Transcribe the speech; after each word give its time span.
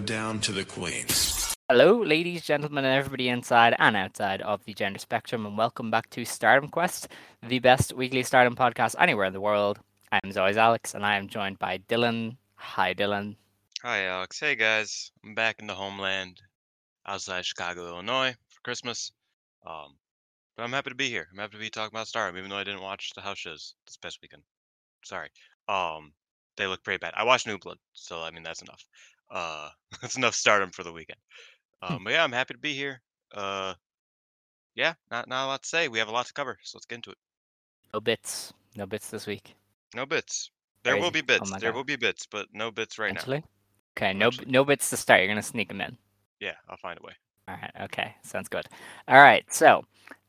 Down 0.07 0.41
to 0.41 0.53
the 0.53 0.65
queens. 0.65 1.28
Hello, 1.71 2.01
ladies, 2.03 2.47
gentlemen, 2.47 2.87
and 2.87 2.95
everybody 2.95 3.29
inside 3.29 3.77
and 3.79 3.95
outside 3.95 4.41
of 4.41 4.65
the 4.65 4.73
gender 4.73 4.99
spectrum, 4.99 5.45
and 5.45 5.59
welcome 5.59 5.91
back 5.91 6.09
to 6.09 6.25
Stardom 6.25 6.71
Quest, 6.71 7.09
the 7.47 7.59
best 7.59 7.93
weekly 7.93 8.23
Stardom 8.23 8.57
podcast 8.57 8.95
anywhere 8.99 9.27
in 9.27 9.35
the 9.35 9.41
world. 9.43 9.79
I'm 10.11 10.23
as 10.25 10.39
always 10.39 10.57
Alex, 10.57 10.95
and 10.95 11.05
I 11.05 11.19
am 11.19 11.29
joined 11.29 11.59
by 11.59 11.77
Dylan. 11.87 12.39
Hi, 12.55 12.95
Dylan. 12.95 13.37
Hi, 13.83 14.07
Alex. 14.07 14.41
Hey, 14.41 14.55
guys. 14.55 15.13
I'm 15.23 15.35
back 15.35 15.57
in 15.59 15.67
the 15.67 15.75
homeland 15.75 16.41
outside 17.05 17.45
Chicago, 17.45 17.87
Illinois 17.87 18.35
for 18.49 18.61
Christmas. 18.65 19.13
Um, 19.67 19.95
but 20.57 20.63
I'm 20.63 20.73
happy 20.73 20.89
to 20.89 20.97
be 20.97 21.11
here. 21.11 21.29
I'm 21.31 21.39
happy 21.39 21.59
to 21.59 21.59
be 21.59 21.69
talking 21.69 21.95
about 21.95 22.09
Stardom, 22.09 22.39
even 22.39 22.49
though 22.49 22.57
I 22.57 22.65
didn't 22.65 22.81
watch 22.81 23.11
the 23.15 23.21
house 23.21 23.37
shows 23.37 23.75
this 23.87 23.99
past 23.99 24.21
weekend. 24.23 24.43
Sorry. 25.05 25.29
Um, 25.69 26.13
they 26.57 26.67
look 26.67 26.83
pretty 26.83 26.99
bad. 26.99 27.13
I 27.15 27.25
watched 27.25 27.47
New 27.47 27.59
Blood, 27.59 27.77
so 27.93 28.23
I 28.23 28.31
mean 28.31 28.43
that's 28.43 28.63
enough. 28.63 28.83
Uh, 29.31 29.69
that's 30.01 30.17
enough 30.17 30.35
Stardom 30.35 30.71
for 30.71 30.83
the 30.83 30.93
weekend. 30.95 31.19
Um, 31.83 32.05
but 32.05 32.13
yeah, 32.13 32.25
I'm 32.25 32.33
happy 32.33 32.55
to 32.55 32.61
be 32.61 32.75
here. 32.75 33.01
Uh, 33.33 33.75
yeah, 34.75 34.95
not 35.11 35.29
not 35.29 35.47
a 35.47 35.49
lot 35.49 35.63
to 35.63 35.69
say. 35.69 35.89
We 35.89 35.99
have 35.99 36.09
a 36.09 36.13
lot 36.13 36.27
to 36.27 36.33
cover, 36.33 36.59
so 36.63 36.79
let's 36.79 36.87
get 36.87 36.97
into 36.97 37.11
it. 37.11 37.19
No 37.93 38.01
bits. 38.01 38.53
No 38.77 38.87
bits 38.87 39.11
this 39.11 39.27
week. 39.27 39.55
No 39.95 40.07
bits. 40.07 40.51
There 40.83 40.97
will 40.97 41.11
be 41.11 41.21
Oh 41.21 41.23
bits. 41.23 41.51
my 41.51 41.59
there 41.59 41.73
God. 41.73 41.77
will 41.77 41.85
be 41.85 41.97
bits, 41.97 42.27
but 42.27 42.47
no 42.53 42.71
bits 42.71 42.99
right 42.99 43.13
now. 43.13 43.21
Actually? 43.21 43.45
Okay, 43.97 44.13
no 44.15 44.29
Actually. 44.29 44.51
no 44.51 44.65
bits 44.65 44.91
to 44.91 44.97
start. 44.97 45.21
You're 45.21 45.29
gonna 45.29 45.43
sneak 45.43 45.69
them 45.69 45.81
in. 45.81 45.97
Yeah, 46.41 46.55
I'll 46.69 46.77
find 46.77 46.99
a 46.99 47.07
way. 47.07 47.15
All 47.49 47.57
right. 47.57 47.73
Okay. 47.85 48.15
Sounds 48.23 48.49
good. 48.49 48.67
All 49.09 49.17
right. 49.17 49.45
So, 49.53 49.85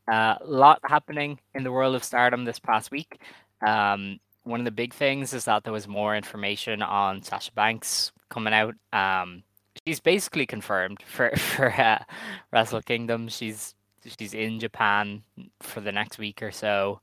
a 0.09 0.13
uh, 0.13 0.38
lot 0.45 0.80
happening 0.86 1.39
in 1.53 1.63
the 1.63 1.72
world 1.72 1.95
of 1.95 2.03
stardom 2.03 2.45
this 2.45 2.59
past 2.59 2.91
week. 2.91 3.19
Um, 3.66 4.19
one 4.44 4.61
of 4.61 4.66
the 4.66 4.72
big 4.72 4.94
things 4.94 5.34
is 5.34 5.45
that 5.45 5.63
there 5.63 5.73
was 5.73 5.88
more 5.88 6.16
information 6.16 6.81
on 6.81 7.22
Sasha 7.22 7.52
Banks 7.52 8.11
coming 8.30 8.53
out. 8.53 8.73
Um, 8.94 9.44
she's 9.90 10.00
basically 10.00 10.45
confirmed 10.45 11.02
for 11.06 11.32
for 11.38 11.72
uh, 11.72 12.04
Wrestle 12.52 12.82
Kingdom. 12.82 13.28
She's 13.30 13.76
she's 14.20 14.34
in 14.34 14.59
Japan 14.59 15.23
for 15.62 15.81
the 15.81 15.92
next 15.92 16.18
week 16.18 16.42
or 16.44 16.52
so. 16.52 17.02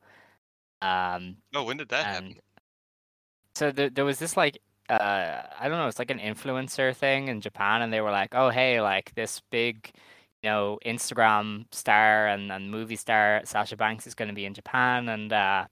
Um, 0.83 1.39
Oh, 1.55 1.65
when 1.65 1.77
did 1.79 1.89
that 1.89 2.07
happen? 2.07 2.37
so 3.55 3.71
there, 3.71 3.91
there 3.91 4.05
was 4.05 4.19
this 4.19 4.37
like 4.37 4.59
uh 4.89 5.43
I 5.59 5.69
don't 5.69 5.79
know, 5.79 5.89
it's 5.89 5.99
like 5.99 6.11
an 6.11 6.19
influencer 6.19 6.95
thing 6.95 7.29
in 7.29 7.41
Japan 7.41 7.83
and 7.83 7.93
they 7.93 8.01
were 8.01 8.11
like, 8.11 8.35
"Oh, 8.35 8.51
hey, 8.51 8.81
like 8.81 9.15
this 9.15 9.41
big, 9.51 9.91
you 10.43 10.51
know, 10.51 10.79
Instagram 10.87 11.67
star 11.75 12.29
and, 12.29 12.53
and 12.53 12.71
movie 12.71 12.97
star 12.97 13.43
Sasha 13.45 13.77
Banks 13.77 14.07
is 14.07 14.15
going 14.15 14.29
to 14.29 14.35
be 14.35 14.45
in 14.47 14.55
Japan 14.55 15.09
and 15.09 15.33
uh 15.33 15.67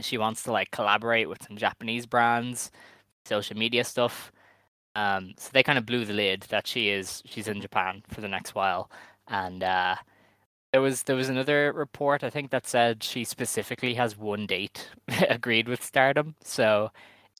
she 0.00 0.18
wants 0.18 0.44
to 0.44 0.52
like 0.52 0.70
collaborate 0.72 1.28
with 1.28 1.42
some 1.44 1.56
Japanese 1.58 2.06
brands, 2.06 2.70
social 3.26 3.56
media 3.58 3.84
stuff." 3.84 4.32
Um 4.94 5.34
so 5.38 5.50
they 5.52 5.62
kind 5.62 5.78
of 5.78 5.86
blew 5.86 6.04
the 6.04 6.12
lid 6.14 6.42
that 6.50 6.66
she 6.66 6.90
is 6.90 7.22
she's 7.26 7.48
in 7.48 7.60
Japan 7.60 8.02
for 8.08 8.20
the 8.20 8.28
next 8.28 8.54
while 8.54 8.90
and 9.28 9.62
uh 9.62 9.96
there 10.72 10.82
was 10.82 11.04
there 11.04 11.16
was 11.16 11.28
another 11.28 11.72
report 11.72 12.24
I 12.24 12.30
think 12.30 12.50
that 12.50 12.66
said 12.66 13.02
she 13.02 13.24
specifically 13.24 13.94
has 13.94 14.16
one 14.18 14.46
date 14.46 14.90
agreed 15.30 15.68
with 15.68 15.84
Stardom. 15.84 16.36
So 16.42 16.90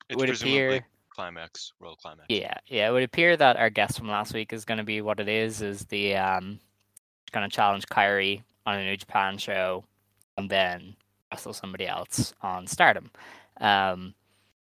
it 0.08 0.14
It's 0.14 0.18
would 0.18 0.30
appear 0.30 0.86
climax, 1.10 1.72
Royal 1.80 1.96
Climax. 1.96 2.28
yeah, 2.28 2.54
yeah, 2.66 2.88
it 2.88 2.92
would 2.92 3.02
appear 3.02 3.36
that 3.36 3.56
our 3.56 3.70
guest 3.70 3.98
from 3.98 4.08
last 4.08 4.34
week 4.34 4.52
is 4.52 4.64
going 4.64 4.78
to 4.78 4.84
be 4.84 5.00
what 5.00 5.20
it 5.20 5.28
is 5.28 5.62
is 5.62 5.86
the 5.86 6.16
um 6.16 6.60
going 7.32 7.48
to 7.48 7.54
challenge 7.54 7.86
Kyrie 7.88 8.42
on 8.66 8.76
a 8.78 8.84
New 8.84 8.96
Japan 8.96 9.38
show 9.38 9.84
and 10.36 10.50
then 10.50 10.96
wrestle 11.32 11.52
somebody 11.54 11.86
else 11.86 12.34
on 12.42 12.66
Stardom. 12.66 13.10
Um 13.60 14.14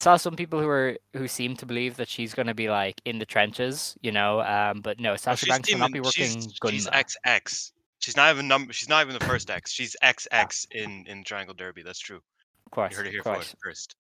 saw 0.04 0.18
some 0.18 0.36
people 0.36 0.60
who 0.62 0.68
are 0.70 0.98
who 1.14 1.28
seem 1.28 1.56
to 1.58 1.66
believe 1.66 1.96
that 1.98 2.10
she's 2.10 2.34
going 2.38 2.48
to 2.48 2.54
be 2.64 2.70
like 2.70 3.02
in 3.06 3.20
the 3.20 3.26
trenches, 3.26 3.96
you 4.02 4.12
know, 4.12 4.42
um 4.42 4.82
but 4.82 5.00
no, 5.00 5.16
Sasha 5.16 5.46
she's 5.46 5.54
Banks 5.54 5.72
will 5.72 5.80
not 5.80 5.92
be 5.94 6.00
working 6.00 6.26
She's, 6.26 6.44
she's 6.44 6.88
Gunma. 6.88 7.04
XX. 7.26 7.72
She's 8.00 8.18
not 8.18 8.28
even 8.34 8.48
number. 8.48 8.74
She's 8.74 8.90
not 8.90 9.02
even 9.06 9.18
the 9.20 9.26
first 9.26 9.50
X. 9.50 9.72
She's 9.72 9.96
XX 10.04 10.68
in 10.72 11.06
in 11.08 11.24
Triangle 11.24 11.56
Derby. 11.56 11.84
That's 11.84 12.00
true. 12.08 12.22
Of 12.66 12.72
course, 12.72 12.92
You 12.92 12.98
heard 12.98 13.08
it 13.08 13.12
here 13.12 13.22
course. 13.24 13.56
first. 13.64 13.96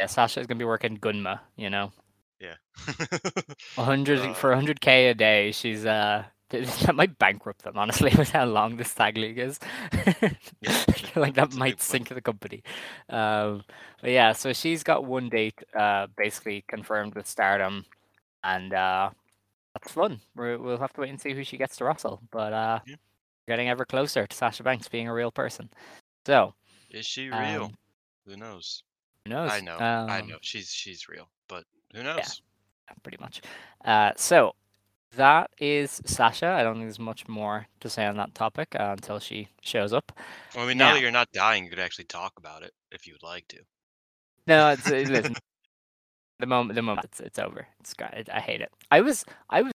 Yeah, 0.00 0.06
Sasha 0.06 0.40
is 0.40 0.46
going 0.46 0.58
to 0.58 0.62
be 0.64 0.68
working 0.74 0.96
Gunma, 0.98 1.40
you 1.56 1.70
know. 1.70 1.92
Yeah. 2.40 2.56
100 3.76 4.18
Uh, 4.20 4.34
for 4.34 4.50
100k 4.54 5.10
a 5.10 5.14
day 5.14 5.52
she's 5.52 5.84
uh 5.86 6.24
that 6.84 6.94
might 6.94 7.18
bankrupt 7.18 7.62
them 7.64 7.76
honestly 7.76 8.12
with 8.18 8.30
how 8.30 8.44
long 8.44 8.76
this 8.76 8.94
tag 8.94 9.16
league 9.16 9.38
is 9.38 9.58
Yeah, 10.60 10.84
like 11.16 11.34
that 11.34 11.54
might 11.54 11.80
sink 11.80 12.08
the 12.08 12.20
company 12.20 12.62
um 13.08 13.64
but 14.00 14.10
yeah 14.10 14.32
so 14.32 14.52
she's 14.52 14.82
got 14.84 15.04
one 15.04 15.28
date 15.28 15.58
uh 15.78 16.06
basically 16.16 16.64
confirmed 16.68 17.14
with 17.14 17.26
stardom 17.26 17.84
and 18.44 18.72
uh 18.72 19.10
that's 19.74 19.92
fun 19.92 20.20
We're, 20.36 20.56
we'll 20.58 20.78
have 20.78 20.92
to 20.94 21.00
wait 21.00 21.10
and 21.10 21.20
see 21.20 21.34
who 21.34 21.42
she 21.44 21.56
gets 21.56 21.76
to 21.78 21.84
wrestle 21.84 22.20
but 22.30 22.52
uh 22.52 22.78
Yeah. 22.86 22.96
getting 23.48 23.68
ever 23.68 23.84
closer 23.84 24.26
to 24.26 24.36
sasha 24.36 24.62
banks 24.62 24.88
being 24.88 25.08
a 25.08 25.14
real 25.14 25.30
person 25.32 25.68
so 26.26 26.54
Is 26.90 27.06
she 27.06 27.28
real? 27.28 27.64
um, 27.64 27.74
Who 28.26 28.36
knows? 28.36 28.82
who 29.24 29.30
knows 29.32 29.50
I 29.50 29.60
know. 29.60 29.78
I 29.78 30.20
Um, 30.20 30.28
know. 30.28 30.38
She's 30.40 30.70
she's 30.72 31.08
real, 31.08 31.28
but 31.48 31.64
who 31.94 32.02
knows? 32.02 32.40
Yeah, 32.88 32.94
pretty 33.02 33.18
much. 33.20 33.40
Uh, 33.84 34.12
so 34.16 34.54
that 35.14 35.50
is 35.58 36.02
Sasha. 36.04 36.46
I 36.48 36.62
don't 36.62 36.74
think 36.74 36.84
there's 36.86 36.98
much 36.98 37.28
more 37.28 37.66
to 37.80 37.88
say 37.88 38.04
on 38.06 38.16
that 38.16 38.34
topic 38.34 38.74
uh, 38.78 38.94
until 38.96 39.18
she 39.18 39.48
shows 39.62 39.92
up. 39.92 40.12
Well, 40.54 40.64
I 40.64 40.68
mean, 40.68 40.78
now 40.78 40.88
Now- 40.88 40.94
that 40.94 41.00
you're 41.00 41.10
not 41.10 41.30
dying, 41.32 41.64
you 41.64 41.70
could 41.70 41.78
actually 41.78 42.04
talk 42.04 42.32
about 42.38 42.62
it 42.62 42.72
if 42.92 43.06
you 43.06 43.14
would 43.14 43.22
like 43.22 43.46
to. 43.48 43.58
No, 44.46 44.70
it's, 44.70 44.88
it, 44.88 45.08
listen, 45.08 45.34
the 46.38 46.46
moment, 46.46 46.74
the 46.76 46.82
moment, 46.82 47.04
it's, 47.06 47.20
it's 47.20 47.38
over. 47.38 47.66
It's 47.80 47.94
great. 47.94 48.28
I 48.32 48.40
hate 48.40 48.60
it. 48.60 48.70
I 48.90 49.00
was, 49.00 49.24
I 49.50 49.62
was, 49.62 49.72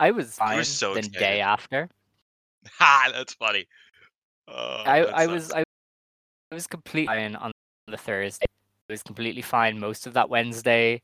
I 0.00 0.10
was 0.10 0.34
fine 0.34 0.64
so 0.64 0.94
the 0.94 1.02
day 1.02 1.40
after. 1.40 1.88
Ha! 2.78 3.10
That's 3.14 3.32
funny. 3.34 3.66
Oh, 4.46 4.82
I, 4.84 5.00
that 5.00 5.14
I 5.16 5.26
was. 5.26 5.50
I, 5.52 5.60
I 5.60 6.54
was 6.54 6.66
completely 6.66 7.06
fine 7.06 7.36
on 7.36 7.52
the 7.86 7.96
Thursday. 7.96 8.44
I 8.90 8.92
was 8.92 9.02
completely 9.02 9.40
fine 9.40 9.78
most 9.78 10.06
of 10.06 10.12
that 10.12 10.28
Wednesday. 10.28 11.00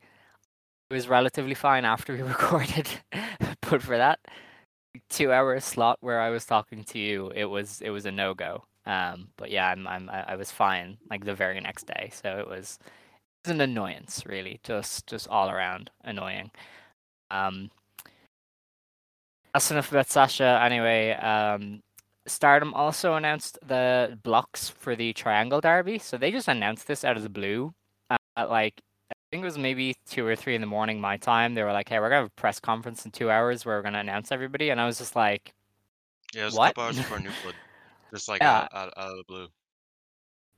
It 0.89 0.93
was 0.93 1.07
relatively 1.07 1.55
fine 1.55 1.83
after 1.83 2.13
we 2.13 2.21
recorded, 2.23 2.87
but 3.69 3.81
for 3.81 3.97
that 3.97 4.19
two-hour 5.09 5.59
slot 5.59 5.97
where 6.01 6.19
I 6.21 6.29
was 6.29 6.45
talking 6.45 6.83
to 6.85 6.99
you, 6.99 7.31
it 7.35 7.45
was 7.45 7.81
it 7.81 7.89
was 7.91 8.05
a 8.05 8.11
no 8.11 8.33
go. 8.33 8.65
Um, 8.85 9.29
but 9.37 9.51
yeah, 9.51 9.67
I'm, 9.69 9.87
I'm 9.87 10.09
I 10.09 10.35
was 10.35 10.51
fine 10.51 10.97
like 11.09 11.25
the 11.25 11.35
very 11.35 11.59
next 11.59 11.87
day, 11.87 12.09
so 12.13 12.37
it 12.39 12.47
was 12.47 12.79
it 12.81 13.49
was 13.49 13.55
an 13.55 13.61
annoyance 13.61 14.23
really, 14.25 14.59
just 14.63 15.07
just 15.07 15.27
all 15.27 15.49
around 15.49 15.91
annoying. 16.03 16.51
Um, 17.31 17.71
that's 19.53 19.71
enough 19.71 19.91
about 19.91 20.09
Sasha. 20.09 20.59
Anyway, 20.63 21.11
um, 21.13 21.81
Stardom 22.27 22.73
also 22.73 23.15
announced 23.15 23.57
the 23.65 24.17
blocks 24.23 24.69
for 24.69 24.95
the 24.95 25.13
Triangle 25.13 25.61
Derby. 25.61 25.99
So 25.99 26.17
they 26.17 26.31
just 26.31 26.47
announced 26.47 26.87
this 26.87 27.03
out 27.03 27.17
of 27.17 27.23
the 27.23 27.29
blue. 27.29 27.73
uh, 28.09 28.17
At 28.35 28.49
like, 28.49 28.81
I 28.81 28.86
think 29.37 29.43
it 29.43 29.53
was 29.53 29.57
maybe 29.57 29.95
two 30.09 30.25
or 30.25 30.35
three 30.35 30.55
in 30.55 30.61
the 30.61 30.67
morning 30.67 30.99
my 30.99 31.17
time. 31.17 31.53
They 31.53 31.61
were 31.63 31.71
like, 31.71 31.87
"Hey, 31.89 31.99
we're 31.99 32.09
gonna 32.09 32.21
have 32.21 32.27
a 32.27 32.41
press 32.41 32.59
conference 32.59 33.05
in 33.05 33.11
two 33.11 33.29
hours 33.29 33.65
where 33.65 33.77
we're 33.77 33.83
gonna 33.83 33.99
announce 33.99 34.31
everybody." 34.31 34.69
And 34.69 34.81
I 34.81 34.85
was 34.85 34.97
just 34.97 35.15
like, 35.15 35.53
yeah, 36.33 36.41
it 36.41 36.45
was 36.45 36.55
what? 36.55 36.65
a 36.65 36.69
couple 36.71 36.83
hours 36.83 36.97
before 36.97 37.19
New 37.19 37.29
Blood, 37.43 37.55
just 38.13 38.27
like 38.27 38.41
Yeah. 38.41 38.61
out, 38.61 38.73
out, 38.73 38.93
out 38.97 39.11
of 39.11 39.17
the 39.17 39.23
blue. 39.27 39.47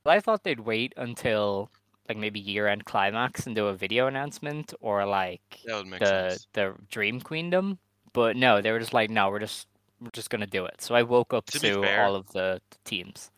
"Well, 0.04 0.16
"I 0.16 0.20
thought 0.20 0.42
they'd 0.44 0.60
wait 0.60 0.94
until 0.96 1.70
like 2.08 2.16
maybe 2.16 2.40
year-end 2.40 2.86
climax 2.86 3.46
and 3.46 3.54
do 3.54 3.66
a 3.66 3.74
video 3.74 4.06
announcement 4.06 4.72
or 4.80 5.04
like 5.04 5.60
That 5.66 5.76
would 5.76 5.86
make 5.86 6.00
the 6.00 6.30
sense. 6.30 6.46
the 6.54 6.74
Dream 6.90 7.20
Queendom." 7.20 7.78
But 8.14 8.36
no, 8.36 8.60
they 8.62 8.72
were 8.72 8.80
just 8.80 8.94
like, 8.94 9.10
"No, 9.10 9.28
we're 9.30 9.40
just 9.40 9.68
we're 10.00 10.10
just 10.10 10.30
gonna 10.30 10.46
do 10.46 10.64
it." 10.64 10.80
So 10.80 10.94
I 10.94 11.02
woke 11.02 11.34
up 11.34 11.44
To 11.46 11.58
to, 11.60 11.82
fair- 11.82 12.04
all 12.04 12.16
of 12.16 12.26
the, 12.28 12.60
the 12.70 12.76
teams. 12.84 13.30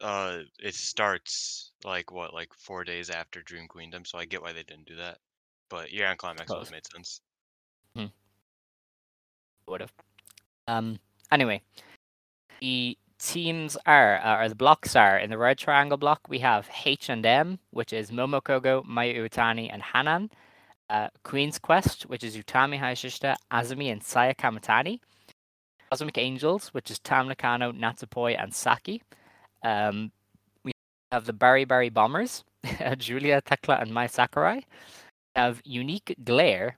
Uh, 0.00 0.38
it 0.60 0.76
starts 0.76 1.67
like 1.84 2.12
what, 2.12 2.34
like 2.34 2.52
four 2.54 2.84
days 2.84 3.10
after 3.10 3.42
Dream 3.42 3.66
Queendom, 3.68 4.06
so 4.06 4.18
I 4.18 4.24
get 4.24 4.42
why 4.42 4.52
they 4.52 4.62
didn't 4.62 4.86
do 4.86 4.96
that. 4.96 5.18
But 5.70 5.92
yeah, 5.92 6.10
on 6.10 6.16
climax 6.16 6.50
would 6.50 6.58
have 6.58 6.70
made 6.70 6.86
sense. 6.86 7.20
would 9.66 9.80
have. 9.80 9.92
Um. 10.66 10.98
Anyway, 11.30 11.60
the 12.60 12.96
teams 13.18 13.76
are, 13.84 14.18
uh, 14.24 14.42
or 14.42 14.48
the 14.48 14.54
blocks 14.54 14.96
are 14.96 15.18
in 15.18 15.30
the 15.30 15.38
red 15.38 15.58
triangle 15.58 15.98
block. 15.98 16.20
We 16.28 16.38
have 16.38 16.68
H 16.84 17.08
and 17.08 17.24
M, 17.24 17.58
which 17.70 17.92
is 17.92 18.10
Momokogo, 18.10 18.84
Mayu 18.86 19.16
Iwatani, 19.18 19.68
and 19.72 19.82
Hanan. 19.82 20.30
Uh, 20.88 21.08
Queen's 21.22 21.58
Quest, 21.58 22.04
which 22.04 22.24
is 22.24 22.34
Utami 22.36 22.80
Hayashishita, 22.80 23.36
Azumi, 23.52 23.92
and 23.92 24.02
Saya 24.02 24.34
Kamatani. 24.34 25.00
Cosmic 25.90 26.18
Angels, 26.18 26.68
which 26.68 26.90
is 26.90 26.98
Tam 26.98 27.28
Nakano, 27.28 27.72
Natsupoi, 27.72 28.40
and 28.42 28.54
Saki. 28.54 29.02
Um, 29.62 30.12
have 31.12 31.24
the 31.26 31.32
Bari 31.32 31.64
Bari 31.64 31.88
Bombers, 31.88 32.44
Julia, 32.98 33.40
Thekla, 33.42 33.80
and 33.80 33.92
Mai 33.92 34.06
Sakurai. 34.06 34.56
We 34.56 34.62
have 35.36 35.60
Unique 35.64 36.16
Glare, 36.24 36.76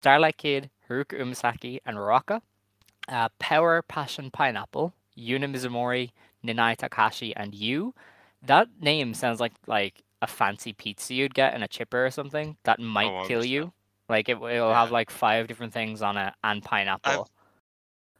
Starlight 0.00 0.36
Kid, 0.36 0.70
Haruka 0.88 1.20
Umasaki, 1.20 1.78
and 1.86 2.02
Raka. 2.02 2.42
Uh, 3.08 3.28
Power 3.38 3.82
Passion 3.82 4.30
Pineapple, 4.30 4.94
Yuna 5.18 5.52
Mizumori, 5.52 6.10
Nanae 6.44 6.76
Takahashi, 6.76 7.34
and 7.34 7.52
Yuu. 7.52 7.92
That 8.44 8.68
name 8.80 9.14
sounds 9.14 9.40
like 9.40 9.52
like 9.66 10.02
a 10.20 10.26
fancy 10.26 10.72
pizza 10.72 11.14
you'd 11.14 11.34
get 11.34 11.54
in 11.54 11.62
a 11.64 11.68
chipper 11.68 12.06
or 12.06 12.10
something. 12.10 12.56
That 12.64 12.78
might 12.78 13.26
kill 13.26 13.44
you. 13.44 13.72
Like 14.08 14.28
it, 14.28 14.36
it'll 14.36 14.48
Yeah. 14.48 14.74
have 14.80 14.92
like 14.92 15.10
five 15.10 15.48
different 15.48 15.72
things 15.72 16.00
on 16.02 16.16
it 16.16 16.32
and 16.44 16.62
pineapple. 16.62 17.28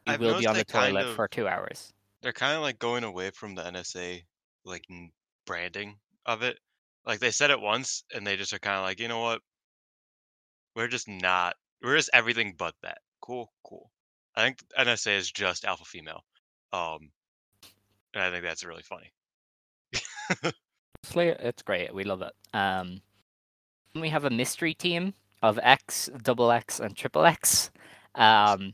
you 0.07 0.13
I've 0.13 0.19
will 0.19 0.39
be 0.39 0.47
on 0.47 0.53
the 0.55 0.59
they 0.59 0.63
kind 0.65 0.91
toilet 0.93 1.07
of- 1.07 1.15
for 1.15 1.27
two 1.29 1.47
hours. 1.47 1.93
They're 2.21 2.33
kind 2.33 2.55
of 2.55 2.61
like 2.61 2.79
going 2.79 3.03
away 3.03 3.31
from 3.31 3.55
the 3.55 3.61
NSA 3.63 4.23
like 4.65 4.85
branding 5.45 5.97
of 6.25 6.41
it. 6.43 6.59
Like 7.05 7.19
they 7.19 7.31
said 7.31 7.51
it 7.51 7.59
once, 7.59 8.03
and 8.13 8.25
they 8.25 8.37
just 8.37 8.53
are 8.53 8.59
kind 8.59 8.77
of 8.77 8.83
like, 8.83 8.99
you 8.99 9.07
know 9.07 9.19
what? 9.19 9.41
We're 10.75 10.87
just 10.87 11.07
not. 11.07 11.55
We're 11.81 11.97
just 11.97 12.09
everything 12.13 12.55
but 12.57 12.75
that. 12.81 12.99
Cool, 13.21 13.51
cool. 13.65 13.91
I 14.35 14.43
think 14.43 14.59
NSA 14.77 15.17
is 15.17 15.31
just 15.31 15.65
alpha 15.65 15.83
female. 15.85 16.23
Um, 16.71 17.11
and 18.13 18.23
I 18.23 18.31
think 18.31 18.43
that's 18.43 18.63
really 18.65 18.83
funny. 18.83 19.11
Honestly, 21.05 21.27
it's 21.27 21.61
great. 21.61 21.93
We 21.93 22.03
love 22.03 22.21
it. 22.21 22.33
Um, 22.53 23.01
we 23.95 24.09
have 24.09 24.23
a 24.25 24.29
mystery 24.29 24.73
team 24.73 25.13
of 25.41 25.59
X, 25.61 26.09
double 26.23 26.51
X, 26.51 26.79
and 26.79 26.95
triple 26.95 27.25
X. 27.25 27.69
Um, 28.15 28.73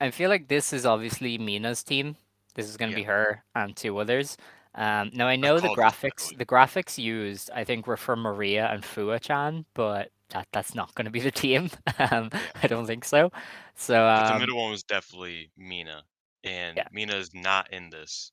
I 0.00 0.10
feel 0.10 0.30
like 0.30 0.48
this 0.48 0.72
is 0.72 0.86
obviously 0.86 1.36
Mina's 1.38 1.82
team. 1.82 2.16
This 2.54 2.68
is 2.68 2.76
going 2.76 2.90
to 2.92 2.96
Yeah. 2.98 3.02
be 3.04 3.06
her 3.06 3.44
and 3.54 3.76
two 3.76 3.98
others. 3.98 4.36
Um, 4.74 5.10
now 5.12 5.26
I 5.26 5.36
know 5.36 5.56
the 5.56 5.66
called 5.68 5.78
this, 5.78 5.84
by 5.84 5.90
the 5.90 5.96
graphics. 6.10 6.38
The 6.38 6.46
graphics 6.46 6.98
used, 6.98 7.50
I 7.54 7.64
think, 7.64 7.86
were 7.86 7.96
for 7.96 8.16
Maria 8.16 8.68
and 8.72 8.84
Fua-chan, 8.84 9.64
but 9.74 10.10
that 10.30 10.48
that's 10.52 10.74
not 10.74 10.94
going 10.94 11.04
to 11.04 11.10
be 11.10 11.20
the 11.20 11.30
team. 11.30 11.70
um, 12.10 12.30
I 12.62 12.66
don't 12.66 12.86
think 12.86 13.04
so. 13.04 13.30
So 13.74 13.94
But 13.94 14.26
the 14.28 14.34
um, 14.34 14.40
middle 14.40 14.56
one 14.60 14.70
was 14.70 14.82
definitely 14.82 15.50
Mina, 15.56 16.02
and 16.44 16.76
yeah. 16.76 16.86
Mina 16.92 17.16
is 17.16 17.34
not 17.34 17.72
in 17.72 17.90
this. 17.90 18.32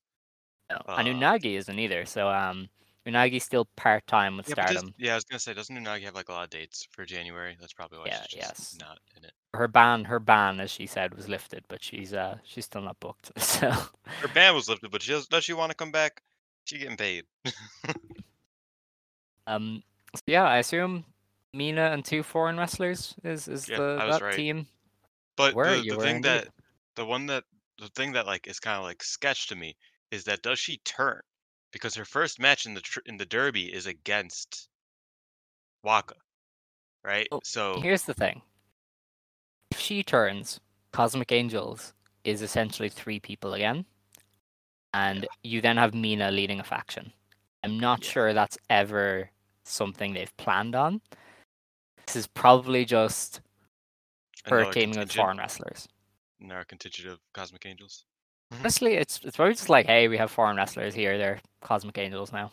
no. 0.69 0.77
and 0.87 1.07
uh, 1.07 1.11
Unagi 1.11 1.57
isn't 1.57 1.77
either. 1.79 2.05
So 2.05 2.29
um, 2.29 2.69
Unagi's 3.05 3.43
still 3.43 3.67
part 3.75 4.07
time 4.07 4.37
with 4.37 4.47
Yeah, 4.47 4.55
but 4.55 4.67
does- 4.67 4.77
Stardom. 4.77 4.93
yeah, 4.97 5.11
I 5.13 5.15
was 5.15 5.25
gonna 5.25 5.39
say, 5.39 5.53
doesn't 5.53 5.75
Unagi 5.75 6.03
have 6.03 6.15
like 6.15 6.29
a 6.29 6.31
lot 6.33 6.43
of 6.45 6.49
dates 6.51 6.87
for 6.91 7.03
January? 7.05 7.57
That's 7.59 7.73
probably 7.73 7.99
why 7.99 8.05
Yeah, 8.07 8.21
she's 8.29 8.39
just 8.41 8.59
yes. 8.59 8.77
not 8.79 8.99
in 9.17 9.25
it. 9.25 9.31
her 9.55 9.67
ban 9.67 10.05
her 10.05 10.19
ban 10.19 10.59
as 10.61 10.69
she 10.71 10.85
said 10.85 11.15
was 11.15 11.27
lifted 11.27 11.63
but 11.67 11.83
she's 11.83 12.13
uh 12.13 12.37
she's 12.43 12.65
still 12.65 12.81
not 12.83 12.99
booked 12.99 13.31
so 13.41 13.71
Her 13.71 14.27
ban 14.33 14.53
was 14.53 14.69
lifted, 14.69 14.91
but 14.91 15.01
she 15.01 15.11
does. 15.11 15.27
Does 15.27 15.43
she 15.43 15.53
want 15.53 15.71
to 15.71 15.75
come 15.75 15.91
back? 15.91 16.21
She 16.69 16.77
getting 16.77 16.97
paid. 16.97 17.25
um 19.47 19.81
so 20.13 20.21
yeah 20.27 20.43
i 20.43 20.57
assume 20.57 21.03
mina 21.51 21.89
and 21.89 22.05
two 22.05 22.21
foreign 22.21 22.59
wrestlers 22.59 23.15
is 23.23 23.47
is 23.47 23.67
Yeah, 23.67 23.77
the 23.77 23.97
I 23.99 24.05
was 24.05 24.19
that 24.19 24.25
right. 24.25 24.35
team 24.35 24.67
But 25.35 25.55
Were 25.55 25.77
the, 25.77 25.89
the 25.89 25.97
thing 25.97 26.17
indeed. 26.17 26.27
that 26.27 26.47
the 26.95 27.05
one 27.05 27.25
that 27.25 27.43
the 27.79 27.87
thing 27.95 28.11
that 28.11 28.27
like 28.27 28.45
is 28.45 28.59
kind 28.59 28.77
of 28.77 28.83
like 28.83 29.01
sketch 29.01 29.47
to 29.47 29.55
me 29.55 29.75
is 30.11 30.23
that 30.25 30.43
does 30.43 30.59
she 30.59 30.77
turn? 30.85 31.21
Because 31.71 31.95
her 31.95 32.05
first 32.05 32.39
match 32.39 32.67
in 32.67 32.75
the 32.75 32.81
tr- 32.81 32.99
in 33.07 33.17
the 33.17 33.25
Derby 33.25 33.73
is 33.73 33.87
against 33.87 34.69
Waka, 35.83 36.17
right? 37.03 37.27
So 37.43 37.81
here's 37.81 38.03
the 38.03 38.13
thing 38.13 38.43
if 39.71 39.79
she 39.79 40.03
turns 40.03 40.59
cosmic 40.91 41.31
angels 41.31 41.93
is 42.25 42.43
essentially 42.43 42.89
three 42.89 43.19
people 43.19 43.55
again 43.55 43.85
and 44.93 45.27
you 45.43 45.61
then 45.61 45.77
have 45.77 45.93
mina 45.93 46.31
leading 46.31 46.59
a 46.59 46.63
faction 46.63 47.11
i'm 47.63 47.79
not 47.79 48.03
Yeah. 48.03 48.11
sure 48.11 48.33
that's 48.33 48.57
ever 48.69 49.29
something 49.63 50.13
they've 50.13 50.35
planned 50.37 50.75
on 50.75 51.01
this 52.07 52.15
is 52.15 52.27
probably 52.27 52.85
just 52.85 53.41
her 54.45 54.71
teaming 54.71 54.97
with 54.97 55.11
foreign 55.11 55.37
wrestlers 55.37 55.87
another 56.41 56.63
contingent 56.63 57.09
of 57.11 57.19
Cosmic 57.33 57.65
Angels. 57.65 58.05
Honestly, 58.51 58.93
it's 58.93 59.19
it's 59.25 59.35
probably 59.35 59.53
just 59.53 59.69
like, 59.69 59.85
hey, 59.85 60.07
we 60.07 60.17
have 60.17 60.31
foreign 60.31 60.55
wrestlers 60.55 60.95
here. 60.95 61.17
They're 61.17 61.39
cosmic 61.61 61.97
angels 61.97 62.31
now. 62.31 62.51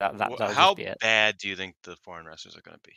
That 0.00 0.18
that 0.18 0.32
that'll 0.36 0.54
How 0.54 0.74
be 0.74 0.84
it. 0.84 0.98
bad 0.98 1.36
do 1.38 1.46
you 1.48 1.54
think 1.54 1.76
the 1.82 1.94
foreign 1.96 2.26
wrestlers 2.26 2.56
are 2.56 2.62
going 2.62 2.78
to 2.78 2.88
be? 2.88 2.96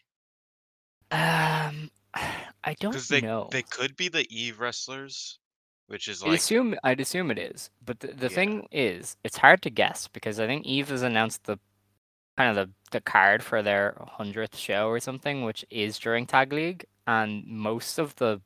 Um, 1.11 1.91
I 2.63 2.73
don't 2.79 2.95
they 3.09 3.21
know. 3.21 3.49
they 3.51 3.61
could 3.61 3.95
be 3.95 4.07
the 4.07 4.25
Eve 4.35 4.59
wrestlers, 4.59 5.37
which 5.87 6.07
is 6.07 6.23
I'd 6.23 6.33
assume 6.35 6.75
I'd 6.83 6.99
assume 6.99 7.31
it 7.31 7.37
is, 7.39 7.69
but 7.85 7.99
the, 7.99 8.07
the 8.07 8.25
Yeah. 8.25 8.29
thing 8.29 8.67
is, 8.71 9.17
it's 9.23 9.37
hard 9.37 9.61
to 9.63 9.69
guess 9.69 10.07
because 10.07 10.39
I 10.39 10.47
think 10.47 10.65
Eve 10.65 10.89
has 10.89 11.01
announced 11.03 11.43
the 11.45 11.59
kind 12.37 12.57
of 12.57 12.67
the, 12.67 12.73
the 12.91 13.01
card 13.01 13.43
for 13.43 13.61
their 13.61 13.95
hundredth 14.01 14.57
show 14.57 14.87
or 14.89 14.99
something, 14.99 15.43
which 15.43 15.63
is 15.69 15.97
during 15.99 16.25
Tag 16.25 16.51
League, 16.51 16.85
and 17.07 17.45
most 17.47 17.97
of 17.97 18.15
the 18.15 18.41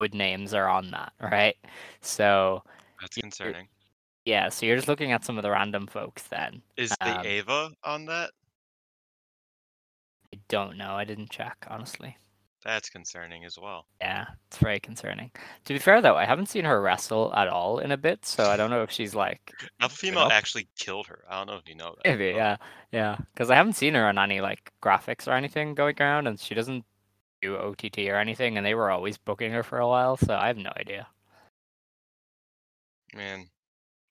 good 0.00 0.14
names 0.14 0.54
are 0.54 0.68
on 0.68 0.90
that, 0.92 1.12
right? 1.20 1.56
So 2.00 2.62
that's 3.00 3.16
concerning. 3.16 3.68
yeah, 4.24 4.48
so 4.48 4.64
you're 4.64 4.76
just 4.76 4.88
looking 4.88 5.12
at 5.12 5.24
some 5.24 5.36
of 5.36 5.42
the 5.42 5.50
random 5.50 5.86
folks 5.86 6.22
then. 6.24 6.62
Is 6.76 6.90
the 7.00 7.18
um, 7.20 7.26
Ava 7.26 7.70
on 7.84 8.04
that? 8.06 8.30
I 10.32 10.38
don't 10.48 10.76
know. 10.76 10.92
I 10.94 11.04
didn't 11.04 11.30
check 11.30 11.66
honestly. 11.68 12.16
That's 12.68 12.90
concerning 12.90 13.46
as 13.46 13.58
well. 13.58 13.86
Yeah, 13.98 14.26
it's 14.48 14.58
very 14.58 14.78
concerning. 14.78 15.30
To 15.64 15.72
be 15.72 15.78
fair 15.78 16.02
though, 16.02 16.16
I 16.16 16.26
haven't 16.26 16.50
seen 16.50 16.66
her 16.66 16.82
wrestle 16.82 17.32
at 17.34 17.48
all 17.48 17.78
in 17.78 17.92
a 17.92 17.96
bit, 17.96 18.26
so 18.26 18.44
I 18.44 18.58
don't 18.58 18.68
know 18.68 18.82
if 18.82 18.90
she's 18.90 19.14
like 19.14 19.54
Alpha 19.80 19.96
Female 19.96 20.24
up. 20.24 20.32
actually 20.32 20.68
killed 20.78 21.06
her. 21.06 21.24
I 21.30 21.38
don't 21.38 21.46
know 21.46 21.56
if 21.56 21.66
you 21.66 21.74
know 21.74 21.94
that. 21.96 22.04
maybe, 22.04 22.36
yeah, 22.36 22.58
yeah, 22.92 23.16
because 23.32 23.48
I 23.48 23.54
haven't 23.54 23.72
seen 23.76 23.94
her 23.94 24.06
on 24.06 24.18
any 24.18 24.42
like 24.42 24.70
graphics 24.82 25.26
or 25.26 25.32
anything 25.32 25.74
going 25.74 25.96
around, 25.98 26.26
and 26.26 26.38
she 26.38 26.54
doesn't 26.54 26.84
do 27.40 27.56
OTT 27.56 28.00
or 28.00 28.16
anything, 28.16 28.58
and 28.58 28.66
they 28.66 28.74
were 28.74 28.90
always 28.90 29.16
booking 29.16 29.50
her 29.52 29.62
for 29.62 29.78
a 29.78 29.88
while, 29.88 30.18
so 30.18 30.34
I 30.34 30.48
have 30.48 30.58
no 30.58 30.72
idea. 30.76 31.06
Man, 33.16 33.48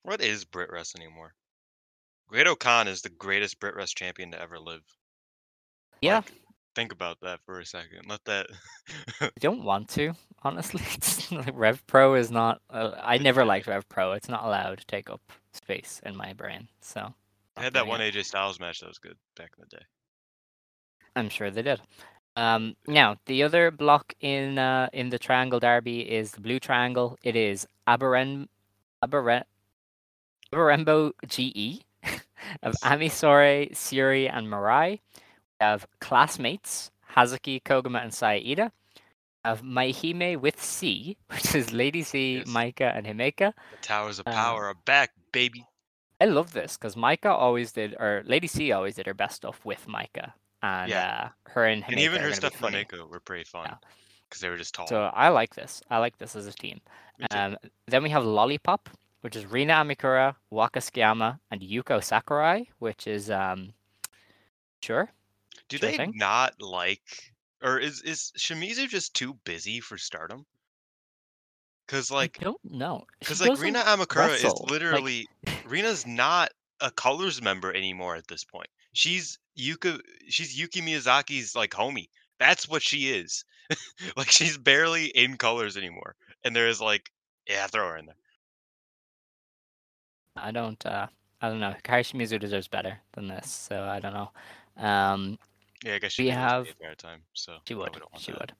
what 0.02 0.20
is 0.20 0.44
Brit 0.44 0.72
Rest 0.72 0.96
anymore? 0.96 1.32
Great 2.26 2.48
Khan 2.58 2.88
is 2.88 3.02
the 3.02 3.08
greatest 3.10 3.60
Brit 3.60 3.76
Rest 3.76 3.96
champion 3.96 4.32
to 4.32 4.42
ever 4.42 4.58
live. 4.58 4.82
Yeah, 6.00 6.16
Like, 6.16 6.32
think 6.78 6.92
about 6.92 7.18
that 7.22 7.40
for 7.44 7.58
a 7.58 7.66
second. 7.66 8.02
Let 8.08 8.24
that. 8.26 8.46
I 9.20 9.30
don't 9.40 9.64
want 9.64 9.88
to 9.90 10.14
honestly. 10.42 10.82
Like 11.30 11.52
Rev 11.52 11.86
Pro 11.86 12.14
is 12.14 12.30
not. 12.30 12.62
Uh, 12.70 12.92
I 13.02 13.18
never 13.18 13.44
liked 13.44 13.66
Rev 13.66 13.86
Pro. 13.90 14.12
It's 14.12 14.30
not 14.30 14.44
allowed 14.44 14.78
to 14.78 14.86
take 14.86 15.10
up 15.10 15.20
space 15.52 16.00
in 16.06 16.16
my 16.16 16.32
brain, 16.32 16.68
so. 16.80 17.12
I 17.54 17.64
had 17.64 17.74
that 17.74 17.86
one. 17.86 18.00
AJ 18.00 18.24
Styles 18.24 18.58
match 18.58 18.80
that 18.80 18.88
was 18.88 18.98
good 18.98 19.16
back 19.36 19.50
in 19.58 19.64
the 19.68 19.76
day. 19.76 19.82
I'm 21.16 21.28
sure 21.28 21.50
they 21.50 21.60
did. 21.60 21.82
Um, 22.36 22.76
now 22.86 23.16
the 23.26 23.42
other 23.42 23.70
block 23.70 24.14
in 24.20 24.58
uh, 24.58 24.88
in 24.94 25.10
the 25.10 25.18
Triangle 25.18 25.60
Derby 25.60 26.00
is 26.00 26.30
the 26.30 26.40
Blue 26.40 26.58
Triangle. 26.58 27.18
It 27.22 27.36
is 27.36 27.66
Aberen, 27.86 28.48
Aberen, 29.04 29.42
Abarenbo 30.50 31.12
GE 31.26 31.84
of 32.62 32.74
Amisore, 32.82 33.68
Syuri, 33.74 34.32
and 34.32 34.46
Mirai. 34.46 35.00
Have 35.60 35.86
classmates 36.00 36.90
Hazuki, 37.16 37.62
Koguma, 37.62 38.02
and 38.02 38.12
Saida. 38.14 38.72
Of 39.44 39.62
Maihime 39.62 40.36
with 40.40 40.60
C, 40.62 41.16
which 41.30 41.54
is 41.54 41.72
Lady 41.72 42.02
C, 42.02 42.38
Yes. 42.38 42.48
Maika, 42.48 42.94
and 42.94 43.06
Himeka. 43.06 43.52
The 43.70 43.76
Towers 43.82 44.18
of 44.18 44.26
Uh, 44.26 44.32
Power 44.32 44.66
are 44.66 44.74
back, 44.84 45.10
baby. 45.32 45.64
I 46.20 46.24
love 46.26 46.52
this 46.52 46.76
because 46.76 46.96
Maika 46.96 47.26
always 47.30 47.72
did, 47.72 47.94
or 47.98 48.22
Lady 48.26 48.48
C 48.48 48.72
always 48.72 48.96
did 48.96 49.06
her 49.06 49.14
best 49.14 49.36
stuff 49.36 49.64
with 49.64 49.86
Maika, 49.86 50.32
and 50.62 50.90
Yeah. 50.90 51.30
uh, 51.46 51.50
her 51.50 51.64
and 51.66 51.82
Himeka 51.84 51.88
And 51.92 52.00
even 52.00 52.20
her 52.20 52.32
stuff 52.34 52.60
with. 52.60 52.72
Mako 52.72 53.06
were 53.06 53.20
pretty 53.20 53.44
fun 53.44 53.66
Yeah. 53.66 53.76
because 54.28 54.40
they 54.42 54.48
were 54.50 54.56
just 54.58 54.74
tall. 54.74 54.88
So 54.88 55.04
I 55.14 55.28
like 55.28 55.54
this. 55.54 55.80
I 55.88 55.98
like 55.98 56.18
this 56.18 56.34
as 56.36 56.46
a 56.46 56.52
team. 56.52 56.80
Um, 57.30 57.56
then 57.86 58.02
we 58.02 58.10
have 58.10 58.24
Lollipop, 58.24 58.90
which 59.22 59.36
is 59.36 59.46
Rina 59.46 59.74
Amikura, 59.74 60.34
Waka 60.50 60.80
Tsukiyama, 60.80 61.38
and 61.52 61.60
Yuko 61.62 62.02
Sakurai, 62.04 62.68
which 62.80 63.06
is 63.06 63.30
um, 63.30 63.72
sure. 64.82 65.10
Do 65.68 65.78
sure 65.78 65.90
they 65.90 65.96
thing. 65.96 66.12
not 66.16 66.60
like, 66.60 67.02
or 67.62 67.78
is 67.78 68.00
is 68.02 68.32
Shimizu 68.38 68.88
just 68.88 69.14
too 69.14 69.34
busy 69.44 69.80
for 69.80 69.98
Stardom? 69.98 70.46
Because 71.86 72.10
like, 72.10 72.38
I 72.40 72.44
don't 72.44 72.64
know. 72.64 73.04
Because 73.18 73.40
like 73.40 73.58
Rina 73.60 73.80
Amikura 73.80 74.28
wrestle. 74.28 74.52
is 74.54 74.60
Like- 74.60 74.70
literally 74.70 75.26
Rina's 75.66 76.06
not 76.06 76.50
a 76.80 76.90
colors 76.90 77.40
member 77.42 77.72
anymore 77.74 78.14
at 78.16 78.26
this 78.28 78.44
point. 78.44 78.68
She's 78.92 79.38
Yuka. 79.58 80.00
She's 80.28 80.58
Yuki 80.58 80.80
Miyazaki's 80.80 81.54
like 81.56 81.70
homie. 81.70 82.08
That's 82.38 82.68
what 82.68 82.82
she 82.82 83.10
is. 83.10 83.44
like 84.16 84.30
she's 84.30 84.56
barely 84.56 85.06
in 85.06 85.36
colors 85.36 85.76
anymore. 85.76 86.14
And 86.44 86.54
there's 86.54 86.80
like, 86.80 87.10
yeah, 87.48 87.66
throw 87.66 87.88
her 87.88 87.96
in 87.96 88.06
there. 88.06 88.14
I 90.36 90.50
don't. 90.50 90.84
Uh, 90.86 91.06
I 91.40 91.48
don't 91.48 91.60
know. 91.60 91.74
Kai 91.82 92.00
Shimizu 92.02 92.38
deserves 92.38 92.68
better 92.68 92.98
than 93.12 93.28
this, 93.28 93.50
so 93.50 93.82
I 93.82 94.00
don't 94.00 94.14
know. 94.14 94.30
Um, 94.76 95.38
Yeah, 95.84 95.94
I 95.94 95.98
guess 95.98 96.12
she 96.12 96.24
We 96.24 96.30
have- 96.30 96.64
the 96.64 96.70
entire 96.70 96.94
time. 96.94 97.22
So 97.34 97.58
she 97.66 97.74
would. 97.74 97.96
She 98.18 98.32
that. 98.32 98.40
would. 98.40 98.52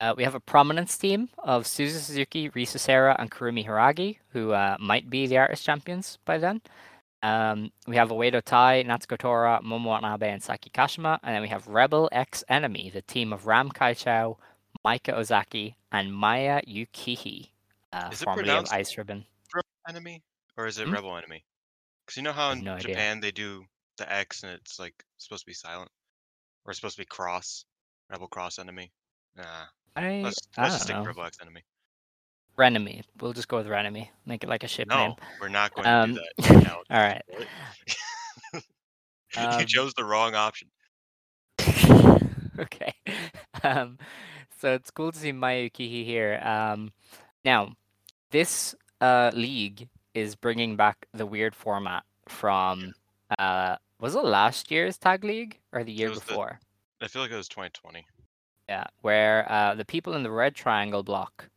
Uh, 0.00 0.14
we 0.16 0.22
have 0.22 0.36
a 0.36 0.40
prominence 0.40 0.96
team 0.96 1.28
of 1.38 1.64
Suzu 1.64 1.98
Suzuki, 1.98 2.48
Risa 2.50 2.78
Sera, 2.78 3.16
and 3.18 3.30
Kurumi 3.30 3.66
Hiragi, 3.66 4.18
who 4.28 4.52
uh, 4.52 4.76
might 4.78 5.10
be 5.10 5.26
the 5.26 5.38
artist 5.38 5.64
champions 5.66 6.18
by 6.24 6.38
then. 6.38 6.62
Um, 7.20 7.72
we 7.88 7.96
have 7.96 8.10
Oedo 8.10 8.40
Tai, 8.40 8.84
Natsuko 8.84 9.18
Tora, 9.18 9.60
Momo 9.64 9.86
Watanabe, 9.86 10.30
and 10.30 10.40
Saki 10.40 10.70
Kashima. 10.70 11.18
And 11.24 11.34
then 11.34 11.42
we 11.42 11.48
have 11.48 11.66
Rebel 11.66 12.08
X 12.12 12.44
Enemy, 12.48 12.90
the 12.94 13.02
team 13.02 13.32
of 13.32 13.48
Ram 13.48 13.70
Kai 13.70 13.94
Kaichou, 13.94 14.36
Maika 14.86 15.14
Ozaki, 15.18 15.74
and 15.90 16.14
Maya 16.14 16.62
Yukihi, 16.62 17.50
uh, 17.92 18.08
Is 18.12 18.22
it 18.22 18.24
formerly 18.24 18.50
of 18.50 18.68
Ice 18.70 18.96
Ribbon. 18.96 19.26
Rebel 19.52 19.66
enemy 19.88 20.22
or 20.56 20.66
is 20.68 20.78
it 20.78 20.86
Hmm? 20.86 20.92
rebel 20.94 21.16
enemy? 21.16 21.42
Because 22.06 22.16
you 22.18 22.22
know 22.22 22.32
how 22.32 22.52
in 22.52 22.62
no 22.62 22.74
idea. 22.74 22.94
Japan 22.94 23.18
they 23.18 23.32
do 23.32 23.64
the 23.96 24.10
X 24.12 24.44
and 24.44 24.52
it's 24.52 24.78
like 24.78 25.04
supposed 25.16 25.42
to 25.42 25.46
be 25.46 25.54
silent, 25.54 25.90
or 26.64 26.70
it's 26.70 26.78
supposed 26.78 26.96
to 26.96 27.02
be 27.02 27.06
cross, 27.06 27.64
rebel 28.10 28.26
cross 28.28 28.58
enemy. 28.58 28.90
Nah, 29.36 29.44
I, 29.96 30.22
let's 30.24 30.38
I 30.56 30.62
let's 30.62 30.74
just 30.74 30.84
stick 30.84 30.96
know. 30.96 31.04
rebel 31.04 31.24
X 31.24 31.38
enemy. 31.40 31.62
Renemy. 32.56 33.02
We'll 33.20 33.32
just 33.32 33.46
go 33.48 33.56
with 33.58 33.66
Renemy. 33.68 34.08
Make 34.26 34.42
it 34.42 34.48
like 34.48 34.64
a 34.64 34.68
ship 34.68 34.88
name. 34.88 35.10
No, 35.10 35.16
we're 35.40 35.48
not 35.48 35.72
going 35.74 35.86
Um, 35.86 36.14
to 36.16 36.20
do 36.42 36.42
that. 36.54 36.66
Alex. 36.72 36.86
All 36.90 36.98
right. 37.00 37.22
Um, 39.36 39.60
you 39.60 39.66
chose 39.66 39.92
the 39.92 40.04
wrong 40.04 40.34
option. 40.34 40.68
okay. 42.58 42.94
Um, 43.62 43.98
so 44.58 44.72
it's 44.74 44.90
cool 44.90 45.12
to 45.12 45.18
see 45.18 45.32
Mayukihi 45.32 46.04
here. 46.04 46.40
Um, 46.42 46.92
now, 47.44 47.74
this 48.30 48.74
uh, 49.02 49.30
league 49.34 49.88
is 50.14 50.34
bringing 50.34 50.76
back 50.76 51.06
the 51.12 51.26
weird 51.26 51.54
format 51.54 52.04
from 52.26 52.94
uh, 53.38 53.76
was 54.00 54.14
it 54.14 54.24
last 54.24 54.70
year's 54.70 54.96
tag 54.98 55.24
league 55.24 55.58
or 55.72 55.84
the 55.84 55.92
year 55.92 56.10
was 56.10 56.20
the- 56.20 56.26
before? 56.26 56.60
I 57.00 57.06
feel 57.08 57.22
like 57.22 57.30
it 57.30 57.36
was 57.36 57.48
2020. 57.48 58.04
Yeah, 58.68 58.84
where 59.02 59.50
uh, 59.50 59.74
the 59.74 59.84
people 59.84 60.14
in 60.14 60.22
the 60.22 60.30
red 60.30 60.54
triangle 60.54 61.02
block 61.02 61.48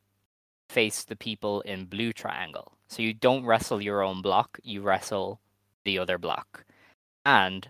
face 0.69 1.03
the 1.03 1.15
people 1.15 1.62
in 1.62 1.86
blue 1.86 2.13
triangle. 2.13 2.71
So 2.88 3.01
you 3.01 3.13
don't 3.13 3.45
wrestle 3.45 3.81
your 3.81 4.01
own 4.01 4.21
block, 4.21 4.60
you 4.63 4.81
wrestle 4.81 5.41
the 5.83 5.98
other 6.00 6.17
block. 6.17 6.63
And 7.25 7.67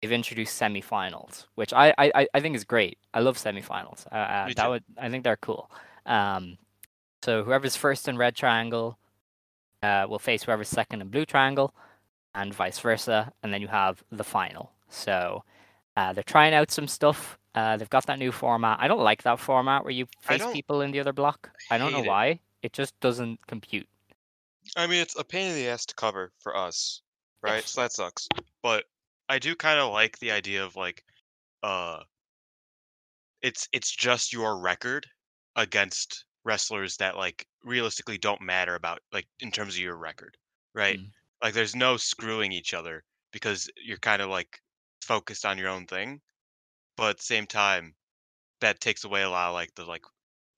they've 0.00 0.12
introduced 0.12 0.60
semifinals, 0.60 1.46
which 1.56 1.72
I, 1.72 1.92
I, 1.98 2.26
I- 2.34 2.40
think 2.40 2.54
is 2.56 2.64
great. 2.64 2.98
I 3.12 3.20
love 3.20 3.36
semifinals. 3.38 4.06
Uh, 4.12 4.14
uh, 4.16 4.48
that 4.56 4.68
would 4.70 4.84
I 4.98 5.08
think 5.08 5.24
they're 5.24 5.36
cool. 5.38 5.70
Um, 6.06 6.58
so 7.24 7.42
whoever's 7.42 7.74
first 7.76 8.06
in 8.06 8.16
red 8.18 8.36
triangle 8.36 8.98
uh, 9.82 10.06
will 10.08 10.18
face 10.18 10.42
whoever's 10.44 10.68
second 10.68 11.00
in 11.00 11.08
blue 11.08 11.24
triangle, 11.24 11.74
and 12.34 12.54
vice 12.54 12.78
versa. 12.78 13.32
And 13.42 13.52
then 13.52 13.62
you 13.62 13.68
have 13.68 14.02
the 14.10 14.24
final. 14.24 14.72
So 14.88 15.44
uh, 15.96 16.12
they're 16.12 16.24
trying 16.24 16.54
out 16.54 16.70
some 16.70 16.88
stuff. 16.88 17.38
Uh, 17.54 17.76
they've 17.76 17.90
got 17.90 18.06
that 18.06 18.18
new 18.18 18.32
format. 18.32 18.78
I 18.80 18.88
don't 18.88 19.00
like 19.00 19.22
that 19.22 19.38
format 19.38 19.84
where 19.84 19.92
you 19.92 20.06
face 20.20 20.44
people 20.52 20.80
in 20.80 20.90
the 20.90 21.00
other 21.00 21.12
block. 21.12 21.50
I 21.70 21.78
don't 21.78 21.92
know 21.92 22.02
it. 22.02 22.08
why. 22.08 22.40
It 22.62 22.72
just 22.72 22.98
doesn't 23.00 23.46
compute. 23.46 23.86
I 24.76 24.86
mean, 24.86 25.00
it's 25.00 25.18
a 25.18 25.24
pain 25.24 25.50
in 25.50 25.54
the 25.54 25.68
ass 25.68 25.86
to 25.86 25.94
cover 25.94 26.32
for 26.40 26.56
us, 26.56 27.02
right? 27.42 27.62
So 27.64 27.82
that 27.82 27.92
sucks. 27.92 28.28
But 28.62 28.84
I 29.28 29.38
do 29.38 29.54
kind 29.54 29.78
of 29.78 29.92
like 29.92 30.18
the 30.18 30.32
idea 30.32 30.64
of 30.64 30.74
like, 30.74 31.04
uh, 31.62 32.00
it's 33.42 33.68
it's 33.72 33.90
just 33.90 34.32
your 34.32 34.58
record 34.58 35.06
against 35.54 36.24
wrestlers 36.44 36.96
that 36.96 37.16
like 37.16 37.46
realistically 37.62 38.18
don't 38.18 38.40
matter 38.40 38.74
about 38.74 39.00
like 39.12 39.26
in 39.40 39.50
terms 39.50 39.74
of 39.74 39.80
your 39.80 39.96
record, 39.96 40.36
right? 40.74 40.98
Mm. 40.98 41.10
Like, 41.44 41.54
there's 41.54 41.76
no 41.76 41.96
screwing 41.96 42.50
each 42.52 42.74
other 42.74 43.04
because 43.30 43.70
you're 43.76 43.98
kind 43.98 44.20
of 44.20 44.30
like 44.30 44.60
focused 45.02 45.46
on 45.46 45.58
your 45.58 45.68
own 45.68 45.86
thing, 45.86 46.22
but 46.96 47.10
at 47.10 47.18
the 47.18 47.24
same 47.24 47.46
time, 47.46 47.96
that 48.60 48.80
takes 48.80 49.04
away 49.04 49.22
a 49.22 49.30
lot 49.30 49.48
of 49.50 49.54
like 49.54 49.74
the 49.76 49.84
like 49.86 50.04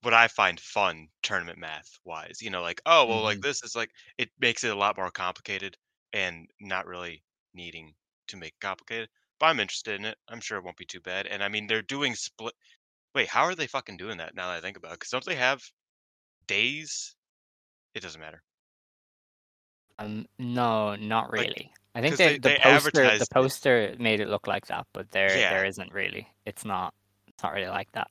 what 0.02 0.14
I 0.14 0.28
find 0.28 0.60
fun 0.60 1.08
tournament 1.22 1.58
math 1.58 1.98
wise. 2.04 2.42
You 2.42 2.50
know, 2.50 2.62
like 2.62 2.82
oh 2.86 3.06
well, 3.06 3.22
like 3.22 3.40
Mhm. 3.40 3.42
this 3.42 3.62
is 3.64 3.76
like 3.76 3.90
it 4.18 4.30
makes 4.38 4.64
it 4.64 4.72
a 4.72 4.76
lot 4.76 4.96
more 4.98 5.10
complicated 5.10 5.78
and 6.12 6.48
not 6.60 6.86
really 6.86 7.24
needing 7.54 7.96
to 8.28 8.36
make 8.38 8.54
it 8.54 8.60
complicated. 8.60 9.10
But 9.40 9.46
I'm 9.48 9.60
interested 9.60 9.96
in 10.00 10.06
it. 10.06 10.18
I'm 10.28 10.40
sure 10.40 10.58
it 10.58 10.64
won't 10.64 10.76
be 10.78 10.86
too 10.86 11.00
bad. 11.00 11.26
And 11.28 11.44
I 11.44 11.48
mean, 11.48 11.66
they're 11.68 11.82
doing 11.82 12.14
split. 12.16 12.54
Wait, 13.14 13.28
how 13.28 13.44
are 13.44 13.54
they 13.56 13.66
fucking 13.68 13.98
doing 13.98 14.18
that? 14.18 14.34
Now 14.36 14.48
that 14.48 14.58
I 14.58 14.62
think 14.62 14.76
about 14.78 14.92
it, 14.92 15.00
because 15.00 15.10
don't 15.10 15.24
they 15.26 15.36
have 15.36 15.62
days? 16.46 17.16
It 17.94 18.00
doesn't 18.02 18.20
matter. 18.22 18.44
Um, 19.98 20.26
no, 20.38 20.94
not 20.96 21.32
Like, 21.32 21.40
really. 21.40 21.72
I 21.94 22.00
think 22.02 22.16
they, 22.16 22.38
they- 22.38 22.54
the 22.56 22.60
poster 22.62 23.02
the 23.02 23.22
it. 23.22 23.30
poster 23.30 23.94
made 23.98 24.20
it 24.20 24.28
look 24.28 24.46
like 24.46 24.66
that, 24.66 24.86
but 24.92 25.10
there 25.10 25.36
Yeah. 25.36 25.50
there 25.50 25.64
isn't 25.64 25.92
really. 25.92 26.28
It's 26.44 26.64
not 26.64 26.94
it's 27.28 27.42
not 27.42 27.54
really 27.54 27.68
like 27.68 27.90
that. 27.92 28.10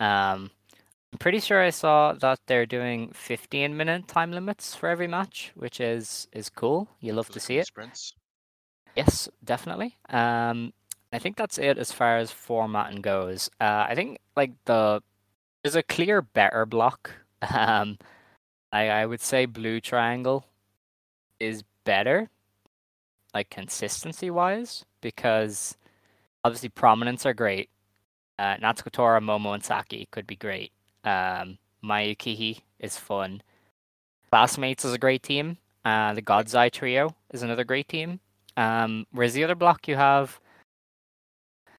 Um, 0.00 0.50
I'm 1.12 1.18
pretty 1.20 1.38
sure 1.40 1.62
I 1.62 1.70
saw 1.70 2.12
that 2.14 2.40
they're 2.46 2.66
doing 2.66 3.12
15 3.12 3.76
minute 3.76 4.08
time 4.08 4.32
limits 4.32 4.74
for 4.74 4.88
every 4.88 5.06
match, 5.06 5.52
which 5.54 5.80
is 5.80 6.26
is 6.32 6.50
cool. 6.50 6.88
You 7.00 7.12
love 7.14 7.28
to 7.30 7.40
see 7.40 7.58
it. 7.58 7.66
Sprints. 7.68 8.12
Yes, 8.96 9.28
definitely. 9.44 9.96
Um, 10.08 10.72
I 11.12 11.18
think 11.20 11.36
that's 11.36 11.58
it 11.58 11.78
as 11.78 11.92
far 11.92 12.16
as 12.18 12.30
formatting 12.32 13.00
goes. 13.02 13.48
Uh, 13.60 13.86
I 13.88 13.94
think 13.94 14.18
like 14.36 14.52
the 14.64 15.02
there's 15.62 15.76
a 15.76 15.82
clear 15.84 16.22
better 16.22 16.66
block. 16.66 17.12
Um, 17.54 17.98
I 18.72 18.88
I 18.88 19.06
would 19.06 19.20
say 19.20 19.46
blue 19.46 19.80
triangle 19.80 20.46
is 21.44 21.62
better, 21.84 22.28
like 23.34 23.50
consistency 23.50 24.30
wise, 24.30 24.84
because 25.00 25.76
obviously 26.42 26.68
prominence 26.68 27.26
are 27.26 27.34
great. 27.34 27.68
Uh, 28.38 28.56
Natsuko 28.56 29.20
Momo, 29.20 29.54
and 29.54 29.64
Saki 29.64 30.08
could 30.10 30.26
be 30.26 30.36
great. 30.36 30.72
Um, 31.04 31.58
Mayukihi 31.84 32.60
is 32.80 32.96
fun. 32.96 33.42
Classmates 34.30 34.84
is 34.84 34.92
a 34.92 34.98
great 34.98 35.22
team. 35.22 35.58
Uh, 35.84 36.14
the 36.14 36.22
God's 36.22 36.54
Eye 36.54 36.70
Trio 36.70 37.14
is 37.32 37.42
another 37.42 37.64
great 37.64 37.88
team. 37.88 38.20
Um, 38.56 39.06
the 39.34 39.44
other 39.44 39.54
block 39.54 39.86
you 39.86 39.96
have. 39.96 40.40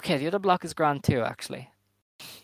Okay, 0.01 0.17
the 0.17 0.27
other 0.27 0.39
block 0.39 0.63
is 0.63 0.73
grand 0.73 1.03
too, 1.03 1.21
actually. 1.21 1.69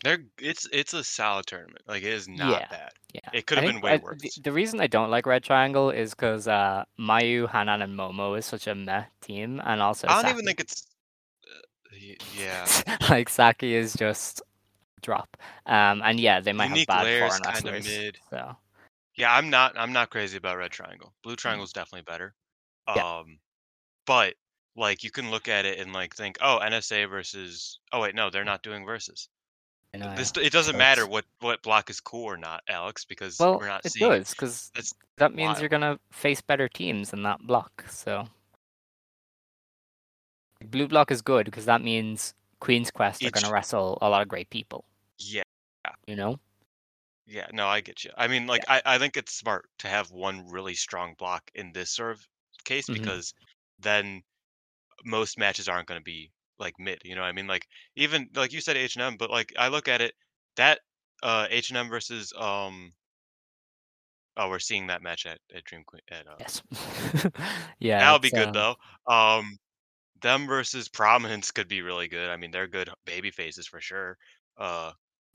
They're 0.04 0.20
it's 0.40 0.68
it's 0.74 0.94
a 0.94 1.04
solid 1.04 1.46
tournament. 1.46 1.82
Like 1.88 2.04
it 2.04 2.12
is 2.14 2.28
not 2.28 2.50
Yeah. 2.62 2.68
bad. 2.70 2.92
Yeah. 3.14 3.30
It 3.34 3.46
could 3.46 3.58
have 3.60 3.68
been 3.68 3.82
way 3.82 3.94
I- 3.94 3.98
the- 3.98 4.04
worse. 4.04 4.40
The, 4.44 4.52
reason 4.52 4.80
I 4.82 4.88
don't 4.88 5.10
like 5.12 5.26
Red 5.26 5.44
Triangle 5.44 5.90
is 5.90 6.12
because 6.12 6.48
uh, 6.48 6.84
Mayu, 7.00 7.50
Hanan, 7.50 7.82
and 7.82 7.98
Momo 7.98 8.38
is 8.38 8.46
such 8.46 8.68
a 8.68 8.76
meh 8.76 9.04
team, 9.22 9.62
and 9.66 9.82
also 9.82 10.08
I 10.08 10.22
don't 10.22 10.32
even 10.32 10.46
think 10.46 10.60
it's. 10.60 10.88
Uh, 11.94 11.98
yeah. 12.38 12.68
like 13.10 13.30
Saki 13.30 13.76
is 13.76 13.94
just 13.94 14.42
drop. 15.02 15.38
Um, 15.66 16.02
and 16.04 16.20
yeah, 16.20 16.40
they 16.42 16.54
might 16.54 16.70
Unique 16.70 16.90
have 16.90 17.04
bad 17.06 17.30
foreign 17.30 17.42
wrestlers. 17.46 17.86
mid. 17.86 18.18
So 18.30 18.56
Yeah, 19.16 19.34
I'm 19.36 19.50
not. 19.50 19.74
I'm 19.78 19.94
not 19.94 20.10
crazy 20.10 20.38
about 20.38 20.58
Red 20.58 20.72
Triangle. 20.72 21.14
Blue 21.24 21.36
Triangle's 21.36 21.74
definitely 21.74 22.04
better. 22.12 22.34
Mm. 22.90 22.96
Yeah. 22.96 23.18
Um, 23.20 23.40
but 24.06 24.36
like 24.76 25.04
you 25.04 25.12
can 25.12 25.30
look 25.32 25.48
at 25.48 25.66
it 25.66 25.80
and 25.80 25.92
like 25.94 26.16
think, 26.16 26.38
oh, 26.42 26.60
NSA 26.62 27.10
versus. 27.10 27.80
Oh 27.92 28.02
wait, 28.02 28.16
no, 28.16 28.30
they're 28.30 28.46
not 28.46 28.64
doing 28.64 28.86
versus. 28.86 29.28
I 29.94 30.16
This 30.16 30.32
it 30.38 30.52
doesn't 30.54 30.74
So 30.74 30.78
matter 30.78 31.06
what 31.06 31.26
what 31.40 31.62
block 31.64 31.90
is 31.90 32.00
cool 32.00 32.24
or 32.26 32.38
not, 32.38 32.64
Alex, 32.70 33.04
because 33.06 33.38
well, 33.40 33.60
we're 33.60 33.68
not 33.68 33.86
it 33.86 33.92
seeing. 33.92 34.10
does 34.10 34.30
because 34.32 34.72
that 35.18 35.34
means 35.34 35.48
wild. 35.50 35.60
you're 35.60 35.70
gonna 35.70 36.00
face 36.12 36.42
better 36.42 36.70
teams 36.70 37.14
in 37.14 37.24
that 37.24 37.42
block. 37.46 37.84
So 37.90 38.28
blue 40.64 40.88
block 40.88 41.12
is 41.12 41.22
good 41.22 41.46
because 41.46 41.66
that 41.66 41.82
means 41.82 42.34
Queen's 42.60 42.92
Quest 42.92 43.24
are 43.24 43.32
gonna 43.32 43.52
wrestle 43.52 43.98
a 44.02 44.10
lot 44.10 44.22
of 44.22 44.28
great 44.28 44.50
people. 44.50 44.86
Yeah, 45.18 45.44
You 46.08 46.16
know. 46.16 46.40
yeah. 47.26 47.48
No, 47.52 47.68
I 47.68 47.82
get 47.82 48.04
you. 48.04 48.12
I 48.18 48.28
mean, 48.28 48.48
like 48.48 48.64
I 48.70 48.82
I 48.86 48.98
think 48.98 49.18
it's 49.18 49.34
smart 49.34 49.70
to 49.80 49.88
have 49.88 50.10
one 50.12 50.48
really 50.50 50.76
strong 50.76 51.16
block 51.18 51.50
in 51.56 51.72
this 51.74 51.92
sort 51.92 52.12
of 52.12 52.28
case 52.64 52.88
Mhm. 52.88 52.94
because 52.94 53.34
then 53.80 54.24
most 55.04 55.38
matches 55.38 55.68
aren't 55.68 55.88
going 55.88 56.00
to 56.00 56.04
be 56.04 56.32
like 56.62 56.76
mid. 56.80 57.00
You 57.04 57.16
know, 57.16 57.22
what 57.22 57.28
I 57.28 57.34
mean, 57.34 57.48
like 57.48 57.68
even 57.96 58.30
like 58.36 58.54
you 58.54 58.62
said 58.62 58.78
H 58.78 58.96
and 58.96 59.04
M, 59.04 59.18
but 59.18 59.30
like 59.30 59.54
I 59.58 59.68
look 59.68 59.88
at 59.88 60.00
it 60.00 60.14
that 60.56 60.80
uh 61.24 61.48
H 61.50 61.70
and 61.70 61.78
M 61.78 61.90
versus 61.90 62.32
um. 62.38 62.94
Oh, 64.38 64.48
we're 64.48 64.60
seeing 64.60 64.88
that 64.88 65.04
match 65.04 65.26
at, 65.26 65.40
at 65.54 65.66
Dream 65.66 65.84
Queen. 65.86 66.02
At, 66.10 66.26
uh, 66.26 66.36
Yes. 66.40 66.62
yeah. 67.80 68.00
That'll 68.00 68.18
be 68.18 68.30
good 68.30 68.48
um, 68.48 68.54
though. 68.54 68.76
Um, 69.14 69.60
them 70.22 70.48
versus 70.48 70.88
Prominence 70.88 71.52
could 71.52 71.68
be 71.68 71.82
really 71.82 72.08
good. 72.08 72.30
I 72.30 72.38
mean, 72.38 72.50
they're 72.50 72.66
good 72.66 72.90
baby 73.06 73.30
faces 73.30 73.68
for 73.68 73.82
sure. 73.82 74.18
Uh, 74.58 74.92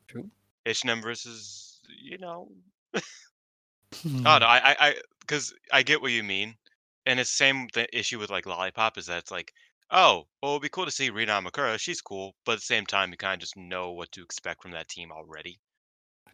True. 0.09 0.31
H 0.65 0.83
and 0.83 0.91
M 0.91 1.03
versus 1.03 1.81
you 2.03 2.19
know. 2.19 2.49
hmm. 2.95 4.27
Oh 4.27 4.39
no, 4.39 4.47
I 4.47 4.59
I 4.59 4.77
I 4.81 4.95
because 5.21 5.55
I 5.73 5.83
get 5.83 6.01
what 6.01 6.13
you 6.13 6.23
mean, 6.23 6.55
and 7.07 7.21
it's 7.21 7.31
same 7.31 7.69
th- 7.69 7.89
issue 7.93 8.19
with 8.19 8.31
like 8.31 8.47
Lollipop 8.47 8.99
is 8.99 9.07
that 9.07 9.19
it's 9.19 9.31
like, 9.31 9.53
oh, 9.91 10.27
well, 10.43 10.53
it'd 10.53 10.63
be 10.63 10.69
cool 10.69 10.85
to 10.87 10.91
see 10.91 11.11
Rina 11.11 11.41
Makura. 11.43 11.79
She's 11.79 12.01
cool, 12.01 12.35
but 12.45 12.53
at 12.53 12.59
the 12.59 12.65
same 12.65 12.87
time, 12.87 13.11
you 13.11 13.17
kind 13.17 13.35
of 13.35 13.41
just 13.41 13.57
know 13.57 13.93
what 13.93 14.13
to 14.13 14.23
expect 14.23 14.63
from 14.63 14.73
that 14.73 14.89
team 14.89 15.13
already, 15.13 15.61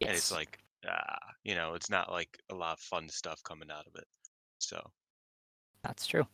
and 0.05 0.15
it's 0.17 0.31
Yes. 0.31 0.31
like, 0.31 0.59
ah, 0.87 1.17
you 1.43 1.55
know, 1.55 1.73
it's 1.75 1.89
not 1.89 2.11
like 2.11 2.37
a 2.49 2.55
lot 2.55 2.73
of 2.73 2.79
fun 2.79 3.09
stuff 3.09 3.41
coming 3.43 3.71
out 3.71 3.87
of 3.87 3.95
it. 3.95 4.07
So 4.59 4.91
That's 5.83 6.05
true. 6.07 6.27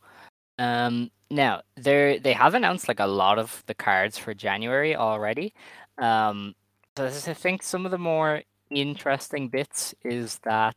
Um, 0.60 1.12
now 1.32 1.62
they 1.76 2.20
they 2.20 2.34
have 2.34 2.54
announced 2.56 2.88
like 2.88 3.00
a 3.00 3.08
lot 3.08 3.40
of 3.40 3.64
the 3.68 3.74
cards 3.76 4.18
for 4.18 4.34
January 4.34 4.96
already. 4.96 5.54
Um, 5.98 6.56
So 6.98 7.06
this 7.06 7.16
is- 7.18 7.28
I 7.28 7.34
think 7.34 7.64
some 7.64 7.86
of 7.86 7.92
the 7.92 7.98
more 7.98 8.44
interesting 8.70 9.50
bits 9.50 9.96
is 10.04 10.40
that 10.40 10.76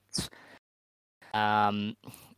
um 1.35 1.97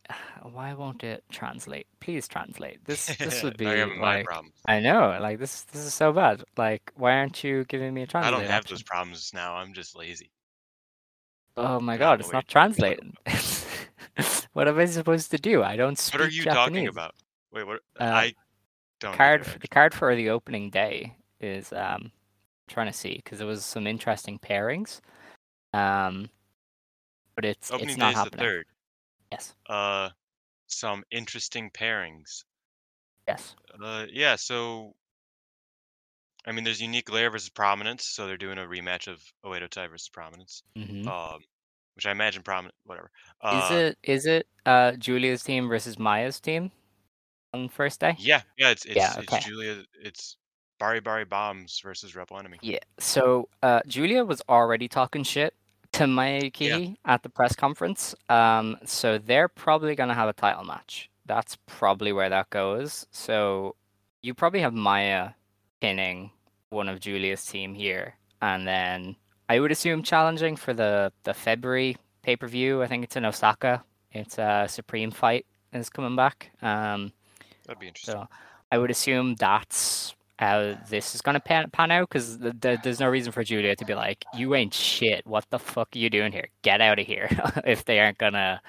why 0.43 0.75
won't 0.75 1.05
it 1.05 1.25
translate? 1.31 1.87
Please 2.01 2.29
translate. 2.29 2.85
This 2.85 3.07
this 3.17 3.43
would 3.43 3.57
be 3.59 3.65
Now 3.65 3.73
you're 3.73 3.87
my 3.97 4.19
like. 4.19 4.27
I 4.67 4.81
know, 4.81 5.19
like 5.21 5.39
this 5.39 5.63
this 5.65 5.83
is 5.83 5.95
so 5.95 6.13
bad. 6.13 6.45
Like 6.57 6.93
why 6.97 7.13
aren't 7.19 7.43
you 7.45 7.65
giving 7.65 7.95
me 7.95 8.03
a 8.03 8.07
translate? 8.07 8.35
I 8.35 8.37
don't 8.37 8.47
have 8.49 8.63
option? 8.63 8.75
those 8.75 8.83
problems 8.83 9.31
now. 9.35 9.55
I'm 9.57 9.73
just 9.73 9.97
lazy. 9.97 10.31
Oh 11.57 11.81
my 11.81 11.97
god, 11.97 12.21
it's 12.21 12.33
not 12.33 12.49
translating. 12.49 13.17
what 14.53 14.69
am 14.69 14.79
I 14.79 14.85
supposed 14.87 15.31
to 15.31 15.39
do? 15.39 15.63
I 15.63 15.77
don't 15.77 15.99
speak 15.99 16.21
What 16.21 16.29
are 16.29 16.31
you 16.31 16.43
Japanese. 16.43 16.55
talking 16.57 16.89
about? 16.89 17.15
Wait, 17.53 17.67
what? 17.67 17.81
Uh, 18.01 18.05
I 18.05 18.35
don't. 19.01 19.15
card 19.15 19.45
the 19.61 19.69
card 19.69 19.95
for 19.95 20.15
the 20.17 20.31
opening 20.31 20.71
day 20.71 21.15
is 21.41 21.73
um 21.73 22.11
trying 22.67 22.87
to 22.87 22.93
see 22.93 23.17
because 23.17 23.39
there 23.39 23.47
was 23.47 23.65
some 23.65 23.87
interesting 23.87 24.39
pairings 24.39 25.01
um 25.75 26.31
but 27.35 27.45
it's 27.45 27.71
Opening 27.71 27.91
it's 27.91 27.99
not 27.99 28.11
is 28.11 28.15
the 28.15 28.19
happening 28.19 28.47
third. 28.47 28.67
Yes 29.35 29.55
Uh, 29.69 30.11
some 30.67 31.05
interesting 31.11 31.71
pairings. 31.71 32.45
yes 33.29 33.55
Uh, 33.83 34.07
yeah. 34.11 34.37
So, 34.37 34.95
I 36.47 36.53
mean, 36.53 36.64
there's 36.64 36.81
Unique 36.81 37.07
Glare 37.07 37.31
versus 37.31 37.49
prominence, 37.50 38.05
so 38.07 38.26
they're 38.26 38.37
doing 38.37 38.59
a 38.59 38.62
rematch 38.62 39.09
of 39.09 39.21
Oedo 39.45 39.69
Tai 39.69 39.88
versus 39.88 40.09
prominence. 40.09 40.62
hmm 40.76 41.09
Um, 41.09 41.41
which 41.97 42.07
I 42.07 42.11
imagine 42.11 42.43
prominent. 42.43 42.75
Whatever. 42.85 43.11
is 43.43 43.71
Uh, 43.71 43.75
it 43.75 43.99
is 44.03 44.26
it 44.26 44.47
uh 44.67 44.93
julia's 44.93 45.43
team 45.43 45.69
versus 45.69 45.99
maya's 45.99 46.41
team 46.41 46.71
on 47.53 47.69
first 47.69 48.00
day 48.00 48.17
Yeah, 48.19 48.43
yeah. 48.59 48.71
It's 48.71 48.85
it's 48.85 48.97
Yeah, 48.97 49.21
it's. 49.21 49.45
Julia. 49.45 49.85
It's 50.03 50.37
Bari 50.81 51.00
Bari 51.00 51.25
Bombs 51.25 51.81
versus 51.85 52.17
Rebel 52.17 52.38
Enemy. 52.38 52.59
yeah 52.62 52.79
so 52.99 53.49
uh 53.62 53.81
julia 53.87 54.25
was 54.25 54.43
already 54.49 54.88
talking 54.88 55.23
shit 55.23 55.55
to 55.95 56.07
Maya 56.07 56.43
Yukihi 56.43 56.97
at 57.05 57.23
the 57.23 57.29
press 57.29 57.55
conference 57.57 58.15
um 58.29 58.77
so 58.85 59.19
they're 59.19 59.49
probably 59.49 59.95
gonna 59.95 60.15
have 60.15 60.29
a 60.29 60.33
title 60.33 60.65
match 60.65 61.09
that's 61.27 61.57
probably 61.67 62.13
where 62.13 62.29
that 62.29 62.51
goes 62.51 63.07
so 63.11 63.75
you 64.23 64.35
probably 64.35 64.61
have 64.61 64.75
maya 64.75 65.31
pinning 65.81 66.31
one 66.71 66.89
of 66.89 67.01
Julia's 67.01 67.45
team 67.47 67.75
here, 67.75 68.15
and 68.43 68.67
then 68.67 69.17
I 69.49 69.61
would 69.61 69.71
assume 69.71 70.03
challenging 70.03 70.57
for 70.57 70.75
the 70.75 71.13
the 71.23 71.33
February 71.33 71.97
pay 72.23 72.37
per 72.37 72.49
view. 72.49 72.83
I 72.83 72.87
think 72.87 73.05
it's 73.05 73.17
in 73.17 73.25
Osaka. 73.25 73.85
It's 74.13 74.39
a 74.39 74.67
Supreme 74.69 75.11
Fight 75.11 75.47
is 75.73 75.91
coming 75.91 76.17
back. 76.17 76.51
Um, 76.63 77.13
That'd 77.67 77.81
be 77.81 77.89
interesting. 77.89 78.15
so 78.15 78.29
I 78.71 78.79
would 78.79 78.91
assume 78.91 79.35
that's 79.37 80.15
how 80.38 80.76
this 80.91 81.14
is 81.14 81.21
gonna 81.23 81.41
pan, 81.41 81.71
pan 81.71 81.91
out 81.91 82.09
because 82.09 82.38
th- 82.38 82.55
th- 82.61 82.81
there's 82.83 83.00
no 83.00 83.09
reason 83.09 83.33
for 83.33 83.45
Julia 83.45 83.76
to 83.76 83.85
be 83.85 83.95
like, 83.95 84.25
"You 84.35 84.55
ain't 84.55 84.75
shit. 84.75 85.26
What 85.26 85.45
the 85.50 85.59
fuck 85.59 85.88
are 85.95 85.99
you 85.99 86.11
doing 86.11 86.33
here? 86.33 86.49
Get 86.62 86.81
out 86.81 86.99
of 86.99 87.07
here!" 87.07 87.29
if 87.64 87.85
they 87.85 88.00
aren't 88.00 88.19
gonna 88.19 88.61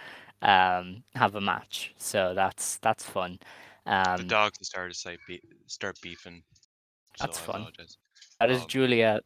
um, 0.41 1.03
have 1.15 1.36
a 1.36 1.41
match. 1.41 1.93
So 1.98 2.34
that's 2.36 2.77
that's 2.77 3.03
fun. 3.03 3.39
Um, 3.88 4.17
the 4.17 4.24
dogs 4.24 4.57
started 4.62 4.95
to 4.95 5.17
be- 5.27 5.41
start 5.67 6.00
beefing. 6.01 6.43
So 7.17 7.25
That's 7.25 7.38
I 7.39 7.41
fun. 7.41 7.55
apologize. 7.62 7.98
that 8.39 8.51
is 8.51 8.62
um, 8.62 8.67
Julia. 8.67 9.19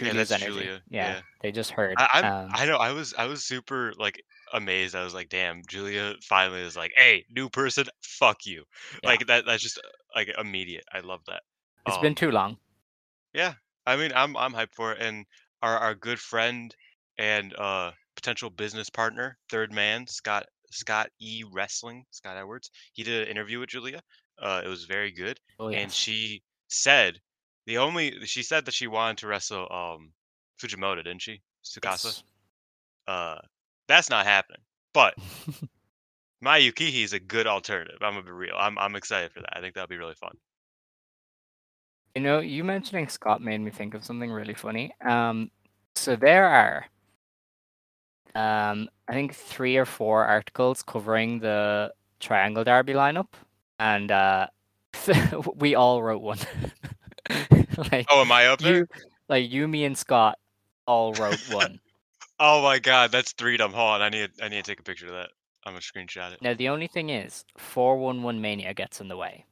yeah, 0.00 0.12
that's 0.12 0.32
energy. 0.32 0.52
Julia, 0.52 0.80
Yeah, 0.90 1.14
yeah. 1.14 1.20
they 1.40 1.52
just 1.52 1.70
heard. 1.70 1.94
I, 1.98 2.20
um, 2.22 2.50
I 2.52 2.66
know. 2.66 2.76
I 2.78 2.92
was. 2.92 3.14
I 3.16 3.26
was 3.26 3.44
super 3.44 3.92
like 3.98 4.20
amazed. 4.52 4.94
I 4.94 5.04
was 5.04 5.14
like, 5.14 5.28
"Damn!" 5.28 5.62
Julia 5.68 6.14
finally 6.22 6.60
is 6.62 6.76
like, 6.76 6.92
"Hey, 6.96 7.24
new 7.30 7.48
person, 7.48 7.86
fuck 8.02 8.46
you!" 8.46 8.64
Yeah. 9.02 9.08
Like 9.08 9.26
that. 9.26 9.44
That's 9.46 9.62
just 9.62 9.80
like 10.14 10.28
immediate. 10.38 10.84
I 10.92 11.00
love 11.00 11.20
that. 11.26 11.42
it's 11.86 11.98
been 11.98 12.12
Um, 12.12 12.14
too 12.16 12.30
long. 12.30 12.58
Yeah, 13.32 13.54
I 13.86 13.96
mean, 13.96 14.12
I'm 14.14 14.36
I'm 14.36 14.52
hyped 14.52 14.74
for 14.74 14.92
it, 14.92 15.00
and 15.00 15.26
our 15.62 15.76
our 15.78 15.94
good 15.94 16.18
friend 16.20 16.74
and 17.18 17.54
uh 17.56 17.92
potential 18.14 18.50
business 18.50 18.88
partner, 18.90 19.38
third 19.50 19.72
man, 19.72 20.06
Scott 20.06 20.46
Scott 20.70 21.10
E 21.20 21.44
Wrestling, 21.52 22.04
Scott 22.10 22.36
Edwards. 22.36 22.70
He 22.92 23.02
did 23.02 23.22
an 23.22 23.28
interview 23.30 23.58
with 23.60 23.68
Julia. 23.70 24.00
Uh, 24.38 24.62
it 24.64 24.68
was 24.68 24.84
very 24.84 25.12
good, 25.12 25.38
Oh 25.58 25.68
and 25.70 25.90
she 25.92 26.42
said 26.68 27.20
the 27.66 27.78
only 27.78 28.24
she 28.26 28.42
said 28.42 28.64
that 28.66 28.74
she 28.74 28.86
wanted 28.86 29.18
to 29.18 29.26
wrestle 29.28 29.70
um 29.72 30.12
Fujimoto, 30.60 30.96
didn't 31.04 31.22
she? 31.22 31.42
Tsukasa. 31.64 32.04
Yes. 32.06 32.22
Uh, 33.06 33.38
that's 33.88 34.10
not 34.10 34.26
happening. 34.26 34.60
But 34.92 35.14
Maya 36.40 36.60
Yukihi 36.60 37.04
is 37.04 37.12
a 37.12 37.20
good 37.20 37.46
alternative. 37.46 37.98
I'm 38.00 38.14
gonna 38.14 38.24
be 38.24 38.30
real. 38.32 38.54
I'm 38.58 38.78
I'm 38.78 38.96
excited 38.96 39.32
for 39.32 39.40
that. 39.40 39.56
I 39.56 39.60
think 39.60 39.74
that'll 39.74 39.88
be 39.88 39.96
really 39.96 40.14
fun. 40.14 40.36
You 42.14 42.22
know, 42.22 42.40
you 42.40 42.64
mentioning 42.64 43.08
Scott 43.08 43.42
made 43.42 43.60
me 43.60 43.70
think 43.70 43.92
of 43.94 44.04
something 44.04 44.30
really 44.30 44.54
funny. 44.54 44.94
Um, 45.06 45.50
so 45.94 46.16
there 46.16 46.46
are, 46.46 46.86
um, 48.34 48.88
I 49.06 49.12
think 49.12 49.34
three 49.34 49.76
or 49.76 49.84
four 49.84 50.24
articles 50.24 50.82
covering 50.82 51.40
the 51.40 51.92
Triangle 52.20 52.64
Derby 52.64 52.94
lineup, 52.94 53.28
and 53.78 54.10
uh, 54.10 54.46
we 55.56 55.74
all 55.74 56.02
wrote 56.02 56.22
one. 56.22 56.38
like 57.92 58.06
Oh, 58.08 58.22
am 58.22 58.32
I 58.32 58.46
up 58.46 58.60
there? 58.60 58.76
you, 58.76 58.86
like 59.28 59.50
you, 59.50 59.68
me, 59.68 59.84
and 59.84 59.96
Scott 59.96 60.38
all 60.86 61.12
wrote 61.14 61.40
one. 61.50 61.78
Oh 62.38 62.62
my 62.62 62.78
god, 62.78 63.12
that's 63.12 63.32
three 63.32 63.56
dumb. 63.56 63.72
Hold 63.72 63.94
on, 63.94 64.02
I 64.02 64.08
need 64.08 64.30
I 64.42 64.48
need 64.48 64.64
to 64.64 64.70
take 64.70 64.80
a 64.80 64.82
picture 64.82 65.06
of 65.06 65.12
that. 65.12 65.30
I'm 65.64 65.72
gonna 65.72 65.80
screenshot 65.80 66.32
it. 66.32 66.42
now 66.42 66.54
the 66.54 66.68
only 66.68 66.86
thing 66.86 67.10
is, 67.10 67.44
four 67.56 67.96
one 67.98 68.22
one 68.22 68.40
mania 68.40 68.74
gets 68.74 69.00
in 69.00 69.08
the 69.08 69.16
way. 69.16 69.44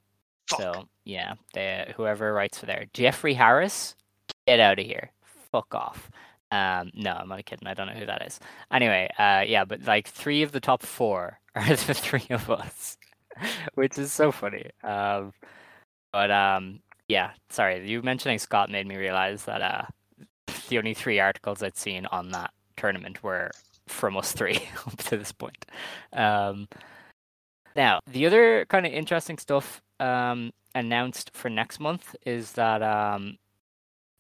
Fuck. 0.48 0.60
So 0.60 0.88
yeah, 1.04 1.34
they, 1.54 1.92
whoever 1.96 2.32
writes 2.32 2.58
for 2.58 2.66
there, 2.66 2.86
Jeffrey 2.92 3.34
Harris, 3.34 3.94
get 4.46 4.60
out 4.60 4.78
of 4.78 4.86
here, 4.86 5.10
fuck 5.50 5.74
off. 5.74 6.10
Um, 6.50 6.90
no, 6.94 7.12
I'm 7.12 7.28
not 7.28 7.44
kidding. 7.46 7.66
I 7.66 7.74
don't 7.74 7.88
know 7.88 7.94
who 7.94 8.06
that 8.06 8.24
is. 8.26 8.38
Anyway, 8.70 9.08
uh, 9.18 9.42
yeah, 9.46 9.64
but 9.64 9.82
like 9.84 10.06
three 10.06 10.42
of 10.42 10.52
the 10.52 10.60
top 10.60 10.82
four 10.82 11.40
are 11.54 11.68
the 11.68 11.94
three 11.94 12.26
of 12.30 12.48
us, 12.50 12.96
which 13.74 13.98
is 13.98 14.12
so 14.12 14.30
funny. 14.30 14.70
Um, 14.84 15.32
but 16.12 16.30
um, 16.30 16.80
yeah, 17.08 17.30
sorry, 17.50 17.88
you 17.90 18.02
mentioning 18.02 18.38
Scott 18.38 18.70
made 18.70 18.86
me 18.86 18.96
realize 18.96 19.44
that 19.46 19.62
uh, 19.62 19.84
the 20.68 20.78
only 20.78 20.94
three 20.94 21.18
articles 21.18 21.62
I'd 21.62 21.76
seen 21.76 22.06
on 22.06 22.28
that 22.30 22.52
tournament 22.76 23.22
were 23.22 23.50
from 23.86 24.16
us 24.16 24.32
three 24.32 24.68
up 24.86 24.96
to 24.96 25.16
this 25.16 25.32
point. 25.32 25.66
Um, 26.12 26.68
now, 27.76 28.00
the 28.06 28.26
other 28.26 28.64
kind 28.66 28.86
of 28.86 28.92
interesting 28.92 29.38
stuff 29.38 29.82
um, 30.00 30.52
announced 30.74 31.30
for 31.34 31.48
next 31.48 31.80
month 31.80 32.14
is 32.24 32.52
that 32.52 32.82
um, 32.82 33.38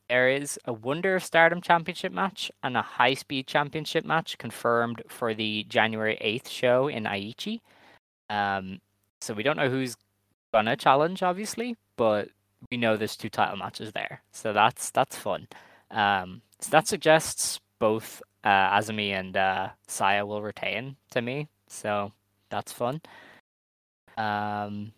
there 0.08 0.28
is 0.28 0.58
a 0.64 0.72
Wonder 0.72 1.16
of 1.16 1.24
Stardom 1.24 1.60
Championship 1.60 2.12
match 2.12 2.50
and 2.62 2.76
a 2.76 2.82
High 2.82 3.14
Speed 3.14 3.46
Championship 3.46 4.04
match 4.04 4.38
confirmed 4.38 5.02
for 5.08 5.34
the 5.34 5.64
January 5.68 6.18
8th 6.22 6.48
show 6.48 6.88
in 6.88 7.04
Aichi. 7.04 7.60
Um, 8.28 8.80
so 9.20 9.34
we 9.34 9.42
don't 9.42 9.56
know 9.56 9.70
who's 9.70 9.96
gonna 10.52 10.76
challenge, 10.76 11.22
obviously, 11.22 11.76
but 11.96 12.28
we 12.70 12.76
know 12.76 12.96
there's 12.96 13.16
two 13.16 13.28
title 13.28 13.56
matches 13.56 13.92
there, 13.92 14.22
so 14.32 14.52
that's 14.52 14.90
that's 14.90 15.16
fun. 15.16 15.48
Um, 15.90 16.42
so 16.60 16.70
that 16.70 16.86
suggests 16.88 17.60
both 17.84 18.22
uh, 18.44 18.78
Azumi 18.78 19.10
and 19.10 19.36
uh, 19.36 19.68
Saya 19.88 20.24
will 20.24 20.40
retain 20.40 20.96
to 21.10 21.20
me, 21.20 21.48
so 21.68 22.12
that's 22.48 22.72
fun. 22.72 23.02
Um, 24.16 24.90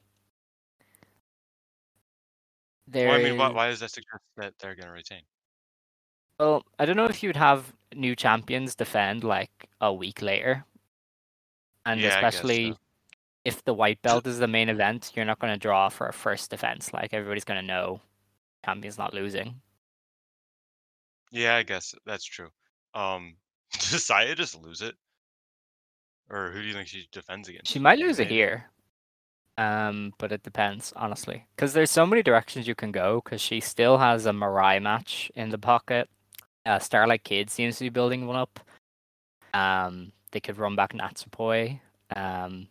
there 2.87 3.09
Well, 3.09 3.19
I 3.19 3.23
mean, 3.25 3.37
why, 3.37 3.51
why 3.51 3.67
does 3.71 3.81
that 3.81 3.91
suggest 3.91 4.23
that 4.37 4.55
they're 4.61 4.77
gonna 4.77 4.93
retain? 4.93 5.23
Well, 6.39 6.63
I 6.79 6.85
don't 6.87 6.97
know 6.97 7.07
if 7.07 7.25
you'd 7.25 7.35
have 7.35 7.73
new 7.93 8.15
champions 8.15 8.77
defend 8.77 9.25
like 9.25 9.69
a 9.81 9.93
week 9.93 10.23
later. 10.23 10.65
And 11.87 12.01
Yeah, 12.01 12.09
especially 12.15 12.71
so. 12.71 12.79
if 13.45 13.65
the 13.65 13.75
white 13.75 14.01
belt 14.03 14.29
is 14.29 14.39
the 14.39 14.47
main 14.47 14.69
event, 14.69 15.11
you're 15.17 15.25
not 15.25 15.41
going 15.41 15.53
to 15.53 15.59
draw 15.59 15.89
for 15.89 16.07
a 16.07 16.13
first 16.13 16.51
defense. 16.51 16.93
Like 16.93 17.13
everybody's 17.13 17.45
going 17.45 17.61
to 17.61 17.67
know 17.67 18.01
champion's 18.65 18.99
not 18.99 19.15
losing. 19.15 19.61
Yeah, 21.33 21.57
I 21.57 21.63
guess 21.65 21.95
that's 22.05 22.25
true. 22.25 22.51
Um, 22.97 23.37
does 23.73 24.07
Saya 24.07 24.35
just 24.35 24.61
lose 24.61 24.81
it, 24.81 24.95
or 26.31 26.51
who 26.51 26.63
do 26.63 26.67
you 26.67 26.75
think 26.75 26.89
she 26.89 27.07
defends 27.13 27.49
against? 27.49 27.71
She 27.71 27.79
might 27.79 27.99
lose 27.99 28.19
it 28.19 28.29
here. 28.29 28.71
Um, 29.59 30.13
but 30.19 30.33
it 30.33 30.43
depends, 30.43 30.93
honestly. 30.97 31.47
Because 31.55 31.73
there's 31.73 31.91
so 31.91 32.07
many 32.07 32.23
directions 32.23 32.69
you 32.69 32.75
can 32.75 32.93
go. 32.93 33.23
Because 33.25 33.41
she 33.41 33.61
still 33.61 33.99
has 33.99 34.27
a 34.27 34.31
Mirai 34.31 34.83
match 34.83 35.31
in 35.35 35.51
the 35.51 35.59
pocket. 35.59 36.09
Uh, 36.65 36.79
Starlight 36.79 37.25
Kid 37.25 37.49
seems 37.49 37.79
to 37.79 37.85
be 37.85 37.89
building 37.89 38.27
one 38.27 38.37
up. 38.37 38.61
Um, 39.55 40.13
they 40.33 40.41
could 40.41 40.59
run 40.59 40.77
back 40.77 40.93
Natsupoi. 40.93 41.81
Um, 42.15 42.69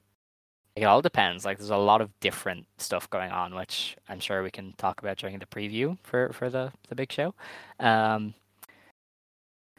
it 0.75 0.83
all 0.83 1.01
depends. 1.01 1.45
Like, 1.45 1.57
there's 1.57 1.69
a 1.69 1.77
lot 1.77 2.01
of 2.01 2.11
different 2.19 2.67
stuff 2.77 3.09
going 3.09 3.31
on, 3.31 3.55
which 3.55 3.95
I'm 4.09 4.19
sure 4.19 4.43
we 4.43 4.51
can 4.51 4.73
talk 4.77 4.99
about 4.99 5.17
during 5.17 5.39
the 5.39 5.45
preview 5.45 5.97
for 6.03 6.33
for 6.33 6.49
the 6.49 6.71
the 6.89 6.95
big 6.95 7.11
show. 7.11 7.33
Um, 7.79 8.33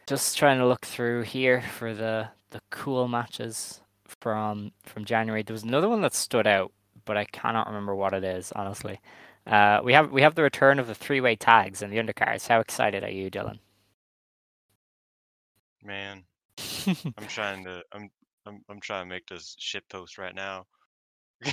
just 0.06 0.36
trying 0.38 0.58
to 0.58 0.66
look 0.66 0.86
through 0.86 1.22
here 1.22 1.62
for 1.62 1.94
the 1.94 2.28
the 2.50 2.60
cool 2.70 3.08
matches 3.08 3.80
from 4.06 4.72
from 4.84 5.04
January. 5.04 5.42
There 5.42 5.54
was 5.54 5.64
another 5.64 5.88
one 5.88 6.00
that 6.02 6.14
stood 6.14 6.46
out, 6.46 6.72
but 7.04 7.16
I 7.16 7.24
cannot 7.24 7.66
remember 7.66 7.94
what 7.94 8.14
it 8.14 8.24
is. 8.24 8.52
Honestly, 8.52 9.00
uh, 9.46 9.80
we 9.84 9.92
have 9.92 10.12
we 10.12 10.22
have 10.22 10.34
the 10.34 10.42
return 10.42 10.78
of 10.78 10.86
the 10.86 10.94
three 10.94 11.20
way 11.20 11.36
tags 11.36 11.82
and 11.82 11.92
the 11.92 11.98
undercards. 11.98 12.48
How 12.48 12.60
excited 12.60 13.04
are 13.04 13.10
you, 13.10 13.30
Dylan? 13.30 13.58
Man, 15.82 16.24
I'm 17.18 17.26
trying 17.28 17.64
to. 17.64 17.82
I'm. 17.92 18.10
I'm. 18.46 18.62
I'm 18.68 18.80
trying 18.80 19.04
to 19.04 19.08
make 19.08 19.26
this 19.26 19.56
shit 19.58 19.88
post 19.88 20.18
right 20.18 20.34
now. 20.34 20.66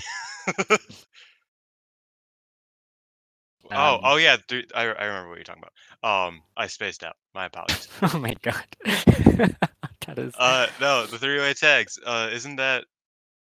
oh. 3.76 3.96
Um, 3.96 4.02
Oh 4.04 4.16
yeah. 4.18 4.38
Three, 4.48 4.66
I. 4.76 4.84
I 4.84 5.06
remember 5.06 5.30
what 5.30 5.38
you're 5.38 5.44
talking 5.44 5.64
about. 5.64 6.28
Um. 6.28 6.42
I 6.58 6.68
spaced 6.68 7.04
out. 7.04 7.16
My 7.34 7.46
apologies. 7.46 7.88
oh 8.02 8.18
my 8.20 8.36
god. 8.42 8.64
that 8.86 10.18
is. 10.18 10.34
uh. 10.38 10.68
No. 10.80 11.06
The 11.06 11.18
three-way 11.18 11.54
tags. 11.54 12.00
Uh. 12.06 12.30
Isn't 12.32 12.58
that? 12.58 12.86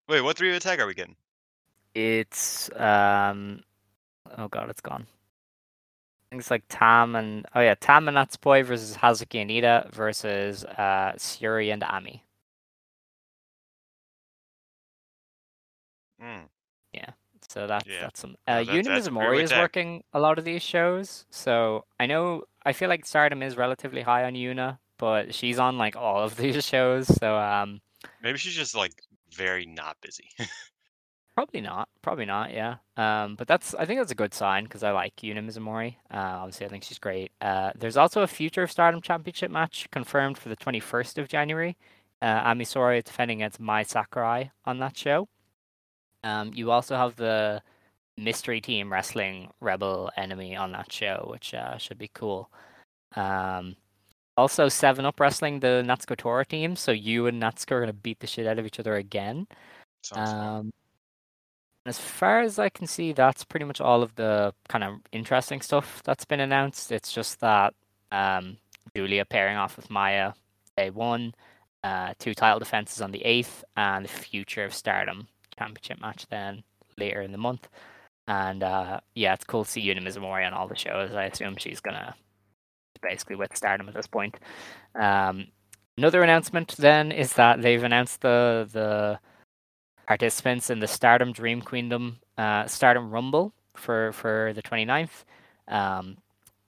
Wait. 0.09 0.21
What 0.21 0.37
three-way 0.37 0.59
tag 0.59 0.81
are 0.81 0.87
we 0.87 0.95
getting? 0.95 1.17
It's 1.95 2.71
um. 2.77 3.63
Oh 4.39 4.49
god, 4.49 4.71
it's 4.71 4.81
gone. 4.81 5.07
I 5.07 6.35
think 6.35 6.41
it's 6.41 6.51
like 6.51 6.65
Tam 6.71 7.15
and 7.15 7.45
oh 7.55 7.61
yeah, 7.61 7.75
Tam 7.79 8.09
and 8.09 8.17
Natsupoi 8.17 8.65
versus 8.65 8.97
Hazuki 8.97 9.43
and 9.43 9.51
Ida 9.51 9.91
versus 9.93 10.65
uh 10.65 11.13
Syuri 11.19 11.73
and 11.73 11.85
Ami. 11.85 12.25
Mm. 16.23 16.49
So 17.53 17.67
that's 17.67 17.87
Yeah. 17.87 18.01
that's 18.03 18.21
some. 18.21 18.37
No, 18.49 18.55
Uh, 18.55 18.65
Yuna 18.65 18.85
that's 18.85 19.07
a 19.09 19.41
is 19.43 19.53
working 19.53 20.05
a 20.13 20.21
lot 20.21 20.39
of 20.39 20.45
these 20.45 20.63
shows, 20.63 21.27
so 21.31 21.85
I 22.01 22.07
know 22.07 22.45
I 22.65 22.73
feel 22.73 22.89
like 22.89 23.05
Stardom 23.05 23.43
is 23.43 23.57
relatively 23.57 24.03
high 24.03 24.25
on 24.25 24.33
Yuna, 24.35 24.79
but 24.99 25.35
she's 25.35 25.59
on 25.59 25.77
like 25.77 25.95
all 25.97 26.23
of 26.23 26.37
these 26.43 26.65
shows, 26.65 27.07
so 27.09 27.37
um, 27.37 27.81
Maybe 28.23 28.39
she's 28.39 28.55
just 28.55 28.75
like 28.75 28.93
very 29.31 29.67
not 29.67 29.97
busy. 30.01 30.29
probably 31.35 31.61
not, 31.61 31.89
probably 32.03 32.25
not, 32.27 32.53
yeah. 32.53 32.77
Um, 32.97 33.37
but 33.37 33.47
that's 33.49 33.75
I 33.75 33.85
think 33.85 34.01
that's 34.01 34.13
a 34.13 34.17
good 34.23 34.35
sign 34.35 34.65
because 34.65 34.83
I 34.83 34.91
like 34.93 35.17
Yuna 35.17 35.45
Mizumori. 35.45 35.97
Uh, 36.11 36.41
obviously 36.41 36.67
I 36.67 36.69
think 36.71 36.85
she's 36.85 36.99
great. 36.99 37.33
Uh, 37.41 37.73
there's 37.75 37.97
also 37.97 38.23
a 38.23 38.27
future 38.27 38.67
Stardom 38.67 39.01
Championship 39.03 39.51
match 39.51 39.89
confirmed 39.91 40.39
for 40.39 40.49
the 40.49 40.57
21st 40.57 41.19
of 41.19 41.29
January. 41.29 41.77
Uh, 42.21 42.41
Ami 42.45 42.65
Sourei 42.65 43.03
defending 43.03 43.43
against 43.43 43.59
Mai 43.61 43.83
Sakurai 43.83 44.51
on 44.65 44.79
that 44.79 44.97
show. 44.97 45.29
Um, 46.25 46.53
you 46.55 46.71
also 46.71 46.97
have 46.97 47.17
the 47.17 47.63
mystery 48.17 48.61
team 48.61 48.93
wrestling 48.93 49.51
Rebel 49.61 50.11
Enemy 50.17 50.57
on 50.57 50.73
that 50.73 50.93
show, 50.93 51.27
which 51.31 51.55
uh, 51.55 51.77
should 51.79 51.99
be 51.99 52.11
cool. 52.15 52.51
Um, 53.17 53.77
also, 54.37 54.69
Seven 54.69 55.05
Up 55.05 55.21
wrestling 55.21 55.61
the 55.61 55.85
Natsuko 55.87 56.17
Tora 56.17 56.45
team, 56.47 56.77
so 56.77 56.93
you 56.93 57.27
and 57.27 57.43
Natsuko 57.43 57.73
are 57.73 57.81
gonna 57.81 57.93
beat 57.93 58.21
the 58.21 58.27
shit 58.27 58.47
out 58.47 58.59
of 58.59 58.67
each 58.67 58.81
other 58.81 58.97
again. 58.97 59.47
Um, 60.13 60.71
as 61.85 61.99
far 61.99 62.41
as 62.41 62.59
I 62.59 62.69
can 62.69 62.87
see, 62.87 63.13
that's 63.13 63.45
pretty 63.45 63.67
much 63.67 63.81
all 63.81 64.03
of 64.03 64.15
the 64.15 64.55
kind 64.69 64.85
of 64.85 65.01
interesting 65.13 65.61
stuff 65.61 66.03
that's 66.05 66.25
been 66.25 66.41
announced. 66.41 66.93
It's 66.93 67.13
just 67.13 67.41
that 67.41 67.75
um, 68.11 68.57
Julia 68.97 69.25
pairing 69.25 69.57
off 69.57 69.77
with 69.77 69.91
Maya 69.91 70.33
day 70.77 70.91
one, 70.91 71.35
uh, 71.85 72.15
two 72.19 72.35
title 72.35 72.59
defenses 72.59 73.03
on 73.03 73.11
the 73.11 73.25
eighth, 73.25 73.65
and 73.77 74.05
the 74.05 74.09
future 74.09 74.65
of 74.65 74.73
Stardom 74.73 75.29
championship 75.63 76.01
match 76.01 76.27
then 76.31 76.63
later 76.99 77.23
in 77.23 77.33
the 77.33 77.39
month. 77.39 77.69
And 78.29 78.63
uh, 78.63 79.01
yeah, 79.15 79.35
it's 79.35 79.45
cool 79.45 79.65
to 79.65 79.71
see 79.71 79.87
Yuna 79.87 80.03
Mizumori 80.03 80.47
on 80.47 80.53
all 80.53 80.69
the 80.69 80.77
shows. 80.77 81.13
I 81.13 81.25
assume 81.25 81.57
she's 81.57 81.81
gonna 81.81 82.15
basically 83.03 83.37
with 83.37 83.57
Stardom 83.57 83.89
at 83.89 83.95
this 83.95 84.07
point. 84.07 84.39
Um, 84.95 85.49
another 85.99 86.23
announcement 86.23 86.77
then 86.79 87.11
is 87.11 87.33
that 87.35 87.63
they've 87.63 87.83
announced 87.83 88.21
the 88.21 88.69
the 88.73 89.19
participants 90.07 90.71
in 90.71 90.79
the 90.79 90.87
Stardom 90.87 91.33
Dream 91.33 91.63
Queendom 91.63 92.19
uh, 92.39 92.67
Stardom 92.67 93.11
Rumble 93.11 93.53
for 93.75 94.13
for 94.13 94.53
the 94.55 94.63
29th. 94.63 95.25
Um, 95.69 96.19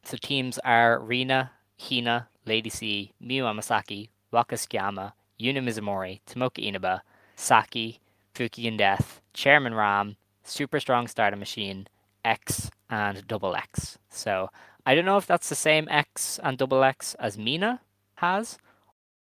so 0.03 0.17
teams 0.17 0.59
are 0.65 0.99
Rina, 0.99 1.53
Hina, 1.79 2.29
Lady 2.47 2.71
C, 2.71 3.13
Miyu 3.23 3.45
Amasaki, 3.45 4.09
Waka 4.33 4.57
Tsukiyama, 4.57 5.13
Yuna 5.41 5.63
Mizumori, 5.63 6.21
Tomoka 6.27 6.59
Inaba, 6.59 7.03
Saki, 7.37 8.01
Fukigen 8.35 8.77
Death, 8.77 9.21
Chairman 9.33 9.75
Ram, 9.75 10.17
Super 10.43 10.81
Strong 10.81 11.09
Stardom 11.09 11.39
Machine, 11.39 11.87
X, 12.25 12.71
and 12.91 13.27
Double 13.27 13.55
X. 13.55 13.99
So 14.11 14.51
I 14.87 14.95
don't 14.95 15.05
know 15.05 15.17
if 15.17 15.27
that's 15.27 15.49
the 15.49 15.55
same 15.55 15.89
X 15.91 16.39
and 16.43 16.59
Double 16.59 16.83
X 16.83 17.15
as 17.19 17.39
Mina 17.39 17.81
has, 18.17 18.59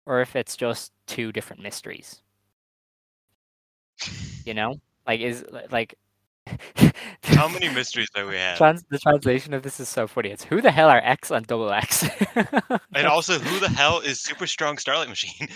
or 0.06 0.22
if 0.22 0.36
it's 0.36 0.56
just 0.56 0.92
two 1.06 1.32
different 1.32 1.62
mysteries. 1.62 2.22
You 4.46 4.54
know, 4.54 4.76
like 5.06 5.22
is 5.22 5.46
like 5.72 5.98
How 7.24 7.48
many 7.48 7.70
mysteries 7.70 8.10
do 8.16 8.28
we 8.28 8.36
have? 8.36 8.58
Trans- 8.58 8.86
the 8.90 9.00
translation 9.00 9.54
of 9.54 9.64
this 9.64 9.80
is 9.80 9.90
so 9.90 10.08
funny. 10.08 10.30
It's 10.30 10.44
who 10.44 10.62
the 10.62 10.72
hell 10.72 10.90
are 10.90 11.02
X 11.04 11.32
and 11.32 11.46
double 11.46 11.72
X? 11.72 12.08
And 12.94 13.08
also, 13.08 13.38
who 13.40 13.60
the 13.60 13.70
hell 13.76 14.00
is 14.00 14.22
Super 14.22 14.48
Strong 14.48 14.78
Starlight 14.78 15.10
Machine? 15.10 15.48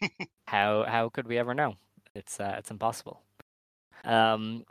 how 0.48 0.84
how 0.88 1.10
could 1.10 1.28
we 1.28 1.36
ever 1.38 1.52
know? 1.52 1.74
It's 2.14 2.40
uh, 2.40 2.54
it's 2.58 2.70
impossible. 2.70 3.20
Um, 4.04 4.64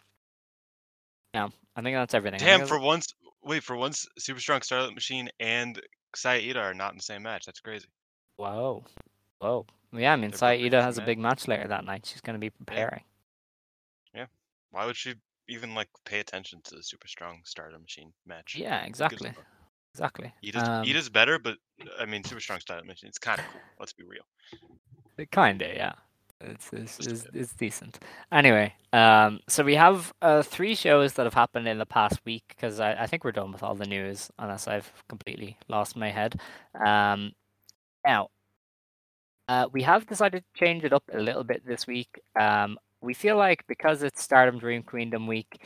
yeah, 1.33 1.49
I 1.75 1.81
think 1.81 1.95
that's 1.95 2.15
everything. 2.15 2.39
Damn, 2.39 2.65
for 2.65 2.79
once, 2.79 3.13
wait, 3.43 3.63
for 3.63 3.75
once, 3.75 4.07
Super 4.17 4.39
Strong 4.39 4.63
Starlight 4.63 4.95
Machine 4.95 5.29
and 5.39 5.79
Saida 6.15 6.59
are 6.59 6.73
not 6.73 6.93
in 6.93 6.97
the 6.97 7.03
same 7.03 7.21
match. 7.23 7.45
That's 7.45 7.59
crazy. 7.59 7.87
whoa, 8.37 8.83
whoa. 9.39 9.65
Yeah, 9.93 10.13
I 10.13 10.15
mean, 10.15 10.31
They're 10.31 10.37
Saida 10.39 10.81
has 10.81 10.97
a 10.97 11.01
big 11.01 11.19
match 11.19 11.47
later 11.47 11.67
that 11.67 11.85
night. 11.85 12.05
She's 12.05 12.21
going 12.21 12.33
to 12.33 12.39
be 12.39 12.49
preparing. 12.49 13.03
Yeah. 14.13 14.25
Why 14.71 14.85
would 14.85 14.97
she 14.97 15.13
even 15.47 15.75
like 15.75 15.89
pay 16.05 16.19
attention 16.19 16.59
to 16.65 16.75
the 16.75 16.83
Super 16.83 17.07
Strong 17.07 17.41
Starlight 17.45 17.81
Machine 17.81 18.11
match? 18.25 18.55
Yeah, 18.57 18.79
Who 18.81 18.87
gives 18.87 18.99
a 19.01 19.05
exactly, 19.05 19.31
exactly. 19.93 20.33
Ida's, 20.43 20.67
Um, 20.67 20.83
Ida's 20.87 21.09
better, 21.09 21.39
but 21.39 21.57
I 21.99 22.05
mean, 22.05 22.23
Super 22.23 22.41
Strong 22.41 22.61
Starlight 22.61 22.87
Machine, 22.87 23.09
it's 23.09 23.19
kind 23.19 23.39
of 23.39 23.45
cool. 23.51 23.61
Let's 23.79 23.93
be 23.93 24.03
real. 24.03 24.25
Kinda, 25.25 25.73
yeah. 25.75 25.93
It's 26.39 26.71
it's, 26.71 26.99
it's, 26.99 27.25
it's 27.33 27.53
decent. 27.53 27.99
Anyway, 28.31 28.73
um, 28.93 29.39
so 29.47 29.63
we 29.63 29.73
have 29.75 30.13
uh, 30.21 30.43
three 30.43 30.75
shows 30.75 31.13
that 31.13 31.25
have 31.25 31.33
happened 31.33 31.67
in 31.67 31.79
the 31.79 31.85
past 31.85 32.19
week 32.25 32.43
because 32.49 32.79
I, 32.79 32.93
I 32.93 33.07
think 33.07 33.23
we're 33.23 33.31
done 33.31 33.51
with 33.51 33.63
all 33.63 33.73
the 33.73 33.85
news 33.87 34.29
unless 34.37 34.67
I've 34.67 34.91
completely 35.07 35.57
lost 35.67 35.95
my 35.95 36.11
head. 36.11 36.39
Um, 36.85 37.31
now, 38.05 38.29
uh, 39.47 39.67
we 39.71 39.81
have 39.81 40.05
decided 40.05 40.43
to 40.43 40.59
change 40.59 40.83
it 40.83 40.93
up 40.93 41.03
a 41.11 41.19
little 41.19 41.43
bit 41.43 41.65
this 41.65 41.87
week. 41.87 42.21
Um, 42.39 42.77
we 43.01 43.13
feel 43.15 43.37
like 43.37 43.65
because 43.67 44.03
it's 44.03 44.21
Stardom 44.21 44.59
Dream 44.59 44.83
Queendom 44.83 45.25
week, 45.25 45.61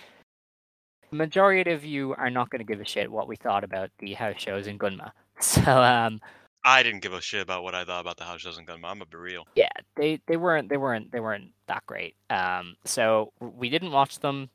the 1.09 1.17
majority 1.17 1.71
of 1.71 1.83
you 1.83 2.13
are 2.17 2.29
not 2.29 2.49
going 2.49 2.59
to 2.59 2.65
give 2.65 2.79
a 2.79 2.85
shit 2.85 3.11
what 3.11 3.27
we 3.27 3.35
thought 3.35 3.65
about 3.65 3.89
the 3.99 4.13
house 4.13 4.39
shows 4.39 4.67
in 4.67 4.79
Gunma. 4.79 5.11
So 5.39 5.61
um, 5.63 6.21
I 6.63 6.83
didn't 6.83 7.01
give 7.01 7.13
a 7.13 7.21
shit 7.21 7.41
about 7.41 7.63
what 7.63 7.73
I 7.75 7.83
thought 7.85 8.01
about 8.01 8.17
the 8.17 8.23
house 8.23 8.41
shows 8.41 8.57
in 8.57 8.65
Gunma. 8.65 8.85
I'm 8.85 8.99
gonna 8.99 9.05
be 9.05 9.17
real. 9.17 9.45
yeah 9.55 9.69
they 9.95 10.19
they 10.27 10.37
weren't 10.37 10.69
they 10.69 10.77
weren't 10.77 11.11
they 11.11 11.19
weren't 11.19 11.51
that 11.67 11.85
great 11.87 12.15
um 12.29 12.75
so 12.85 13.31
we 13.39 13.69
didn't 13.69 13.91
watch 13.91 14.19
them 14.19 14.49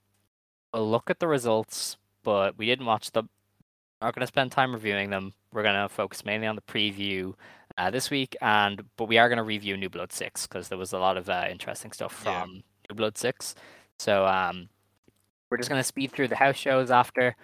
we'll 0.73 0.89
look 0.91 1.11
at 1.11 1.19
the 1.21 1.27
results 1.29 1.97
but 2.23 2.57
we 2.59 2.67
didn't 2.67 2.87
watch 2.87 3.11
them 3.13 3.29
we're 4.01 4.09
not 4.09 4.15
going 4.15 4.21
to 4.23 4.27
spend 4.27 4.53
time 4.53 4.73
reviewing 4.73 5.11
them 5.11 5.33
we're 5.53 5.63
going 5.63 5.81
to 5.81 5.89
focus 5.89 6.25
mainly 6.25 6.47
on 6.47 6.55
the 6.57 6.63
preview 6.63 7.33
uh, 7.79 7.91
this 7.91 8.11
week 8.11 8.37
and 8.43 8.83
but 8.97 9.07
we 9.07 9.17
are 9.19 9.29
going 9.29 9.39
to 9.39 9.43
review 9.45 9.77
new 9.77 9.89
blood 9.89 10.13
6 10.13 10.47
because 10.47 10.69
there 10.69 10.77
was 10.79 10.93
a 10.93 10.99
lot 10.99 11.17
of 11.17 11.29
uh, 11.31 11.47
interesting 11.51 11.93
stuff 11.93 12.23
Yeah. 12.25 12.43
from 12.43 12.63
new 12.91 12.95
blood 12.95 13.17
6 13.17 13.55
so 13.99 14.27
um 14.27 14.69
we're 15.51 15.57
just 15.57 15.69
going 15.71 15.79
to 15.81 15.85
speed 15.87 16.11
through 16.13 16.29
the 16.29 16.37
house 16.37 16.57
shows 16.57 16.91
after 16.91 17.35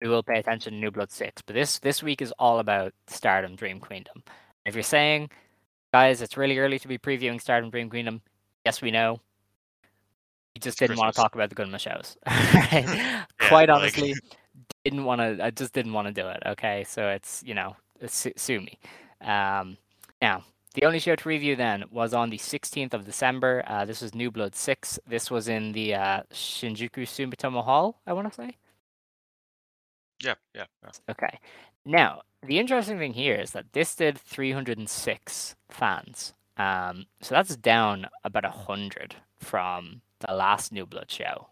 we 0.00 0.08
will 0.08 0.22
pay 0.22 0.38
attention 0.38 0.72
to 0.74 0.78
new 0.78 0.90
blood 0.90 1.10
6 1.10 1.42
but 1.42 1.54
this 1.54 1.78
this 1.78 2.02
week 2.02 2.22
is 2.22 2.32
all 2.38 2.58
about 2.58 2.92
stardom 3.06 3.56
dream 3.56 3.80
queendom 3.80 4.22
if 4.64 4.74
you're 4.74 4.82
saying 4.82 5.30
guys, 5.92 6.22
it's 6.22 6.36
really 6.36 6.58
early 6.58 6.78
to 6.78 6.88
be 6.88 6.98
previewing 6.98 7.40
Stardom 7.40 7.70
Dream 7.70 7.88
Queendom. 7.88 8.20
Yes, 8.64 8.82
we 8.82 8.90
know. 8.90 9.20
We 10.54 10.60
just 10.60 10.74
It's 10.74 10.80
didn't 10.80 10.98
want 10.98 11.14
to 11.14 11.20
talk 11.20 11.34
about 11.34 11.50
the 11.50 11.56
Gunma 11.56 11.78
shows. 11.78 12.16
Quite 13.48 13.68
like- 13.68 13.70
honestly, 13.70 14.14
didn't 14.84 15.04
want 15.04 15.20
to. 15.20 15.44
I 15.44 15.50
just 15.50 15.72
didn't 15.72 15.92
want 15.92 16.08
to 16.08 16.12
do 16.12 16.28
it. 16.28 16.42
Okay, 16.46 16.84
so 16.84 17.08
it's 17.08 17.42
you 17.44 17.54
know, 17.54 17.76
su- 18.06 18.32
sue 18.36 18.60
me. 18.60 18.78
Um, 19.20 19.76
now 20.20 20.44
the 20.74 20.84
only 20.84 20.98
show 20.98 21.16
to 21.16 21.28
review 21.28 21.56
then 21.56 21.84
was 21.90 22.12
on 22.14 22.30
the 22.30 22.38
16th 22.38 22.92
of 22.94 23.04
December. 23.04 23.64
Uh, 23.66 23.84
this 23.84 24.02
was 24.02 24.14
New 24.14 24.30
Blood 24.30 24.54
Six. 24.54 24.98
This 25.08 25.30
was 25.30 25.48
in 25.48 25.72
the 25.72 25.94
uh, 25.94 26.22
Shinjuku 26.32 27.02
Sumitomo 27.04 27.64
Hall. 27.64 28.00
I 28.06 28.12
want 28.12 28.28
to 28.28 28.34
say. 28.34 28.56
Yeah, 30.22 30.34
yeah. 30.54 30.64
yeah. 30.82 30.90
Okay. 31.10 31.38
Now, 31.84 32.22
the 32.42 32.58
interesting 32.58 32.98
thing 32.98 33.12
here 33.14 33.34
is 33.36 33.52
that 33.52 33.72
this 33.72 33.94
did 33.94 34.18
306 34.18 35.56
fans. 35.70 36.34
Um, 36.56 37.06
so 37.20 37.34
that's 37.34 37.56
down 37.56 38.08
about 38.24 38.44
100 38.44 39.16
from 39.38 40.02
the 40.20 40.34
last 40.34 40.72
New 40.72 40.86
Blood 40.86 41.10
show. 41.10 41.48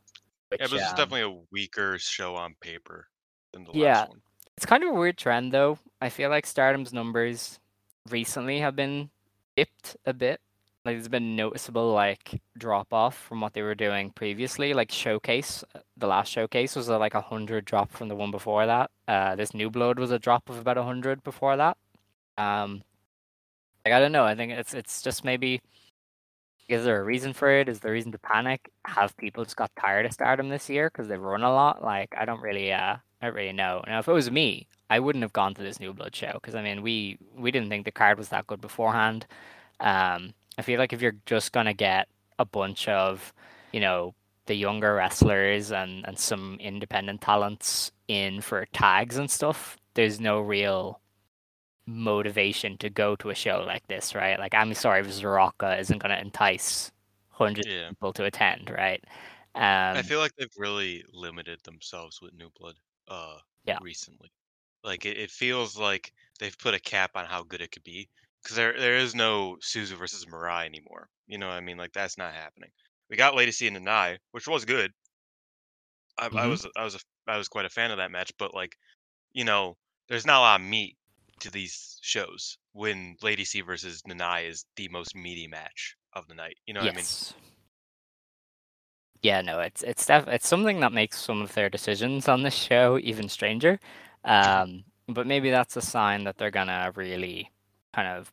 Which, 0.49 0.61
Yeah, 0.61 0.67
but 0.67 0.77
this 0.77 0.83
is 0.83 0.91
um, 0.91 0.97
definitely 0.97 1.23
a 1.23 1.39
weaker 1.53 1.99
show 1.99 2.35
on 2.37 2.55
paper 2.61 3.09
than 3.53 3.65
the 3.65 3.73
Yeah. 3.73 4.01
last 4.01 4.09
one. 4.11 4.23
It's 4.57 4.67
kind 4.67 4.83
of 4.83 4.91
a 4.91 4.95
weird 4.95 5.19
trend, 5.19 5.53
though. 5.53 5.79
I 6.01 6.09
feel 6.09 6.31
like 6.31 6.47
Stardom's 6.47 6.93
numbers 6.93 7.61
recently 8.09 8.59
have 8.61 8.75
been 8.75 9.11
dipped 9.57 9.97
a 10.07 10.13
bit. 10.13 10.41
Like, 10.87 10.97
there's 10.97 11.09
been 11.09 11.37
noticeable 11.37 11.93
like 11.93 12.41
drop 12.59 12.93
off 12.93 13.17
from 13.17 13.41
what 13.41 13.55
they 13.55 13.63
were 13.63 13.75
doing 13.75 14.11
previously. 14.13 14.75
Like 14.75 14.91
Showcase, 14.93 15.65
uh, 15.75 15.81
the 15.97 16.07
last 16.07 16.31
Showcase 16.33 16.77
was 16.77 16.89
a, 16.89 16.99
like 16.99 17.15
a 17.15 17.21
hundred 17.21 17.65
drop 17.65 17.91
from 17.93 18.09
the 18.09 18.17
one 18.17 18.31
before 18.31 18.67
that. 18.67 18.91
Uh, 19.09 19.37
this 19.37 19.55
New 19.55 19.71
Blood 19.71 19.99
was 19.99 20.11
a 20.13 20.19
drop 20.19 20.49
of 20.49 20.59
about 20.59 20.79
a 20.79 20.85
hundred 20.85 21.25
before 21.25 21.57
that. 21.57 21.77
Um, 22.39 22.83
Like 23.85 23.95
I 23.95 24.01
don't 24.01 24.13
know. 24.13 24.25
I 24.25 24.35
think 24.35 24.53
it's 24.53 24.75
it's 24.75 25.03
just 25.03 25.25
maybe. 25.25 25.61
Is 26.69 26.85
there 26.85 27.01
a 27.01 27.05
reason 27.05 27.33
for 27.33 27.49
it? 27.51 27.69
Is 27.69 27.81
there 27.81 27.93
a 27.93 27.95
reason 27.95 28.13
to 28.13 28.19
panic? 28.19 28.71
Have 28.87 29.17
people 29.17 29.45
just 29.45 29.57
got 29.57 29.71
tired 29.81 30.05
of 30.07 30.13
Stardom 30.13 30.49
this 30.49 30.69
year 30.69 30.91
because 30.91 31.09
they've 31.09 31.21
run 31.21 31.43
a 31.45 31.53
lot? 31.53 31.83
Like 31.85 32.15
I 32.19 32.25
don't 32.25 32.41
really, 32.41 32.73
uh, 32.73 32.97
I 33.23 33.27
don't 33.27 33.35
really 33.37 33.53
know. 33.53 33.83
Now, 33.87 34.01
if 34.01 34.09
it 34.09 34.13
was 34.13 34.31
me, 34.31 34.67
I 34.91 34.99
wouldn't 35.01 35.23
have 35.23 35.33
gone 35.33 35.55
to 35.55 35.63
this 35.63 35.79
New 35.81 35.93
Blood 35.93 36.15
show 36.17 36.33
because 36.35 36.55
I 36.57 36.63
mean, 36.63 36.83
we 36.83 37.19
we 37.37 37.51
didn't 37.53 37.69
think 37.71 37.85
the 37.85 37.93
card 37.93 38.19
was 38.19 38.31
that 38.31 38.47
good 38.49 38.61
beforehand. 38.61 39.27
Um, 39.81 40.35
I 40.59 40.63
feel 40.63 40.79
like 40.79 40.93
if 40.93 41.03
you're 41.03 41.17
just 41.27 41.53
gonna 41.53 41.75
get 41.75 42.09
a 42.39 42.45
bunch 42.45 42.89
of, 42.89 43.33
you 43.73 43.81
know, 43.81 44.15
the 44.47 44.55
younger 44.55 44.95
wrestlers 44.95 45.71
and 45.73 46.07
and 46.07 46.19
some 46.19 46.57
independent 46.61 47.21
talents 47.21 47.91
in 48.09 48.41
for 48.41 48.67
tags 48.73 49.17
and 49.17 49.31
stuff, 49.31 49.77
there's 49.95 50.21
no 50.21 50.41
real 50.41 51.01
motivation 51.87 52.79
to 52.79 52.91
go 52.91 53.17
to 53.17 53.31
a 53.31 53.37
show 53.37 53.65
like 53.67 53.87
this, 53.89 54.15
right? 54.15 54.39
Like 54.41 54.55
I'm 54.55 54.75
sorry 54.75 55.01
if 55.03 55.09
Zaraka 55.09 55.79
isn't 55.81 55.99
gonna 55.99 56.17
entice 56.19 56.93
hundreds 57.31 57.69
Yeah. 57.69 57.91
of 57.91 57.97
people 57.97 58.13
to 58.15 58.25
attend, 58.27 58.71
right? 58.71 59.05
I 59.95 60.03
Um, 60.03 60.03
feel 60.03 60.19
like 60.21 60.33
they've 60.37 60.49
really 60.57 61.05
limited 61.09 61.61
themselves 61.65 62.21
with 62.23 62.33
New 62.35 62.51
Blood 62.51 62.77
uh 63.09 63.41
Yeah. 63.65 63.81
recently. 63.81 64.31
Like 64.85 65.07
it, 65.07 65.19
it 65.19 65.31
feels 65.31 65.77
like 65.79 66.13
they've 66.39 66.57
put 66.59 66.75
a 66.75 66.81
cap 66.81 67.13
on 67.17 67.27
how 67.27 67.43
good 67.45 67.61
it 67.63 67.73
could 67.73 67.85
be 67.85 68.11
because 68.47 68.57
there 68.57 68.79
there 68.79 68.97
is 68.97 69.13
no 69.17 69.57
Suzu 69.61 69.99
versus 69.99 70.25
Mirai 70.27 70.67
anymore. 70.67 71.09
You 71.27 71.37
know 71.39 71.49
what 71.49 71.57
I 71.57 71.61
mean? 71.61 71.77
Like 71.77 71.93
that's 71.93 72.17
not 72.17 72.33
happening. 72.33 72.71
We 73.11 73.17
got 73.17 73.35
Lady 73.35 73.51
C 73.51 73.67
and 73.67 73.77
Nanai, 73.77 74.19
which 74.31 74.47
was 74.47 74.65
good. 74.65 74.93
I, 76.19 76.27
I 76.37 76.47
Mhm. 76.47 76.49
was 76.49 76.67
I 76.77 76.85
was 76.85 76.95
a, 76.95 77.01
I 77.27 77.37
was 77.39 77.49
quite 77.49 77.65
a 77.67 77.71
fan 77.71 77.91
of 77.91 77.97
that 77.99 78.11
match, 78.13 78.33
but 78.39 78.55
like, 78.55 78.77
you 79.33 79.45
know, 79.45 79.77
there's 80.09 80.27
not 80.27 80.39
a 80.39 80.41
lot 80.41 80.61
of 80.61 80.67
meat 80.67 80.97
to 81.41 81.51
these 81.51 81.99
shows 82.03 82.59
when 82.73 83.17
Lady 83.23 83.45
C 83.45 83.63
versus 83.63 84.03
Nanai 84.03 84.49
is 84.49 84.67
the 84.77 84.89
most 84.89 85.17
meaty 85.17 85.49
match 85.49 85.97
of 86.15 86.29
the 86.29 86.35
night. 86.35 86.59
You 86.67 86.75
know 86.75 86.83
what 86.83 86.89
I 86.89 86.93
mean? 86.93 87.09
Yeah, 89.23 89.41
no, 89.41 89.61
it's 89.61 89.83
it's 89.83 90.07
def- 90.07 90.29
it's 90.29 90.47
something 90.49 90.81
that 90.81 90.93
makes 90.93 91.21
some 91.21 91.43
of 91.43 91.55
their 91.55 91.69
decisions 91.69 92.29
on 92.29 92.43
this 92.43 92.55
show 92.55 92.99
even 92.99 93.29
stranger. 93.29 93.81
Um, 94.25 94.85
but 95.09 95.27
maybe 95.27 95.51
that's 95.51 95.77
a 95.77 95.83
sign 95.83 96.25
that 96.25 96.39
they're 96.39 96.51
gonna 96.51 96.93
really 96.95 97.51
kind 97.93 98.09
of 98.09 98.33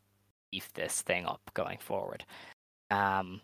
beef 0.54 0.72
this 0.74 1.02
thing 1.02 1.26
up 1.26 1.42
going 1.56 1.80
forward. 1.80 2.24
Um, 2.92 3.42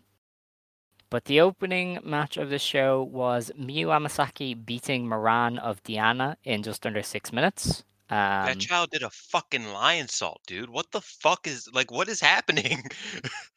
but 1.10 1.24
the 1.24 1.40
opening 1.40 1.98
match 2.04 2.36
of 2.36 2.50
the 2.50 2.58
show 2.58 3.02
was 3.02 3.50
Miyu 3.58 3.86
Amasaki 3.86 4.54
beating 4.64 5.08
Moran 5.08 5.58
of 5.58 5.82
Diana 5.82 6.36
in 6.44 6.62
just 6.62 6.86
under 6.86 7.02
six 7.02 7.32
minutes. 7.32 7.82
Um, 8.10 8.46
That 8.46 8.60
child 8.60 8.90
did 8.90 9.02
a 9.02 9.10
fucking 9.10 9.62
lionsault, 9.62 10.36
dude. 10.46 10.70
What 10.70 10.92
the 10.92 11.00
fuck 11.00 11.48
is 11.48 11.68
like? 11.72 11.90
What 11.90 12.08
is 12.08 12.20
happening? 12.20 12.84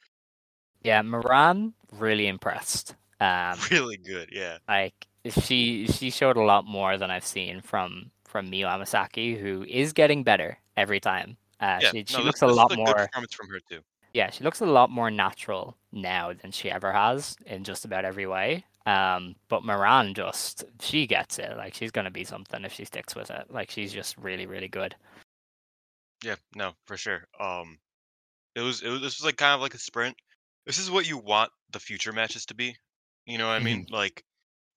yeah, 0.84 1.02
Moran 1.04 1.74
really 1.92 2.28
impressed. 2.28 2.96
Um, 3.20 3.58
really 3.72 3.98
good, 3.98 4.30
yeah. 4.32 4.58
like 4.68 5.08
she 5.30 5.88
she 5.88 6.10
showed 6.10 6.38
a 6.38 6.44
lot 6.44 6.66
more 6.66 6.98
than 6.98 7.12
I've 7.12 7.26
seen 7.26 7.62
from 7.62 8.12
from 8.28 8.50
Miyu 8.50 8.66
Amasaki, 8.66 9.40
who 9.40 9.64
is 9.64 9.94
getting 9.94 10.24
better 10.24 10.58
every 10.76 11.00
time. 11.00 11.38
Uh, 11.64 11.80
Yeah, 11.82 11.92
she 11.92 12.04
she 12.08 12.18
no, 12.18 12.24
looks 12.24 12.40
this, 12.42 12.50
a 12.52 12.54
lot 12.54 12.72
is 12.72 12.74
a 12.74 12.76
good 12.78 12.86
more 12.86 12.94
performance 12.96 13.34
from 13.34 13.48
her 13.50 13.60
too. 13.70 13.82
yeah 14.14 14.30
she 14.30 14.44
looks 14.44 14.62
a 14.62 14.66
lot 14.66 14.90
more 14.90 15.10
natural 15.10 15.78
now 15.92 16.34
than 16.34 16.52
she 16.52 16.70
ever 16.70 16.92
has 16.92 17.36
in 17.46 17.64
just 17.64 17.86
about 17.86 18.06
every 18.06 18.28
way. 18.28 18.66
Um, 18.86 19.36
but 19.48 19.64
Moran 19.64 20.14
just 20.14 20.66
she 20.82 21.08
gets 21.08 21.40
it. 21.40 21.56
Like 21.56 21.74
she's 21.74 21.92
gonna 21.92 22.12
be 22.12 22.26
something 22.26 22.66
if 22.66 22.74
she 22.74 22.84
sticks 22.86 23.16
with 23.16 23.32
it. 23.32 23.46
Like 23.50 23.72
she's 23.72 23.94
just 23.94 24.18
really 24.18 24.46
really 24.46 24.68
good. 24.68 24.94
Yeah, 26.24 26.36
no, 26.56 26.72
for 26.86 26.98
sure. 26.98 27.28
Um, 27.40 27.78
it 28.56 28.62
was 28.62 28.82
it 28.82 28.90
was 28.90 29.02
this 29.02 29.20
was 29.20 29.26
like 29.26 29.38
kind 29.38 29.54
of 29.56 29.62
like 29.62 29.74
a 29.74 29.80
sprint. 29.80 30.16
This 30.66 30.78
is 30.80 30.90
what 30.92 31.08
you 31.08 31.18
want 31.18 31.52
the 31.72 31.80
future 31.80 32.14
matches 32.14 32.46
to 32.48 32.54
be. 32.56 32.76
You 33.26 33.38
know 33.38 33.48
what 33.48 33.54
I 33.56 33.60
mean? 33.60 33.86
Like, 33.90 34.24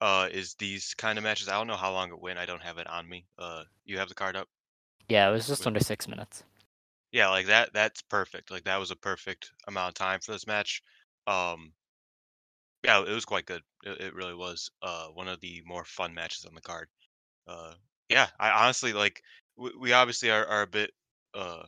uh, 0.01 0.29
is 0.33 0.55
these 0.55 0.95
kind 0.95 1.19
of 1.19 1.25
matches? 1.25 1.49
I 1.49 1.53
don't 1.59 1.67
know 1.69 1.77
how 1.77 1.93
long 1.93 2.11
it 2.11 2.21
went. 2.21 2.39
I 2.39 2.47
don't 2.47 2.63
have 2.63 2.79
it 2.79 2.87
on 2.89 3.09
me. 3.09 3.27
Uh, 3.39 3.63
you 3.85 3.99
have 3.99 4.09
the 4.09 4.15
card 4.15 4.37
up. 4.37 4.49
Yeah, 5.09 5.29
it 5.29 5.33
was 5.33 5.47
just 5.47 5.61
With- 5.61 5.67
under 5.69 5.81
six 5.81 6.07
minutes. 6.09 6.43
Yeah, 7.17 7.31
like 7.31 7.47
that. 7.47 7.73
That's 7.73 8.03
perfect. 8.03 8.51
Like 8.51 8.65
that 8.65 8.77
was 8.77 8.91
a 8.91 8.97
perfect 8.97 9.51
amount 9.67 9.89
of 9.89 9.95
time 9.95 10.21
for 10.21 10.33
this 10.33 10.47
match. 10.47 10.83
Um, 11.27 11.73
yeah, 12.85 13.01
it 13.01 13.09
was 13.09 13.25
quite 13.25 13.47
good. 13.47 13.63
It, 13.85 14.03
it 14.03 14.15
really 14.15 14.35
was. 14.35 14.71
Uh, 14.83 15.07
one 15.07 15.27
of 15.27 15.41
the 15.41 15.63
more 15.65 15.87
fun 15.87 16.13
matches 16.13 16.45
on 16.45 16.55
the 16.55 16.61
card. 16.61 16.89
Uh, 17.49 17.73
yeah, 18.11 18.27
I 18.39 18.51
honestly 18.51 18.93
like. 18.93 19.23
We, 19.57 19.71
we 19.81 19.93
obviously 19.95 20.31
are, 20.31 20.45
are 20.45 20.61
a 20.61 20.67
bit. 20.67 20.91
Uh, 21.33 21.63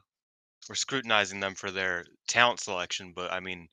we're 0.68 0.74
scrutinizing 0.74 1.40
them 1.40 1.54
for 1.54 1.70
their 1.70 2.04
talent 2.28 2.60
selection, 2.60 3.14
but 3.16 3.32
I 3.32 3.40
mean, 3.40 3.68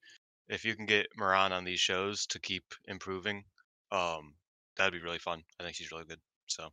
if 0.48 0.64
you 0.64 0.78
can 0.78 0.86
get 0.86 1.08
Moran 1.18 1.52
on 1.52 1.66
these 1.66 1.82
shows 1.82 2.26
to 2.28 2.40
keep 2.40 2.64
improving, 2.86 3.44
um, 3.92 4.34
that'd 4.78 4.94
be 4.94 5.06
really 5.06 5.20
fun. 5.20 5.44
I 5.60 5.64
think 5.64 5.76
she's 5.76 5.92
really 5.92 6.06
good. 6.06 6.22
So 6.48 6.70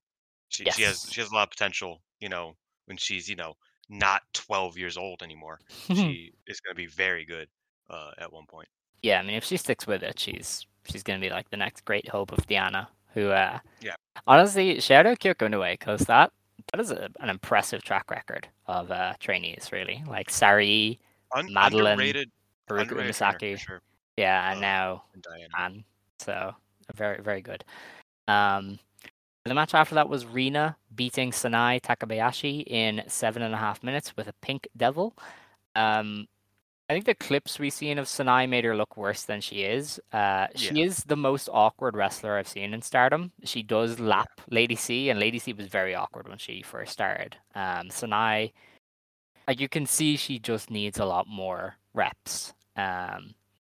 she 0.48 0.64
she 0.70 0.82
has 0.82 1.04
she 1.10 1.20
has 1.20 1.32
a 1.32 1.34
lot 1.34 1.42
of 1.42 1.50
potential. 1.50 2.02
You 2.20 2.28
know, 2.28 2.54
when 2.84 2.98
she's 2.98 3.28
you 3.28 3.34
know 3.34 3.56
not 3.88 4.22
12 4.32 4.78
years 4.78 4.96
old 4.96 5.22
anymore, 5.22 5.60
she 5.88 6.32
is 6.46 6.60
going 6.60 6.74
to 6.74 6.76
be 6.76 6.86
very 6.86 7.24
good 7.24 7.48
uh, 7.90 8.12
at 8.18 8.32
one 8.32 8.46
point. 8.46 8.68
yeah, 9.02 9.18
I 9.20 9.22
mean, 9.22 9.34
if 9.34 9.44
she 9.44 9.56
sticks 9.56 9.86
with 9.86 10.02
it, 10.02 10.18
she's 10.18 10.66
she's 10.84 11.02
gonna 11.02 11.20
be 11.20 11.30
like 11.30 11.48
the 11.50 11.56
next 11.56 11.84
great 11.84 12.08
hope 12.08 12.32
of 12.32 12.46
Diana. 12.46 12.88
Who, 13.14 13.28
uh, 13.28 13.58
Yeah. 13.80 13.94
honestly, 14.26 14.80
shout 14.80 15.06
out 15.06 15.18
Kyoko 15.18 15.48
Inoue 15.48 15.72
because 15.78 16.00
that 16.06 16.32
that 16.72 16.80
is 16.80 16.90
a, 16.90 17.08
an 17.20 17.28
impressive 17.28 17.82
track 17.82 18.10
record 18.10 18.48
of 18.66 18.90
uh, 18.90 19.14
trainees. 19.20 19.70
Really, 19.72 20.02
like 20.08 20.30
Sari, 20.30 20.98
Un- 21.34 21.52
Madeline, 21.52 21.92
underrated, 21.92 22.30
Haruka 22.70 22.92
Umasaki, 22.96 23.58
sure. 23.58 23.82
yeah, 24.16 24.50
and 24.50 24.58
Uh, 24.58 24.60
now 24.60 25.04
And 25.14 25.22
Diana. 25.22 25.48
Anne. 25.58 25.84
So 26.18 26.54
very 26.94 27.20
very 27.22 27.42
good. 27.42 27.64
Um, 28.28 28.78
the 29.44 29.54
match 29.54 29.74
after 29.74 29.94
that 29.96 30.08
was 30.08 30.26
Rina 30.26 30.76
beating 30.94 31.32
Sanai 31.32 31.80
Takabayashi 31.80 32.64
in 32.66 33.02
seven 33.08 33.42
and 33.42 33.54
a 33.54 33.58
half 33.58 33.82
minutes 33.82 34.16
with 34.16 34.28
a 34.28 34.32
pink 34.34 34.68
devil. 34.76 35.16
Um, 35.74 36.26
I 36.88 36.94
think 36.94 37.06
the 37.06 37.14
clips 37.14 37.58
we've 37.58 37.72
seen 37.72 37.98
of 37.98 38.06
Sanai 38.06 38.46
made 38.48 38.64
her 38.64 38.76
look 38.76 38.96
worse 38.96 39.22
than 39.24 39.40
she 39.40 39.62
is. 39.62 39.98
Uh, 40.12 40.48
she 40.54 40.74
Yeah. 40.76 40.84
is 40.84 40.98
the 41.04 41.16
most 41.16 41.48
awkward 41.52 41.96
wrestler 41.96 42.36
I've 42.36 42.48
seen 42.48 42.74
in 42.74 42.82
Stardom. 42.82 43.32
She 43.44 43.62
does 43.62 43.98
lap 43.98 44.40
Lady 44.50 44.76
C, 44.76 45.08
and 45.10 45.18
Lady 45.18 45.38
C 45.38 45.52
was 45.54 45.68
very 45.68 45.94
awkward 45.94 46.28
when 46.28 46.38
she 46.38 46.62
first 46.62 46.92
started. 46.92 47.36
Um, 47.54 47.88
Sanai, 47.90 48.52
like 49.48 49.60
you 49.60 49.68
can 49.68 49.86
see, 49.86 50.16
she 50.16 50.38
just 50.38 50.70
needs 50.70 50.98
a 50.98 51.04
lot 51.06 51.26
more 51.28 51.76
reps. 51.94 52.54
Um, 52.76 53.34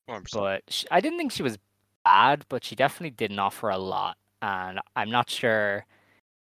100%. 0.07 0.33
but 0.33 0.63
sh 0.69 0.85
I 0.91 1.01
didn't 1.01 1.19
think 1.19 1.33
she 1.33 1.43
was 1.43 1.59
bad, 2.05 2.45
but 2.49 2.65
she 2.65 2.77
definitely 2.77 3.11
didn't 3.11 3.39
offer 3.39 3.71
a 3.71 3.79
lot, 3.79 4.17
and 4.43 4.81
I'm 4.97 5.11
not 5.11 5.31
sure, 5.31 5.87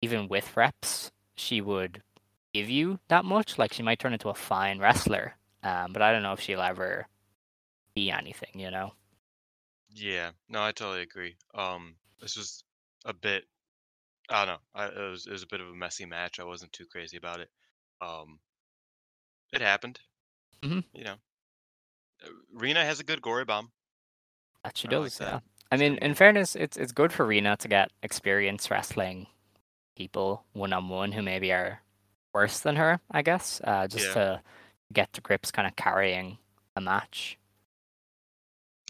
even 0.01 0.27
with 0.29 0.57
reps, 0.57 1.11
she 1.35 1.61
would 1.61 2.03
give 2.53 2.69
you 2.69 2.99
that 3.09 3.25
much. 3.25 3.57
Like 3.59 3.73
she 3.73 3.83
might 3.83 3.99
turn 3.99 4.13
into 4.13 4.29
a 4.29 4.35
fine 4.35 4.79
wrestler, 4.79 5.35
um, 5.63 5.93
but 5.93 6.01
I 6.03 6.11
don't 6.13 6.23
know 6.23 6.33
if 6.33 6.41
she'll 6.41 6.61
ever 6.61 7.07
be 7.95 8.11
anything. 8.11 8.51
You 8.59 8.71
know? 8.71 8.93
Yeah, 9.89 10.31
no, 10.49 10.63
I 10.63 10.71
totally 10.71 11.01
agree. 11.03 11.37
Um, 11.53 11.97
this 12.21 12.37
was 12.37 12.63
a 13.05 13.13
bit, 13.13 13.45
I 14.29 14.45
don't 14.45 14.55
know, 14.55 14.61
I, 14.75 14.87
it 14.87 15.11
was 15.11 15.27
it 15.27 15.31
was 15.31 15.43
a 15.43 15.47
bit 15.47 15.61
of 15.61 15.69
a 15.69 15.75
messy 15.75 16.05
match. 16.05 16.39
I 16.39 16.45
wasn't 16.45 16.73
too 16.73 16.87
crazy 16.87 17.17
about 17.17 17.41
it. 17.41 17.49
Um, 18.01 18.39
it 19.53 19.61
happened. 19.61 19.99
Mhm. 20.63 20.83
You 20.93 21.03
know, 21.05 21.15
Uh, 22.23 22.29
Rena 22.53 22.83
has 22.85 22.99
a 22.99 23.03
good 23.03 23.21
gory 23.21 23.45
bomb. 23.45 23.71
That 24.63 24.77
she 24.77 24.87
I 24.87 24.91
like 24.93 25.13
does. 25.13 25.17
that. 25.17 25.43
I 25.71 25.77
mean, 25.77 25.97
in 26.01 26.13
fairness, 26.15 26.55
it's 26.55 26.77
it's 26.77 26.91
good 26.91 27.13
for 27.13 27.25
Rena 27.25 27.55
to 27.57 27.67
get 27.67 27.91
experience 28.03 28.69
wrestling 28.69 29.27
people 29.97 30.45
one 30.53 30.73
on 30.73 30.89
one 30.89 31.11
who 31.13 31.21
maybe 31.21 31.51
are 31.53 31.81
worse 32.33 32.59
than 32.59 32.75
her. 32.77 32.99
I 33.11 33.21
guess, 33.21 33.61
uh, 33.63 33.87
just 33.87 34.05
Yeah. 34.05 34.13
to 34.13 34.41
get 34.93 35.13
to 35.13 35.21
grips, 35.21 35.51
kind 35.51 35.67
of 35.67 35.75
carrying 35.75 36.37
a 36.75 36.81
match. 36.81 37.37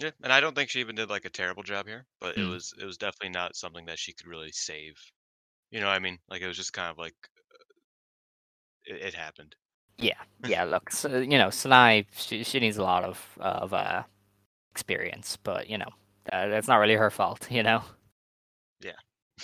Yeah, 0.01 0.11
and 0.23 0.33
I 0.33 0.39
don't 0.39 0.55
think 0.55 0.69
she 0.69 0.79
even 0.79 0.95
did 0.95 1.09
like 1.09 1.25
a 1.25 1.29
terrible 1.29 1.63
job 1.63 1.87
here, 1.87 2.05
but 2.19 2.35
it 2.37 2.43
Mm. 2.43 2.49
was 2.49 2.73
it 2.81 2.85
was 2.85 2.97
definitely 2.97 3.29
not 3.29 3.55
something 3.55 3.85
that 3.85 3.99
she 3.99 4.13
could 4.13 4.27
really 4.27 4.51
save. 4.51 4.95
You 5.71 5.79
know 5.81 5.87
what 5.87 5.93
I 5.95 5.99
mean? 5.99 6.19
Like 6.29 6.41
it 6.41 6.47
was 6.47 6.57
just 6.57 6.73
kind 6.73 6.91
of 6.91 6.97
like 6.97 7.15
uh, 7.53 7.63
it, 8.85 9.01
it 9.07 9.13
happened. 9.13 9.55
Yeah, 9.97 10.13
yeah. 10.43 10.63
Look, 10.63 10.91
so, 10.91 11.19
you 11.19 11.37
know, 11.37 11.49
Sanai, 11.49 12.05
she 12.11 12.43
she 12.43 12.59
needs 12.59 12.77
a 12.77 12.83
lot 12.83 13.03
of 13.03 13.37
of 13.39 13.73
uh, 13.73 14.03
experience, 14.71 15.37
but 15.43 15.69
you 15.69 15.77
know, 15.77 15.89
uh, 16.31 16.47
that's 16.47 16.67
not 16.67 16.77
really 16.77 16.95
her 16.95 17.09
fault. 17.09 17.47
You 17.51 17.63
know. 17.63 17.83
Yeah. 18.81 18.93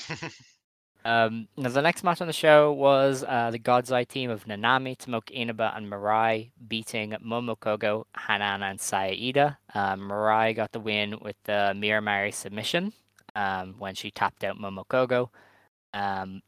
um, 1.06 1.48
now 1.58 1.70
the 1.70 1.82
next 1.82 2.04
match 2.04 2.22
on 2.22 2.28
the 2.28 2.34
show 2.34 2.72
was 2.72 3.24
uh, 3.28 3.52
the 3.52 3.60
God's 3.60 3.92
Eye 3.92 4.04
team 4.04 4.30
of 4.30 4.46
Nanami, 4.46 4.98
Tomoka 4.98 5.32
Inaba, 5.32 5.74
and 5.76 5.92
Mirai 5.92 6.52
beating 6.68 7.12
Momokogo, 7.26 8.06
Hanan, 8.28 8.64
and 8.64 8.80
Saida. 8.80 9.58
Um, 9.74 10.02
Mirai 10.10 10.56
got 10.56 10.72
the 10.72 10.80
win 10.80 11.18
with 11.22 11.36
the 11.44 11.74
Miramari 11.76 12.34
submission 12.34 12.94
um, 13.36 13.76
when 13.78 13.96
she 13.96 14.12
tapped 14.12 14.44
out 14.44 14.58
Momokogo. 14.58 15.30
Um, 15.94 16.42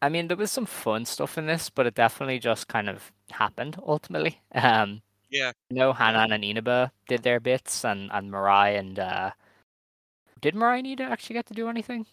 I 0.00 0.08
mean, 0.08 0.28
there 0.28 0.36
was 0.36 0.52
some 0.52 0.66
fun 0.66 1.04
stuff 1.04 1.38
in 1.38 1.46
this, 1.46 1.70
but 1.70 1.86
it 1.86 1.94
definitely 1.94 2.38
just 2.38 2.68
kind 2.68 2.88
of 2.88 3.12
happened 3.30 3.76
ultimately. 3.86 4.40
Um, 4.54 5.02
Yeah. 5.30 5.52
I 5.70 5.74
know 5.74 5.92
Hanan 5.92 6.32
and 6.32 6.44
Inaba 6.44 6.92
did 7.08 7.22
their 7.22 7.40
bits, 7.40 7.84
and 7.84 8.10
and 8.12 8.30
Mirai 8.30 8.78
and 8.78 8.98
uh, 8.98 9.30
did 10.40 10.54
Mirai 10.54 10.82
need 10.82 10.98
to 10.98 11.04
actually 11.04 11.34
get 11.34 11.46
to 11.46 11.54
do 11.54 11.68
anything? 11.68 12.06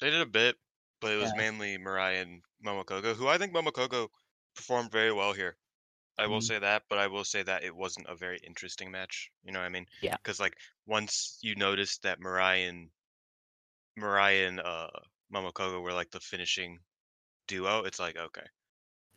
They 0.00 0.10
did 0.10 0.20
a 0.20 0.26
bit, 0.26 0.56
but 1.00 1.12
it 1.12 1.16
was 1.16 1.30
Yeah. 1.30 1.38
mainly 1.38 1.78
Mirai 1.78 2.22
and 2.22 2.42
Momokogo, 2.64 3.14
who 3.14 3.28
I 3.28 3.38
think 3.38 3.52
Momokogo 3.52 4.08
performed 4.54 4.90
very 4.90 5.12
well 5.12 5.32
here. 5.32 5.56
I 6.18 6.26
will 6.26 6.40
Mhm. 6.40 6.48
say 6.48 6.58
that, 6.58 6.82
but 6.88 6.98
I 6.98 7.06
will 7.06 7.24
say 7.24 7.42
that 7.44 7.62
it 7.64 7.74
wasn't 7.74 8.06
a 8.08 8.14
very 8.14 8.38
interesting 8.38 8.90
match. 8.90 9.30
You 9.42 9.52
know 9.52 9.60
what 9.60 9.66
I 9.66 9.70
mean? 9.70 9.86
Yeah. 10.02 10.16
Because 10.16 10.40
like 10.40 10.58
once 10.86 11.38
you 11.42 11.54
notice 11.54 11.98
that 11.98 12.18
Mirai 12.20 12.68
and 12.68 12.90
Mirai 13.98 14.48
and 14.48 14.60
uh 14.60 14.90
Momokogo 15.32 15.80
were 15.82 15.92
like 15.92 16.10
the 16.10 16.20
finishing 16.20 16.78
duo, 17.46 17.84
it's 17.84 17.98
like 17.98 18.16
okay, 18.16 18.46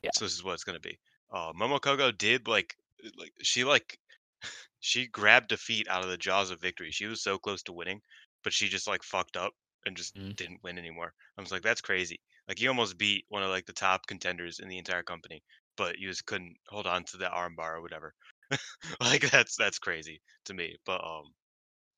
Yeah. 0.03 0.11
so 0.13 0.25
this 0.25 0.33
is 0.33 0.43
what 0.43 0.53
it's 0.53 0.63
gonna 0.63 0.79
be. 0.79 0.99
Uh, 1.31 1.51
Momokogo 1.53 2.15
did 2.15 2.47
like 2.47 2.77
like 3.17 3.33
she 3.41 3.63
like 3.63 3.99
she 4.79 5.07
grabbed 5.07 5.49
defeat 5.49 5.87
out 5.87 6.03
of 6.03 6.09
the 6.09 6.17
jaws 6.17 6.51
of 6.51 6.61
victory. 6.61 6.91
She 6.91 7.05
was 7.07 7.21
so 7.23 7.37
close 7.39 7.63
to 7.63 7.73
winning, 7.73 8.01
but 8.43 8.53
she 8.53 8.69
just 8.69 8.87
like 8.87 9.03
fucked 9.03 9.37
up 9.37 9.53
and 9.85 9.97
just 9.97 10.15
Mhm. 10.15 10.33
didn't 10.37 10.63
win 10.63 10.77
anymore. 10.77 11.13
I 11.37 11.41
was 11.41 11.51
like, 11.51 11.61
that's 11.63 11.81
crazy. 11.81 12.21
Like 12.47 12.59
you 12.59 12.69
almost 12.69 12.97
beat 12.97 13.25
one 13.29 13.43
of 13.43 13.49
like 13.49 13.65
the 13.65 13.73
top 13.73 14.07
contenders 14.07 14.59
in 14.59 14.67
the 14.69 14.77
entire 14.77 15.03
company, 15.03 15.43
but 15.77 15.97
you 15.99 16.09
just 16.09 16.25
couldn't 16.25 16.57
hold 16.67 16.87
on 16.87 17.03
to 17.05 17.17
the 17.17 17.25
armbar 17.29 17.75
or 17.77 17.81
whatever. 17.81 18.13
like 19.01 19.29
that's 19.31 19.55
that's 19.57 19.79
crazy 19.79 20.21
to 20.45 20.53
me. 20.53 20.77
But 20.85 21.03
um, 21.03 21.33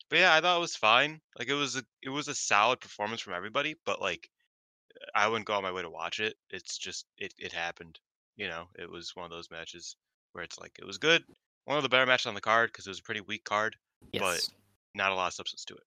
but 0.09 0.19
yeah, 0.19 0.35
I 0.35 0.41
thought 0.41 0.57
it 0.57 0.61
was 0.61 0.75
fine. 0.75 1.21
Like 1.37 1.49
it 1.49 1.53
was 1.55 1.75
a 1.77 1.83
it 2.03 2.09
was 2.09 2.27
a 2.27 2.35
solid 2.35 2.81
performance 2.81 3.21
from 3.21 3.33
everybody, 3.33 3.75
but 3.85 4.01
like 4.01 4.29
I 5.15 5.27
wouldn't 5.27 5.47
go 5.47 5.55
on 5.55 5.63
my 5.63 5.71
way 5.71 5.81
to 5.81 5.89
watch 5.89 6.19
it. 6.19 6.37
It's 6.49 6.77
just 6.77 7.07
it 7.17 7.33
it 7.39 7.53
happened. 7.53 7.99
You 8.35 8.47
know, 8.47 8.69
it 8.77 8.89
was 8.89 9.15
one 9.15 9.25
of 9.25 9.31
those 9.31 9.49
matches 9.51 9.97
where 10.35 10.43
it's 10.43 10.59
like 10.59 10.77
it 10.77 10.85
was 10.85 10.97
good. 10.97 11.23
One 11.63 11.77
of 11.77 11.83
the 11.83 11.89
better 11.89 12.05
matches 12.05 12.27
on 12.27 12.35
the 12.35 12.41
card 12.41 12.69
because 12.71 12.85
it 12.85 12.89
was 12.91 12.99
a 12.99 13.03
pretty 13.03 13.21
weak 13.21 13.43
card, 13.45 13.75
Yes. 14.11 14.21
but 14.21 14.49
not 14.93 15.11
a 15.11 15.15
lot 15.15 15.27
of 15.27 15.33
substance 15.33 15.65
to 15.65 15.73
it. 15.75 15.83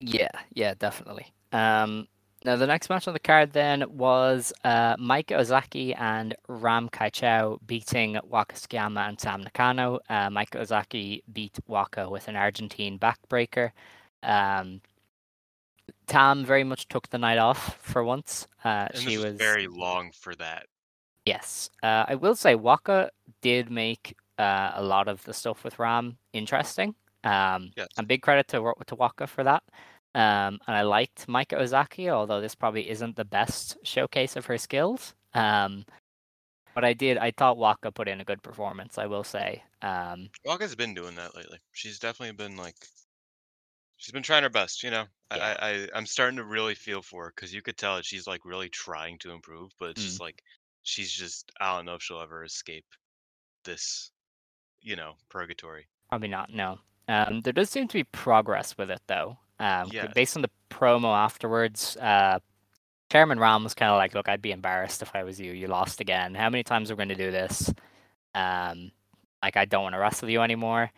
Yeah, 0.00 0.30
yeah, 0.52 0.74
definitely. 0.76 1.32
Um, 1.52 2.08
now 2.44 2.56
the 2.56 2.66
next 2.66 2.90
match 2.90 3.06
on 3.06 3.14
the 3.14 3.20
card 3.20 3.52
then 3.52 3.84
was 3.96 4.52
uh, 4.64 4.96
Maika 4.96 5.38
Ozaki 5.38 5.94
and 5.94 6.34
Ram 6.48 6.88
Kaicho 6.88 7.58
beating 7.66 8.18
Waka 8.24 8.56
and 8.76 9.18
Tam 9.18 9.42
Nakano. 9.42 10.00
Uh, 10.08 10.28
Maika 10.28 10.56
Ozaki 10.60 11.22
beat 11.32 11.58
Waka 11.66 12.08
with 12.10 12.26
an 12.28 12.36
Argentine 12.36 12.98
backbreaker. 12.98 13.70
Um, 14.22 14.80
Tam 16.06 16.44
very 16.44 16.64
much 16.64 16.88
took 16.88 17.08
the 17.10 17.18
night 17.18 17.38
off 17.38 17.78
for 17.80 18.02
once. 18.04 18.46
Uh, 18.64 18.88
And 18.92 19.02
she 19.02 19.16
was 19.18 19.36
very 19.36 19.66
long 19.68 20.10
for 20.12 20.34
that. 20.34 20.66
Yes, 21.26 21.70
uh, 21.82 22.04
I 22.08 22.14
will 22.16 22.34
say 22.36 22.54
Waka 22.54 23.10
did 23.40 23.70
make 23.70 24.14
uh, 24.38 24.72
a 24.74 24.82
lot 24.82 25.08
of 25.08 25.24
the 25.24 25.32
stuff 25.32 25.64
with 25.64 25.78
Ram 25.78 26.18
interesting. 26.32 26.94
Um, 27.24 27.72
Yes. 27.76 27.88
and 27.96 28.06
big 28.06 28.20
credit 28.22 28.48
to 28.48 28.74
to 28.86 28.94
Waka 28.94 29.26
for 29.26 29.42
that. 29.44 29.62
Um, 30.14 30.58
and 30.66 30.76
I 30.76 30.82
liked 30.82 31.26
Maika 31.26 31.54
Ozaki, 31.58 32.10
although 32.10 32.40
this 32.40 32.54
probably 32.54 32.88
isn't 32.90 33.16
the 33.16 33.24
best 33.24 33.76
showcase 33.84 34.36
of 34.36 34.46
her 34.46 34.58
skills. 34.58 35.14
Um, 35.32 35.84
but 36.74 36.84
I 36.84 36.94
did, 36.94 37.18
I 37.18 37.32
thought 37.32 37.58
Waka 37.58 37.92
put 37.92 38.08
in 38.08 38.20
a 38.20 38.24
good 38.24 38.42
performance. 38.42 38.98
I 38.98 39.06
will 39.06 39.24
say. 39.24 39.64
Um, 39.82 40.30
Waka's 40.44 40.74
been 40.76 40.94
doing 40.94 41.14
that 41.16 41.34
lately. 41.34 41.58
She's 41.72 41.98
definitely 41.98 42.34
been 42.36 42.56
like, 42.56 42.76
she's 43.96 44.12
been 44.12 44.22
trying 44.22 44.42
her 44.42 44.50
best. 44.50 44.82
You 44.82 44.90
know, 44.90 45.06
I 45.30 45.36
Yeah. 45.36 45.56
I, 45.58 45.70
I 45.84 45.88
I'm 45.94 46.06
starting 46.06 46.36
to 46.36 46.44
really 46.44 46.74
feel 46.74 47.02
for 47.02 47.24
her 47.24 47.32
because 47.34 47.52
you 47.54 47.62
could 47.62 47.76
tell 47.76 47.96
that 47.96 48.04
she's 48.06 48.26
like 48.26 48.44
really 48.44 48.68
trying 48.68 49.18
to 49.20 49.30
improve, 49.32 49.72
but 49.78 49.90
it's 49.90 50.02
Mm. 50.02 50.04
just 50.04 50.20
like 50.20 50.42
she's 50.84 51.10
just 51.10 51.50
I 51.60 51.76
don't 51.76 51.84
know 51.86 51.94
if 51.96 52.02
she'll 52.02 52.20
ever 52.20 52.44
escape 52.44 52.86
this, 53.64 54.12
you 54.80 54.94
know, 54.96 55.14
purgatory. 55.28 55.86
Probably 56.08 56.28
not. 56.28 56.52
No. 56.52 56.78
Um, 57.08 57.40
there 57.40 57.52
does 57.52 57.68
seem 57.70 57.88
to 57.88 57.94
be 57.98 58.04
progress 58.04 58.78
with 58.78 58.90
it 58.90 59.00
though. 59.08 59.36
Um, 59.58 59.90
Yes. 59.92 60.12
based 60.14 60.36
on 60.36 60.42
the 60.42 60.50
promo 60.70 61.14
afterwards, 61.16 61.96
uh, 61.96 62.38
Chairman 63.10 63.38
Ram 63.38 63.62
was 63.64 63.74
kind 63.74 63.90
of 63.90 63.96
like, 63.96 64.14
"Look, 64.14 64.28
I'd 64.28 64.42
be 64.42 64.52
embarrassed 64.52 65.02
if 65.02 65.14
I 65.14 65.22
was 65.24 65.38
you. 65.40 65.52
You 65.52 65.66
lost 65.68 66.00
again. 66.00 66.34
How 66.34 66.48
many 66.50 66.62
times 66.62 66.90
are 66.90 66.94
we 66.94 66.98
going 66.98 67.08
to 67.10 67.14
do 67.14 67.30
this? 67.30 67.72
Um, 68.34 68.90
like 69.42 69.56
I 69.56 69.64
don't 69.66 69.82
want 69.82 69.94
to 69.94 69.98
wrestle 69.98 70.30
you 70.30 70.40
anymore." 70.40 70.90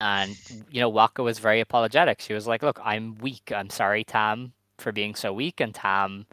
And 0.00 0.36
you 0.70 0.80
know, 0.80 0.88
Waka 0.88 1.22
was 1.22 1.38
very 1.38 1.60
apologetic. 1.60 2.20
She 2.20 2.34
was 2.34 2.46
like, 2.46 2.62
"Look, 2.62 2.80
I'm 2.82 3.14
weak. 3.16 3.52
I'm 3.54 3.70
sorry, 3.70 4.04
Tam, 4.04 4.52
for 4.78 4.92
being 4.92 5.14
so 5.14 5.32
weak." 5.32 5.60
And 5.60 5.74
Tam, 5.74 6.26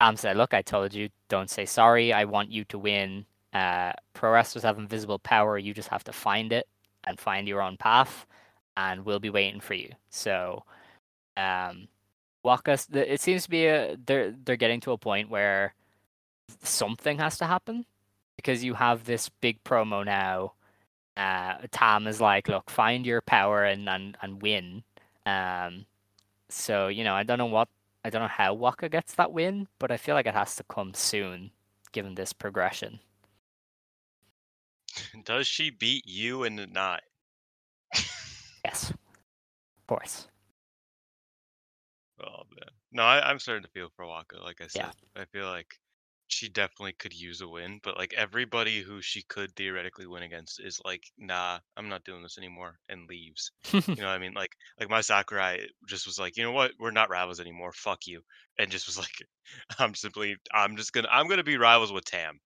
Tam 0.00 0.16
said, 0.16 0.36
"Look, 0.36 0.54
I 0.54 0.62
told 0.62 0.94
you, 0.94 1.08
don't 1.28 1.50
say 1.50 1.66
sorry. 1.66 2.12
I 2.12 2.24
want 2.24 2.50
you 2.52 2.64
to 2.66 2.78
win. 2.78 3.26
Uh, 3.52 3.92
pro 4.14 4.32
wrestlers 4.32 4.64
have 4.64 4.78
invisible 4.78 5.18
power. 5.20 5.58
You 5.58 5.74
just 5.74 5.88
have 5.88 6.04
to 6.04 6.12
find 6.12 6.52
it 6.52 6.66
and 7.04 7.18
find 7.20 7.46
your 7.48 7.62
own 7.62 7.76
path, 7.76 8.26
and 8.76 9.04
we'll 9.04 9.20
be 9.20 9.30
waiting 9.30 9.60
for 9.60 9.74
you." 9.74 9.90
So, 10.10 10.64
um, 11.36 11.88
Waka, 12.42 12.78
it 12.94 13.20
seems 13.20 13.44
to 13.44 13.50
be 13.50 13.66
a 13.66 13.96
they're 14.06 14.32
they're 14.44 14.56
getting 14.56 14.80
to 14.82 14.92
a 14.92 14.98
point 14.98 15.30
where 15.30 15.74
something 16.62 17.18
has 17.18 17.38
to 17.38 17.46
happen 17.46 17.86
because 18.36 18.64
you 18.64 18.74
have 18.74 19.04
this 19.04 19.28
big 19.40 19.62
promo 19.64 20.04
now. 20.04 20.52
Uh, 21.16 21.54
Tam 21.70 22.06
is 22.06 22.20
like, 22.20 22.48
look, 22.48 22.70
find 22.70 23.06
your 23.06 23.20
power 23.22 23.64
and 23.64 23.88
and, 23.88 24.16
and 24.22 24.42
win. 24.42 24.82
Um, 25.26 25.86
so 26.50 26.88
you 26.88 27.04
know, 27.04 27.14
I 27.14 27.22
don't 27.24 27.38
know 27.38 27.46
what 27.46 27.68
I 28.04 28.10
don't 28.10 28.22
know 28.22 28.28
how 28.28 28.52
Waka 28.54 28.88
gets 28.88 29.14
that 29.14 29.32
win, 29.32 29.66
but 29.78 29.90
I 29.90 29.96
feel 29.96 30.14
like 30.14 30.26
it 30.26 30.34
has 30.34 30.56
to 30.56 30.64
come 30.64 30.92
soon, 30.92 31.50
given 31.92 32.14
this 32.14 32.32
progression. 32.34 33.00
Does 35.24 35.46
she 35.46 35.70
beat 35.70 36.06
you 36.06 36.44
in 36.44 36.56
the 36.56 36.66
night? 36.66 37.02
Yes, 38.64 38.90
of 38.90 39.86
course. 39.86 40.28
Oh 42.20 42.42
man. 42.50 42.68
No, 42.92 43.02
I, 43.02 43.28
I'm 43.28 43.38
starting 43.38 43.64
to 43.64 43.70
feel 43.70 43.88
for 43.96 44.06
Waka. 44.06 44.36
Like 44.42 44.60
I 44.60 44.68
said, 44.68 44.86
Yeah. 45.16 45.22
I 45.22 45.24
feel 45.26 45.46
like 45.46 45.78
she 46.28 46.48
definitely 46.48 46.94
could 46.94 47.14
use 47.14 47.40
a 47.40 47.48
win, 47.48 47.80
but 47.82 47.96
like 47.96 48.14
everybody 48.14 48.80
who 48.80 49.00
she 49.00 49.22
could 49.22 49.54
theoretically 49.54 50.06
win 50.06 50.22
against 50.22 50.60
is 50.60 50.80
like, 50.84 51.02
nah, 51.18 51.58
I'm 51.76 51.88
not 51.88 52.04
doing 52.04 52.22
this 52.22 52.38
anymore, 52.38 52.78
and 52.88 53.08
leaves. 53.08 53.52
You 53.72 53.80
know 53.96 54.06
what 54.06 54.14
I 54.14 54.18
mean? 54.18 54.34
Like, 54.34 54.52
like 54.78 54.90
Mai 54.90 55.00
Sakurai 55.02 55.66
just 55.86 56.06
was 56.06 56.18
like, 56.18 56.36
you 56.36 56.42
know 56.42 56.52
what? 56.52 56.72
We're 56.78 56.90
not 56.90 57.10
rivals 57.10 57.40
anymore. 57.40 57.72
Fuck 57.72 58.06
you, 58.06 58.22
and 58.58 58.70
just 58.70 58.86
was 58.86 58.98
like, 58.98 59.26
I'm 59.78 59.94
simply, 59.94 60.36
I'm 60.52 60.76
just 60.76 60.92
gonna, 60.92 61.08
I'm 61.10 61.28
gonna 61.28 61.44
be 61.44 61.56
rivals 61.56 61.92
with 61.92 62.04
Tam, 62.04 62.40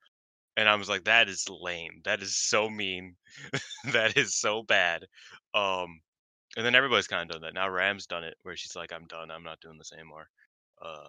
and 0.56 0.68
I 0.68 0.74
was 0.74 0.88
like, 0.88 1.04
that 1.04 1.28
is 1.28 1.46
lame. 1.48 2.00
That 2.04 2.20
is 2.20 2.36
so 2.36 2.68
mean. 2.68 3.14
that 3.92 4.16
is 4.16 4.34
so 4.34 4.64
bad. 4.64 5.06
Um, 5.54 6.00
and 6.56 6.66
then 6.66 6.74
everybody's 6.74 7.06
kind 7.06 7.22
of 7.22 7.28
done 7.28 7.42
that. 7.42 7.54
Now 7.54 7.68
Ram's 7.68 8.06
done 8.06 8.24
it, 8.24 8.34
where 8.42 8.56
she's 8.56 8.74
like, 8.74 8.92
I'm 8.92 9.06
done. 9.06 9.30
I'm 9.30 9.44
not 9.44 9.60
doing 9.60 9.78
this 9.78 9.92
anymore. 9.92 10.28
Uh, 10.84 11.06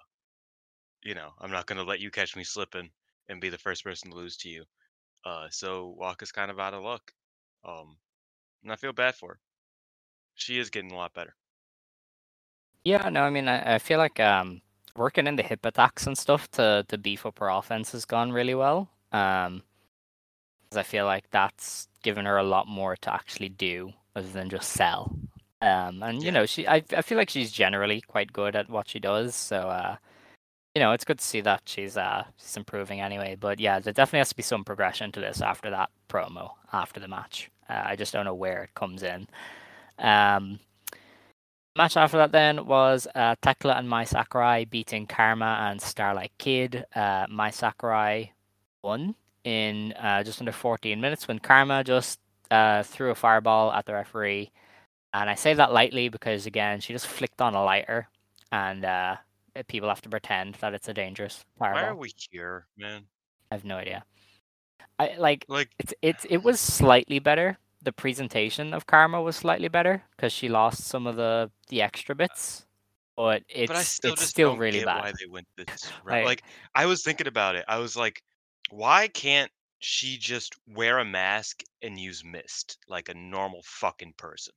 you 1.03 1.15
know, 1.15 1.31
I'm 1.39 1.51
not 1.51 1.65
gonna 1.67 1.83
let 1.83 1.99
you 1.99 2.11
catch 2.11 2.35
me 2.35 2.43
slipping 2.43 2.91
and 3.29 3.41
be 3.41 3.49
the 3.49 3.57
first 3.57 3.83
person 3.83 4.11
to 4.11 4.17
lose 4.17 4.37
to 4.37 4.49
you. 4.49 4.65
Uh, 5.25 5.47
so 5.51 5.95
Waka's 5.97 6.31
kind 6.31 6.51
of 6.51 6.59
out 6.59 6.73
of 6.73 6.83
luck. 6.83 7.13
Um, 7.65 7.97
and 8.63 8.71
I 8.71 8.77
feel 8.77 8.93
bad 8.93 9.15
for 9.15 9.33
her. 9.33 9.39
She 10.35 10.59
is 10.59 10.69
getting 10.71 10.91
a 10.91 10.97
lot 10.97 11.13
better. 11.13 11.35
Yeah, 12.83 13.09
no, 13.09 13.23
I 13.23 13.29
mean, 13.29 13.47
I, 13.47 13.75
I 13.75 13.79
feel 13.79 13.97
like 13.97 14.19
um, 14.19 14.61
working 14.95 15.27
in 15.27 15.35
the 15.35 15.43
hip 15.43 15.65
attacks 15.65 16.07
and 16.07 16.17
stuff 16.17 16.49
to, 16.51 16.85
to 16.87 16.97
beef 16.97 17.25
up 17.25 17.39
her 17.39 17.49
offense 17.49 17.91
has 17.91 18.05
gone 18.05 18.31
really 18.31 18.55
well. 18.55 18.89
Um, 19.11 19.63
I 20.75 20.83
feel 20.83 21.05
like 21.05 21.29
that's 21.31 21.87
given 22.03 22.25
her 22.25 22.37
a 22.37 22.43
lot 22.43 22.67
more 22.67 22.95
to 22.97 23.13
actually 23.13 23.49
do 23.49 23.93
other 24.15 24.27
than 24.29 24.49
just 24.49 24.69
sell. 24.71 25.15
Um, 25.61 26.01
and 26.03 26.23
Yeah. 26.23 26.25
you 26.25 26.31
know, 26.31 26.45
she, 26.45 26.67
I, 26.67 26.83
I 26.95 27.01
feel 27.01 27.17
like 27.17 27.29
she's 27.29 27.51
generally 27.51 28.01
quite 28.01 28.31
good 28.33 28.55
at 28.55 28.69
what 28.69 28.87
she 28.87 28.99
does. 28.99 29.35
So, 29.35 29.69
uh, 29.69 29.97
you 30.79 30.85
know, 30.85 30.93
it's 30.93 31.03
good 31.03 31.19
to 31.19 31.25
see 31.25 31.41
that 31.41 31.63
she's 31.65 31.97
uh, 31.97 32.23
she's 32.37 32.55
improving 32.55 33.01
anyway. 33.01 33.35
But 33.37 33.59
yeah, 33.59 33.79
there 33.79 33.91
definitely 33.91 34.19
has 34.19 34.29
to 34.29 34.35
be 34.37 34.43
some 34.43 34.63
progression 34.63 35.11
to 35.11 35.19
this 35.19 35.41
after 35.41 35.69
that 35.71 35.89
promo 36.07 36.51
after 36.71 37.01
the 37.01 37.09
match. 37.09 37.51
Uh, 37.69 37.81
I 37.87 37.97
just 37.97 38.13
don't 38.13 38.23
know 38.23 38.33
where 38.33 38.63
it 38.63 38.73
comes 38.75 39.03
in. 39.03 39.27
Um, 39.97 40.61
match 41.75 41.97
after 41.97 42.15
that 42.15 42.31
then 42.31 42.65
was 42.65 43.09
uh, 43.13 43.35
Thekla 43.43 43.77
and 43.77 43.89
Mai 43.89 44.05
Sakurai 44.05 44.63
beating 44.63 45.05
Karma 45.05 45.67
and 45.69 45.81
Starlight 45.81 46.31
Kid. 46.37 46.85
Uh, 46.95 47.25
Mai 47.29 47.49
Sakurai 47.49 48.31
won 48.81 49.15
in 49.43 49.91
uh, 49.99 50.23
just 50.23 50.39
under 50.39 50.53
14 50.53 51.01
minutes 51.01 51.27
when 51.27 51.39
Karma 51.39 51.83
just 51.83 52.21
uh, 52.51 52.83
threw 52.83 53.11
a 53.11 53.15
fireball 53.15 53.73
at 53.73 53.85
the 53.85 53.93
referee. 53.93 54.49
And 55.13 55.29
I 55.29 55.35
say 55.35 55.53
that 55.55 55.73
lightly 55.73 56.07
because, 56.07 56.45
again, 56.45 56.79
she 56.79 56.93
just 56.93 57.07
flicked 57.07 57.41
on 57.41 57.53
a 57.53 57.65
lighter 57.65 58.07
and 58.49 58.85
uh, 58.85 59.17
people 59.67 59.89
have 59.89 60.01
to 60.01 60.09
pretend 60.09 60.55
that 60.55 60.73
it's 60.73 60.87
a 60.87 60.93
dangerous 60.93 61.43
fireball. 61.57 61.81
Why 61.81 61.87
are 61.89 61.95
we 61.95 62.11
here, 62.31 62.67
man? 62.77 63.05
I 63.51 63.55
have 63.55 63.65
no 63.65 63.77
idea. 63.77 64.03
I 64.97 65.15
like 65.17 65.45
Like, 65.47 65.69
it's 65.79 65.93
it's 66.01 66.25
it 66.29 66.37
was 66.43 66.59
slightly 66.59 67.19
better. 67.19 67.57
The 67.81 67.93
presentation 67.93 68.73
of 68.73 68.85
Karma 68.85 69.21
was 69.21 69.37
slightly 69.37 69.69
better 69.69 70.03
because 70.15 70.33
she 70.33 70.49
lost 70.49 70.83
some 70.83 71.07
of 71.07 71.15
the 71.15 71.49
the 71.69 71.81
extra 71.81 72.13
uh, 72.13 72.17
bits, 72.17 72.65
but 73.15 73.43
it's 73.47 73.67
but 73.69 73.77
I 73.77 73.83
still 73.83 74.13
it's 74.13 74.25
still 74.25 74.57
really 74.57 74.83
bad. 74.83 75.01
why 75.01 75.11
they 75.11 75.27
went 75.29 75.47
this 75.55 75.91
Like- 76.05 76.25
Like, 76.25 76.43
I 76.75 76.85
was 76.85 77.03
thinking 77.03 77.27
about 77.27 77.55
it. 77.55 77.65
I 77.67 77.77
was 77.77 77.95
like, 77.95 78.21
why 78.69 79.07
can't 79.07 79.51
she 79.79 80.17
just 80.17 80.55
wear 80.67 80.99
a 80.99 81.05
mask 81.05 81.63
and 81.81 81.97
use 81.97 82.23
mist 82.23 82.77
like 82.87 83.09
a 83.09 83.13
normal 83.13 83.61
fucking 83.63 84.13
person. 84.17 84.53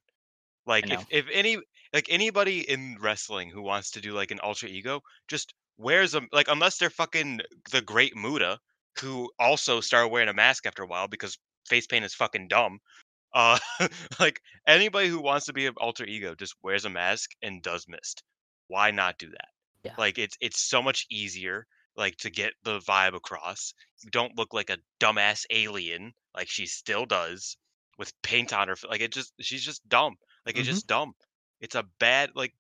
Like 0.66 0.90
if 0.90 1.07
if 1.11 1.26
any 1.32 1.59
like 1.93 2.07
anybody 2.09 2.68
in 2.68 2.97
wrestling 3.01 3.51
who 3.51 3.62
wants 3.62 3.90
to 3.93 4.01
do 4.01 4.12
like 4.12 4.30
an 4.30 4.40
alter 4.40 4.66
ego, 4.66 5.01
just 5.28 5.55
wears 5.78 6.14
a 6.14 6.22
like 6.32 6.49
unless 6.49 6.78
they're 6.78 6.90
fucking 6.90 7.40
the 7.70 7.82
Great 7.82 8.16
Muta, 8.16 8.59
who 9.01 9.30
also 9.38 9.80
started 9.80 10.09
wearing 10.09 10.28
a 10.28 10.34
mask 10.34 10.66
after 10.66 10.82
a 10.82 10.86
while 10.86 11.09
because 11.09 11.38
face 11.68 11.86
paint 11.86 12.05
is 12.05 12.14
fucking 12.14 12.49
dumb. 12.49 12.78
Uh, 13.34 13.59
like 14.20 14.40
anybody 14.66 15.09
who 15.09 15.20
wants 15.22 15.47
to 15.47 15.53
be 15.53 15.66
an 15.66 15.74
alter 15.78 16.05
ego 16.05 16.34
just 16.34 16.55
wears 16.62 16.84
a 16.84 16.90
mask 16.90 17.30
and 17.43 17.62
does 17.62 17.86
mist. 17.88 18.22
Why 18.68 18.90
not 18.90 19.18
do 19.18 19.30
that? 19.30 19.49
Yeah. 19.84 19.95
Like 19.99 20.18
it's 20.18 20.36
it's 20.40 20.61
so 20.61 20.82
much 20.82 21.07
easier 21.11 21.66
like 21.97 22.16
to 22.18 22.30
get 22.30 22.53
the 22.62 22.78
vibe 22.80 23.14
across. 23.14 23.74
You 24.03 24.11
don't 24.11 24.36
look 24.36 24.53
like 24.55 24.70
a 24.70 24.78
dumbass 25.01 25.45
alien 25.51 26.12
like 26.34 26.49
she 26.49 26.66
still 26.66 27.05
does 27.07 27.57
with 27.99 28.12
paint 28.22 28.53
on 28.53 28.68
her. 28.68 28.76
Like 28.88 29.01
it 29.01 29.12
just 29.12 29.32
she's 29.40 29.64
just 29.64 29.86
dumb. 29.88 30.16
Like 30.47 30.57
it's 30.57 30.68
Mhm. 30.68 30.72
just 30.72 30.86
dumb. 30.86 31.12
It's 31.62 31.76
a 31.76 31.86
bad 31.98 32.32
like 32.34 32.52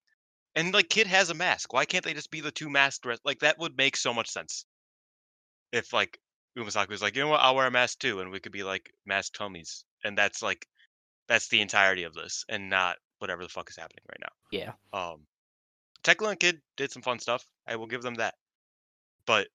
and 0.54 0.72
like 0.72 0.88
kid 0.88 1.06
has 1.08 1.28
a 1.28 1.34
mask. 1.34 1.72
Why 1.72 1.84
can't 1.84 2.04
they 2.04 2.14
just 2.14 2.30
be 2.30 2.40
the 2.40 2.50
two 2.50 2.70
masked 2.70 3.04
rest? 3.04 3.20
Like 3.24 3.40
that 3.40 3.58
would 3.58 3.76
make 3.76 3.96
so 3.96 4.14
much 4.14 4.30
sense. 4.30 4.64
If 5.72 5.92
like 5.92 6.18
Umesaki 6.56 6.88
was 6.88 7.02
like, 7.02 7.16
you 7.16 7.22
know 7.22 7.28
what, 7.28 7.40
I'll 7.40 7.56
wear 7.56 7.66
a 7.66 7.70
mask 7.70 7.98
too, 7.98 8.20
and 8.20 8.30
we 8.30 8.40
could 8.40 8.52
be 8.52 8.62
like 8.62 8.90
masked 9.04 9.38
homies, 9.38 9.84
and 10.04 10.16
that's 10.16 10.42
like 10.42 10.66
that's 11.28 11.48
the 11.48 11.60
entirety 11.60 12.04
of 12.04 12.14
this, 12.14 12.44
and 12.48 12.70
not 12.70 12.96
whatever 13.18 13.42
the 13.42 13.48
fuck 13.48 13.70
is 13.70 13.76
happening 13.76 14.04
right 14.08 14.20
now. 14.20 14.32
Yeah. 14.50 14.72
Um, 14.92 15.26
Thekla 16.04 16.30
and 16.30 16.40
Kid 16.40 16.60
did 16.76 16.92
some 16.92 17.02
fun 17.02 17.18
stuff. 17.18 17.46
I 17.66 17.76
will 17.76 17.86
give 17.86 18.02
them 18.02 18.16
that. 18.16 18.34
But 19.26 19.48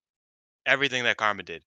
everything 0.66 1.04
that 1.04 1.18
Karma 1.18 1.44
did 1.44 1.64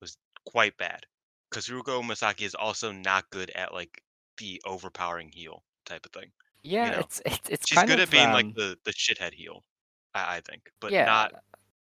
was 0.00 0.16
quite 0.44 0.76
bad. 0.76 1.06
Kazuruko 1.52 2.02
Masaki 2.02 2.42
is 2.42 2.54
also 2.54 2.92
not 2.92 3.30
good 3.30 3.50
at 3.50 3.72
like 3.72 4.02
the 4.38 4.60
overpowering 4.64 5.30
heel 5.32 5.64
type 5.84 6.06
of 6.06 6.12
thing. 6.12 6.30
Yeah, 6.62 6.90
know, 6.92 6.98
it's 7.00 7.20
it's 7.24 7.48
it's 7.48 7.68
She's 7.68 7.76
kind 7.76 7.88
good 7.88 7.98
of 8.00 8.08
at 8.08 8.10
being 8.10 8.26
um, 8.28 8.32
like 8.32 8.54
the 8.54 8.76
the 8.84 8.92
shithead 8.92 9.32
heel, 9.34 9.64
I, 10.14 10.36
I 10.36 10.40
think, 10.40 10.70
but 10.80 10.92
yeah, 10.92 11.04
not 11.06 11.32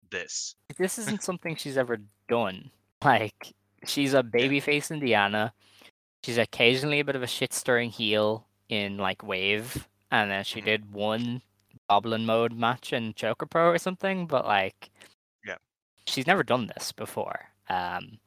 this. 0.09 0.55
this 0.77 0.97
isn't 0.99 1.21
something 1.23 1.55
she's 1.55 1.77
ever 1.77 1.97
done. 2.27 2.71
Like 3.03 3.53
she's 3.85 4.13
a 4.13 4.23
babyface 4.23 4.91
in 4.91 4.99
Diana. 4.99 5.53
She's 6.23 6.37
occasionally 6.37 6.99
a 6.99 7.05
bit 7.05 7.15
of 7.15 7.23
a 7.23 7.27
shit 7.27 7.53
stirring 7.53 7.89
heel 7.91 8.45
in 8.69 8.97
like 8.97 9.23
Wave, 9.23 9.87
and 10.11 10.29
then 10.29 10.43
she 10.43 10.61
Mhm. 10.61 10.65
did 10.65 10.91
one 10.93 11.41
Goblin 11.89 12.25
mode 12.25 12.53
match 12.53 12.93
in 12.93 13.13
Joker 13.15 13.45
Pro 13.45 13.69
or 13.69 13.77
something. 13.77 14.27
But 14.27 14.45
like, 14.45 14.89
Yeah. 15.45 15.55
she's 16.07 16.27
never 16.27 16.43
done 16.43 16.67
this 16.67 16.91
before. 16.91 17.49
Um, 17.69 18.19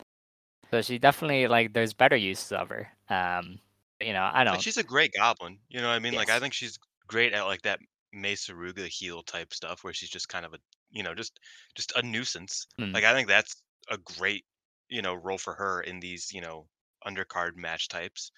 so 0.71 0.81
she 0.83 0.99
definitely 0.99 1.47
like 1.49 1.73
there's 1.75 1.93
better 1.93 2.17
uses 2.17 2.51
of 2.53 2.71
her. 2.71 2.89
Um, 3.09 3.61
you 4.05 4.13
know, 4.13 4.29
I 4.33 4.45
don't. 4.45 4.61
She's 4.61 4.77
a 4.79 4.83
great 4.83 5.13
goblin. 5.17 5.59
You 5.69 5.81
know 5.81 5.89
what 5.89 5.95
I 5.95 5.99
mean? 5.99 6.15
Like 6.15 6.31
I 6.31 6.39
think 6.41 6.55
she's 6.55 6.79
great 7.07 7.33
at 7.33 7.43
like 7.45 7.63
that 7.63 7.79
Mesaruga 8.15 8.87
heel 8.87 9.23
type 9.23 9.53
stuff 9.55 9.85
where 9.85 9.93
she's 9.93 10.11
just 10.11 10.29
kind 10.29 10.45
of 10.45 10.55
a 10.55 10.59
you 10.91 11.03
know 11.03 11.15
just 11.15 11.39
just 11.75 11.93
a 11.97 12.03
nuisance. 12.03 12.67
Mm. 12.81 12.93
Like 12.95 13.05
I 13.05 13.13
think 13.15 13.29
that's 13.29 13.55
a 13.91 13.99
great 13.99 14.45
you 14.89 15.03
know 15.03 15.15
role 15.15 15.39
for 15.39 15.55
her 15.55 15.81
in 15.81 16.01
these 16.01 16.33
you 16.33 16.41
know 16.41 16.67
undercard 17.07 17.57
match 17.57 17.89
types, 17.89 18.31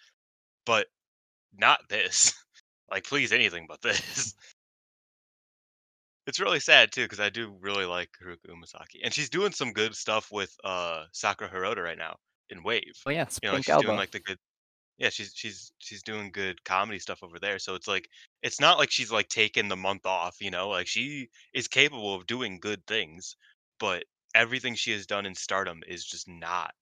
but 0.67 0.87
not 1.57 1.81
this. 1.89 2.33
like 2.91 3.05
please 3.05 3.33
anything 3.33 3.67
but 3.69 3.83
this. 3.83 4.35
It's 6.27 6.41
really 6.41 6.61
sad 6.61 6.91
too 6.91 7.03
because 7.05 7.21
I 7.21 7.29
do 7.29 7.55
really 7.61 7.85
like 7.85 8.09
Haruka 8.23 8.49
Umesaki, 8.49 9.01
and 9.03 9.13
she's 9.13 9.29
doing 9.29 9.53
some 9.53 9.73
good 9.73 9.95
stuff 9.95 10.31
with 10.33 10.55
uh 10.65 11.05
Sakura 11.13 11.51
Hirota 11.51 11.83
right 11.85 11.99
now 11.99 12.17
in 12.49 12.63
Wave. 12.63 12.95
oh 13.07 13.11
yeah, 13.11 13.27
You 13.43 13.49
know, 13.51 13.55
like 13.55 13.65
she's 13.65 13.73
Elbow. 13.75 13.89
doing 13.89 13.97
like 13.99 14.11
the 14.11 14.21
good 14.21 14.39
yeah, 14.99 15.11
she's 15.11 15.33
she's 15.35 15.73
she's 15.79 16.03
doing 16.03 16.31
good 16.33 16.65
comedy 16.65 16.99
stuff 16.99 17.23
over 17.23 17.39
there. 17.39 17.59
So 17.59 17.75
it's 17.75 17.89
like 17.89 18.09
it's 18.43 18.61
not 18.61 18.79
like 18.79 18.91
she's 18.91 19.11
like 19.13 19.29
taking 19.29 19.69
the 19.69 19.77
month 19.77 20.07
off, 20.07 20.41
you 20.41 20.51
know? 20.51 20.69
Like 20.69 20.87
she 20.87 21.31
is 21.53 21.69
capable 21.69 22.15
of 22.15 22.27
doing 22.27 22.61
good 22.61 22.87
things, 22.87 23.37
but 23.79 24.05
everything 24.35 24.75
she 24.75 24.93
has 24.93 25.07
done 25.07 25.27
in 25.27 25.35
Stardom 25.35 25.83
is 25.87 26.05
just 26.05 26.29
not 26.29 26.75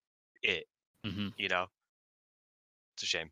it, 0.42 0.66
hmm 1.04 1.32
you 1.36 1.48
know? 1.48 1.68
It's 2.96 3.02
a 3.02 3.06
shame. 3.06 3.30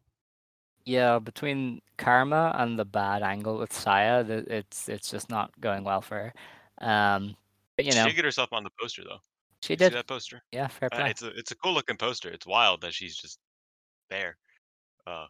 Yeah, 0.84 1.18
between 1.18 1.82
Karma 1.98 2.52
and 2.56 2.78
the 2.78 2.84
bad 2.84 3.22
angle 3.22 3.58
with 3.58 3.72
Saya, 3.72 4.24
it's 4.28 4.88
it's 4.88 5.10
just 5.10 5.28
not 5.30 5.58
going 5.60 5.84
well 5.84 6.00
for 6.00 6.32
her. 6.80 6.86
Um, 6.86 7.36
but 7.76 7.84
you 7.84 7.94
she 7.94 7.94
know, 7.94 8.08
did 8.08 8.14
get 8.16 8.24
herself 8.24 8.52
on 8.52 8.64
the 8.64 8.70
poster 8.80 9.04
though. 9.04 9.20
she 9.62 9.76
did. 9.76 9.94
that 9.94 10.06
poster? 10.08 10.42
Yeah, 10.52 10.68
fair 10.68 10.90
Uh, 10.92 11.02
play. 11.02 11.08
it's 11.08 11.22
a 11.22 11.28
it's 11.38 11.50
a 11.52 11.56
cool 11.56 11.74
looking 11.74 11.96
poster. 11.96 12.30
It's 12.30 12.46
wild 12.46 12.82
that 12.82 12.94
she's 12.94 13.16
just 13.16 13.38
there. 14.10 14.38
Uh 15.06 15.26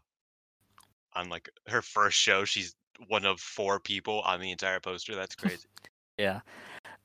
on 1.14 1.28
like 1.28 1.50
her 1.66 1.82
first 1.82 2.16
show, 2.16 2.44
she's 2.44 2.74
one 3.08 3.24
of 3.24 3.40
four 3.40 3.80
people 3.80 4.20
on 4.20 4.40
the 4.40 4.50
entire 4.50 4.80
poster. 4.80 5.14
That's 5.14 5.34
crazy. 5.36 5.66
Yeah. 6.18 6.40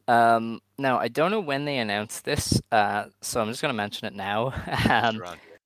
Um, 0.08 0.62
now 0.78 1.00
I 1.00 1.08
don't 1.08 1.32
know 1.32 1.40
when 1.40 1.66
they 1.66 1.78
announced 1.80 2.26
this, 2.26 2.62
uh, 2.72 3.06
so 3.22 3.42
I'm 3.42 3.48
just 3.48 3.62
gonna 3.62 3.74
mention 3.74 4.08
it 4.08 4.14
now. 4.14 4.54
Um. 4.90 5.22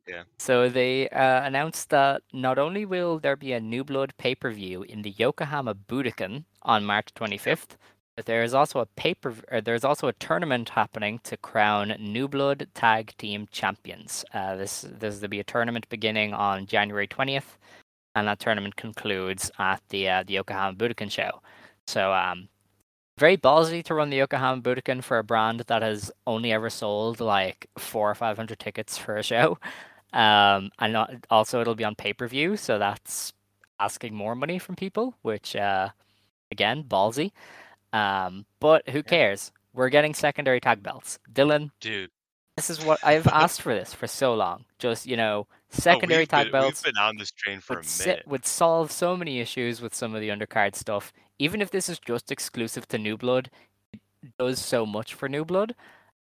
Yeah. 0.07 0.23
so 0.39 0.69
they 0.69 1.07
uh, 1.09 1.43
announced 1.43 1.89
that 1.91 2.23
not 2.33 2.57
only 2.57 2.83
will 2.83 3.19
there 3.19 3.35
be 3.35 3.53
a 3.53 3.59
New 3.59 3.83
Blood 3.83 4.11
pay-per-view 4.17 4.81
in 4.81 5.03
the 5.03 5.11
Yokohama 5.11 5.75
Budokan 5.75 6.45
on 6.63 6.83
March 6.83 7.13
25th, 7.13 7.77
there 8.26 8.43
is 8.43 8.53
also 8.53 8.80
a 8.80 8.86
paper 8.86 9.36
there's 9.63 9.84
also 9.84 10.07
a 10.07 10.13
tournament 10.13 10.70
happening 10.70 11.20
to 11.24 11.38
crown 11.38 11.95
New 11.99 12.28
Blood 12.28 12.67
Tag 12.74 13.13
Team 13.17 13.47
Champions. 13.51 14.26
Uh, 14.34 14.55
this 14.55 14.86
this 14.88 15.22
will 15.22 15.28
be 15.28 15.39
a 15.39 15.43
tournament 15.43 15.88
beginning 15.89 16.34
on 16.34 16.65
January 16.65 17.07
20th, 17.07 17.57
and 18.15 18.28
that 18.28 18.39
tournament 18.39 18.76
concludes 18.76 19.51
at 19.59 19.82
the 19.89 20.09
uh, 20.09 20.24
the 20.24 20.34
Yokohama 20.34 20.78
Budokan 20.78 21.11
show. 21.11 21.41
So 21.88 22.13
um, 22.13 22.49
very 23.17 23.38
ballsy 23.38 23.84
to 23.84 23.93
run 23.93 24.09
the 24.09 24.17
Yokohama 24.17 24.61
Budokan 24.61 25.03
for 25.03 25.17
a 25.20 25.24
brand 25.24 25.61
that 25.67 25.82
has 25.82 26.11
only 26.26 26.51
ever 26.51 26.70
sold 26.70 27.20
like 27.20 27.67
four 27.78 28.09
or 28.09 28.15
five 28.15 28.38
hundred 28.38 28.59
tickets 28.59 28.97
for 28.97 29.17
a 29.17 29.24
show. 29.24 29.57
Um, 30.13 30.72
and 30.80 30.93
not, 30.93 31.13
also 31.30 31.61
it'll 31.61 31.76
be 31.76 31.84
on 31.84 31.95
pay 31.95 32.13
per 32.13 32.28
view, 32.28 32.57
so 32.57 32.80
that's 32.80 33.34
asking 33.80 34.13
more 34.15 34.36
money 34.36 34.59
from 34.59 34.76
people, 34.76 35.15
which 35.22 35.55
uh, 35.55 35.89
again 36.51 36.84
ballsy. 36.84 37.32
Um, 37.93 38.45
but 38.59 38.87
who 38.89 39.03
cares? 39.03 39.51
We're 39.73 39.89
getting 39.89 40.13
secondary 40.13 40.59
tag 40.59 40.83
belts. 40.83 41.19
Dylan, 41.31 41.71
Dude. 41.79 42.09
this 42.55 42.69
is 42.69 42.83
what 42.83 42.99
I've 43.03 43.27
asked 43.33 43.61
for 43.61 43.73
this 43.73 43.93
for 43.93 44.07
so 44.07 44.33
long. 44.33 44.65
Just 44.77 45.05
you 45.05 45.17
know, 45.17 45.47
secondary 45.69 46.23
oh, 46.23 46.25
tag 46.25 46.45
been, 46.45 46.51
belts 46.51 46.83
We've 46.83 46.93
been 46.93 47.01
on 47.01 47.17
this 47.17 47.31
train 47.31 47.59
for 47.59 47.77
would, 47.77 47.85
a 47.85 48.07
minute. 48.07 48.27
would 48.27 48.45
solve 48.45 48.91
so 48.91 49.15
many 49.15 49.39
issues 49.39 49.81
with 49.81 49.93
some 49.93 50.15
of 50.15 50.21
the 50.21 50.29
undercard 50.29 50.75
stuff. 50.75 51.13
Even 51.37 51.61
if 51.61 51.71
this 51.71 51.87
is 51.89 51.99
just 51.99 52.31
exclusive 52.31 52.87
to 52.89 52.97
New 52.97 53.17
Blood, 53.17 53.49
it 53.93 53.99
does 54.37 54.59
so 54.59 54.85
much 54.85 55.13
for 55.13 55.29
New 55.29 55.45
Blood. 55.45 55.75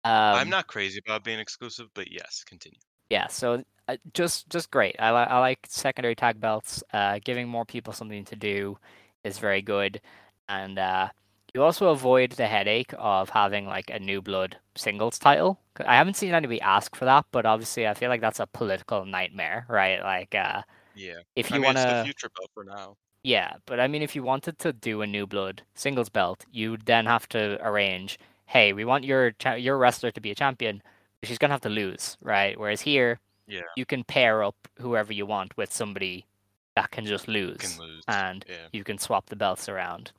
Um, 0.04 0.12
I'm 0.12 0.50
not 0.50 0.66
crazy 0.66 1.00
about 1.06 1.24
being 1.24 1.38
exclusive, 1.38 1.88
but 1.94 2.10
yes, 2.12 2.44
continue. 2.44 2.78
Yeah, 3.08 3.28
so 3.28 3.62
uh, 3.88 3.96
just 4.12 4.48
just 4.50 4.70
great. 4.70 4.96
I 4.98 5.10
like 5.10 5.28
I 5.28 5.38
like 5.38 5.66
secondary 5.68 6.14
tag 6.14 6.40
belts. 6.40 6.82
Uh, 6.92 7.20
giving 7.24 7.48
more 7.48 7.64
people 7.64 7.92
something 7.92 8.24
to 8.26 8.36
do 8.36 8.78
is 9.24 9.38
very 9.38 9.62
good, 9.62 10.00
and 10.48 10.78
uh, 10.78 11.08
you 11.55 11.62
also 11.62 11.88
avoid 11.88 12.32
the 12.32 12.46
headache 12.48 12.92
of 12.98 13.30
having 13.30 13.66
like 13.66 13.88
a 13.90 13.98
New 14.00 14.20
Blood 14.20 14.57
singles 14.74 15.18
title. 15.18 15.61
I 15.86 15.94
haven't 15.96 16.14
seen 16.16 16.34
anybody 16.34 16.61
ask 16.61 16.94
for 16.96 17.05
that, 17.05 17.26
but 17.30 17.46
obviously 17.46 17.86
I 17.86 17.94
feel 17.94 18.09
like 18.09 18.20
that's 18.20 18.40
a 18.40 18.46
political 18.46 19.05
nightmare, 19.05 19.64
right? 19.68 20.02
Like, 20.02 20.34
uh, 20.34 20.62
Yeah. 20.96 21.14
if 21.36 21.52
I 21.52 21.57
you 21.57 21.61
mean, 21.62 21.74
want 21.74 21.78
to. 21.78 22.02
future 22.05 22.28
belt 22.36 22.50
for 22.55 22.64
now. 22.64 22.96
Yeah, 23.22 23.55
but 23.66 23.80
I 23.80 23.86
mean, 23.88 24.02
if 24.02 24.14
you 24.16 24.22
wanted 24.22 24.59
to 24.59 24.72
do 24.72 25.00
a 25.02 25.07
new 25.07 25.26
blood 25.26 25.62
singles 25.74 26.09
belt, 26.09 26.44
you'd 26.50 26.86
then 26.86 27.07
have 27.07 27.28
to 27.30 27.59
arrange, 27.66 28.18
hey, 28.46 28.72
we 28.72 28.84
want 28.84 29.05
your 29.05 29.30
cha- 29.32 29.55
your 29.55 29.78
wrestler 29.78 30.11
to 30.11 30.20
be 30.20 30.30
a 30.32 30.34
champion, 30.34 30.82
but 31.20 31.28
she's 31.28 31.38
gonna 31.38 31.55
have 31.55 31.61
to 31.62 31.68
lose, 31.70 32.18
right? 32.20 32.59
Whereas 32.59 32.80
here, 32.82 33.20
Yeah. 33.46 33.62
you 33.76 33.86
can 33.86 34.02
pair 34.05 34.42
up 34.42 34.57
whoever 34.80 35.12
you 35.12 35.24
want 35.24 35.57
with 35.57 35.72
somebody 35.72 36.26
that 36.74 36.90
can 36.90 37.07
just 37.07 37.28
lose, 37.28 37.59
Can 37.59 37.78
lose. 37.78 38.02
and 38.09 38.44
yeah. 38.48 38.66
you 38.72 38.82
can 38.84 38.98
swap 38.98 39.26
the 39.26 39.36
belts 39.36 39.68
around. 39.68 40.11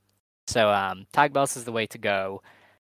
So 0.47 0.69
um, 0.69 1.07
tag 1.13 1.33
belts 1.33 1.57
is 1.57 1.65
the 1.65 1.71
way 1.71 1.87
to 1.87 1.97
go, 1.97 2.41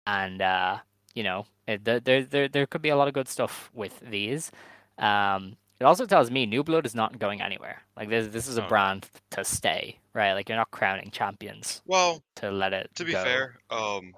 and 0.06 0.40
uh, 0.42 0.78
you 1.14 1.22
know, 1.22 1.46
there, 1.66 2.00
there 2.00 2.24
there 2.24 2.48
there 2.48 2.66
could 2.66 2.82
be 2.82 2.88
a 2.90 2.96
lot 2.96 3.08
of 3.08 3.14
good 3.14 3.28
stuff 3.28 3.70
with 3.74 4.00
these. 4.00 4.50
Um, 4.98 5.56
it 5.80 5.84
also 5.84 6.06
tells 6.06 6.30
me 6.30 6.46
New 6.46 6.62
Blood 6.64 6.86
is 6.86 6.94
not 6.94 7.18
going 7.18 7.42
anywhere. 7.42 7.82
Like 7.96 8.08
this, 8.08 8.28
this 8.32 8.46
is 8.48 8.56
a 8.56 8.62
Oh, 8.62 8.62
brand 8.62 9.08
to 9.30 9.44
stay, 9.44 9.98
right? 10.14 10.34
Like 10.34 10.48
you're 10.48 10.58
not 10.58 10.70
crowning 10.70 11.10
champions 11.10 11.82
Well, 11.84 12.24
to 12.36 12.50
let 12.50 12.72
it. 12.72 12.90
to 12.96 13.04
be 13.04 13.14
go. 13.14 13.22
fair, 13.22 13.60
um, 13.70 14.16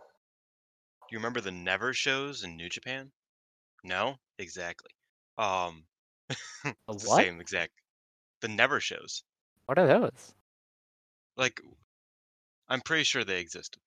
do 1.08 1.14
you 1.14 1.18
remember 1.18 1.40
the 1.40 1.50
Never 1.50 1.94
shows 1.94 2.44
in 2.44 2.56
New 2.56 2.68
Japan? 2.68 3.10
No, 3.84 4.18
exactly. 4.38 4.90
Um, 5.38 5.86
what? 6.86 7.28
same 7.28 7.40
exact. 7.40 7.80
The 8.40 8.48
Never 8.48 8.80
shows. 8.80 9.24
What 9.66 9.78
are 9.78 9.86
those? 9.86 10.34
Like, 11.36 11.60
I'm 12.68 12.80
pretty 12.80 13.04
sure 13.04 13.24
they 13.24 13.40
existed. 13.40 13.80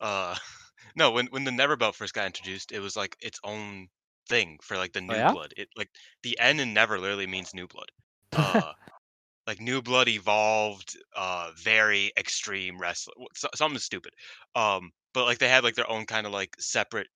Uh, 0.00 0.36
no, 0.96 1.10
when 1.12 1.26
when 1.28 1.44
the 1.44 1.52
Never 1.52 1.76
belt 1.76 1.96
first 1.96 2.14
got 2.14 2.26
introduced, 2.26 2.72
it 2.72 2.80
was 2.80 2.96
like 2.96 3.16
its 3.20 3.40
own 3.44 3.88
thing 4.28 4.58
for 4.62 4.76
like 4.76 4.92
the 4.92 5.00
new 5.00 5.14
yeah? 5.14 5.32
blood. 5.32 5.54
It 5.56 5.68
like 5.76 5.90
the 6.22 6.38
N 6.40 6.60
in 6.60 6.74
never 6.74 6.98
literally 6.98 7.26
means 7.26 7.54
new 7.54 7.66
blood. 7.68 7.90
Uh, 8.32 8.72
like 9.46 9.60
new 9.60 9.80
blood 9.82 10.08
evolved, 10.08 10.96
uh, 11.14 11.52
very 11.56 12.12
extreme 12.18 12.78
wrestler, 12.80 13.14
so, 13.34 13.48
something 13.54 13.78
stupid. 13.78 14.12
Um, 14.54 14.90
but 15.14 15.24
like 15.24 15.38
they 15.38 15.48
had 15.48 15.64
like 15.64 15.74
their 15.76 15.90
own 15.90 16.06
kind 16.06 16.26
of 16.26 16.32
like 16.32 16.56
separate 16.60 17.08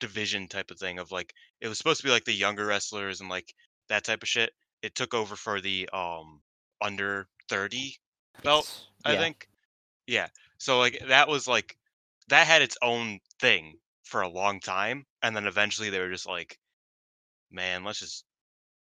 division 0.00 0.48
type 0.48 0.70
of 0.70 0.78
thing 0.78 0.98
of 0.98 1.10
like 1.10 1.32
it 1.60 1.68
was 1.68 1.78
supposed 1.78 2.00
to 2.00 2.06
be 2.06 2.12
like 2.12 2.24
the 2.24 2.32
younger 2.32 2.66
wrestlers 2.66 3.20
and 3.20 3.28
like 3.30 3.54
that 3.88 4.04
type 4.04 4.22
of 4.22 4.28
shit. 4.28 4.52
It 4.82 4.94
took 4.94 5.14
over 5.14 5.36
for 5.36 5.60
the 5.60 5.88
um 5.92 6.42
under 6.80 7.28
30 7.48 7.96
belt, 8.44 8.86
I 9.04 9.14
yeah. 9.14 9.18
think. 9.18 9.48
Yeah. 10.06 10.28
So 10.58 10.78
like 10.78 11.00
that 11.08 11.28
was 11.28 11.46
like 11.46 11.76
that 12.28 12.46
had 12.46 12.62
its 12.62 12.76
own 12.82 13.20
thing 13.40 13.78
for 14.04 14.22
a 14.22 14.28
long 14.28 14.60
time 14.60 15.06
and 15.22 15.34
then 15.34 15.46
eventually 15.46 15.90
they 15.90 16.00
were 16.00 16.10
just 16.10 16.26
like 16.26 16.58
man, 17.50 17.84
let's 17.84 18.00
just 18.00 18.24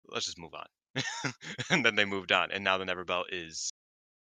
let's 0.09 0.27
just 0.27 0.39
move 0.39 0.55
on. 0.55 0.67
and 1.71 1.85
then 1.85 1.95
they 1.97 2.05
moved 2.05 2.33
on 2.33 2.51
and 2.51 2.65
now 2.65 2.79
the 2.79 2.85
never 2.85 3.05
belt 3.05 3.27
is 3.33 3.71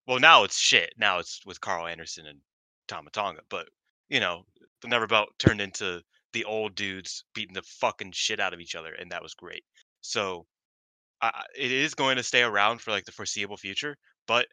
well 0.07 0.18
now 0.18 0.45
it's 0.45 0.59
shit. 0.59 0.93
Now 0.99 1.18
it's 1.18 1.41
with 1.47 1.61
Carl 1.61 1.87
Anderson 1.87 2.26
and 2.26 2.41
Tama 2.89 3.11
Tonga, 3.11 3.43
but 3.49 3.68
you 4.09 4.20
know, 4.20 4.45
the 4.83 4.89
never 4.89 5.07
belt 5.07 5.31
turned 5.39 5.61
into 5.61 6.03
the 6.33 6.45
old 6.45 6.74
dudes 6.74 7.24
beating 7.35 7.55
the 7.55 7.62
fucking 7.62 8.12
shit 8.12 8.41
out 8.41 8.55
of 8.55 8.61
each 8.61 8.74
other 8.74 8.93
and 8.93 9.11
that 9.12 9.22
was 9.22 9.35
great. 9.35 9.64
So 10.01 10.47
it 11.57 11.72
is 11.72 11.95
going 11.95 12.16
to 12.16 12.22
stay 12.22 12.43
around 12.43 12.81
for 12.81 12.91
like 12.91 13.05
the 13.05 13.12
foreseeable 13.12 13.57
future, 13.57 13.97
but 14.26 14.47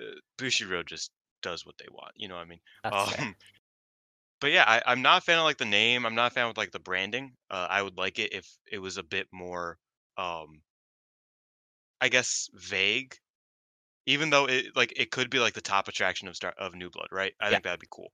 uh, 0.00 0.14
Bushiroad 0.38 0.86
just 0.86 1.10
does 1.42 1.66
what 1.66 1.78
they 1.78 1.88
want. 1.90 2.12
You 2.16 2.28
know 2.28 2.36
what 2.36 2.42
I 2.42 2.46
mean? 2.46 2.60
Um, 2.90 3.36
but 4.40 4.52
yeah, 4.52 4.64
I, 4.66 4.82
I'm 4.86 5.02
not 5.02 5.18
a 5.18 5.24
fan 5.24 5.38
of 5.38 5.44
like 5.44 5.58
the 5.58 5.64
name. 5.64 6.06
I'm 6.06 6.14
not 6.14 6.30
a 6.32 6.34
fan 6.34 6.46
with 6.48 6.56
like 6.56 6.70
the 6.70 6.78
branding. 6.78 7.36
Uh, 7.50 7.66
I 7.68 7.82
would 7.82 7.96
like 7.96 8.18
it 8.18 8.32
if 8.32 8.58
it 8.70 8.78
was 8.78 8.96
a 8.96 9.02
bit 9.02 9.28
more, 9.32 9.78
um, 10.16 10.62
I 12.00 12.08
guess, 12.08 12.48
vague. 12.54 13.16
Even 14.06 14.30
though 14.30 14.46
it 14.48 14.76
like 14.76 14.92
it 14.96 15.10
could 15.12 15.30
be 15.30 15.38
like 15.40 15.54
the 15.54 15.60
top 15.62 15.88
attraction 15.88 16.28
of 16.28 16.36
Star 16.36 16.52
of 16.58 16.74
New 16.74 16.90
Blood, 16.90 17.08
right? 17.12 17.34
I 17.40 17.50
Yeah. 17.50 17.50
think 17.50 17.64
that'd 17.64 17.80
be 17.80 17.88
cool. 17.90 18.12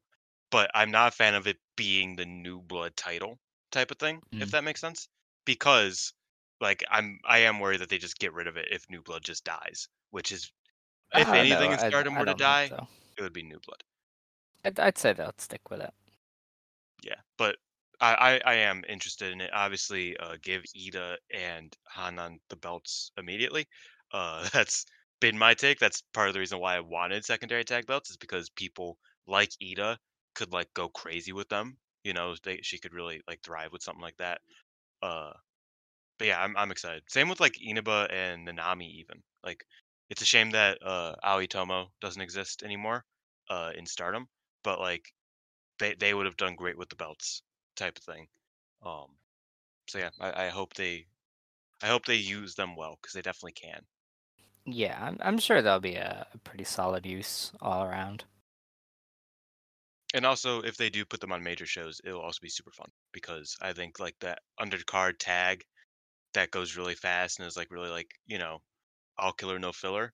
But 0.50 0.70
I'm 0.74 0.90
not 0.90 1.08
a 1.14 1.16
fan 1.16 1.34
of 1.34 1.46
it 1.48 1.58
being 1.76 2.16
the 2.16 2.26
New 2.26 2.62
Blood 2.62 2.96
title 2.96 3.40
type 3.72 3.90
of 3.92 3.98
thing, 3.98 4.22
if 4.40 4.50
Mm. 4.50 4.52
that 4.52 4.64
makes 4.64 4.80
sense. 4.80 5.08
Because 5.46 6.14
like 6.60 6.84
I'm 6.90 7.20
I 7.24 7.38
am 7.40 7.60
worried 7.60 7.80
that 7.80 7.90
they 7.90 7.98
just 7.98 8.18
get 8.18 8.32
rid 8.34 8.48
of 8.48 8.56
it 8.58 8.68
if 8.72 8.90
New 8.90 9.02
Blood 9.02 9.24
just 9.24 9.44
dies, 9.44 9.88
which 10.10 10.32
is 10.32 10.52
if 11.16 11.32
anything 11.34 11.72
no, 11.72 11.72
in 11.72 11.78
I- 11.78 11.92
Stardom 11.92 12.16
I 12.16 12.18
were 12.18 12.26
to 12.26 12.34
die, 12.34 12.72
so. 12.72 12.88
It 13.16 13.22
would 13.22 13.32
be 13.32 13.42
New 13.42 13.60
Blood. 13.66 13.82
I'd, 14.64 14.80
I'd 14.80 14.98
say 14.98 15.12
they'll 15.12 15.34
stick 15.38 15.70
with 15.70 15.80
it. 15.80 15.92
Yeah, 17.02 17.20
but 17.36 17.56
I, 18.00 18.40
I, 18.44 18.52
I 18.52 18.54
am 18.54 18.82
interested 18.88 19.32
in 19.32 19.40
it. 19.40 19.50
Obviously, 19.52 20.16
uh, 20.16 20.36
give 20.42 20.64
Ida 20.76 21.16
and 21.32 21.76
Hanan 21.94 22.40
the 22.48 22.56
belts 22.56 23.12
immediately. 23.18 23.66
Uh, 24.12 24.48
that's 24.52 24.86
been 25.20 25.38
my 25.38 25.54
take. 25.54 25.78
That's 25.78 26.02
part 26.12 26.28
of 26.28 26.34
the 26.34 26.40
reason 26.40 26.58
why 26.58 26.76
I 26.76 26.80
wanted 26.80 27.24
secondary 27.24 27.64
tag 27.64 27.86
belts 27.86 28.10
is 28.10 28.16
because 28.16 28.50
people 28.50 28.98
like 29.26 29.52
Ida 29.62 29.98
could 30.34 30.52
like 30.52 30.72
go 30.74 30.88
crazy 30.88 31.32
with 31.32 31.48
them. 31.48 31.76
You 32.02 32.12
know, 32.12 32.34
they 32.42 32.60
she 32.62 32.78
could 32.78 32.92
really 32.94 33.22
like 33.28 33.40
thrive 33.42 33.72
with 33.72 33.82
something 33.82 34.02
like 34.02 34.16
that. 34.18 34.40
Uh, 35.02 35.32
but 36.18 36.28
yeah, 36.28 36.40
I'm 36.40 36.56
I'm 36.56 36.70
excited. 36.70 37.02
Same 37.08 37.28
with 37.28 37.40
like 37.40 37.60
Inaba 37.60 38.08
and 38.10 38.46
Nanami 38.46 38.90
even. 39.00 39.22
Like, 39.42 39.64
it's 40.10 40.22
a 40.22 40.26
shame 40.26 40.50
that 40.52 40.78
uh 40.82 41.16
Aoi 41.22 41.46
Tomo 41.46 41.92
doesn't 42.00 42.22
exist 42.22 42.62
anymore, 42.62 43.06
uh, 43.50 43.72
in 43.76 43.86
Stardom. 43.86 44.28
But 44.62 44.80
like, 44.80 45.14
they 45.78 45.94
they 45.94 46.14
would 46.14 46.26
have 46.26 46.36
done 46.38 46.56
great 46.56 46.78
with 46.78 46.88
the 46.90 46.96
belts 46.96 47.42
type 47.76 47.98
of 47.98 48.04
thing. 48.04 48.28
Um, 48.82 49.18
so 49.88 49.98
yeah, 49.98 50.10
I, 50.20 50.46
I 50.46 50.48
hope 50.50 50.74
they, 50.74 51.08
I 51.82 51.88
hope 51.88 52.06
they 52.06 52.16
use 52.16 52.54
them 52.56 52.76
well 52.76 52.98
because 53.00 53.14
they 53.14 53.22
definitely 53.22 53.52
can. 53.54 53.86
Yeah, 54.66 54.98
I'm, 55.02 55.18
I'm 55.20 55.38
sure 55.38 55.60
there'll 55.62 55.80
be 55.80 55.94
a, 55.96 56.26
a 56.32 56.38
pretty 56.38 56.64
solid 56.64 57.04
use 57.06 57.52
all 57.60 57.84
around. 57.84 58.24
And 60.14 60.24
also, 60.24 60.62
if 60.62 60.78
they 60.78 60.88
do 60.88 61.04
put 61.04 61.20
them 61.20 61.30
on 61.30 61.42
major 61.42 61.66
shows, 61.66 62.00
it'll 62.04 62.22
also 62.22 62.38
be 62.40 62.48
super 62.48 62.70
fun 62.72 62.90
because 63.12 63.54
I 63.60 63.74
think 63.74 64.00
like 64.00 64.18
that 64.20 64.42
undercard 64.58 65.16
tag 65.18 65.66
that 66.34 66.50
goes 66.50 66.76
really 66.76 66.94
fast 66.96 67.38
and 67.40 67.48
is 67.48 67.56
like 67.56 67.70
really 67.70 67.90
like 67.90 68.10
you 68.26 68.38
know, 68.38 68.62
all 69.18 69.32
killer 69.32 69.58
no 69.58 69.72
filler 69.72 70.12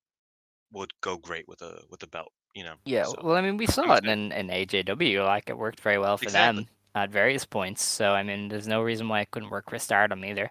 would 0.72 0.92
go 1.00 1.16
great 1.16 1.46
with 1.48 1.62
a 1.62 1.82
with 1.90 2.02
a 2.02 2.06
belt. 2.06 2.32
You 2.54 2.64
know. 2.64 2.74
Yeah, 2.84 3.04
So, 3.04 3.14
well, 3.22 3.36
I 3.36 3.42
mean, 3.42 3.56
we 3.56 3.66
saw 3.66 3.94
it 3.94 4.04
in, 4.04 4.32
in 4.32 4.48
AJW. 4.48 5.24
Like, 5.24 5.48
it 5.48 5.56
worked 5.56 5.80
very 5.80 5.98
well 5.98 6.16
for 6.16 6.24
Exactly. 6.24 6.64
them 6.64 6.68
at 6.96 7.10
various 7.10 7.44
points. 7.44 7.82
So, 7.82 8.10
I 8.12 8.22
mean, 8.24 8.48
there's 8.48 8.66
no 8.66 8.82
reason 8.82 9.08
why 9.08 9.20
it 9.20 9.30
couldn't 9.30 9.50
work 9.50 9.70
for 9.70 9.78
Stardom 9.78 10.24
either. 10.24 10.50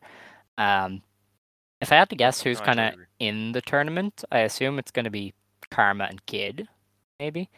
Um, 0.58 1.02
if 1.82 1.92
I 1.92 1.96
had 1.96 2.10
to 2.10 2.16
guess 2.16 2.42
who's 2.42 2.60
No, 2.60 2.66
kind 2.66 2.80
of 2.80 2.94
in 3.20 3.52
the 3.52 3.62
tournament, 3.62 4.24
I 4.32 4.40
assume 4.40 4.80
it's 4.80 4.92
going 4.92 5.06
to 5.06 5.10
be 5.12 5.34
Karma 5.72 6.06
and 6.06 6.26
Kid, 6.26 6.68
maybe. 7.20 7.50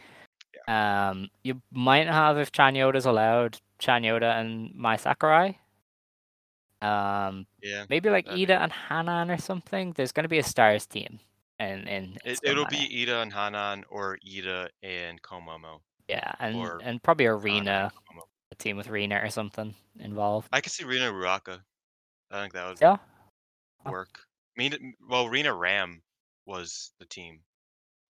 Um, 0.67 1.29
you 1.43 1.61
might 1.71 2.07
have 2.07 2.37
if 2.37 2.51
Chanyoda's 2.51 3.05
allowed 3.05 3.59
Chanyoda 3.79 4.39
and 4.39 4.73
Mai 4.75 4.95
Sakurai. 4.95 5.59
Um, 6.81 7.45
yeah. 7.61 7.85
maybe 7.89 8.09
like 8.09 8.25
be 8.25 8.43
Ida 8.43 8.61
and 8.61 8.71
Hanan 8.71 9.29
or 9.29 9.37
something. 9.37 9.93
There's 9.93 10.11
going 10.11 10.23
to 10.23 10.29
be 10.29 10.39
a 10.39 10.43
stars 10.43 10.85
team, 10.85 11.19
and 11.59 11.87
in 11.87 12.17
It, 12.25 12.39
it'll 12.43 12.65
be 12.65 13.01
Ida 13.03 13.21
and 13.21 13.31
Hanan 13.31 13.85
or 13.89 14.17
Ida 14.25 14.69
and 14.81 15.21
Komomo. 15.21 15.81
yeah, 16.07 16.33
and 16.39 16.55
or 16.55 16.79
and 16.83 17.01
probably 17.03 17.27
Arena, 17.27 17.91
a 18.51 18.55
team 18.55 18.77
with 18.77 18.87
Rena 18.87 19.19
or 19.23 19.29
something 19.29 19.75
involved. 19.99 20.49
I 20.51 20.59
could 20.61 20.71
see 20.71 20.83
Rina 20.83 21.11
Ruaka. 21.11 21.59
I 22.31 22.41
think 22.41 22.53
that 22.53 22.67
would 22.67 22.81
Yeah, 22.81 22.97
work. 23.85 24.19
Mean 24.57 24.93
well, 25.07 25.29
Rena 25.29 25.53
Ram 25.53 26.01
was 26.45 26.91
the 26.99 27.05
team, 27.05 27.39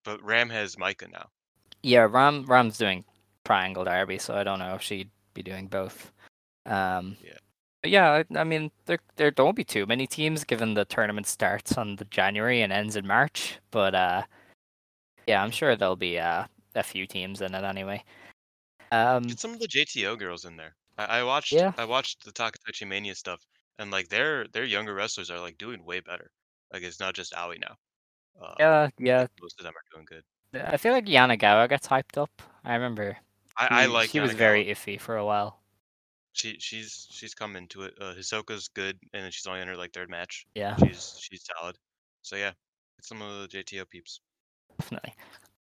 but 0.06 0.24
Ram 0.24 0.50
has 0.50 0.76
Maika 0.78 1.12
now. 1.12 1.28
yeah. 1.84 2.08
Ram 2.10 2.46
Ram's 2.46 2.78
doing 2.78 3.04
Triangle 3.44 3.84
Derby, 3.84 4.18
so 4.18 4.34
I 4.34 4.44
don't 4.44 4.60
know 4.60 4.76
if 4.76 4.82
she'd 4.82 5.10
be 5.34 5.44
doing 5.44 5.68
both. 5.68 6.12
Um, 6.66 7.18
Yeah. 7.24 7.38
Yeah, 7.84 8.24
I, 8.36 8.44
mean, 8.44 8.72
there 8.86 9.00
there 9.16 9.32
don't 9.32 9.56
be 9.56 9.64
too 9.64 9.86
many 9.88 10.06
teams 10.06 10.44
given 10.44 10.76
the 10.76 10.86
tournament 10.86 11.26
starts 11.26 11.78
on 11.78 11.96
the 11.96 12.06
January 12.06 12.62
and 12.62 12.72
ends 12.72 12.96
in 12.96 13.08
March. 13.08 13.60
But 13.72 13.96
uh, 13.96 14.24
yeah, 15.28 15.42
I'm 15.44 15.52
sure 15.52 15.76
there'll 15.76 15.96
be 15.96 16.20
uh, 16.20 16.46
a 16.76 16.84
few 16.84 17.08
teams 17.08 17.42
in 17.42 17.56
it 17.56 17.64
anyway. 17.64 18.04
Um, 18.92 19.24
Get 19.24 19.40
some 19.40 19.54
of 19.54 19.60
the 19.60 19.68
JTO 19.68 20.20
girls 20.20 20.46
in 20.46 20.58
there. 20.58 20.76
I, 20.98 21.20
I 21.20 21.24
watched. 21.24 21.54
Yeah. 21.54 21.72
I 21.78 21.86
watched 21.86 22.24
the 22.24 22.32
Takatachi 22.32 22.88
Mania 22.88 23.16
stuff, 23.16 23.42
and 23.80 23.90
like 23.90 24.10
their 24.10 24.48
their 24.50 24.66
younger 24.66 24.94
wrestlers 24.94 25.32
are 25.32 25.40
like 25.40 25.58
doing 25.58 25.84
way 25.84 26.02
better. 26.02 26.30
Like 26.72 26.84
it's 26.84 27.00
not 27.00 27.16
just 27.16 27.34
Aoi 27.34 27.58
now. 27.60 27.76
Uh, 28.40 28.54
yeah, 28.60 28.90
yeah. 29.00 29.28
most 29.42 29.60
of 29.60 29.66
them 29.66 29.74
are 29.76 29.84
doing 29.94 30.06
good. 30.06 30.24
I 30.54 30.78
feel 30.78 30.94
like 30.94 31.06
Yanagawa 31.06 31.70
gets 31.70 31.88
hyped 31.88 32.18
up. 32.18 32.42
I 32.64 32.74
remember 32.74 33.18
I, 33.58 33.84
I 33.84 33.86
like. 33.86 34.10
he 34.10 34.20
was 34.20 34.34
very 34.34 34.66
iffy 34.66 35.00
for 35.00 35.18
a 35.18 35.26
while. 35.26 35.61
She 36.34 36.56
she's 36.60 37.08
she's 37.12 37.34
come 37.34 37.56
into 37.56 37.84
it. 37.84 37.94
Uh, 38.00 38.14
Hisoka's 38.14 38.70
good, 38.70 38.98
and 39.14 39.34
she's 39.34 39.46
only 39.48 39.62
in 39.62 39.68
her 39.68 39.76
like 39.76 39.92
third 39.94 40.10
match. 40.10 40.46
Yeah, 40.56 40.76
She's 40.78 41.18
she's 41.20 41.44
solid. 41.58 41.76
So 42.22 42.36
yeah, 42.36 42.52
get 42.52 43.04
some 43.04 43.22
of 43.22 43.42
the 43.42 43.48
JTO 43.48 43.90
peeps. 43.90 44.22
definitely. 44.80 45.14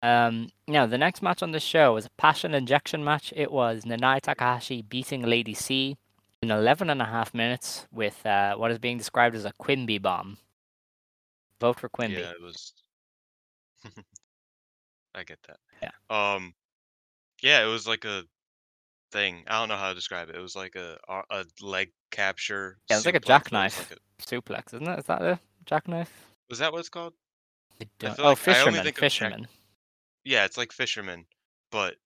Um, 0.03 0.49
now 0.69 0.87
the 0.87 0.99
next 0.99 1.23
match 1.23 1.43
on 1.43 1.53
the 1.53 1.61
show 1.61 1.95
was 1.95 2.07
a 2.07 2.11
passion 2.19 2.55
injection 2.55 3.05
match. 3.05 3.33
It 3.37 3.51
was 3.51 3.85
Nanae 3.85 4.21
Takahashi 4.21 4.83
beating 4.83 5.23
Lady 5.23 5.55
C 5.55 5.97
in 6.43 6.51
11 6.51 6.91
and 6.91 7.01
a 7.01 7.07
half 7.07 7.33
minutes 7.33 7.87
with 7.93 8.25
uh, 8.27 8.57
what 8.57 8.71
is 8.71 8.79
being 8.79 8.99
described 8.99 9.35
as 9.35 9.45
a 9.45 9.53
Quimby 9.59 9.99
bomb. 9.99 10.37
Vote 11.61 11.81
for 11.81 11.89
Quimby. 11.89 12.21
Yeah, 12.21 12.31
it 12.31 12.43
was. 12.43 12.73
I 15.15 15.25
get 15.25 15.39
that. 15.49 15.57
Yeah. 15.83 16.35
Um, 16.35 16.53
yeah, 17.43 17.63
it 17.65 17.69
was 17.69 17.87
like 17.87 18.05
a 18.05 18.25
thing. 19.17 19.43
I 19.47 19.59
don't 19.59 19.69
know 19.69 19.77
how 19.77 19.89
to 19.89 19.95
describe 19.95 20.29
it. 20.29 20.37
It 20.37 20.41
was 20.41 20.55
like 20.55 20.77
a 20.77 20.99
a 21.31 21.45
leg 21.63 21.91
capture. 22.11 22.79
Yeah, 22.91 22.97
it's 22.99 23.07
like 23.07 23.15
a 23.15 23.19
it 23.19 23.25
jackknife. 23.25 23.91
like 23.91 23.99
a- 23.99 24.23
Suplex, 24.23 24.75
isn't 24.75 24.87
it? 24.87 24.99
Is 24.99 25.05
that 25.07 25.23
a 25.23 25.39
jackknife? 25.65 26.11
was 26.51 26.59
that 26.61 26.73
what 26.73 26.79
it's 26.81 26.89
called? 26.89 27.15
I 27.81 27.87
don't- 27.99 28.15
feel 28.17 28.25
oh, 28.25 28.29
like 28.31 28.39
only 28.49 28.55
fisherman, 28.55 28.85
jack- 28.85 28.99
fisherman. 28.99 29.49
Yeah, 30.25 30.45
it's 30.45 30.57
like 30.57 30.73
fisherman, 30.73 31.25
but 31.73 31.97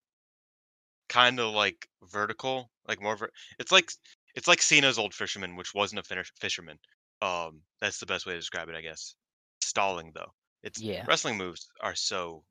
kind 1.08 1.40
of 1.40 1.52
like 1.54 1.88
vertical, 2.10 2.70
like 2.88 3.00
more. 3.02 3.16
Ver- 3.16 3.30
it's 3.58 3.72
like 3.72 3.90
it's 4.36 4.46
like 4.48 4.62
Cena's 4.62 4.98
old 4.98 5.12
fisherman, 5.14 5.56
which 5.56 5.74
wasn't 5.74 5.98
a 5.98 6.02
finish- 6.04 6.32
fisherman. 6.40 6.78
Um, 7.22 7.62
that's 7.80 7.98
the 7.98 8.06
best 8.06 8.24
way 8.26 8.32
to 8.34 8.38
describe 8.38 8.68
it, 8.68 8.74
I 8.76 8.80
guess. 8.82 9.14
Stalling 9.62 10.12
though, 10.14 10.32
it's 10.62 10.80
Yeah. 10.80 11.04
wrestling 11.06 11.36
moves 11.36 11.68
are 11.80 11.94
so 11.96 12.44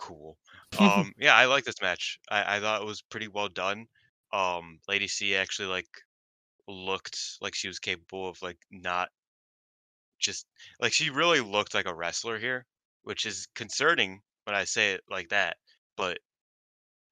cool. 0.00 0.38
Um, 0.78 1.12
yeah, 1.18 1.34
I 1.34 1.46
like 1.46 1.64
this 1.64 1.82
match. 1.82 2.18
I, 2.30 2.56
I 2.56 2.60
thought 2.60 2.80
it 2.80 2.86
was 2.86 3.02
pretty 3.02 3.28
well 3.28 3.48
done. 3.48 3.86
Um, 4.32 4.78
Lady 4.88 5.08
C 5.08 5.34
actually 5.34 5.68
like 5.68 5.88
looked 6.68 7.18
like 7.40 7.54
she 7.54 7.68
was 7.68 7.80
capable 7.80 8.28
of 8.28 8.40
like 8.42 8.58
not 8.70 9.10
just 10.20 10.46
like 10.80 10.92
she 10.92 11.10
really 11.10 11.40
looked 11.40 11.74
like 11.74 11.86
a 11.86 11.94
wrestler 11.94 12.38
here, 12.38 12.66
which 13.02 13.26
is 13.26 13.48
concerning 13.54 14.22
when 14.44 14.54
I 14.54 14.64
say 14.64 14.92
it 14.92 15.02
like 15.08 15.30
that. 15.30 15.56
But 15.96 16.18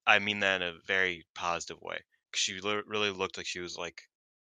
I 0.07 0.19
mean 0.19 0.41
that 0.41 0.61
in 0.63 0.69
a 0.69 0.81
very 0.87 1.25
positive 1.35 1.81
way. 1.81 2.01
She 2.35 2.61
li- 2.61 2.83
really 2.87 3.11
looked 3.11 3.37
like 3.37 3.47
she 3.47 3.61
was 3.61 3.77
like 3.77 4.03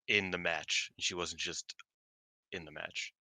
in 0.07 0.31
the 0.31 0.37
match. 0.37 0.91
She 0.99 1.15
wasn't 1.15 1.41
just 1.41 1.73
in 2.51 2.65
the 2.65 2.71
match. 2.71 3.13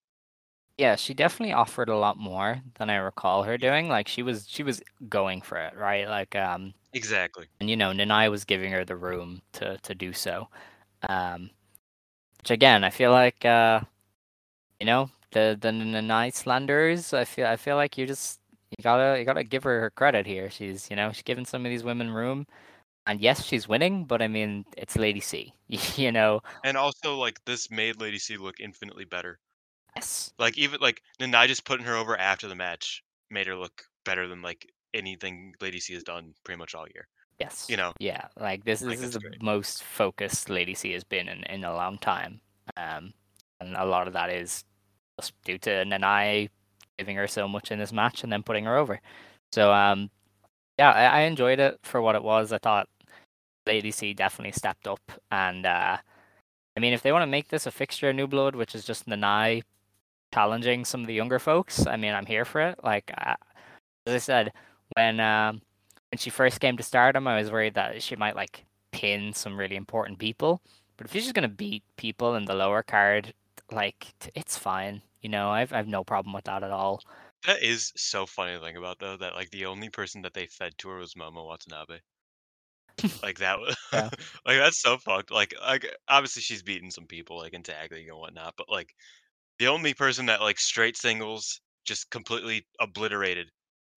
Yeah, 0.83 0.97
she 0.97 1.15
definitely 1.15 1.53
offered 1.53 1.89
a 1.89 1.97
lot 1.97 2.17
more 2.17 2.61
than 2.75 2.91
I 2.91 2.97
recall 2.97 3.45
her 3.45 3.57
doing. 3.57 3.89
Like 3.89 4.09
she 4.09 4.25
was 4.25 4.49
she 4.49 4.65
was 4.65 4.83
going 5.09 5.41
for 5.41 5.57
it, 5.57 5.77
right? 5.77 6.09
Like 6.09 6.35
um 6.35 6.75
Exactly. 6.93 7.47
and 7.61 7.71
you 7.71 7.77
know, 7.77 7.93
Nanae 7.93 8.29
was 8.29 8.45
giving 8.45 8.73
her 8.73 8.85
the 8.85 8.97
room 8.97 9.43
to 9.53 9.79
to 9.79 9.95
do 9.95 10.13
so. 10.13 10.49
Um 11.09 11.51
which 12.39 12.51
again, 12.51 12.83
I 12.83 12.91
feel 12.91 13.13
like 13.13 13.45
uh 13.45 13.83
you 14.81 14.87
know, 14.87 15.09
the 15.31 15.57
the 15.61 15.69
Nanae 15.71 16.35
slanders, 16.35 17.13
I 17.15 17.25
feel 17.27 17.47
I 17.47 17.57
feel 17.57 17.77
like 17.77 17.97
you 17.97 18.05
just 18.05 18.41
you 18.77 18.83
gotta 18.83 19.21
you 19.21 19.25
gotta 19.25 19.45
give 19.45 19.63
her 19.63 19.81
her 19.83 19.91
credit 19.91 20.27
here. 20.27 20.51
She's 20.51 20.91
you 20.91 20.97
know, 20.97 21.13
she's 21.13 21.23
giving 21.23 21.45
some 21.45 21.65
of 21.65 21.71
these 21.71 21.85
women 21.85 22.11
room. 22.11 22.45
And 23.07 23.21
yes, 23.21 23.45
she's 23.45 23.69
winning, 23.69 24.05
but 24.07 24.21
I 24.21 24.29
mean 24.29 24.65
it's 24.77 24.97
Lady 24.97 25.21
C. 25.21 25.55
you 25.69 26.11
know. 26.11 26.41
And 26.65 26.77
also 26.77 27.17
like 27.17 27.39
this 27.45 27.71
made 27.71 28.01
Lady 28.01 28.19
C 28.19 28.37
look 28.37 28.59
infinitely 28.61 29.05
better. 29.05 29.39
Yes. 29.97 30.33
Like 30.39 30.57
even 30.59 30.81
like 30.81 31.03
Nanae 31.21 31.47
just 31.47 31.65
putting 31.65 31.87
her 31.87 31.97
over 31.97 32.17
after 32.19 32.49
the 32.49 32.55
match 32.55 33.03
made 33.31 33.47
her 33.47 33.57
look 33.57 33.85
better 34.05 34.29
than 34.29 34.43
like 34.43 34.71
anything 34.95 35.55
Lady 35.61 35.81
C 35.81 35.95
has 35.95 36.03
done 36.03 36.35
pretty 36.45 36.59
much 36.59 36.75
all 36.75 36.87
year. 36.95 37.09
Yes. 37.39 37.67
You 37.69 37.77
know. 37.77 37.93
Yeah, 37.99 38.27
like 38.39 38.65
this, 38.65 38.81
this 38.81 39.03
is 39.03 39.15
the 39.15 39.21
great. 39.21 39.43
most 39.43 39.83
focused 39.83 40.49
Lady 40.49 40.75
C 40.75 40.93
has 40.93 41.05
been 41.05 41.29
in, 41.29 41.43
in 41.45 41.65
a 41.65 41.75
long 41.75 41.99
time. 41.99 42.41
Um, 42.77 43.13
and 43.61 43.77
a 43.77 43.85
lot 43.85 44.07
of 44.07 44.13
that 44.13 44.31
is 44.31 44.65
just 45.21 45.35
due 45.45 45.59
to 45.59 45.71
Nanae 45.85 46.49
giving 46.99 47.17
her 47.17 47.27
so 47.27 47.49
much 47.49 47.71
in 47.71 47.79
this 47.79 47.93
match 47.93 48.23
and 48.23 48.33
then 48.33 48.43
putting 48.43 48.65
her 48.65 48.77
over. 48.77 49.01
So 49.53 49.73
um, 49.73 50.11
yeah, 50.79 50.91
I, 50.91 51.05
I 51.05 51.21
enjoyed 51.23 51.61
it 51.61 51.79
for 51.83 52.01
what 52.01 52.15
it 52.15 52.23
was. 52.23 52.53
I 52.53 52.59
thought 52.59 52.89
Lady 53.67 53.91
C 53.91 54.15
definitely 54.15 54.53
stepped 54.53 54.87
up, 54.87 55.01
and 55.31 55.67
uh, 55.67 55.97
I 56.77 56.81
mean, 56.81 56.93
if 56.93 57.03
they 57.03 57.13
want 57.13 57.23
to 57.23 57.27
make 57.27 57.49
this 57.49 57.67
a 57.67 57.71
fixture 57.71 58.11
of 58.11 58.17
New 58.17 58.27
Blood, 58.27 58.57
which 58.57 58.75
is 58.75 58.85
just 58.85 59.07
Nanae 59.07 59.63
challenging 60.33 60.85
some 60.85 61.01
of 61.03 61.07
the 61.07 61.15
younger 61.15 61.39
folks, 61.39 61.87
I 61.87 61.97
mean, 61.97 62.13
I'm 62.15 62.27
here 62.27 62.45
for 62.45 62.61
it. 62.61 62.79
Like 62.83 63.13
uh, 63.17 63.37
as 64.07 64.15
I 64.15 64.19
said, 64.19 64.53
when 64.97 65.21
um, 65.21 65.63
when 66.11 66.19
she 66.19 66.31
first 66.31 66.61
came 66.61 66.77
to 66.77 66.83
Stardom, 66.83 67.27
I 67.29 67.39
was 67.41 67.51
worried 67.51 67.75
that 67.75 68.03
she 68.03 68.17
might 68.17 68.37
like 68.37 68.65
pin 68.93 69.33
some 69.33 69.59
really 69.59 69.77
important 69.77 70.19
people. 70.19 70.63
But 70.97 71.07
if 71.07 71.13
she's 71.13 71.25
just 71.25 71.35
gonna 71.35 71.49
beat 71.49 71.85
people 71.97 72.35
in 72.37 72.45
the 72.47 72.55
lower 72.55 72.83
card, 72.83 73.35
like 73.71 74.15
t- 74.21 74.31
it's 74.35 74.57
fine. 74.59 75.03
You 75.23 75.29
know, 75.31 75.51
I've 75.51 75.73
I've 75.73 75.89
no 75.89 76.05
problem 76.05 76.35
with 76.35 76.45
that 76.45 76.63
at 76.65 76.71
all. 76.71 77.03
That 77.47 77.63
is 77.63 77.93
so 77.97 78.27
funny 78.27 78.55
to 78.55 78.61
think 78.61 78.77
about 78.77 78.99
though, 78.99 79.17
that 79.17 79.35
like 79.35 79.51
the 79.51 79.67
only 79.67 79.89
person 79.91 80.23
that 80.23 80.35
they 80.35 80.47
fed 80.49 80.77
to 80.79 80.89
her 80.89 80.99
was 80.99 81.15
Momo 81.15 81.47
Watanabe. 81.47 82.01
like 83.23 83.39
that 83.39 83.59
was 83.59 83.77
Yeah. 83.93 84.09
like 84.47 84.59
that's 84.59 84.81
so 84.81 84.99
fucked. 84.99 85.31
Like 85.31 85.55
like 85.61 85.87
obviously 86.09 86.43
she's 86.43 86.63
beaten 86.63 86.91
some 86.91 87.07
people 87.07 87.39
like 87.39 87.55
in 87.55 87.63
tag 87.63 87.93
league 87.93 88.09
and 88.09 88.19
whatnot, 88.19 88.55
but 88.57 88.69
like 88.69 88.95
the 89.63 89.69
only 89.69 89.95
person 89.95 90.27
that 90.27 90.41
like 90.41 90.59
straight 90.59 90.97
singles 90.97 91.61
just 91.85 92.11
completely 92.11 92.67
obliterated 92.81 93.49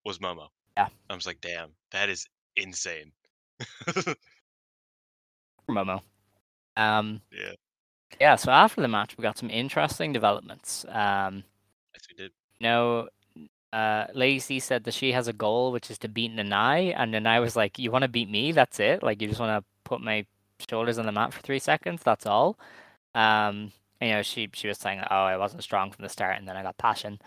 was 0.06 0.20
Momo. 0.20 0.50
Yeah. 0.78 0.90
I 1.10 1.16
was 1.16 1.26
like, 1.26 1.42
damn, 1.42 1.72
that 1.92 2.08
is 2.08 2.28
insane. 2.56 3.12
Momo. 5.68 6.02
Um, 6.78 7.20
Yeah. 7.32 7.54
yeah. 8.22 8.36
So 8.36 8.52
after 8.52 8.80
the 8.80 8.88
match, 8.88 9.18
we 9.18 9.24
got 9.24 9.40
some 9.40 9.50
interesting 9.50 10.14
developments. 10.14 10.86
Um, 10.88 11.44
Yes, 11.96 12.04
we 12.12 12.16
did. 12.16 12.32
you 12.60 12.68
know, 12.68 13.10
uh, 13.74 14.06
Lacey 14.14 14.60
said 14.60 14.84
that 14.84 14.94
she 14.94 15.14
has 15.14 15.28
a 15.28 15.34
goal, 15.34 15.72
which 15.72 15.90
is 15.90 15.98
to 15.98 16.08
beat 16.08 16.32
Nanae, 16.32 16.94
and 16.96 17.12
Nanae 17.12 17.42
was 17.42 17.56
like, 17.56 17.80
"You 17.80 17.90
want 17.90 18.04
to 18.04 18.08
beat 18.08 18.30
me? 18.30 18.52
That's 18.52 18.80
it. 18.80 19.02
Like, 19.02 19.20
you 19.20 19.28
just 19.28 19.40
want 19.40 19.60
to 19.60 19.66
put 19.84 20.00
my 20.00 20.28
shoulders 20.70 21.00
on 21.00 21.08
the 21.08 21.12
mat 21.12 21.34
for 21.34 21.42
three 21.42 21.58
seconds. 21.58 22.04
That's 22.04 22.28
all." 22.28 22.60
Um, 23.16 23.72
you 24.02 24.10
know, 24.10 24.22
she 24.22 24.50
she 24.54 24.68
was 24.68 24.78
saying, 24.78 25.02
"Oh, 25.10 25.16
I 25.24 25.38
wasn't 25.38 25.64
strong 25.64 25.92
from 25.92 26.04
the 26.04 26.10
start, 26.10 26.38
and 26.38 26.48
then 26.48 26.58
I 26.58 26.64
got 26.64 26.78
passion." 26.78 27.20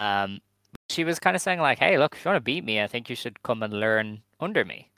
Um, 0.00 0.40
she 0.88 1.04
was 1.04 1.18
kind 1.18 1.36
of 1.36 1.42
saying 1.42 1.60
like, 1.60 1.78
"Hey, 1.78 1.98
look, 1.98 2.14
if 2.16 2.24
you 2.24 2.28
want 2.30 2.36
to 2.36 2.40
beat 2.40 2.64
me, 2.64 2.80
I 2.82 2.86
think 2.86 3.08
you 3.10 3.16
should 3.16 3.42
come 3.42 3.62
and 3.62 3.72
learn 3.72 4.22
under 4.40 4.64
me, 4.64 4.90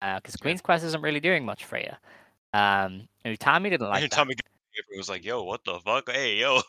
because 0.00 0.34
Yeah. 0.36 0.42
Queen's 0.42 0.60
Quest 0.60 0.84
isn't 0.84 1.02
really 1.02 1.20
doing 1.20 1.44
much 1.44 1.64
for 1.64 1.78
you." 1.78 1.90
Um, 2.52 3.08
and 3.24 3.38
Utami 3.38 3.70
didn't 3.70 3.88
like 3.88 4.02
And 4.02 4.10
that. 4.10 4.16
Tommy 4.16 4.34
was 4.96 5.08
like, 5.08 5.24
yo, 5.24 5.42
what 5.42 5.64
the 5.64 5.78
fuck? 5.80 6.10
Hey, 6.10 6.36
yo. 6.36 6.60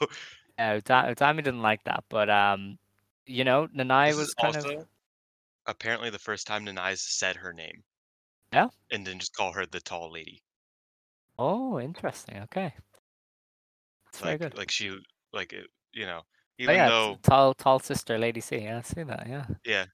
Uh, 0.60 0.74
Uta- 0.76 1.14
Utami 1.16 1.38
didn't 1.38 1.62
like 1.62 1.84
that, 1.84 2.04
but 2.10 2.30
um, 2.30 2.78
you 3.26 3.44
know, 3.44 3.68
Nanae 3.68 4.08
This 4.10 4.18
was 4.18 4.34
kind 4.34 4.56
also 4.56 4.80
of 4.80 4.88
apparently 5.68 6.10
the 6.10 6.18
first 6.20 6.48
time 6.48 6.66
Nanae's 6.66 7.02
said 7.02 7.36
her 7.36 7.54
name. 7.54 7.84
Yeah? 8.54 8.70
And 8.92 9.06
then 9.06 9.20
just 9.20 9.36
call 9.36 9.52
her 9.54 9.66
the 9.66 9.80
tall 9.82 10.12
lady. 10.12 10.42
oh, 11.38 11.80
interesting. 11.80 12.38
Okay, 12.44 12.74
that's 14.18 14.22
very 14.22 14.38
Like 14.38 14.40
good. 14.40 14.56
like 14.56 14.72
she 14.72 14.98
like 15.34 15.54
it, 15.54 15.68
you 15.94 16.06
know, 16.06 16.24
Oh, 16.68 16.72
even 16.72 16.74
yeah, 16.74 16.92
though 16.92 17.20
tall, 17.24 17.54
tall 17.56 17.80
sister, 17.80 18.18
Lady 18.18 18.42
C. 18.42 18.58
Yeah, 18.58 18.80
I 18.80 18.82
see 18.82 19.04
that. 19.04 19.28
Yeah, 19.28 19.46
yeah. 19.66 19.86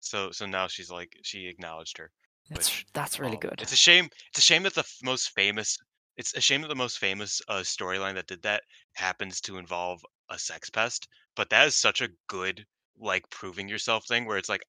So 0.00 0.32
so 0.32 0.46
now 0.46 0.68
she's 0.68 0.90
like 0.90 1.16
she 1.22 1.48
acknowledged 1.48 1.98
her. 1.98 2.12
that's 2.50 2.70
Which, 2.70 2.86
that's 2.92 3.20
really 3.20 3.36
Um, 3.36 3.38
good. 3.38 3.60
It's 3.60 3.72
a 3.72 3.76
shame. 3.76 4.10
It's 4.30 4.38
a 4.38 4.42
shame 4.42 4.64
that 4.64 4.74
the 4.74 4.80
f- 4.82 4.98
most 5.02 5.30
famous. 5.30 5.78
It's 6.16 6.34
a 6.36 6.40
shame 6.42 6.62
that 6.62 6.68
the 6.68 6.76
most 6.76 6.98
famous 6.98 7.42
uh, 7.48 7.60
storyline 7.60 8.14
that 8.16 8.28
did 8.28 8.42
that 8.42 8.64
happens 8.94 9.40
to 9.42 9.58
involve 9.58 10.00
a 10.30 10.38
sex 10.38 10.70
pest. 10.70 11.08
But 11.36 11.50
that 11.50 11.66
is 11.68 11.76
such 11.76 12.00
a 12.02 12.10
good 12.28 12.66
like 12.98 13.28
proving 13.30 13.68
yourself 13.68 14.06
thing 14.08 14.26
where 14.26 14.38
it's 14.38 14.48
like 14.50 14.64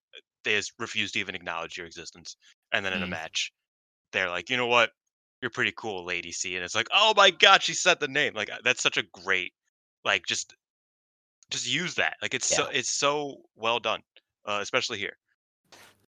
they 0.45 0.55
just 0.57 0.73
refuse 0.79 1.11
to 1.13 1.19
even 1.19 1.35
acknowledge 1.35 1.77
your 1.77 1.87
existence, 1.87 2.37
and 2.73 2.85
then 2.85 2.93
in 2.93 3.03
a 3.03 3.07
Mm. 3.07 3.09
match, 3.09 3.51
they're 4.11 4.29
like, 4.29 4.49
you 4.49 4.57
know 4.57 4.67
what, 4.67 4.91
you're 5.41 5.51
pretty 5.51 5.73
cool, 5.75 6.05
Lady 6.05 6.31
C, 6.31 6.55
and 6.55 6.63
it's 6.63 6.75
like, 6.75 6.87
oh 6.93 7.13
my 7.15 7.29
god, 7.29 7.61
she 7.61 7.73
said 7.73 7.99
the 7.99 8.07
name. 8.07 8.33
Like 8.33 8.51
uh, 8.51 8.57
that's 8.63 8.81
such 8.81 8.97
a 8.97 9.03
great, 9.13 9.53
like 10.03 10.25
just, 10.25 10.55
just 11.49 11.67
use 11.71 11.95
that. 11.95 12.15
Like 12.21 12.33
it's 12.33 12.47
so 12.47 12.67
it's 12.71 12.89
so 12.89 13.41
well 13.55 13.79
done, 13.79 14.01
uh, 14.45 14.59
especially 14.61 14.97
here. 14.97 15.17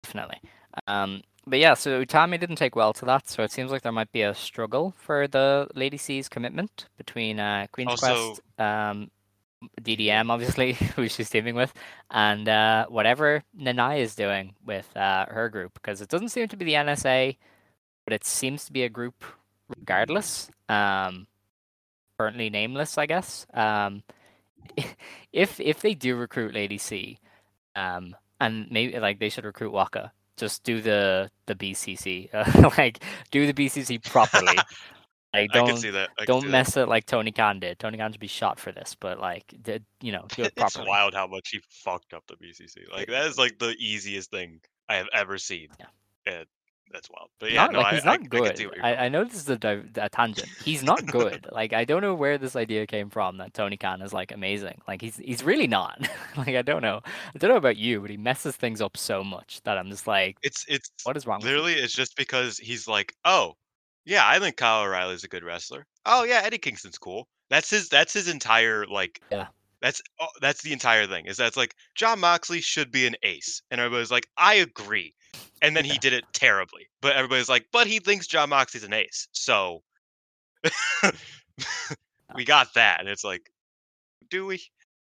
Definitely. 0.02 0.40
Um, 0.86 1.22
but 1.46 1.58
yeah, 1.58 1.74
so 1.74 2.04
Utami 2.04 2.38
didn't 2.38 2.56
take 2.56 2.76
well 2.76 2.92
to 2.94 3.04
that, 3.06 3.28
so 3.28 3.42
it 3.42 3.50
seems 3.50 3.70
like 3.70 3.82
there 3.82 3.92
might 3.92 4.12
be 4.12 4.22
a 4.22 4.34
struggle 4.34 4.94
for 4.98 5.26
the 5.26 5.66
Lady 5.74 5.96
C's 5.96 6.28
commitment 6.28 6.86
between 6.96 7.40
uh, 7.40 7.66
Queen's 7.72 7.90
Also- 7.90 8.34
Quest, 8.34 8.60
um, 8.60 9.10
DDM, 9.82 10.30
obviously, 10.30 10.72
who 10.96 11.08
she's 11.08 11.30
teaming 11.30 11.54
with, 11.54 11.72
and 12.10 12.48
uh, 12.48 12.86
whatever 12.88 13.42
Nanae 13.58 13.98
is 14.00 14.14
doing 14.14 14.54
with 14.64 14.94
uh, 14.96 15.26
her 15.26 15.48
group, 15.48 15.74
because 15.74 16.00
it 16.00 16.08
doesn't 16.08 16.28
seem 16.28 16.48
to 16.48 16.56
be 16.56 16.64
the 16.64 16.74
NSA, 16.74 17.36
but 18.08 18.14
it 18.14 18.24
seems 18.24 18.64
to 18.64 18.72
be 18.72 18.84
a 18.84 18.88
group 18.88 19.22
regardless. 19.68 20.50
Um, 20.70 21.26
currently 22.18 22.48
nameless, 22.48 22.96
I 22.96 23.04
guess. 23.04 23.46
Um, 23.52 24.02
if 25.34 25.60
if 25.60 25.82
they 25.82 25.92
do 25.92 26.16
recruit 26.16 26.54
Lady 26.54 26.78
C, 26.78 27.18
um, 27.76 28.16
and 28.40 28.66
maybe 28.70 28.98
like 28.98 29.18
they 29.18 29.28
should 29.28 29.44
recruit 29.44 29.72
Waka. 29.72 30.10
Just 30.38 30.64
do 30.64 30.80
the 30.80 31.30
the 31.44 31.54
BCC, 31.54 32.30
uh, 32.32 32.70
like 32.78 33.04
do 33.30 33.46
the 33.46 33.52
BCC 33.52 34.02
properly. 34.02 34.56
like 34.56 34.66
I 35.34 35.46
don't 35.48 35.68
can 35.68 35.76
see 35.76 35.90
that. 35.90 36.08
I 36.18 36.24
don't 36.24 36.40
see 36.40 36.46
that. 36.46 36.52
mess 36.52 36.78
it 36.78 36.88
like 36.88 37.04
Tony 37.04 37.30
Khan 37.30 37.60
did. 37.60 37.78
Tony 37.78 37.98
Khan 37.98 38.10
should 38.10 38.22
be 38.22 38.26
shot 38.26 38.58
for 38.58 38.72
this, 38.72 38.96
but 38.98 39.20
like 39.20 39.54
did 39.60 39.84
you 40.00 40.12
know 40.12 40.24
do 40.34 40.44
it 40.44 40.56
properly. 40.56 40.84
It's 40.84 40.88
wild 40.88 41.12
how 41.12 41.26
much 41.26 41.50
he 41.50 41.60
fucked 41.68 42.14
up 42.14 42.24
the 42.26 42.36
BCC. 42.36 42.90
Like 42.90 43.08
that 43.08 43.26
is 43.26 43.36
like 43.36 43.58
the 43.58 43.76
easiest 43.78 44.30
thing 44.30 44.62
I 44.88 44.94
have 44.94 45.08
ever 45.12 45.36
seen. 45.36 45.68
Yeah. 45.78 45.86
And 46.24 46.46
that's 46.92 47.08
wild. 47.10 47.30
But 47.38 47.52
yeah, 47.52 47.64
not, 47.64 47.72
no, 47.72 47.78
like 47.80 47.94
he's 47.94 48.06
I, 48.06 48.16
not 48.16 48.20
I 48.20 48.26
good. 48.26 48.70
I, 48.82 48.94
I 48.96 49.08
know 49.08 49.24
this 49.24 49.34
is 49.34 49.48
a, 49.48 49.56
div- 49.56 49.90
a 49.96 50.08
tangent. 50.08 50.48
He's 50.64 50.82
not 50.82 51.06
good. 51.06 51.46
like 51.52 51.72
I 51.72 51.84
don't 51.84 52.02
know 52.02 52.14
where 52.14 52.38
this 52.38 52.56
idea 52.56 52.86
came 52.86 53.10
from 53.10 53.38
that 53.38 53.54
Tony 53.54 53.76
Khan 53.76 54.02
is 54.02 54.12
like 54.12 54.32
amazing. 54.32 54.80
Like 54.86 55.00
he's 55.00 55.16
he's 55.16 55.42
really 55.42 55.66
not. 55.66 56.08
like 56.36 56.48
I 56.54 56.62
don't 56.62 56.82
know. 56.82 57.00
I 57.04 57.38
don't 57.38 57.50
know 57.50 57.56
about 57.56 57.76
you, 57.76 58.00
but 58.00 58.10
he 58.10 58.16
messes 58.16 58.56
things 58.56 58.80
up 58.80 58.96
so 58.96 59.22
much 59.22 59.60
that 59.64 59.78
I'm 59.78 59.90
just 59.90 60.06
like, 60.06 60.36
It's 60.42 60.64
it's 60.68 60.90
what 61.04 61.16
is 61.16 61.26
wrong? 61.26 61.38
with 61.38 61.46
literally 61.46 61.74
it's 61.74 61.94
just 61.94 62.16
because 62.16 62.58
he's 62.58 62.88
like, 62.88 63.14
oh, 63.24 63.54
yeah, 64.04 64.22
I 64.26 64.38
think 64.38 64.56
Kyle 64.56 64.82
O'Reilly's 64.82 65.24
a 65.24 65.28
good 65.28 65.44
wrestler. 65.44 65.86
Oh 66.06 66.24
yeah, 66.24 66.40
Eddie 66.44 66.58
Kingston's 66.58 66.98
cool. 66.98 67.28
That's 67.50 67.70
his 67.70 67.88
that's 67.88 68.12
his 68.12 68.28
entire 68.28 68.86
like 68.86 69.20
Yeah. 69.30 69.48
That's 69.80 70.02
oh, 70.20 70.26
that's 70.40 70.62
the 70.62 70.72
entire 70.72 71.06
thing. 71.06 71.26
Is 71.26 71.36
that's 71.36 71.56
like 71.56 71.74
Jon 71.94 72.18
Moxley 72.18 72.60
should 72.60 72.90
be 72.90 73.06
an 73.06 73.14
ace, 73.22 73.62
and 73.70 73.80
everybody's 73.80 74.10
like, 74.10 74.26
I 74.36 74.54
agree, 74.54 75.14
and 75.62 75.76
then 75.76 75.84
he 75.84 75.98
did 75.98 76.12
it 76.12 76.24
terribly. 76.32 76.88
But 77.00 77.16
everybody's 77.16 77.48
like, 77.48 77.66
but 77.72 77.86
he 77.86 77.98
thinks 77.98 78.26
Jon 78.26 78.48
Moxley's 78.50 78.84
an 78.84 78.92
ace, 78.92 79.28
so 79.32 79.82
we 82.34 82.44
got 82.44 82.74
that, 82.74 83.00
and 83.00 83.08
it's 83.08 83.24
like, 83.24 83.50
do 84.30 84.46
we? 84.46 84.62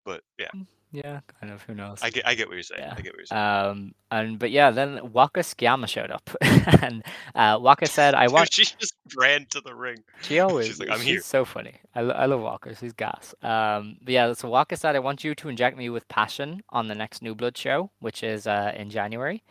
But 0.04 0.22
yeah, 0.38 0.48
Yeah, 0.92 1.20
kind 1.40 1.52
of. 1.52 1.62
Who 1.62 1.74
knows? 1.74 1.98
I 2.02 2.10
get 2.10 2.26
I 2.26 2.34
get 2.34 2.48
what 2.48 2.54
you're 2.54 2.62
saying. 2.62 2.82
Yeah. 2.82 2.94
I 2.96 3.00
get 3.02 3.12
what 3.12 3.18
you're 3.18 3.26
saying. 3.26 3.42
Um, 3.42 3.94
and 4.10 4.38
but 4.38 4.50
yeah, 4.50 4.70
then 4.70 5.12
Waka 5.12 5.40
Tsukiyama 5.40 5.86
showed 5.88 6.10
up, 6.10 6.30
and 6.82 7.04
uh, 7.34 7.58
Waka 7.60 7.86
said, 7.86 8.14
"I 8.14 8.24
Dude, 8.26 8.32
want." 8.34 8.52
she 8.52 8.64
just 8.64 8.94
ran 9.16 9.44
to 9.50 9.60
the 9.60 9.74
ring. 9.74 9.98
She 10.22 10.38
always. 10.44 10.66
She's 10.68 10.78
like, 10.80 10.88
"I'm 10.90 10.98
she's 11.00 11.06
here." 11.06 11.20
so 11.20 11.44
funny. 11.44 11.74
I, 11.94 12.00
lo- 12.02 12.14
I 12.14 12.24
love 12.26 12.40
Walker. 12.40 12.74
She's 12.74 12.92
gas. 12.94 13.34
Um, 13.42 13.98
but 14.02 14.12
yeah, 14.14 14.32
so 14.32 14.48
Waka 14.48 14.76
said, 14.76 14.96
"I 14.96 15.00
want 15.00 15.24
you 15.24 15.34
to 15.34 15.48
inject 15.50 15.76
me 15.76 15.90
with 15.90 16.08
passion 16.08 16.62
on 16.70 16.88
the 16.88 16.94
next 16.94 17.20
New 17.22 17.34
Blood 17.34 17.58
show, 17.58 17.90
which 17.98 18.22
is 18.22 18.46
uh 18.46 18.72
in 18.74 18.88
January," 18.88 19.42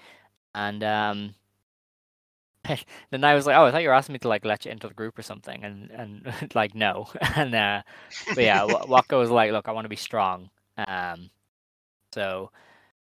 and 0.57 0.83
um, 0.83 1.35
then 3.11 3.23
I 3.23 3.35
was 3.35 3.45
like, 3.45 3.55
oh, 3.55 3.65
I 3.65 3.71
thought 3.71 3.83
you 3.83 3.89
were 3.89 3.93
asking 3.93 4.13
me 4.13 4.19
to 4.19 4.27
like 4.27 4.43
let 4.43 4.65
you 4.65 4.71
into 4.71 4.87
the 4.87 4.93
group 4.93 5.17
or 5.17 5.21
something, 5.21 5.63
and 5.63 5.91
and 5.91 6.51
like 6.55 6.73
no, 6.73 7.07
and 7.35 7.53
uh, 7.53 7.81
but 8.33 8.43
yeah, 8.43 8.63
Wa- 8.63 8.85
Waka 8.87 9.17
was 9.17 9.29
like, 9.29 9.51
look, 9.51 9.67
I 9.67 9.71
want 9.71 9.85
to 9.85 9.89
be 9.89 9.95
strong. 9.95 10.49
Um, 10.77 11.29
so 12.11 12.49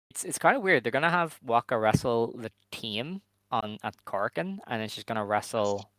it's 0.10 0.26
it's 0.26 0.40
kind 0.40 0.58
of 0.58 0.64
weird. 0.64 0.84
They're 0.84 0.92
gonna 0.92 1.10
have 1.10 1.40
Waka 1.46 1.78
wrestle 1.78 2.34
the 2.36 2.52
team 2.72 3.22
on 3.52 3.78
at 3.84 3.94
Korakuen, 4.06 4.58
and 4.66 4.82
then 4.82 4.90
she's 4.90 5.04
gonna 5.04 5.26
wrestle 5.26 5.92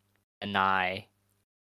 Anai, 0.43 1.05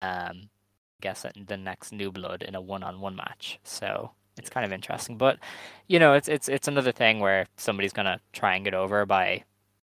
um, 0.02 0.50
I 0.50 1.00
guess 1.00 1.24
at 1.24 1.34
the 1.46 1.56
next 1.56 1.92
New 1.92 2.12
Blood 2.12 2.42
in 2.42 2.54
a 2.54 2.60
one-on-one 2.60 3.16
match. 3.16 3.58
So 3.64 4.10
it's 4.36 4.50
kind 4.50 4.66
of 4.66 4.72
interesting, 4.72 5.16
but 5.16 5.38
you 5.88 5.98
know, 5.98 6.12
it's 6.12 6.28
it's 6.28 6.48
it's 6.50 6.68
another 6.68 6.92
thing 6.92 7.20
where 7.20 7.46
somebody's 7.56 7.94
gonna 7.94 8.20
try 8.34 8.54
and 8.54 8.64
get 8.66 8.74
over 8.74 9.06
by 9.06 9.44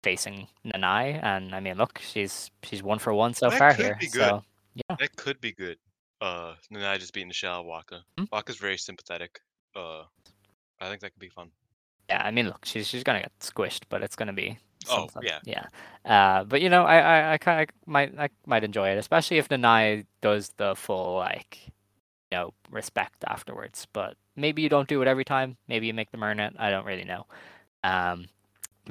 facing 0.04 0.46
Nanae, 0.64 1.18
and 1.24 1.54
I 1.54 1.60
mean, 1.60 1.76
look, 1.76 1.98
she's 1.98 2.50
she's 2.62 2.82
one 2.82 2.98
for 3.00 3.12
one 3.14 3.34
so 3.34 3.48
That 3.50 3.58
far 3.58 3.72
here. 3.72 3.98
So 4.08 4.42
That 4.88 5.16
could 5.16 5.40
be 5.40 5.52
good. 5.52 5.78
Uh, 6.20 6.54
Nanae 6.72 6.98
just 6.98 7.12
beating 7.12 7.28
the 7.28 7.34
shell 7.34 7.54
out 7.54 7.60
of 7.60 7.66
Waka. 7.66 8.02
Hmm? 8.18 8.24
Waka's 8.30 8.56
very 8.56 8.76
sympathetic. 8.78 9.40
Uh, 9.74 10.02
I 10.80 10.88
think 10.88 11.00
that 11.00 11.10
could 11.12 11.20
be 11.20 11.28
fun. 11.28 11.50
yeah, 12.08 12.22
I 12.24 12.30
mean, 12.30 12.46
look, 12.46 12.64
she's 12.64 12.86
she's 12.86 13.02
gonna 13.02 13.20
get 13.22 13.32
squished, 13.40 13.84
but 13.88 14.02
it's 14.02 14.16
gonna 14.16 14.32
be. 14.32 14.58
Oh, 14.88 15.08
something. 15.08 15.22
yeah. 15.24 15.40
yeah. 15.44 15.66
Uh, 16.04 16.44
but 16.44 16.60
you 16.60 16.68
know, 16.68 16.84
I 16.84 16.98
I 16.98 17.32
I 17.34 17.38
kind 17.38 17.62
of 17.62 17.74
might 17.86 18.12
I 18.18 18.28
might 18.46 18.64
enjoy 18.64 18.90
it, 18.90 18.98
especially 18.98 19.38
if 19.38 19.48
Nanae 19.48 20.04
does 20.20 20.50
the 20.58 20.74
full 20.76 21.16
like, 21.16 21.58
you 22.30 22.38
know, 22.38 22.52
respect 22.70 23.24
afterwards. 23.26 23.86
But 23.94 24.16
maybe 24.36 24.60
you 24.60 24.68
don't 24.68 24.88
do 24.88 25.00
it 25.00 25.08
every 25.08 25.24
time. 25.24 25.56
Maybe 25.68 25.86
you 25.86 25.94
make 25.94 26.10
them 26.10 26.22
earn 26.22 26.38
it. 26.40 26.54
I 26.58 26.68
don't 26.70 26.84
really 26.84 27.04
know. 27.04 27.24
Um, 27.82 28.26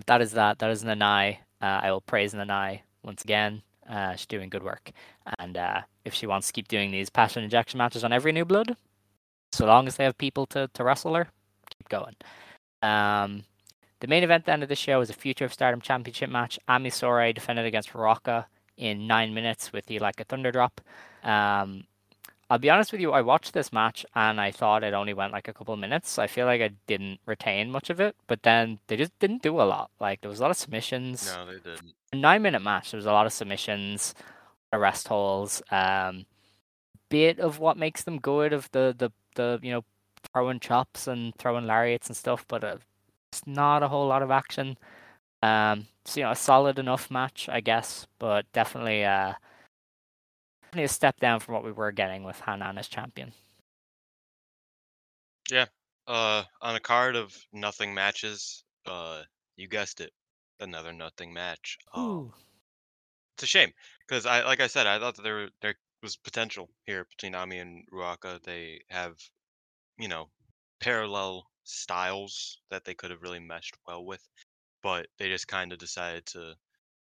that 0.05 0.21
is 0.21 0.31
that. 0.31 0.59
That 0.59 0.71
is 0.71 0.83
Nanae. 0.83 1.37
Uh, 1.61 1.79
I 1.83 1.91
will 1.91 2.01
praise 2.01 2.33
Nanae 2.33 2.81
once 3.03 3.23
again. 3.23 3.61
Uh, 3.89 4.15
she's 4.15 4.25
doing 4.25 4.49
good 4.49 4.63
work, 4.63 4.91
and 5.39 5.57
uh, 5.57 5.81
if 6.05 6.13
she 6.13 6.25
wants 6.25 6.47
to 6.47 6.53
keep 6.53 6.67
doing 6.67 6.91
these 6.91 7.09
passion 7.09 7.43
injection 7.43 7.77
matches 7.77 8.03
on 8.03 8.13
every 8.13 8.31
new 8.31 8.45
blood, 8.45 8.77
so 9.51 9.65
long 9.65 9.87
as 9.87 9.97
they 9.97 10.03
have 10.05 10.17
people 10.17 10.45
to 10.47 10.69
to 10.73 10.83
wrestle 10.83 11.15
her, 11.15 11.27
keep 11.69 11.89
going. 11.89 12.15
Um, 12.81 13.43
the 13.99 14.07
main 14.07 14.23
event 14.23 14.41
at 14.41 14.45
the 14.45 14.51
end 14.53 14.63
of 14.63 14.69
the 14.69 14.75
show 14.75 15.01
is 15.01 15.09
a 15.09 15.13
Future 15.13 15.45
of 15.45 15.53
Stardom 15.53 15.81
Championship 15.81 16.29
match. 16.29 16.59
Ami 16.67 16.89
Sourei 16.89 17.33
defended 17.33 17.65
against 17.65 17.93
Rocca 17.93 18.47
in 18.77 19.07
nine 19.07 19.33
minutes 19.33 19.71
with 19.71 19.85
the 19.85 19.99
like 19.99 20.19
a 20.19 20.23
thunder 20.23 20.51
drop. 20.51 20.81
Um, 21.23 21.85
I'll 22.54 22.60
be 22.60 22.70
honest 22.70 22.91
with 22.91 23.01
you, 23.01 23.12
I 23.14 23.22
watched 23.22 23.54
this 23.54 23.74
match 23.74 24.06
and 24.14 24.39
I 24.39 24.51
thought 24.51 24.84
it 24.84 24.93
only 24.93 25.16
went 25.16 25.34
like 25.34 25.47
a 25.47 25.54
couple 25.54 25.74
of 25.74 25.80
minutes. 25.80 26.20
I 26.20 26.28
feel 26.28 26.45
like 26.45 26.62
I 26.62 26.70
didn't 26.86 27.20
retain 27.26 27.72
much 27.72 27.89
of 27.89 27.99
it, 27.99 28.16
but 28.28 28.43
then 28.43 28.78
they 28.86 28.95
just 28.95 29.18
didn't 29.18 29.41
do 29.41 29.60
a 29.60 29.64
lot. 29.64 29.89
Like 29.99 30.22
there 30.22 30.30
was 30.30 30.38
a 30.38 30.43
lot 30.43 30.51
of 30.51 30.58
submissions. 30.58 31.34
No, 31.36 31.47
they 31.47 31.54
didn't. 31.54 31.95
A 32.12 32.16
nine 32.16 32.43
minute 32.43 32.62
match, 32.62 32.91
there 32.91 32.99
was 32.99 33.08
a 33.08 33.12
lot 33.12 33.26
of 33.26 33.34
submissions, 33.34 34.14
arrest 34.72 35.08
holds, 35.08 35.64
um, 35.72 36.28
bit 37.10 37.39
of 37.39 37.58
what 37.58 37.76
makes 37.76 38.04
them 38.04 38.20
good 38.20 38.54
of 38.54 38.70
the 38.72 38.93
the 38.95 39.10
the 39.34 39.60
you 39.64 39.72
know 39.72 39.84
throwing 40.32 40.60
chops 40.60 41.08
and 41.08 41.34
throwing 41.39 41.66
lariats 41.66 42.06
and 42.06 42.16
stuff, 42.16 42.45
but 42.47 42.64
uh, 42.64 42.78
it's 43.32 43.47
not 43.47 43.82
a 43.82 43.88
whole 43.88 44.06
lot 44.06 44.22
of 44.22 44.30
action. 44.30 44.78
Um, 45.41 45.88
so 46.06 46.20
you 46.20 46.26
know, 46.28 46.34
a 46.34 46.36
solid 46.36 46.78
enough 46.78 47.10
match, 47.10 47.49
I 47.49 47.62
guess, 47.62 48.06
but 48.20 48.45
definitely 48.54 49.04
uh, 49.06 49.34
definitely 50.74 50.86
a 50.86 50.89
step 50.89 51.19
down 51.19 51.39
from 51.39 51.53
what 51.53 51.63
we 51.63 51.71
were 51.71 51.91
getting 51.91 52.24
with 52.24 52.39
Hanan 52.39 52.80
as 52.80 52.88
champion. 52.88 53.32
Yeah. 55.51 55.65
Uh, 56.07 56.43
on 56.61 56.76
a 56.76 56.80
card 56.80 57.15
of 57.15 57.38
nothing 57.53 57.93
matches, 57.93 58.63
uh, 58.88 59.21
you 59.55 59.67
guessed 59.67 60.01
it, 60.01 60.11
another 60.59 60.91
nothing 60.91 61.32
match. 61.32 61.78
Um, 61.93 62.34
it's 63.36 63.43
a 63.43 63.45
shame 63.45 63.71
because 64.07 64.26
I, 64.26 64.43
like 64.43 64.61
I 64.61 64.67
said, 64.67 64.88
I 64.88 64.97
thought 64.97 65.15
that 65.17 65.21
there 65.21 65.49
there 65.61 65.76
was 66.01 66.17
potential 66.17 66.71
here 66.88 67.05
between 67.07 67.36
Ami 67.36 67.59
and 67.59 67.86
Ruaka. 67.93 68.41
They 68.43 68.82
have, 68.89 69.13
you 69.99 70.07
know, 70.07 70.30
parallel 70.80 71.45
styles 71.65 72.57
that 72.71 72.84
they 72.84 72.95
could 72.95 73.11
have 73.11 73.21
really 73.21 73.39
meshed 73.39 73.78
well 73.88 74.03
with, 74.03 74.28
but 74.82 75.05
they 75.19 75.30
just 75.30 75.47
kind 75.47 75.71
of 75.71 75.78
decided 75.78 76.26
to 76.28 76.55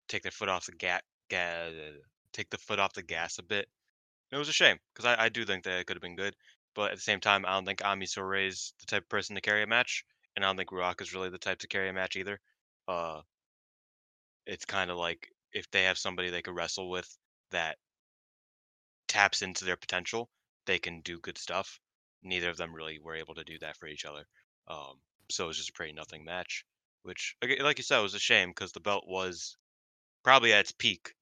take 0.09 0.23
their 0.23 0.31
foot 0.31 0.51
off 0.51 0.67
the 0.67 0.73
gas, 0.73 1.01
ga- 1.31 1.97
take 2.37 2.51
the 2.51 2.59
foot 2.59 2.79
off 2.79 2.93
the 2.93 3.03
gas 3.03 3.39
a 3.39 3.43
bit. 3.43 3.69
It 4.33 4.37
was 4.37 4.49
a 4.49 4.53
shame 4.53 4.79
because 4.93 5.07
I, 5.07 5.25
I 5.25 5.29
do 5.29 5.45
think 5.45 5.65
that 5.65 5.81
it 5.81 5.87
could 5.87 5.97
have 5.97 6.03
been 6.03 6.17
good, 6.17 6.35
but 6.75 6.91
at 6.91 6.97
the 6.97 7.03
same 7.03 7.21
time, 7.21 7.45
I 7.47 7.53
don't 7.53 7.65
think 7.65 7.85
Ami 7.85 8.07
Sourei 8.07 8.49
is 8.49 8.75
the 8.81 8.87
type 8.87 9.03
of 9.05 9.09
person 9.09 9.35
to 9.35 9.41
carry 9.41 9.63
a 9.63 9.67
match, 9.67 10.05
and 10.35 10.45
I 10.45 10.49
don't 10.49 10.57
think 10.57 10.71
Ruaka 10.71 11.03
is 11.03 11.15
really 11.15 11.31
the 11.31 11.39
type 11.39 11.59
to 11.61 11.69
carry 11.69 11.89
a 11.89 11.93
match 11.93 12.17
either. 12.17 12.39
Uh, 12.87 13.23
it's 14.47 14.65
kind 14.65 14.91
of 14.91 14.97
like 14.97 15.29
if 15.53 15.71
they 15.71 15.85
have 15.85 15.99
somebody 15.99 16.31
they 16.31 16.43
could 16.43 16.55
wrestle 16.55 16.91
with 16.91 17.09
that 17.51 17.77
taps 19.09 19.43
into 19.43 19.65
their 19.65 19.77
potential, 19.77 20.29
they 20.67 20.79
can 20.79 21.01
do 21.01 21.21
good 21.21 21.39
stuff. 21.39 21.81
Neither 22.23 22.51
of 22.51 22.57
them 22.57 22.75
really 22.75 22.99
were 22.99 23.15
able 23.15 23.35
to 23.35 23.45
do 23.45 23.59
that 23.61 23.77
for 23.77 23.87
each 23.87 24.05
other. 24.05 24.25
Um, 24.69 25.01
so 25.31 25.45
it 25.45 25.49
was 25.49 25.57
just 25.57 25.71
a 25.71 25.73
pretty 25.73 25.93
nothing 25.93 26.25
match, 26.25 26.65
which, 27.03 27.37
like 27.61 27.79
you 27.79 27.85
said, 27.85 28.01
was 28.01 28.15
a 28.15 28.19
shame 28.19 28.51
because 28.51 28.73
the 28.73 28.81
belt 28.81 29.05
was 29.07 29.57
probably 30.23 30.53
at 30.53 30.61
its 30.61 30.73
peak, 30.73 31.15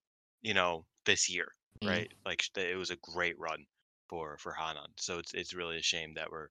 you 0.42 0.54
know, 0.54 0.86
this 1.04 1.28
year, 1.28 1.48
Mm. 1.82 1.88
right? 1.88 2.12
Like 2.24 2.44
it 2.56 2.76
was 2.76 2.90
a 2.90 2.96
great 2.96 3.38
run 3.38 3.66
for 4.08 4.36
for 4.38 4.52
Hanan. 4.54 4.90
So 4.96 5.18
it's 5.18 5.34
it's 5.34 5.54
really 5.54 5.78
a 5.78 5.82
shame 5.82 6.14
that 6.14 6.30
we're 6.30 6.48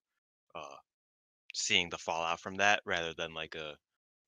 uh, 0.55 0.75
seeing 1.53 1.89
the 1.89 1.97
fallout 1.97 2.39
from 2.39 2.55
that 2.55 2.81
rather 2.85 3.13
than 3.13 3.33
like 3.33 3.55
a 3.55 3.75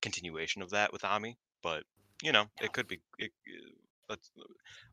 continuation 0.01 0.61
of 0.61 0.69
that 0.71 0.91
with 0.93 1.03
Ami. 1.03 1.37
But 1.63 1.83
you 2.23 2.31
know, 2.31 2.45
it 2.61 2.71
could 2.73 2.87
be. 2.87 3.01
It, 3.17 3.31
uh, 3.47 3.71
let's 4.09 4.31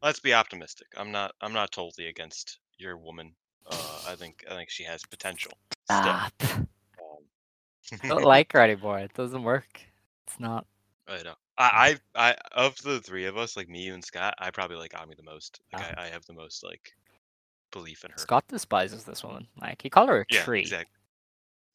let's 0.02 0.20
be 0.20 0.34
optimistic. 0.34 0.88
I'm 0.96 1.12
not 1.12 1.34
I'm 1.40 1.52
not 1.52 1.70
totally 1.72 2.08
against 2.08 2.58
your 2.78 2.96
woman. 2.96 3.34
Uh, 3.66 4.00
I 4.08 4.16
think 4.16 4.44
I 4.50 4.54
think 4.54 4.70
she 4.70 4.84
has 4.84 5.02
potential. 5.04 5.52
Stop. 5.84 6.32
Um, 6.42 6.68
don't 8.08 8.24
like 8.24 8.52
her 8.52 8.60
anymore. 8.68 8.98
It 8.98 9.14
doesn't 9.14 9.42
work. 9.42 9.82
It's 10.26 10.40
not. 10.40 10.66
I 11.12 11.22
know. 11.22 11.34
I, 11.58 11.98
I 12.16 12.30
I 12.30 12.36
of 12.52 12.80
the 12.82 13.00
three 13.00 13.26
of 13.26 13.36
us, 13.36 13.56
like 13.56 13.68
me, 13.68 13.82
you, 13.82 13.94
and 13.94 14.04
Scott, 14.04 14.34
I 14.38 14.50
probably 14.50 14.76
like 14.76 14.98
Ami 15.00 15.14
the 15.14 15.22
most. 15.22 15.60
Like 15.72 15.94
Ah. 15.96 16.00
I, 16.00 16.06
I 16.06 16.08
have 16.08 16.24
the 16.26 16.32
most 16.32 16.64
like 16.64 16.92
belief 17.70 18.04
in 18.04 18.10
her. 18.10 18.18
Scott 18.18 18.44
despises 18.48 19.04
this 19.04 19.22
woman. 19.22 19.46
Like 19.60 19.82
he 19.82 19.90
called 19.90 20.08
her 20.08 20.20
a 20.20 20.26
yeah, 20.30 20.42
tree. 20.44 20.60
exactly. 20.60 20.92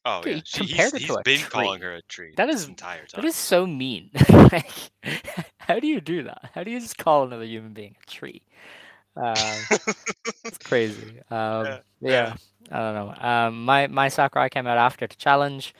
Oh 0.04 0.18
Okay, 0.20 0.34
yeah, 0.36 0.40
she, 0.44 0.66
compared 0.66 0.92
he's, 0.92 0.92
to 0.92 0.98
he's 0.98 1.16
a 1.16 1.22
been 1.22 1.40
calling 1.50 1.80
tree. 1.80 1.88
her 1.88 1.94
a 1.96 2.02
tree. 2.02 2.34
That 2.36 2.46
this 2.46 2.66
entire 2.66 3.06
time. 3.06 3.22
That 3.22 3.28
is 3.28 3.36
so 3.36 3.66
mean. 3.66 4.10
like, 4.32 4.72
how 5.58 5.78
do 5.78 5.86
you 5.86 6.00
do 6.00 6.24
that? 6.24 6.50
How 6.54 6.64
do 6.64 6.70
you 6.70 6.80
just 6.80 6.98
call 6.98 7.24
another 7.24 7.44
human 7.44 7.72
being 7.72 7.96
a 8.02 8.10
tree? 8.10 8.42
Um, 9.16 9.36
it's 10.44 10.58
crazy. 10.64 11.20
Um, 11.30 11.66
Yeah, 11.66 11.78
yeah, 12.00 12.10
yeah. 12.10 12.34
I 12.70 12.78
don't 12.78 12.94
know. 12.94 13.14
Um, 13.28 13.64
my 13.64 13.86
Mai 13.86 14.08
Sakurai 14.08 14.48
came 14.48 14.66
out 14.66 14.78
after 14.78 15.06
to 15.06 15.16
challenge. 15.16 15.74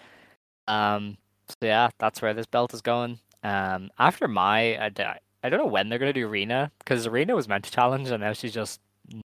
Um, 0.67 1.17
so 1.49 1.57
yeah, 1.63 1.89
that's 1.99 2.21
where 2.21 2.35
this 2.35 2.47
belt 2.47 2.75
is 2.75 2.83
going. 2.83 3.19
Um, 3.43 3.91
after 3.99 4.27
my, 4.29 4.79
I 5.43 5.49
don't 5.49 5.59
know 5.59 5.67
when 5.67 5.89
they're 5.89 5.99
gonna 5.99 6.13
do 6.13 6.27
Rena 6.29 6.73
because 6.79 7.09
Rena 7.09 7.35
was 7.35 7.49
meant 7.49 7.65
to 7.65 7.71
challenge 7.71 8.11
and 8.11 8.23
now 8.23 8.33
she's 8.33 8.53
just 8.53 8.81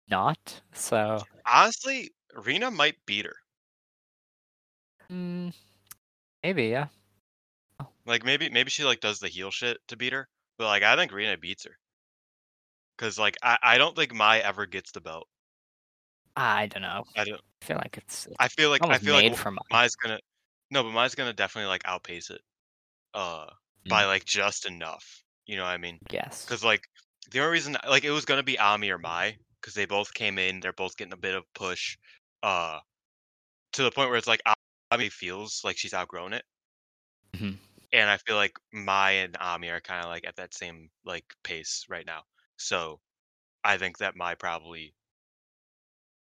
not. 0.08 0.60
So 0.72 1.22
Honestly, 1.46 2.10
Rena 2.34 2.70
might 2.70 2.96
beat 3.06 3.26
her. 3.26 3.36
mm, 5.10 5.52
maybe 6.42 6.66
yeah. 6.66 6.86
Like 8.06 8.24
maybe 8.24 8.48
maybe 8.50 8.70
she 8.70 8.84
like 8.84 9.00
does 9.00 9.20
the 9.20 9.28
heel 9.28 9.50
shit 9.50 9.78
to 9.88 9.96
beat 9.96 10.12
her, 10.12 10.28
but 10.58 10.66
like 10.66 10.82
I 10.82 10.96
think 10.96 11.12
Rena 11.12 11.36
beats 11.38 11.64
her. 11.64 11.76
Cause 12.98 13.18
like 13.18 13.36
I, 13.42 13.58
I 13.62 13.78
don't 13.78 13.96
think 13.96 14.12
Mai 14.12 14.40
ever 14.40 14.66
gets 14.66 14.92
the 14.92 15.00
belt. 15.00 15.28
I 16.36 16.66
don't 16.66 16.82
know. 16.82 17.04
I 17.16 17.24
don't. 17.24 17.40
I 17.62 17.64
feel 17.64 17.76
like 17.76 17.96
it's, 17.98 18.28
I 18.38 18.48
feel 18.48 18.70
like 18.70 18.84
I 18.84 18.98
feel 18.98 19.16
made 19.16 19.32
like 19.32 19.54
Mai's 19.70 19.94
gonna 19.96 20.18
no, 20.70 20.82
but 20.82 20.90
Mai's 20.92 21.14
gonna 21.14 21.32
definitely 21.32 21.68
like 21.68 21.82
outpace 21.84 22.30
it. 22.30 22.40
Uh, 23.14 23.46
by 23.88 24.04
like 24.04 24.24
just 24.24 24.66
enough. 24.66 25.22
You 25.46 25.56
know 25.56 25.64
what 25.64 25.70
I 25.70 25.78
mean? 25.78 25.98
Yes. 26.10 26.44
Because 26.44 26.64
like 26.64 26.82
the 27.30 27.40
only 27.40 27.52
reason 27.52 27.76
like 27.88 28.04
it 28.04 28.10
was 28.10 28.24
gonna 28.24 28.42
be 28.42 28.58
Ami 28.58 28.90
or 28.90 28.98
Mai 28.98 29.36
because 29.60 29.74
they 29.74 29.86
both 29.86 30.12
came 30.14 30.38
in. 30.38 30.60
They're 30.60 30.72
both 30.72 30.96
getting 30.96 31.12
a 31.12 31.16
bit 31.18 31.34
of 31.34 31.44
push. 31.54 31.96
Uh, 32.42 32.80
to 33.72 33.82
the 33.82 33.90
point 33.90 34.08
where 34.08 34.18
it's 34.18 34.26
like 34.26 34.42
Ami 34.90 35.08
feels 35.08 35.60
like 35.64 35.78
she's 35.78 35.94
outgrown 35.94 36.32
it. 36.32 36.44
Mhm. 37.32 37.58
And 37.92 38.08
I 38.10 38.18
feel 38.18 38.36
like 38.36 38.52
Mai 38.72 39.12
and 39.12 39.36
Ami 39.36 39.68
are 39.68 39.80
kind 39.80 40.04
of 40.04 40.10
like 40.10 40.24
at 40.26 40.36
that 40.36 40.54
same 40.54 40.90
like 41.04 41.24
pace 41.42 41.86
right 41.88 42.06
now. 42.06 42.24
So 42.56 43.00
I 43.64 43.78
think 43.78 43.98
that 43.98 44.16
Mai 44.16 44.34
probably 44.34 44.94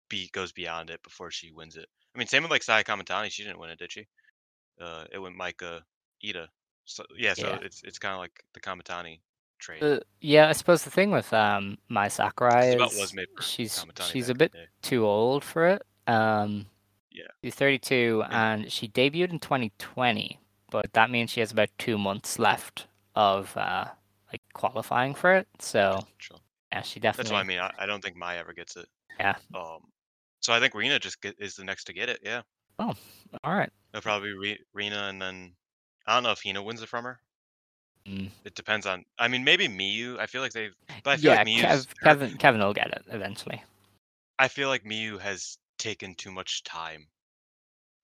beat 0.09 0.33
goes 0.33 0.53
beyond 0.53 0.91
it 0.91 1.03
before 1.03 1.31
she 1.31 1.53
wins 1.53 1.77
it. 1.77 1.89
I 2.15 2.19
mean, 2.19 2.27
same 2.27 2.43
with 2.43 2.51
like 2.51 2.63
Saya 2.63 2.85
Kamitani. 2.85 3.31
She 3.31 3.45
didn't 3.45 3.59
win 3.59 3.71
it, 3.71 3.79
did 3.79 3.93
she? 3.93 4.09
Uh, 4.81 5.07
it 5.13 5.19
went 5.19 5.37
Micah 5.37 5.85
Ida. 6.25 6.51
So 6.91 7.05
yeah, 7.17 7.35
so 7.35 7.47
Yeah. 7.49 7.59
it's 7.63 7.83
it's 7.85 7.99
kind 7.99 8.15
of 8.15 8.21
like 8.21 8.45
the 8.53 8.61
Kamitani 8.61 9.21
trade. 9.59 9.83
Uh, 9.83 10.01
yeah, 10.21 10.49
I 10.49 10.53
suppose 10.53 10.83
the 10.83 10.91
thing 10.91 11.11
with 11.11 11.33
um 11.33 11.79
Mai 11.89 12.09
Sakurai 12.09 12.75
is 12.75 13.15
she's 13.41 13.85
she's 14.11 14.29
a 14.29 14.35
bit 14.35 14.53
too 14.83 15.07
old 15.07 15.45
for 15.45 15.69
it. 15.69 15.83
Um, 16.07 16.67
Yeah. 17.13 17.29
she's 17.45 17.55
32 17.55 18.25
Yeah. 18.29 18.53
and 18.53 18.73
she 18.73 18.89
debuted 18.89 19.31
in 19.31 19.39
2020, 19.39 20.41
but 20.71 20.93
that 20.95 21.11
means 21.11 21.31
she 21.31 21.41
has 21.41 21.53
about 21.53 21.69
two 21.79 21.97
months 21.97 22.39
left 22.39 22.89
of 23.15 23.57
uh 23.57 23.85
like 24.33 24.43
qualifying 24.53 25.15
for 25.15 25.35
it. 25.35 25.47
So 25.61 26.05
Sure. 26.19 26.39
yeah, 26.73 26.83
she 26.83 26.99
definitely. 26.99 27.31
That's 27.31 27.33
what 27.33 27.41
I 27.41 27.45
mean. 27.45 27.59
I, 27.61 27.85
I 27.85 27.87
don't 27.87 28.03
think 28.03 28.17
Mai 28.17 28.37
ever 28.39 28.53
gets 28.53 28.77
it. 28.77 28.89
Yeah. 29.21 29.37
Um. 29.55 29.81
So 30.41 30.53
I 30.55 30.59
think 30.59 30.75
Rena 30.75 30.99
just 30.99 31.21
get, 31.21 31.37
is 31.39 31.55
the 31.55 31.65
next 31.65 31.85
to 31.85 31.93
get 31.93 32.09
it. 32.09 32.19
Yeah. 32.23 32.43
Oh, 32.79 32.95
all 33.45 33.55
right. 33.55 33.71
It'll 33.93 34.03
probably 34.03 34.31
be 34.31 34.39
Re- 34.39 34.65
Rena, 34.73 35.09
and 35.09 35.21
then 35.21 35.53
I 36.07 36.15
don't 36.15 36.23
know 36.23 36.33
if 36.33 36.43
Hina 36.43 36.63
wins 36.63 36.83
it 36.83 36.89
from 36.89 37.05
her. 37.05 37.21
Mm. 38.07 38.31
It 38.45 38.55
depends 38.55 38.87
on. 38.87 39.05
I 39.19 39.29
mean, 39.29 39.45
maybe 39.45 39.69
Miyu. 39.69 40.19
I 40.19 40.27
feel 40.27 40.41
like 40.43 40.53
they've. 40.53 40.75
But 41.05 41.11
I 41.11 41.17
feel 41.17 41.33
Yeah, 41.33 41.37
like 41.39 41.47
Miyu's. 41.47 41.87
Kev, 41.87 42.01
Kevin 42.03 42.37
Kevin 42.39 42.61
will 42.61 42.73
get 42.75 42.89
it 42.89 43.03
eventually. 43.09 43.63
I 44.39 44.49
feel 44.49 44.69
like 44.69 44.85
Miyu 44.85 45.19
has 45.21 45.59
taken 45.79 46.15
too 46.15 46.31
much 46.33 46.65
time. 46.65 47.07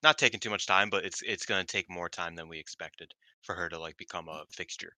Not 0.02 0.18
taken 0.18 0.38
too 0.38 0.50
much 0.50 0.66
time, 0.66 0.90
but 0.90 1.04
it's 1.04 1.22
it's 1.22 1.46
gonna 1.46 1.64
take 1.64 1.88
more 1.90 2.08
time 2.08 2.34
than 2.36 2.48
we 2.48 2.58
expected 2.58 3.12
for 3.42 3.54
her 3.54 3.68
to 3.70 3.78
like 3.78 3.96
become 3.96 4.28
a 4.28 4.44
fixture. 4.50 4.92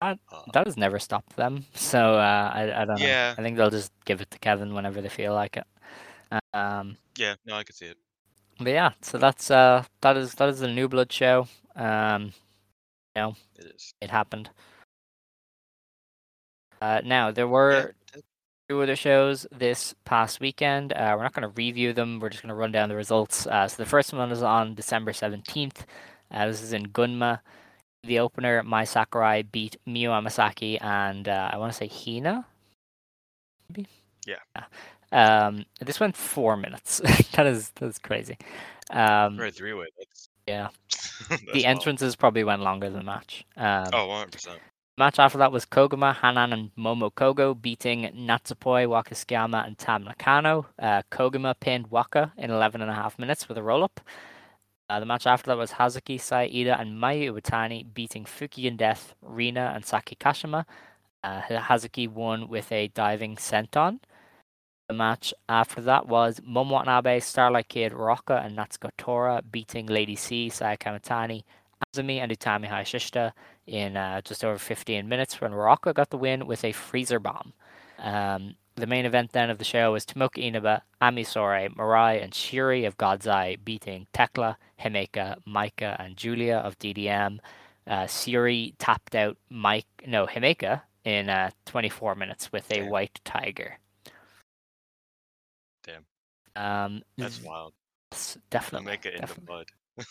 That- 0.00 0.18
Uh, 0.30 0.42
That 0.52 0.66
has 0.66 0.76
never 0.76 0.98
stopped 0.98 1.36
them. 1.36 1.64
So 1.74 2.16
uh, 2.16 2.50
I 2.54 2.82
I 2.82 2.84
don't 2.84 2.98
know. 3.00 3.06
Yeah. 3.06 3.34
I 3.38 3.42
think 3.42 3.56
they'll 3.56 3.70
just 3.70 3.92
give 4.04 4.20
it 4.20 4.30
to 4.32 4.38
Kevin 4.38 4.74
whenever 4.74 5.00
they 5.00 5.08
feel 5.08 5.32
like 5.32 5.56
it. 5.56 5.66
Um, 6.54 6.96
yeah, 7.16 7.36
no, 7.44 7.54
I 7.54 7.64
could 7.64 7.76
see 7.76 7.86
it. 7.86 7.96
But 8.64 8.72
yeah, 8.72 8.92
so 9.02 9.18
that's 9.18 9.50
uh 9.50 9.84
that 10.00 10.16
is 10.16 10.34
that 10.34 10.48
is 10.48 10.60
the 10.60 10.68
New 10.68 10.88
Blood 10.88 11.12
show. 11.12 11.46
Um, 11.76 12.32
It 13.58 13.66
is. 13.74 13.94
it 14.00 14.10
happened. 14.10 14.50
Uh, 16.80 17.00
now 17.04 17.30
there 17.30 17.46
were 17.48 17.94
two 18.68 18.82
other 18.82 18.96
shows 18.96 19.46
this 19.52 19.94
past 20.04 20.40
weekend. 20.40 20.92
Uh, 20.92 21.14
we're 21.16 21.22
not 21.22 21.32
going 21.32 21.42
to 21.42 21.54
review 21.56 21.92
them. 21.92 22.18
We're 22.20 22.30
just 22.30 22.42
going 22.42 22.48
to 22.48 22.54
run 22.54 22.72
down 22.72 22.88
the 22.88 22.96
results. 22.96 23.46
Uh, 23.46 23.68
so 23.68 23.76
the 23.82 23.88
first 23.88 24.12
one 24.12 24.32
is 24.32 24.42
on 24.42 24.74
December 24.74 25.12
17th. 25.12 25.84
Uh, 26.30 26.46
this 26.46 26.62
is 26.62 26.72
in 26.72 26.86
Gunma. 26.86 27.40
The 28.04 28.18
opener, 28.18 28.62
Mai 28.64 28.84
Sakurai 28.84 29.42
beat 29.42 29.76
Miyu 29.86 30.08
Amasaki 30.10 30.82
and 30.82 31.28
uh, 31.28 31.50
I 31.52 31.56
want 31.58 31.72
to 31.72 31.78
say 31.78 31.86
Hina. 31.88 32.46
Maybe. 33.68 33.88
Yeah. 34.26 34.64
Um, 35.12 35.66
this 35.80 36.00
went 36.00 36.16
four 36.16 36.56
minutes. 36.56 37.00
that 37.34 37.46
is 37.46 37.70
that 37.76 37.86
is 37.86 37.98
crazy. 37.98 38.38
Um, 38.90 39.36
For 39.36 39.46
a 39.46 39.50
three 39.52 39.74
way, 39.74 39.86
that's, 39.98 40.28
yeah. 40.48 40.68
that's 41.28 41.42
the 41.52 41.64
wild. 41.64 41.64
entrances 41.64 42.16
probably 42.16 42.44
went 42.44 42.62
longer 42.62 42.90
than 42.90 43.00
the 43.00 43.04
match. 43.04 43.44
Um, 43.56 43.86
Oh, 43.92 44.08
100%. 44.08 44.58
Match 44.98 45.18
after 45.18 45.38
that 45.38 45.52
was 45.52 45.64
Koguma, 45.66 46.14
Hanan, 46.14 46.52
and 46.52 46.70
Momo 46.76 47.10
Kogo 47.12 47.60
beating 47.60 48.02
Natsupoi, 48.14 48.86
Waka 48.88 49.14
Tsukiyama, 49.14 49.66
and 49.66 49.78
Tam 49.78 50.04
Nakano. 50.04 50.66
Uh, 50.78 51.02
Koguma 51.10 51.54
pinned 51.58 51.90
Waka 51.90 52.32
in 52.36 52.50
11 52.50 52.82
and 52.82 52.90
a 52.90 52.94
half 52.94 53.18
minutes 53.18 53.48
with 53.48 53.56
a 53.58 53.62
roll 53.62 53.84
up. 53.84 54.00
Uh, 54.90 55.00
the 55.00 55.06
match 55.06 55.26
after 55.26 55.46
that 55.48 55.56
was 55.56 55.72
Hazuki, 55.72 56.20
Saida, 56.20 56.78
and 56.78 56.98
Mayu 57.02 57.32
Iwatani 57.32 57.86
beating 57.94 58.24
Fukigen 58.26 58.76
Death, 58.76 59.14
Rina, 59.22 59.72
and 59.74 59.84
Saki 59.86 60.14
Kashima. 60.16 60.66
Uh, 61.24 61.40
Hazuki 61.42 62.06
won 62.08 62.48
with 62.48 62.70
a 62.70 62.88
diving 62.88 63.36
senton. 63.36 64.00
The 64.88 64.94
match 64.94 65.32
after 65.48 65.80
that 65.82 66.06
was 66.08 66.40
Momo 66.40 66.70
Watanabe, 66.70 67.20
Starlight 67.20 67.68
Kid, 67.68 67.92
Rocka, 67.92 68.44
and 68.44 68.56
Natsuko 68.56 68.90
Tora 68.98 69.42
beating 69.42 69.86
Lady 69.86 70.16
C, 70.16 70.48
Saya 70.48 70.76
Kamitani, 70.76 71.44
Azumi, 71.94 72.18
and 72.18 72.30
Utami 72.30 72.68
Hayashishita 72.68 73.32
in 73.66 73.96
uh, 73.96 74.20
just 74.22 74.44
over 74.44 74.58
15 74.58 75.08
minutes 75.08 75.40
when 75.40 75.52
Morocco 75.52 75.92
got 75.92 76.10
the 76.10 76.18
win 76.18 76.46
with 76.46 76.64
a 76.64 76.72
freezer 76.72 77.18
bomb. 77.18 77.52
Um, 77.98 78.56
the 78.74 78.86
main 78.86 79.04
event 79.04 79.32
then 79.32 79.50
of 79.50 79.58
the 79.58 79.64
show 79.64 79.92
was 79.92 80.04
Tomoka 80.04 80.38
Inaba, 80.42 80.82
Amisore, 81.00 81.68
Mirai, 81.76 82.22
and 82.22 82.32
Syuri 82.32 82.86
of 82.86 82.96
God's 82.96 83.26
Eye 83.26 83.56
beating 83.62 84.06
Thekla, 84.14 84.56
Himeka, 84.80 85.36
Maika, 85.46 85.96
and 86.02 86.16
Julia 86.16 86.56
of 86.56 86.78
DDM. 86.78 87.38
Uh, 87.86 88.04
Syuri 88.04 88.74
tapped 88.78 89.14
out 89.14 89.36
Mike, 89.50 89.86
no, 90.06 90.26
Himeka 90.26 90.82
in 91.04 91.28
uh, 91.28 91.50
24 91.66 92.14
minutes 92.14 92.50
with 92.52 92.70
a 92.72 92.88
white 92.88 93.20
tiger. 93.24 93.78
Um, 96.56 97.02
That's 97.18 97.42
wild. 97.42 97.72
definitely. 98.50 98.86
make 98.86 99.06
it 99.06 99.14
in 99.14 99.20
the 99.22 99.26
definitely. 99.26 99.54
mud. 99.54 99.66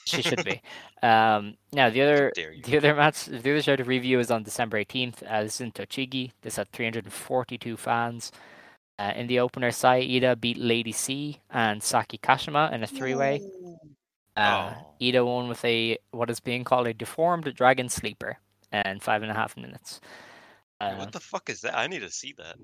She 0.06 0.22
should 0.22 0.44
be. 0.46 0.62
Um, 1.04 1.56
now 1.74 1.89
the 1.89 2.02
other 2.04 2.32
the 2.36 2.78
other 2.78 2.94
match, 2.94 3.26
the 3.26 3.38
other 3.39 3.62
show 3.64 3.76
to 3.76 3.84
review 3.84 4.20
is 4.20 4.30
on 4.30 4.44
December 4.44 4.84
18th. 4.84 5.24
Uh, 5.28 5.42
this 5.44 5.56
is 5.56 5.62
in 5.62 5.72
Tochigi. 5.72 6.32
This 6.44 6.58
had 6.58 6.72
342 6.72 7.76
fans. 7.78 8.32
Uh, 9.00 9.12
in 9.16 9.26
the 9.26 9.39
opener, 9.39 9.72
Sai 9.72 9.98
Ida 9.98 10.36
beat 10.36 10.60
Lady 10.60 10.92
C 10.92 11.39
and 11.50 11.82
Saki 11.82 12.20
Kashima 12.20 12.72
in 12.72 12.84
a 12.84 12.88
three-way. 12.88 13.42
Uh, 14.38 14.74
Oh. 14.78 14.94
Ida 15.02 15.26
won 15.26 15.50
with 15.50 15.66
a 15.66 15.98
what 16.12 16.30
is 16.30 16.39
being 16.39 16.64
called 16.64 16.86
a 16.88 16.94
deformed 16.94 17.52
dragon 17.56 17.89
sleeper 17.89 18.38
in 18.72 19.00
five 19.00 19.24
and 19.24 19.32
a 19.32 19.36
half 19.36 19.58
minutes. 19.58 20.00
Uh, 20.80 20.94
what 20.96 21.12
the 21.12 21.20
fuck 21.20 21.50
is 21.50 21.62
that? 21.62 21.76
I 21.76 21.88
need 21.88 22.00
to 22.02 22.12
see 22.12 22.34
that. 22.38 22.56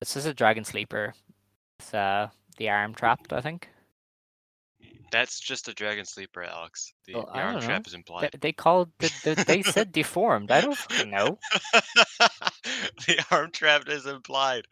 this 0.00 0.16
is 0.16 0.24
a 0.26 0.32
dragon 0.34 0.64
sleeper 0.64 1.12
with 1.80 1.94
uh, 1.94 2.28
the 2.58 2.68
arm 2.68 2.94
trapped, 2.94 3.32
I 3.32 3.40
think. 3.40 3.68
That's 5.10 5.40
just 5.40 5.68
a 5.68 5.74
dragon 5.74 6.04
sleeper, 6.04 6.42
Alex. 6.42 6.92
The, 7.06 7.14
Well, 7.14 7.30
the 7.34 7.40
arm 7.40 7.60
trap 7.60 7.82
know. 7.82 7.88
is 7.88 7.94
implied. 7.94 8.30
they 8.40 8.52
called 8.52 8.90
the, 8.98 9.10
the, 9.24 9.44
they 9.46 9.62
said 9.76 9.90
deformed. 9.92 10.50
I 10.50 10.60
don't 10.60 10.78
know. 11.08 11.38
the 13.06 13.24
arm 13.30 13.50
trap 13.50 13.88
is 13.88 14.06
implied. 14.06 14.66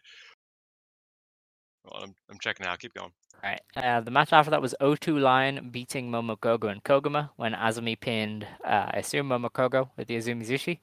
Well, 1.84 2.02
I'm, 2.04 2.14
I'm 2.30 2.38
checking 2.40 2.66
out. 2.66 2.78
Keep 2.78 2.94
going. 2.94 3.10
Right. 3.42 3.60
Uh, 3.76 4.00
the 4.00 4.10
match 4.10 4.32
after 4.32 4.50
that 4.50 4.62
was 4.62 4.74
O2 4.80 5.20
Lion 5.20 5.70
beating 5.70 6.10
Momokogo 6.10 6.70
and 6.70 6.82
Koguma 6.84 7.30
when 7.36 7.52
Azumi 7.52 7.98
pinned, 7.98 8.46
uh, 8.64 8.90
I 8.92 8.98
assume 8.98 9.28
Momokogo 9.28 9.90
with 9.96 10.08
the 10.08 10.16
Azumi 10.16 10.46
Zushi. 10.46 10.74
God 10.74 10.78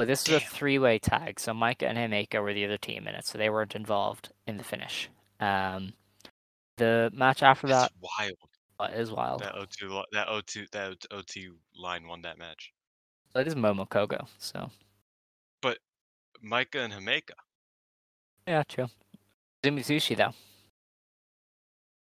But 0.00 0.06
this 0.06 0.26
was 0.26 0.42
a 0.42 0.46
three-way 0.46 0.98
tag, 0.98 1.38
so 1.38 1.52
Maika 1.52 1.82
and 1.82 1.98
Himeka 1.98 2.40
were 2.42 2.54
the 2.54 2.64
other 2.64 2.78
team 2.78 3.06
in 3.06 3.14
it, 3.14 3.26
so 3.26 3.36
they 3.36 3.50
weren't 3.50 3.74
involved 3.76 4.30
in 4.46 4.56
the 4.56 4.64
finish. 4.64 5.10
Um, 5.40 5.92
the 6.78 7.10
match 7.12 7.42
after 7.42 7.66
That's 7.66 7.92
that 7.92 8.08
wild. 8.18 8.38
uh, 8.78 8.88
is 8.98 9.10
wild. 9.12 9.42
That 9.42 9.56
O2, 9.56 10.04
that 10.12 10.28
O2, 10.28 10.70
that 10.70 10.96
O2 11.12 11.50
line 11.76 12.06
won 12.08 12.22
that 12.22 12.38
match. 12.38 12.72
It 13.34 13.46
is 13.46 13.54
Momokogo, 13.54 14.26
so 14.38 14.70
But 15.60 15.76
Micah 16.40 16.80
and 16.80 16.94
Himeka. 16.94 17.32
yeah, 18.46 18.62
true. 18.62 18.86
Azumi 19.62 19.80
Zushi 19.80 20.16
though. 20.16 20.32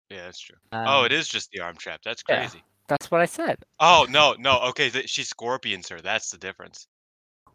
Yeah, 0.10 0.24
that's 0.26 0.40
true. 0.40 0.58
oh, 0.72 1.02
Um, 1.02 1.06
it 1.06 1.12
is 1.12 1.28
just 1.28 1.52
the 1.52 1.60
arm 1.60 1.76
trap. 1.76 2.00
That's 2.04 2.24
yeah. 2.28 2.38
crazy. 2.48 2.64
That's 2.88 3.12
what 3.12 3.22
I 3.22 3.26
said. 3.26 3.60
Oh 3.80 4.08
no, 4.10 4.36
no. 4.40 4.60
Okay, 4.70 4.90
th- 4.90 5.08
she 5.08 5.22
scorpions 5.22 5.88
her. 5.90 6.02
That's 6.02 6.32
the 6.32 6.40
difference. 6.40 6.88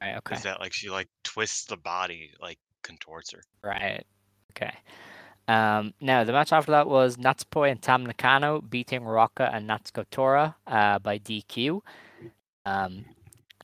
Right. 0.01 0.17
Okay. 0.19 0.37
Is 0.37 0.43
that 0.43 0.61
like 0.61 0.73
she 0.73 0.91
like 0.91 1.09
twists 1.25 1.65
the 1.67 1.77
body, 1.77 2.33
like 2.41 2.59
contorts 2.83 3.33
her. 3.33 3.43
Right. 3.63 4.05
Okay. 4.53 4.73
Um, 5.49 5.95
now 6.01 6.25
the 6.25 6.33
match 6.33 6.53
after 6.53 6.73
that 6.73 6.87
was 6.87 7.17
Natsupoi 7.17 7.71
and 7.71 7.83
Tam 7.83 8.07
Nakano 8.07 8.61
beating 8.61 9.03
Rocka 9.03 9.53
and 9.53 9.69
Natsuko 9.69 10.05
Tora 10.11 10.55
uh, 10.67 10.99
by 11.01 11.19
DQ. 11.19 11.81
Um, 12.65 13.05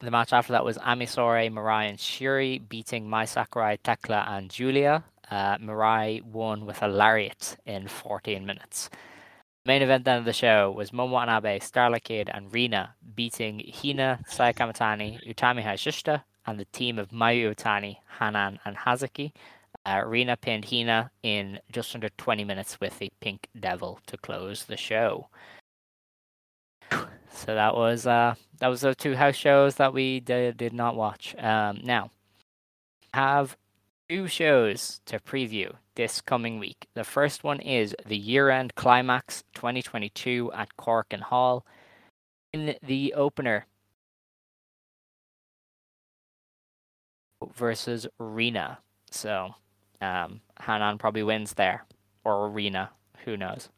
the 0.00 0.10
match 0.10 0.32
after 0.32 0.52
that 0.52 0.64
was 0.64 0.78
Ami 0.78 1.06
Sourei, 1.06 1.50
Mirai, 1.50 1.88
and 1.88 1.98
Syuri 1.98 2.66
beating 2.68 3.08
Mai 3.08 3.24
Sakurai, 3.24 3.76
Thekla, 3.78 4.28
and 4.28 4.50
Julia. 4.50 5.04
Uh, 5.30 5.56
Mirai 5.58 6.22
won 6.22 6.66
with 6.66 6.82
a 6.82 6.88
lariat 6.88 7.56
in 7.66 7.88
14 7.88 8.44
minutes. 8.44 8.90
Main 9.66 9.82
event 9.82 10.04
then 10.04 10.18
of 10.18 10.24
the 10.24 10.32
show 10.32 10.70
was 10.70 10.92
Momo 10.92 11.10
Watanabe, 11.10 11.58
Starlight 11.58 12.04
Kid, 12.04 12.30
and 12.32 12.52
Rina 12.54 12.94
beating 13.16 13.58
Hina, 13.74 14.20
Saya 14.28 14.52
Utami 14.52 15.18
Hayashishita, 15.64 16.22
and 16.46 16.60
the 16.60 16.66
team 16.66 17.00
of 17.00 17.08
Mayu 17.08 17.52
Iwatani, 17.52 17.96
Hanan, 18.20 18.60
and 18.64 18.76
Hazuki. 18.76 19.32
Uh, 19.84 20.02
Rina 20.06 20.36
pinned 20.36 20.66
Hina 20.66 21.10
in 21.24 21.58
just 21.72 21.92
under 21.96 22.08
20 22.10 22.44
minutes 22.44 22.78
with 22.80 22.96
the 23.00 23.10
Pink 23.18 23.48
Devil 23.58 23.98
to 24.06 24.16
close 24.16 24.66
the 24.66 24.76
show. 24.76 25.30
So 26.92 27.46
that 27.46 27.74
was 27.74 28.06
uh, 28.06 28.36
that 28.60 28.68
was 28.68 28.82
those 28.82 28.96
two 28.96 29.16
house 29.16 29.34
shows 29.34 29.74
that 29.74 29.92
we 29.92 30.20
did, 30.20 30.56
did 30.56 30.72
not 30.74 30.94
watch. 30.94 31.34
Um, 31.38 31.80
now, 31.82 32.12
have 33.12 33.56
two 34.08 34.28
shows 34.28 35.00
to 35.06 35.18
preview 35.18 35.74
this 35.96 36.20
coming 36.20 36.58
week. 36.58 36.86
The 36.94 37.04
first 37.04 37.42
one 37.42 37.60
is 37.60 37.94
the 38.06 38.16
year-end 38.16 38.74
climax 38.76 39.42
2022 39.54 40.52
at 40.52 40.76
Korakuen 40.78 41.22
Hall. 41.22 41.66
In 42.52 42.76
the 42.82 43.12
opener, 43.14 43.66
versus 47.54 48.06
Rena. 48.18 48.78
So, 49.10 49.54
um, 50.00 50.40
Hanan 50.60 50.98
probably 50.98 51.22
wins 51.22 51.54
there, 51.54 51.84
or 52.24 52.48
Rena. 52.48 52.90
Who 53.24 53.36
knows? 53.36 53.68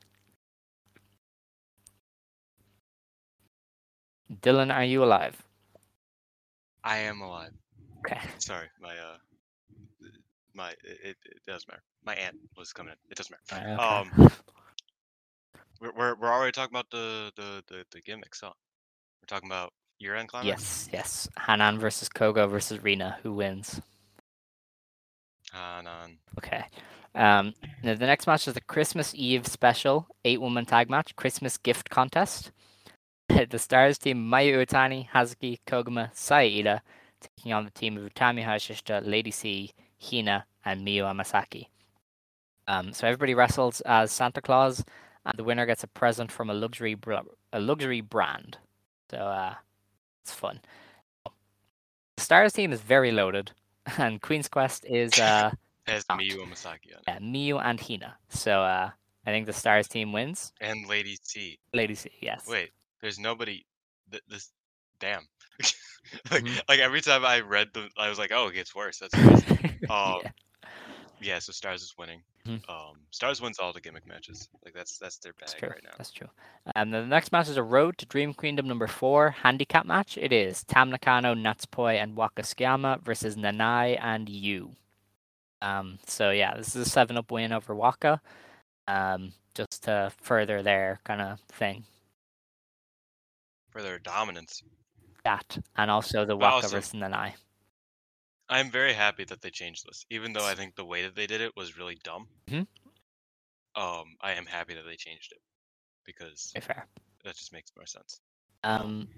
Dylan, 4.32 4.74
are 4.74 4.84
you 4.84 5.02
alive? 5.02 5.42
I 6.84 6.98
am 6.98 7.20
alive. 7.20 7.52
Okay. 8.00 8.20
Sorry, 8.38 8.68
my 8.80 8.90
uh, 8.90 9.16
my 10.58 10.70
it, 10.84 11.16
it, 11.24 11.42
doesn't 11.46 11.68
matter. 11.68 11.82
My 12.04 12.14
aunt 12.14 12.36
was 12.56 12.72
coming 12.72 12.92
in. 12.92 12.98
It 13.10 13.16
doesn't 13.16 13.34
matter. 13.50 13.72
Okay. 13.72 13.82
Um, 13.82 14.30
we're, 15.80 15.92
we're 15.96 16.14
we're 16.16 16.32
already 16.32 16.52
talking 16.52 16.74
about 16.74 16.90
the 16.90 17.32
the 17.36 17.62
the, 17.68 17.84
the 17.92 18.00
gimmicks, 18.02 18.40
huh? 18.42 18.52
We're 19.22 19.26
talking 19.26 19.48
about 19.48 19.72
year-end 19.98 20.28
climax? 20.28 20.48
Yes, 20.48 20.88
yes. 20.92 21.28
Hanan 21.46 21.78
versus 21.78 22.08
Kogo 22.08 22.48
versus 22.48 22.82
Rina. 22.82 23.18
Who 23.22 23.32
wins? 23.32 23.80
Hanan. 25.52 26.18
Okay. 26.38 26.64
Um, 27.14 27.54
now 27.82 27.94
the 27.94 28.06
next 28.06 28.26
match 28.26 28.46
is 28.46 28.54
the 28.54 28.60
Christmas 28.60 29.14
Eve 29.14 29.46
special 29.46 30.06
eight 30.24 30.40
woman 30.40 30.66
tag 30.66 30.90
match, 30.90 31.16
Christmas 31.16 31.56
gift 31.56 31.88
contest. 31.88 32.52
the 33.50 33.58
Stars 33.58 33.98
team 33.98 34.28
Mayu 34.30 34.54
Iwatani, 34.56 35.08
Hazuki, 35.08 35.58
Koguma, 35.66 36.10
Saida 36.14 36.82
taking 37.20 37.52
on 37.52 37.64
the 37.64 37.70
team 37.70 37.96
of 37.96 38.04
Utami 38.04 38.44
Hayashishita, 38.44 39.02
Lady 39.04 39.30
C, 39.30 39.72
Hina, 40.00 40.46
and 40.64 40.86
Miyu 40.86 41.02
Amasaki. 41.04 41.66
Um, 42.66 42.92
so 42.92 43.06
everybody 43.06 43.34
wrestles 43.34 43.80
as 43.82 44.12
Santa 44.12 44.40
Claus, 44.40 44.84
and 45.24 45.38
the 45.38 45.44
winner 45.44 45.66
gets 45.66 45.82
a 45.84 45.88
present 45.88 46.30
from 46.30 46.50
a 46.50 46.54
luxury 46.54 46.94
br- 46.94 47.14
a 47.52 47.60
luxury 47.60 48.00
brand. 48.00 48.58
So 49.10 49.18
uh, 49.18 49.54
it's 50.22 50.32
fun. 50.32 50.60
The 51.24 52.22
Stars 52.22 52.52
team 52.52 52.72
is 52.72 52.80
very 52.80 53.12
loaded, 53.12 53.52
and 53.98 54.20
Queen's 54.20 54.48
Quest 54.48 54.84
is 54.84 55.18
uh, 55.18 55.50
Has. 55.86 56.04
Miyu 56.04 56.42
on 56.42 56.52
it. 56.52 56.84
yeah, 57.06 57.18
Miyu 57.18 57.60
and 57.64 57.80
Hina. 57.80 58.16
So 58.28 58.60
uh, 58.62 58.90
I 59.26 59.30
think 59.30 59.46
the 59.46 59.52
Stars 59.54 59.88
team 59.88 60.12
wins. 60.12 60.52
And 60.60 60.86
Lady 60.86 61.16
T. 61.26 61.58
Lady 61.72 61.94
C, 61.94 62.10
yes. 62.20 62.44
Wait, 62.46 62.70
there's 63.00 63.18
nobody. 63.18 63.64
Th- 64.10 64.22
this, 64.28 64.52
damn. 65.00 65.26
like, 66.30 66.44
Mhm. 66.44 66.60
like 66.68 66.80
every 66.80 67.00
time 67.00 67.24
I 67.24 67.40
read 67.40 67.68
the, 67.74 67.88
I 67.96 68.08
was 68.08 68.18
like, 68.18 68.32
oh, 68.32 68.48
it 68.48 68.54
gets 68.54 68.74
worse. 68.74 68.98
That's 68.98 69.14
crazy. 69.14 69.44
Um, 69.90 70.20
yeah. 70.22 70.30
yeah, 71.20 71.38
so 71.38 71.52
Stars 71.52 71.82
is 71.82 71.94
winning. 71.96 72.22
Mhm. 72.46 72.68
Um, 72.68 72.98
Stars 73.10 73.40
wins 73.40 73.58
all 73.58 73.72
the 73.72 73.80
gimmick 73.80 74.06
matches. 74.06 74.48
Like 74.64 74.74
that's 74.74 74.98
that's 74.98 75.18
their 75.18 75.32
That's 75.38 75.54
bag 75.54 75.60
true. 75.60 75.68
right 75.70 75.82
now. 75.84 75.90
That's 75.96 76.10
true. 76.10 76.28
And 76.74 76.94
Um, 76.94 77.00
the 77.02 77.06
next 77.06 77.32
match 77.32 77.48
is 77.48 77.56
a 77.56 77.62
Road 77.62 77.96
to 77.98 78.06
Dream 78.06 78.34
Queendom 78.34 78.66
number 78.66 78.86
four 78.86 79.30
handicap 79.30 79.86
match. 79.86 80.18
It 80.18 80.32
is 80.32 80.64
Tam 80.64 80.90
Nakano, 80.90 81.34
Natsupoi, 81.34 82.02
and 82.02 82.16
Waka 82.16 82.42
Tsukiyama 82.42 83.02
versus 83.02 83.36
Nanae 83.36 83.98
and 84.02 84.28
Yuu. 84.28 84.74
Um, 85.62 85.98
so 86.06 86.30
yeah, 86.30 86.54
this 86.56 86.76
is 86.76 86.86
a 86.86 86.90
seven 86.90 87.16
up 87.16 87.30
win 87.30 87.52
over 87.52 87.74
Waka. 87.74 88.20
Um, 88.86 89.32
just 89.54 89.84
to 89.84 90.12
further 90.20 90.62
their 90.62 91.00
kind 91.04 91.20
of 91.20 91.40
thing. 91.52 91.84
For 93.70 93.82
their 93.82 93.98
dominance. 93.98 94.62
That 95.24 95.58
and 95.76 95.90
also 95.90 96.24
the 96.24 96.36
Waka 96.36 96.54
also- 96.54 96.68
versus 96.76 96.92
Nanae. 96.94 97.32
I'm 98.50 98.70
very 98.70 98.94
happy 98.94 99.24
that 99.24 99.42
they 99.42 99.50
changed 99.50 99.86
this, 99.86 100.06
even 100.08 100.32
though 100.32 100.46
I 100.46 100.54
think 100.54 100.74
the 100.74 100.84
way 100.84 101.02
that 101.02 101.14
they 101.14 101.26
did 101.26 101.42
it 101.42 101.52
was 101.54 101.76
really 101.76 101.98
dumb. 102.02 102.28
Mm-hmm. 102.50 103.82
Um, 103.82 104.16
I 104.22 104.32
am 104.32 104.46
happy 104.46 104.72
that 104.74 104.86
they 104.86 104.96
changed 104.96 105.32
it 105.32 105.38
because 106.06 106.52
fair. 106.62 106.86
that 107.24 107.36
just 107.36 107.52
makes 107.52 107.70
more 107.76 107.84
sense. 107.86 108.20
Um, 108.64 109.08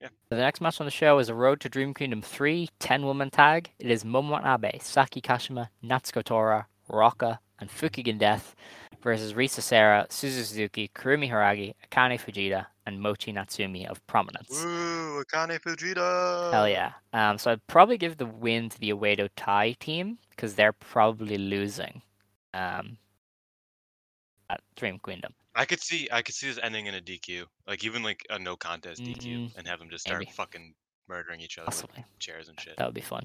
Yeah. 0.00 0.08
The 0.28 0.36
next 0.36 0.60
match 0.60 0.78
on 0.80 0.84
the 0.84 0.90
show 0.90 1.18
is 1.18 1.30
a 1.30 1.34
Road 1.34 1.60
to 1.62 1.70
Dream 1.70 1.94
Queendom 1.94 2.20
3 2.22 2.68
10 2.78 3.06
woman 3.06 3.30
tag. 3.30 3.70
It 3.78 3.90
is 3.90 4.04
Momo 4.04 4.38
Abe, 4.44 4.78
Saki 4.82 5.22
Kashima, 5.22 5.68
Natsuko 5.82 6.22
Tora, 6.22 6.66
Ruaka, 6.90 7.38
and 7.60 7.70
Fukigen 7.70 8.18
Death 8.18 8.54
versus 9.02 9.34
Risa 9.34 9.60
Sera, 9.62 10.06
Suzu 10.08 10.42
Suzuki, 10.44 10.90
Kurumi 10.94 11.30
Hiiragi, 11.30 11.74
Akane 11.90 12.18
Fujita, 12.20 12.66
and 12.86 13.00
Mochi 13.00 13.32
Natsumi 13.32 13.86
of 13.86 14.04
Prominence. 14.06 14.50
Woo, 14.50 15.22
Akane 15.22 15.58
Fujita. 15.60 16.52
Hell 16.52 16.68
yeah. 16.68 16.92
Um, 17.12 17.38
so 17.38 17.50
I'd 17.52 17.66
probably 17.66 17.98
give 17.98 18.16
the 18.16 18.26
win 18.26 18.68
to 18.70 18.78
the 18.80 18.90
Oedo 18.90 19.28
Tai 19.36 19.72
team 19.80 20.18
because 20.30 20.54
they're 20.54 20.72
probably 20.72 21.38
losing 21.38 22.02
um, 22.54 22.96
at 24.50 24.60
Dream 24.76 24.98
Queendom. 24.98 25.32
I 25.56 25.64
could 25.64 25.80
see 25.80 26.08
I 26.10 26.22
could 26.22 26.34
see 26.34 26.48
this 26.48 26.58
ending 26.62 26.86
in 26.86 26.94
a 26.96 27.00
DQ, 27.00 27.44
like 27.68 27.84
even 27.84 28.02
like 28.02 28.26
a 28.30 28.38
no 28.38 28.56
contest 28.56 29.00
DQ, 29.02 29.22
Mhm. 29.22 29.56
and 29.56 29.68
have 29.68 29.78
them 29.78 29.88
just 29.88 30.04
start 30.04 30.18
Maybe. 30.18 30.32
fucking 30.32 30.74
murdering 31.08 31.40
each 31.40 31.58
other 31.58 31.66
with 31.70 32.04
chairs 32.18 32.48
and 32.48 32.58
shit. 32.60 32.76
That 32.76 32.86
would 32.86 32.94
be 32.94 33.00
fun. 33.00 33.24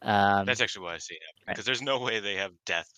Um, 0.00 0.46
That's 0.46 0.60
actually 0.62 0.84
what 0.84 0.94
I 0.94 0.98
see 0.98 1.14
happening 1.16 1.44
right. 1.48 1.54
because 1.56 1.66
there's 1.66 1.82
no 1.82 1.98
way 2.00 2.20
they 2.20 2.36
have 2.36 2.52
death. 2.64 2.88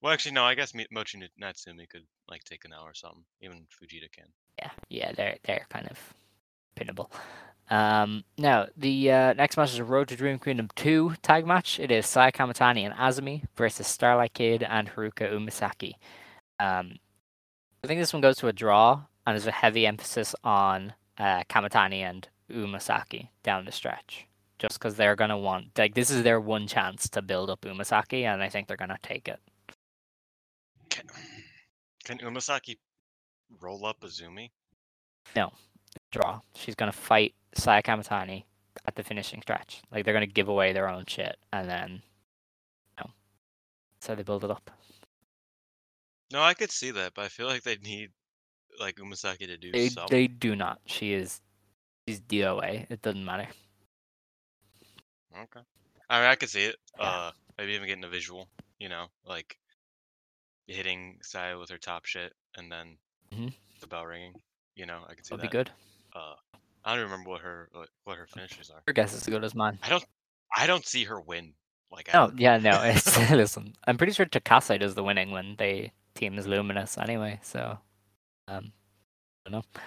Well, 0.00 0.12
actually, 0.12 0.32
no. 0.32 0.44
I 0.44 0.54
guess 0.54 0.72
Mochi 0.90 1.18
Natsumi 1.42 1.88
could 1.88 2.04
like 2.28 2.44
take 2.44 2.64
an 2.64 2.72
hour 2.72 2.90
or 2.90 2.94
something. 2.94 3.24
Even 3.40 3.66
Fujita 3.66 4.10
can. 4.12 4.26
yeah, 4.58 4.70
yeah, 4.88 5.12
they're 5.12 5.36
they're 5.44 5.66
kind 5.70 5.88
of 5.88 5.98
pinnable. 6.76 7.10
Um, 7.70 8.24
now 8.38 8.66
the 8.76 9.10
uh, 9.10 9.32
next 9.34 9.56
match 9.56 9.72
is 9.72 9.78
a 9.78 9.84
Road 9.84 10.08
to 10.08 10.16
Dream 10.16 10.38
Queendom 10.38 10.70
two 10.74 11.14
tag 11.22 11.46
match. 11.46 11.78
It 11.78 11.90
is 11.90 12.06
Sai 12.06 12.30
Kamitani 12.30 12.82
and 12.82 12.94
Azumi 12.94 13.42
versus 13.56 13.86
Starlight 13.86 14.34
Kid 14.34 14.62
and 14.62 14.88
Haruka 14.88 15.30
Umesaki. 15.32 15.94
Um, 16.60 16.96
I 17.84 17.86
think 17.86 18.00
this 18.00 18.12
one 18.12 18.22
goes 18.22 18.36
to 18.38 18.48
a 18.48 18.52
draw, 18.52 19.02
and 19.26 19.34
there's 19.34 19.46
a 19.46 19.52
heavy 19.52 19.86
emphasis 19.86 20.34
on 20.44 20.94
uh, 21.18 21.42
Kamitani 21.50 22.00
and 22.00 22.26
Umesaki 22.50 23.28
down 23.42 23.64
the 23.64 23.72
stretch, 23.72 24.26
just 24.58 24.78
because 24.78 24.94
they're 24.94 25.16
gonna 25.16 25.38
want 25.38 25.76
like 25.76 25.94
this 25.94 26.10
is 26.10 26.22
their 26.22 26.40
one 26.40 26.66
chance 26.68 27.08
to 27.10 27.20
build 27.20 27.50
up 27.50 27.62
Umesaki, 27.62 28.22
and 28.22 28.42
I 28.42 28.48
think 28.48 28.68
they're 28.68 28.76
gonna 28.76 28.98
take 29.02 29.28
it. 29.28 29.40
Can, 32.04 32.18
can 32.18 32.18
Umesaki 32.18 32.78
roll 33.60 33.86
up 33.86 34.00
Azumi? 34.00 34.50
No. 35.36 35.52
Draw. 36.12 36.40
She's 36.54 36.74
gonna 36.74 36.92
fight 36.92 37.34
Sai 37.54 37.82
Kamitani 37.82 38.44
at 38.86 38.94
the 38.94 39.02
finishing 39.02 39.42
stretch. 39.42 39.82
Like 39.90 40.04
they're 40.04 40.14
gonna 40.14 40.26
give 40.26 40.48
away 40.48 40.72
their 40.72 40.88
own 40.88 41.04
shit, 41.06 41.36
and 41.52 41.68
then, 41.68 41.90
you 41.92 43.04
know, 43.04 43.10
so 44.00 44.14
they 44.14 44.22
build 44.22 44.44
it 44.44 44.50
up. 44.50 44.70
No, 46.32 46.42
I 46.42 46.54
could 46.54 46.70
see 46.70 46.90
that, 46.90 47.14
but 47.14 47.24
I 47.24 47.28
feel 47.28 47.46
like 47.46 47.62
they 47.62 47.76
need 47.76 48.10
like 48.78 48.96
Umesaki 48.96 49.46
to 49.46 49.56
do 49.56 49.72
They 49.72 49.88
something. 49.88 50.16
they 50.16 50.26
do 50.26 50.54
not. 50.54 50.80
She 50.86 51.12
is 51.12 51.40
she's 52.06 52.20
DOA. 52.20 52.86
It 52.90 53.02
doesn't 53.02 53.24
matter. 53.24 53.48
Okay. 55.34 55.60
I 56.10 56.20
mean, 56.20 56.30
I 56.30 56.34
could 56.34 56.50
see 56.50 56.64
it. 56.64 56.76
Yeah. 56.98 57.04
Uh, 57.04 57.30
maybe 57.58 57.72
even 57.72 57.86
getting 57.86 58.04
a 58.04 58.08
visual. 58.08 58.48
You 58.78 58.88
know, 58.88 59.06
like 59.26 59.58
hitting 60.68 61.18
Saya 61.22 61.58
with 61.58 61.70
her 61.70 61.78
top 61.78 62.04
shit, 62.04 62.32
and 62.56 62.70
then 62.70 62.96
Mhm. 63.32 63.52
the 63.80 63.86
bell 63.86 64.06
ringing. 64.06 64.34
You 64.76 64.86
know, 64.86 65.04
I 65.08 65.14
could 65.14 65.26
see 65.26 65.34
That'd 65.36 65.50
be 65.50 65.56
that. 65.58 65.66
good. 65.66 65.72
Uh, 66.14 66.34
I 66.84 66.94
don't 66.94 67.04
remember 67.04 67.30
what 67.30 67.40
her 67.42 67.68
what, 67.72 67.88
what 68.04 68.16
her 68.18 68.26
finishes 68.26 68.70
are. 68.70 68.82
Your 68.86 68.94
guess 68.94 69.12
is 69.12 69.22
as 69.22 69.26
good 69.28 69.44
as 69.44 69.54
mine. 69.54 69.78
I 69.82 69.88
don't 69.88 70.04
I 70.56 70.66
don't 70.66 70.86
see 70.86 71.04
her 71.04 71.20
win. 71.20 71.54
Like 71.90 72.12
No, 72.12 72.24
ever. 72.24 72.34
yeah, 72.36 72.58
no. 72.58 72.80
It's 72.84 73.16
listen. 73.30 73.74
I'm 73.86 73.96
pretty 73.96 74.12
sure 74.12 74.26
Takase 74.26 74.78
does 74.78 74.94
the 74.94 75.02
winning 75.02 75.30
when 75.30 75.56
they 75.58 75.92
team 76.14 76.38
is 76.38 76.46
Luminous 76.46 76.96
anyway. 76.98 77.40
So, 77.42 77.78
um, 78.48 78.72
I 79.46 79.50
don't 79.50 79.52
know. 79.52 79.80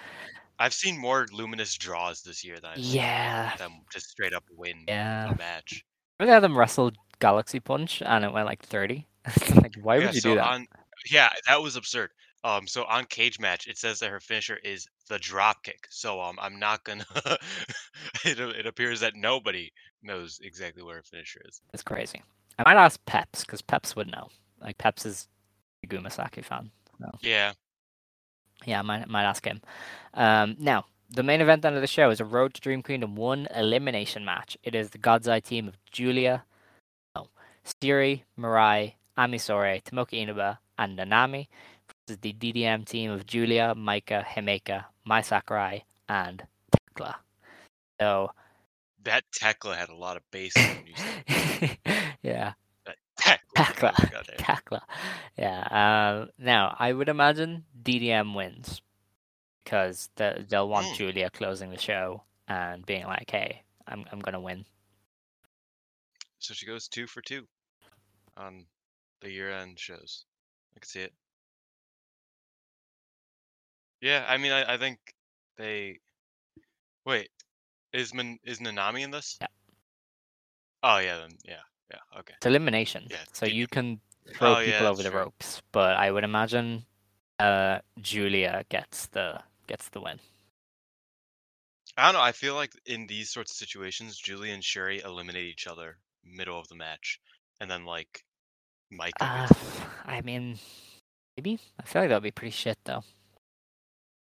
I've 0.58 0.74
seen 0.74 0.96
more 0.98 1.26
luminous 1.32 1.74
draws 1.76 2.22
this 2.22 2.44
year 2.44 2.60
than 2.60 2.70
I've 2.72 2.76
seen 2.84 2.94
Yeah, 2.96 3.56
them 3.56 3.84
just 3.92 4.08
straight 4.10 4.32
up 4.32 4.44
win 4.50 4.84
yeah. 4.86 5.30
a 5.32 5.36
match. 5.36 5.84
They 6.26 6.32
had 6.32 6.40
them 6.40 6.56
wrestle 6.56 6.92
Galaxy 7.20 7.60
Punch 7.60 8.02
and 8.04 8.24
it 8.24 8.32
went 8.32 8.46
like 8.46 8.62
30. 8.62 9.06
like, 9.56 9.76
why 9.82 9.96
yeah, 9.96 10.06
would 10.06 10.14
you 10.14 10.20
so 10.20 10.30
do 10.30 10.34
that? 10.36 10.46
on 10.46 10.66
yeah, 11.10 11.30
that 11.48 11.62
was 11.62 11.76
absurd. 11.76 12.10
Um, 12.44 12.66
so 12.66 12.84
on 12.84 13.04
cage 13.06 13.38
match, 13.38 13.66
it 13.66 13.78
says 13.78 14.00
that 14.00 14.10
her 14.10 14.20
finisher 14.20 14.58
is 14.64 14.86
the 15.08 15.18
drop 15.18 15.62
kick. 15.62 15.86
So 15.90 16.20
um, 16.20 16.38
I'm 16.40 16.58
not 16.58 16.84
gonna. 16.84 17.04
it 18.24 18.40
it 18.40 18.66
appears 18.66 19.00
that 19.00 19.14
nobody 19.14 19.72
knows 20.02 20.40
exactly 20.42 20.82
where 20.82 20.96
her 20.96 21.02
finisher 21.02 21.40
is. 21.48 21.60
It's 21.72 21.82
crazy. 21.82 22.22
I 22.58 22.64
might 22.64 22.80
ask 22.80 23.04
Peps 23.06 23.42
because 23.44 23.62
Peps 23.62 23.94
would 23.94 24.10
know. 24.10 24.28
Like 24.60 24.78
Peps 24.78 25.06
is 25.06 25.28
a 25.84 25.86
Gumasaki 25.86 26.44
fan. 26.44 26.70
Yeah, 27.00 27.52
Yeah, 28.64 28.78
I 28.80 28.82
might 28.82 29.08
might 29.08 29.24
ask 29.24 29.44
him. 29.44 29.60
Um, 30.14 30.56
now 30.58 30.84
the 31.14 31.22
main 31.22 31.40
event 31.40 31.62
then 31.62 31.74
of 31.74 31.80
the 31.80 31.86
show 31.86 32.10
is 32.10 32.20
a 32.20 32.24
Road 32.24 32.54
to 32.54 32.60
Dream 32.60 32.82
Queendom 32.82 33.14
one 33.14 33.46
elimination 33.54 34.24
match. 34.24 34.56
It 34.62 34.74
is 34.74 34.90
the 34.90 34.98
God's 34.98 35.28
Eye 35.28 35.40
team 35.40 35.68
of 35.68 35.76
Julia, 35.90 36.44
no, 37.14 37.28
Syuri, 37.64 38.22
Mirai, 38.38 38.94
Amisore, 39.18 39.82
Tomoka 39.84 40.14
Inaba, 40.14 40.58
and 40.78 40.98
Nanami 40.98 41.48
versus 42.08 42.20
the 42.22 42.32
DDM 42.32 42.86
team 42.86 43.10
of 43.10 43.26
Julia, 43.26 43.74
Maika, 43.76 44.24
Himeka, 44.24 44.84
Mai 45.04 45.20
Sakurai, 45.20 45.84
and 46.08 46.42
Thekla. 46.72 47.14
So 48.00 48.30
that 49.04 49.24
Thekla 49.32 49.76
had 49.76 49.90
a 49.90 49.94
lot 49.94 50.16
of 50.16 50.22
bass 50.30 50.54
when 50.56 50.86
you 50.86 50.94
said 50.96 51.78
yeah. 52.22 52.52
Thekla. 53.20 53.38
Thekla. 53.54 53.92
oh. 54.14 54.32
Thekla. 54.38 54.80
Yeah. 55.36 56.20
Um, 56.22 56.30
now, 56.38 56.74
I 56.78 56.92
would 56.92 57.08
imagine 57.08 57.64
DDM 57.82 58.34
wins 58.34 58.80
because 59.64 60.08
the, 60.16 60.44
they'll 60.48 60.68
want 60.68 60.86
Mm. 60.88 60.94
Julia 60.96 61.30
closing 61.30 61.70
the 61.70 61.78
show 61.78 62.22
and 62.48 62.84
being 62.86 63.04
like, 63.06 63.30
"Hey, 63.30 63.62
I'm 63.86 64.04
I'm 64.12 64.20
gonna 64.20 64.40
win." 64.40 64.64
So 66.38 66.54
she 66.54 66.66
goes 66.66 66.88
two 66.88 67.06
for 67.06 67.22
two 67.22 67.46
on 68.36 68.66
the 69.20 69.30
year-end 69.30 69.78
shows. 69.78 70.24
I 70.76 70.80
can 70.80 70.88
see 70.88 71.00
it. 71.00 71.12
Yeah, 74.00 74.24
I 74.28 74.36
mean, 74.36 74.50
I, 74.52 74.74
I 74.74 74.78
think 74.78 74.98
they. 75.56 76.00
Wait, 77.04 77.30
is 77.92 78.12
Man, 78.12 78.38
is 78.44 78.58
Nanami 78.58 79.02
in 79.02 79.10
this? 79.10 79.38
Yeah. 79.40 79.46
Oh 80.82 80.98
yeah, 80.98 81.18
then 81.18 81.36
yeah, 81.44 81.62
yeah, 81.90 82.18
okay. 82.20 82.34
It's 82.36 82.46
elimination, 82.46 83.06
Yeah, 83.10 83.18
so 83.32 83.46
DDM. 83.46 83.54
you 83.56 83.66
can 83.68 84.00
throw 84.34 84.56
Oh, 84.56 84.58
yeah, 84.58 84.72
people 84.72 84.86
over 84.88 85.02
the 85.02 85.10
true. 85.10 85.18
ropes. 85.20 85.62
But 85.70 85.96
I 85.96 86.10
would 86.10 86.24
imagine 86.24 86.84
uh, 87.38 87.78
Julia 88.00 88.64
gets 88.68 89.06
the 89.06 89.40
gets 89.66 89.88
the 89.88 90.00
win. 90.00 90.18
I 91.96 92.06
don't 92.06 92.14
know. 92.14 92.24
I 92.24 92.32
feel 92.32 92.54
like 92.54 92.72
in 92.86 93.06
these 93.06 93.30
sorts 93.30 93.50
of 93.50 93.56
situations, 93.56 94.16
Julie 94.16 94.50
and 94.50 94.62
Syuri 94.62 95.04
eliminate 95.04 95.46
each 95.46 95.66
other 95.66 95.98
middle 96.24 96.58
of 96.58 96.68
the 96.68 96.74
match, 96.76 97.20
and 97.60 97.70
then 97.70 97.84
like 97.84 98.24
Mike. 98.90 99.12
Uh. 99.20 99.48
I 100.04 100.20
mean, 100.22 100.58
maybe. 101.36 101.58
I 101.78 101.82
feel 101.82 102.02
like 102.02 102.08
that'd 102.08 102.22
be 102.22 102.30
pretty 102.30 102.52
shit 102.52 102.78
though. 102.84 103.02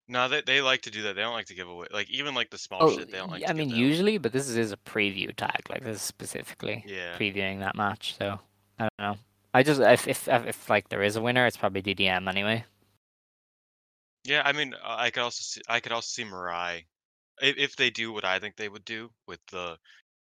No, 0.08 0.28
they 0.28 0.42
they 0.42 0.62
like 0.62 0.82
to 0.84 0.92
do 0.92 1.04
that. 1.04 1.16
They 1.16 1.22
don't 1.22 1.34
like 1.34 1.48
to 1.48 1.56
give 1.56 1.68
away 1.68 1.88
like 1.92 2.10
even 2.12 2.36
like 2.36 2.50
the 2.50 2.58
small 2.58 2.84
Oh, 2.84 2.96
shit. 2.98 3.10
They 3.12 3.18
don't 3.18 3.32
like. 3.32 3.44
I 3.50 3.54
mean, 3.54 3.70
that 3.70 3.78
usually, 3.78 4.18
but 4.18 4.34
this 4.34 4.50
is 4.50 4.72
a 4.72 4.78
preview 4.78 5.34
tag. 5.36 5.62
Like 5.70 5.84
this 5.84 5.98
is 5.98 6.02
specifically 6.04 6.84
Yeah. 6.88 7.18
previewing 7.18 7.60
that 7.60 7.76
match. 7.76 8.16
So 8.20 8.40
I 8.78 8.84
don't 8.84 9.00
know. 9.00 9.18
I 9.54 9.64
just 9.64 9.80
if 9.82 10.08
if 10.08 10.28
if, 10.28 10.46
if 10.46 10.70
like 10.70 10.90
there 10.90 11.02
is 11.04 11.16
a 11.16 11.22
winner, 11.22 11.46
it's 11.48 11.58
probably 11.58 11.82
DDM 11.82 12.28
anyway. 12.30 12.66
Yeah, 14.26 14.42
I 14.44 14.54
mean, 14.54 14.74
uh, 14.74 14.96
I 14.98 15.12
could 15.12 15.22
also 15.24 15.42
see 15.42 15.62
I 15.70 15.80
could 15.80 15.92
also 15.92 16.08
see 16.08 16.24
Mirai 16.28 16.84
if 17.42 17.58
if 17.58 17.76
they 17.76 17.90
do 17.92 18.12
what 18.12 18.26
I 18.26 18.40
think 18.40 18.56
they 18.56 18.70
would 18.70 18.86
do 18.86 19.10
with 19.28 19.40
the 19.52 19.78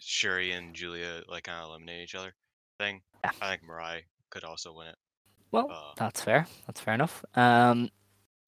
Syuri 0.01 0.57
and 0.57 0.75
Julia 0.75 1.23
like 1.29 1.45
kind 1.45 1.63
of 1.63 1.69
eliminate 1.71 2.03
each 2.03 2.15
other 2.15 2.35
thing. 2.79 3.01
Yeah. 3.23 3.31
I 3.41 3.51
think 3.51 3.63
Mirai 3.63 4.01
could 4.31 4.45
also 4.45 4.73
win 4.75 4.89
it. 4.89 4.97
Well, 5.53 5.71
Uh, 5.71 5.93
that's 5.97 6.21
fair. 6.21 6.47
That's 6.67 6.81
fair 6.81 6.95
enough. 6.95 7.25
Um, 7.37 7.89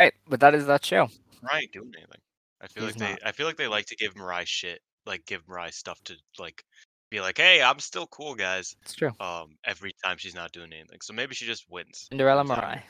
right, 0.00 0.12
but 0.28 0.40
that 0.40 0.54
is 0.54 0.66
that 0.66 0.84
show. 0.84 1.08
Mirai 1.44 1.62
ain't 1.62 1.72
doing 1.72 1.92
anything. 1.96 2.20
I 2.60 2.66
feel 2.66 2.84
He's 2.84 2.94
like 2.94 2.98
they 2.98 3.10
not. 3.12 3.26
I 3.26 3.32
feel 3.32 3.46
like 3.46 3.56
they 3.56 3.68
like 3.68 3.86
to 3.86 3.96
give 3.96 4.14
Mirai 4.14 4.46
shit, 4.46 4.80
like 5.04 5.24
give 5.26 5.46
Mirai 5.46 5.72
stuff 5.72 6.00
to 6.04 6.16
like 6.38 6.64
be 7.10 7.20
like, 7.20 7.38
hey, 7.38 7.62
I'm 7.62 7.78
still 7.78 8.08
cool, 8.08 8.34
guys. 8.34 8.74
It's 8.82 8.94
true. 8.94 9.12
Um, 9.20 9.56
every 9.64 9.94
time 10.04 10.16
she's 10.18 10.34
not 10.34 10.50
doing 10.50 10.72
anything, 10.72 10.98
so 11.02 11.12
maybe 11.12 11.36
she 11.36 11.46
just 11.46 11.64
wins. 11.70 12.08
Cinderella. 12.10 12.42
Mariah. 12.42 12.80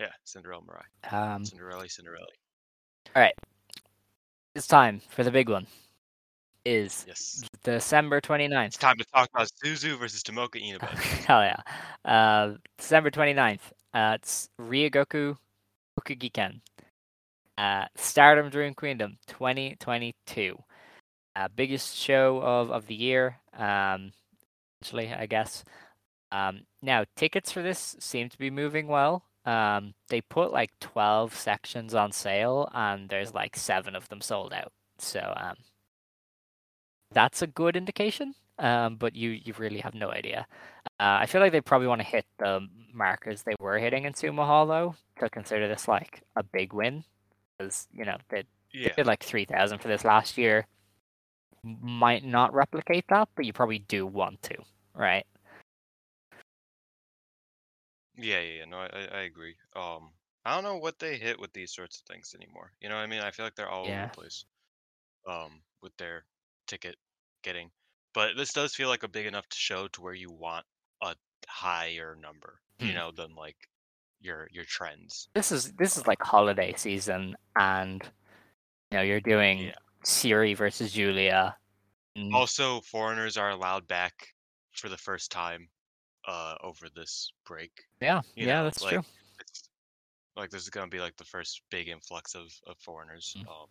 Yeah, 0.00 0.06
Cinderella 0.24 0.62
Mirai, 0.62 1.12
Um, 1.14 1.44
Cinderella, 1.44 1.86
Cinderella. 1.88 2.24
all 3.14 3.20
right. 3.22 3.34
It's 4.54 4.66
time 4.66 5.00
for 5.10 5.22
the 5.24 5.30
big 5.30 5.50
one. 5.50 5.66
Is 6.64 7.04
Yes, 7.06 7.42
December 7.64 8.16
it's 8.18 8.26
29th. 8.26 8.78
time 8.78 8.96
to 8.96 9.04
talk 9.14 9.28
about 9.34 9.48
Suzu 9.62 9.98
versus 9.98 10.22
Tomoka 10.22 10.56
Inaba. 10.62 10.86
Hell 10.86 11.42
yeah. 11.42 11.60
Uh, 12.04 12.54
December 12.78 13.10
29th. 13.10 13.60
Uh, 13.92 14.12
it's 14.20 14.48
Ryogoku 14.58 15.36
Kokugikan. 16.00 16.60
Uh, 17.58 17.84
Stardom 17.96 18.48
Dream 18.50 18.72
Queendom 18.74 19.18
2022. 19.26 20.56
Uh, 21.36 21.48
biggest 21.54 21.94
show 21.96 22.40
of, 22.42 22.70
of 22.70 22.86
the 22.86 22.94
year, 22.94 23.36
um, 23.56 24.12
essentially, 24.82 25.12
I 25.12 25.26
guess. 25.26 25.62
Um, 26.32 26.62
now, 26.82 27.04
tickets 27.16 27.52
for 27.52 27.60
this 27.62 27.96
seem 28.00 28.28
to 28.30 28.38
be 28.38 28.50
moving 28.50 28.86
well. 28.88 29.24
Um, 29.50 29.94
they 30.08 30.20
put 30.20 30.52
like 30.52 30.70
12 30.80 31.34
sections 31.34 31.94
on 31.94 32.12
sale, 32.12 32.70
and 32.72 33.08
there's 33.08 33.34
like 33.34 33.56
seven 33.56 33.96
of 33.96 34.08
them 34.08 34.20
sold 34.20 34.52
out. 34.52 34.72
So, 34.98 35.34
um, 35.36 35.56
that's 37.12 37.42
a 37.42 37.46
good 37.48 37.76
indication. 37.76 38.34
Um, 38.58 38.96
but 38.96 39.16
you 39.16 39.30
you 39.30 39.54
really 39.58 39.80
have 39.80 39.94
no 39.94 40.10
idea. 40.10 40.46
Uh, 41.00 41.18
I 41.22 41.26
feel 41.26 41.40
like 41.40 41.52
they 41.52 41.62
probably 41.62 41.88
want 41.88 42.02
to 42.02 42.06
hit 42.06 42.26
the 42.38 42.68
markers 42.92 43.42
they 43.42 43.54
were 43.58 43.78
hitting 43.78 44.04
in 44.04 44.12
Sumo 44.12 44.44
Hall 44.44 44.66
though 44.66 44.94
to 45.18 45.30
consider 45.30 45.66
this 45.66 45.88
like 45.88 46.22
a 46.36 46.42
big 46.42 46.74
win, 46.74 47.04
because 47.58 47.88
you 47.92 48.04
know 48.04 48.18
they, 48.28 48.44
they 48.82 48.90
did 48.96 49.06
like 49.06 49.22
three 49.24 49.46
thousand 49.46 49.78
for 49.78 49.88
this 49.88 50.04
last 50.04 50.36
year. 50.36 50.66
Might 51.64 52.24
not 52.24 52.52
replicate 52.54 53.06
that, 53.08 53.28
but 53.34 53.46
you 53.46 53.52
probably 53.54 53.78
do 53.80 54.06
want 54.06 54.42
to, 54.42 54.56
right? 54.94 55.26
Yeah, 58.22 58.40
yeah, 58.40 58.58
yeah. 58.58 58.64
No, 58.66 58.78
I, 58.78 58.86
I 58.86 59.04
I 59.18 59.20
agree. 59.22 59.56
Um, 59.74 60.12
I 60.44 60.54
don't 60.54 60.64
know 60.64 60.76
what 60.78 60.98
they 60.98 61.18
hit 61.18 61.38
with 61.38 61.52
these 61.52 61.72
sorts 61.74 62.00
of 62.00 62.06
things 62.06 62.34
anymore. 62.34 62.72
You 62.80 62.88
know 62.88 62.96
what 62.96 63.02
I 63.02 63.06
mean? 63.06 63.20
I 63.20 63.30
feel 63.30 63.44
like 63.46 63.54
they're 63.54 63.68
all 63.70 63.88
over 63.88 63.90
Yeah. 63.90 64.06
the 64.06 64.10
place. 64.10 64.44
Um, 65.26 65.62
with 65.82 65.96
their 65.98 66.26
ticket 66.66 66.96
getting, 67.42 67.70
but 68.14 68.36
this 68.36 68.52
does 68.52 68.74
feel 68.74 68.88
like 68.88 69.02
a 69.02 69.08
big 69.08 69.26
enough 69.26 69.48
to 69.48 69.56
show 69.56 69.86
to 69.88 70.00
where 70.02 70.14
you 70.14 70.30
want 70.30 70.66
a 71.02 71.14
higher 71.48 72.16
number, 72.16 72.60
you 72.78 72.88
Hmm. 72.88 72.94
know, 72.94 73.10
than 73.12 73.34
like 73.34 73.56
your 74.20 74.48
your 74.50 74.64
trends. 74.64 75.28
This 75.34 75.52
is 75.52 75.72
this 75.74 75.96
is 75.96 76.06
like 76.06 76.22
holiday 76.22 76.74
season, 76.76 77.36
and 77.56 78.02
you 78.90 78.98
know 78.98 79.02
you're 79.02 79.20
doing 79.20 79.58
Yeah. 79.58 79.74
Syuri 80.04 80.56
versus 80.56 80.92
Julia. 80.92 81.56
and- 82.16 82.34
Also, 82.34 82.80
foreigners 82.82 83.36
are 83.36 83.50
allowed 83.50 83.86
back 83.86 84.34
for 84.72 84.88
the 84.88 84.98
first 84.98 85.30
time 85.30 85.70
uh 86.26 86.54
over 86.62 86.88
this 86.94 87.32
break. 87.46 87.72
yeah, 88.00 88.20
You 88.34 88.46
yeah, 88.46 88.56
know, 88.58 88.64
that's 88.64 88.82
like, 88.82 88.92
true. 88.92 89.02
It's 89.40 89.68
like 90.36 90.50
this 90.50 90.62
is 90.62 90.70
gonna 90.70 90.88
be 90.88 91.00
like 91.00 91.16
the 91.16 91.24
first 91.24 91.62
big 91.70 91.88
influx 91.88 92.34
of 92.34 92.46
of 92.66 92.76
foreigners. 92.78 93.34
Mm. 93.38 93.48
Um, 93.48 93.68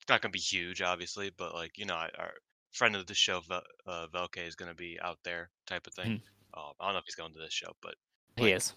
it's 0.00 0.08
not 0.08 0.20
gonna 0.22 0.32
be 0.32 0.38
huge, 0.38 0.82
obviously, 0.82 1.30
but 1.36 1.54
like 1.54 1.76
you 1.78 1.84
know, 1.86 1.94
our 1.94 2.32
friend 2.72 2.96
of 2.96 3.06
the 3.06 3.14
show, 3.14 3.40
Vel- 3.40 3.62
uh, 3.86 4.06
Velke, 4.14 4.46
is 4.46 4.56
gonna 4.56 4.74
be 4.74 4.98
out 5.02 5.18
there, 5.24 5.50
type 5.66 5.86
of 5.86 5.94
thing. 5.94 6.22
Um, 6.54 6.72
I 6.80 6.86
don't 6.86 6.94
know 6.94 6.98
if 6.98 7.04
he's 7.06 7.14
going 7.14 7.32
to 7.32 7.38
this 7.38 7.52
show, 7.52 7.72
but 7.82 7.94
He 8.36 8.50
is. 8.52 8.74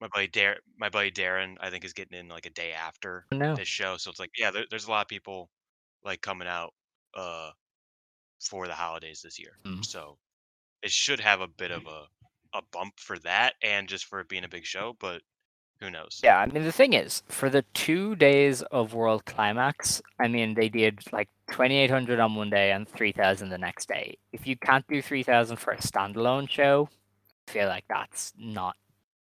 my 0.00 0.08
buddy 0.08 0.26
Dar- 0.28 0.60
my 0.76 0.88
buddy 0.90 1.10
Darren, 1.10 1.56
I 1.60 1.70
think, 1.70 1.84
is 1.84 1.92
getting 1.92 2.18
in 2.18 2.28
like 2.28 2.46
a 2.46 2.50
day 2.50 2.72
after 2.72 3.26
Oh, 3.32 3.36
no. 3.36 3.56
this 3.56 3.66
show. 3.68 3.96
So 3.96 4.10
it's 4.10 4.20
like, 4.20 4.30
yeah, 4.36 4.50
there, 4.50 4.64
there's 4.70 4.86
a 4.86 4.90
lot 4.90 5.02
of 5.02 5.08
people 5.08 5.50
like 6.04 6.20
coming 6.20 6.46
out 6.48 6.74
uh 7.14 7.50
for 8.40 8.66
the 8.68 8.74
holidays 8.74 9.22
this 9.22 9.38
year. 9.38 9.58
Mhm. 9.64 9.84
So 9.84 10.18
it 10.82 10.90
should 10.92 11.18
have 11.20 11.40
a 11.40 11.48
bit 11.48 11.70
of 11.70 11.86
a 11.86 12.06
a 12.56 12.62
bump 12.72 12.94
for 12.98 13.18
that 13.20 13.54
and 13.62 13.88
just 13.88 14.06
for 14.06 14.20
it 14.20 14.28
being 14.28 14.44
a 14.44 14.48
big 14.48 14.64
show, 14.64 14.96
but 14.98 15.22
who 15.80 15.90
knows? 15.90 16.20
Yeah, 16.22 16.38
I 16.38 16.46
mean 16.46 16.64
the 16.64 16.72
thing 16.72 16.94
is, 16.94 17.22
for 17.28 17.50
the 17.50 17.62
two 17.74 18.16
days 18.16 18.62
of 18.62 18.94
World 18.94 19.24
Climax, 19.26 20.00
I 20.18 20.28
mean 20.28 20.54
they 20.54 20.68
did 20.68 21.00
like 21.12 21.28
twenty 21.50 21.76
eight 21.76 21.90
hundred 21.90 22.18
on 22.18 22.34
one 22.34 22.50
day 22.50 22.72
and 22.72 22.88
three 22.88 23.12
thousand 23.12 23.50
the 23.50 23.58
next 23.58 23.88
day. 23.88 24.16
If 24.32 24.46
you 24.46 24.56
can't 24.56 24.86
do 24.88 25.02
three 25.02 25.22
thousand 25.22 25.56
for 25.56 25.72
a 25.72 25.78
standalone 25.78 26.48
show, 26.48 26.88
I 27.48 27.52
feel 27.52 27.68
like 27.68 27.84
that's 27.88 28.32
not. 28.38 28.76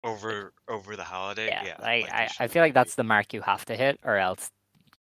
Over 0.04 0.52
over 0.68 0.94
the 0.94 1.04
holiday, 1.04 1.48
Yeah, 1.48 1.64
yeah. 1.64 1.76
like, 1.80 2.06
they 2.06 2.12
I, 2.12 2.28
I 2.40 2.46
feel 2.46 2.62
like 2.62 2.74
that's 2.74 2.94
the 2.94 3.04
mark 3.04 3.34
you 3.34 3.40
have 3.40 3.64
to 3.64 3.74
hit, 3.74 3.98
or 4.04 4.16
else 4.16 4.50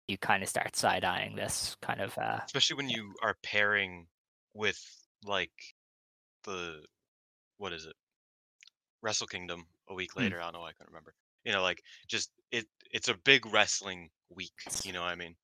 you 0.08 0.18
kind 0.18 0.42
of 0.42 0.48
start 0.48 0.76
side 0.78 1.04
eyeing 1.04 1.36
this 1.36 1.76
kind 1.82 2.00
of. 2.00 2.18
Uh, 2.18 2.40
especially 2.46 2.78
when 2.78 2.90
you 2.90 3.14
are 3.22 3.36
pairing 3.44 4.08
with 4.54 4.80
like 5.26 5.52
the 6.46 6.82
what 7.58 7.74
is 7.74 7.86
it 7.86 7.96
wrestle 9.06 9.28
kingdom 9.28 9.66
a 9.90 9.94
week 9.94 10.12
Hmm. 10.14 10.22
later 10.24 10.40
i 10.42 10.44
don't 10.46 10.54
know 10.54 10.64
i 10.64 10.74
can't 10.74 10.90
remember 10.90 11.14
you 11.46 11.52
know 11.54 11.62
like 11.62 11.82
just 12.08 12.32
it 12.52 12.66
it's 12.92 13.08
a 13.08 13.14
big 13.24 13.46
wrestling 13.54 14.10
week 14.36 14.54
you 14.84 14.92
know 14.94 15.02
what 15.02 15.12
i 15.12 15.16
mean 15.16 15.36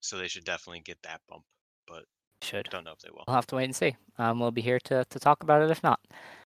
so 0.00 0.16
they 0.16 0.28
should 0.28 0.44
definitely 0.44 0.80
get 0.80 0.98
that 1.02 1.20
bump 1.28 1.44
but 1.86 2.04
should. 2.42 2.66
don't 2.70 2.84
know 2.84 2.92
if 2.92 2.98
they 3.00 3.10
will 3.10 3.24
We'll 3.28 3.36
have 3.36 3.46
to 3.48 3.56
wait 3.56 3.64
and 3.66 3.76
see. 3.76 3.94
Um, 4.18 4.40
we'll 4.40 4.50
be 4.50 4.62
here 4.62 4.80
to, 4.84 5.04
to 5.10 5.18
talk 5.20 5.42
about 5.44 5.62
it 5.62 5.70
if 5.70 5.82
not. 5.84 6.00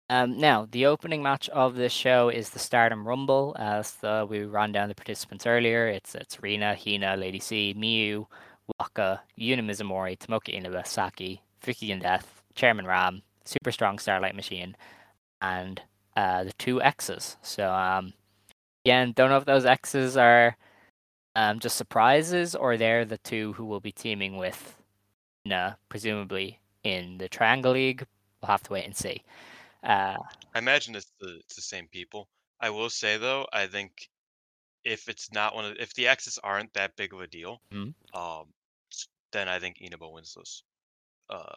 Um, 0.08 0.38
now, 0.38 0.66
the 0.70 0.86
opening 0.86 1.22
match 1.22 1.48
of 1.50 1.74
this 1.76 1.92
show 1.92 2.28
is 2.28 2.50
the 2.50 2.58
Stardom 2.58 3.06
Rumble. 3.06 3.54
As 3.58 3.92
the, 3.94 4.26
we 4.28 4.44
ran 4.44 4.72
down 4.72 4.88
the 4.88 4.94
participants 4.94 5.46
earlier, 5.46 5.86
it's 5.88 6.14
it's 6.14 6.42
Rina, 6.42 6.76
Hina, 6.76 7.16
Lady 7.16 7.38
C, 7.40 7.74
Miyu, 7.76 8.26
Waka, 8.78 9.20
Yuna 9.38 9.60
Mizumori, 9.64 10.16
Tomoka 10.18 10.48
Inaba, 10.54 10.84
Saki, 10.84 11.42
Vicky 11.62 11.90
and 11.92 12.02
Death, 12.02 12.42
Chairman 12.54 12.86
Ram, 12.86 13.22
Super 13.44 13.72
Strong 13.72 13.98
Starlight 14.00 14.34
Machine, 14.36 14.76
and 15.40 15.82
uh, 16.16 16.44
the 16.44 16.52
two 16.54 16.82
X's. 16.82 17.36
So, 17.42 17.70
um, 17.72 18.12
again, 18.84 19.12
don't 19.12 19.30
know 19.30 19.36
if 19.36 19.44
those 19.44 19.66
X's 19.66 20.16
are 20.16 20.56
um, 21.34 21.60
just 21.60 21.76
surprises 21.76 22.54
or 22.54 22.76
they're 22.76 23.04
the 23.04 23.18
two 23.18 23.52
who 23.54 23.64
will 23.66 23.80
be 23.80 23.92
teaming 23.92 24.36
with 24.36 24.76
Hina, 25.46 25.78
presumably 25.88 26.58
in 26.82 27.18
the 27.18 27.28
Triangle 27.28 27.72
League. 27.72 28.06
We'll 28.40 28.48
have 28.50 28.62
to 28.64 28.72
wait 28.72 28.84
and 28.86 28.96
see. 28.96 29.22
Uh, 29.84 30.16
i 30.54 30.58
imagine 30.58 30.94
it's 30.96 31.12
the 31.20 31.36
it's 31.40 31.54
the 31.54 31.62
same 31.62 31.86
people 31.88 32.28
i 32.60 32.68
will 32.70 32.90
say 32.90 33.18
though 33.18 33.46
i 33.52 33.66
think 33.66 34.08
if 34.84 35.08
it's 35.08 35.30
not 35.32 35.54
one 35.54 35.64
of 35.66 35.76
if 35.78 35.94
the 35.94 36.08
x's 36.08 36.38
aren't 36.42 36.72
that 36.72 36.96
big 36.96 37.12
of 37.12 37.20
a 37.20 37.26
deal 37.26 37.60
Mhm. 37.70 37.94
um 38.14 38.46
then 39.32 39.48
i 39.48 39.60
think 39.60 39.76
inaba 39.80 40.08
wins 40.10 40.34
this 40.34 40.62
uh 41.30 41.56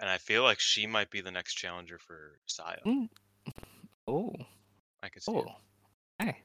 and 0.00 0.08
i 0.10 0.18
feel 0.18 0.42
like 0.42 0.60
she 0.60 0.86
might 0.86 1.10
be 1.10 1.20
the 1.20 1.30
next 1.30 1.54
challenger 1.54 1.98
for 1.98 2.38
saya 2.46 2.78
mm, 2.86 3.08
oh, 4.08 4.32
i 5.02 5.08
could 5.08 5.22
see 5.22 5.32
it. 5.32 5.46
oh, 5.46 5.52
hey, 6.18 6.36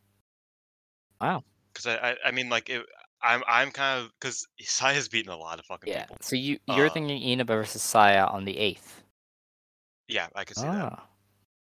wow. 1.22 1.44
because 1.74 1.86
I, 1.88 2.12
I 2.12 2.16
I 2.26 2.32
mean 2.32 2.50
like 2.50 2.70
it, 2.70 2.86
I'm 3.22 3.44
I'm 3.48 3.72
kind 3.72 4.02
of 4.06 4.12
because 4.20 4.48
Saya's 4.62 5.10
beaten 5.14 5.32
a 5.32 5.38
lot 5.38 5.60
of 5.60 5.66
fucking 5.66 5.90
Yeah. 5.90 6.02
people. 6.02 6.18
So 6.22 6.36
you 6.36 6.60
you're 6.68 6.88
Uh, 6.88 6.94
thinking 6.94 7.22
Inaba 7.22 7.56
versus 7.56 7.82
Saya 7.82 8.26
on 8.26 8.46
the 8.46 8.58
eighth? 8.58 9.04
Yeah, 10.08 10.28
I 10.36 10.44
could 10.46 10.58
see 10.58 10.68
that. 10.68 10.94
Ah, 10.94 11.08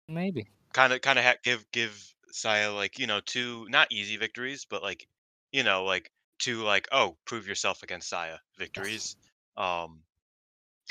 maybe. 0.07 0.47
Kind 0.73 0.93
of 0.93 1.01
kind 1.01 1.19
of 1.19 1.25
ha- 1.25 1.41
give 1.43 1.65
give 1.71 1.93
Saya 2.31 2.71
like 2.71 2.99
you 2.99 3.07
know 3.07 3.19
two 3.25 3.65
not 3.69 3.91
easy 3.91 4.17
victories, 4.17 4.65
but 4.69 4.81
like 4.83 5.07
you 5.51 5.63
know 5.63 5.83
like 5.83 6.11
two 6.37 6.63
like 6.63 6.87
oh 6.91 7.17
prove 7.25 7.47
yourself 7.47 7.83
against 7.83 8.09
Saya 8.09 8.37
victories. 8.57 9.15
Um, 9.57 10.03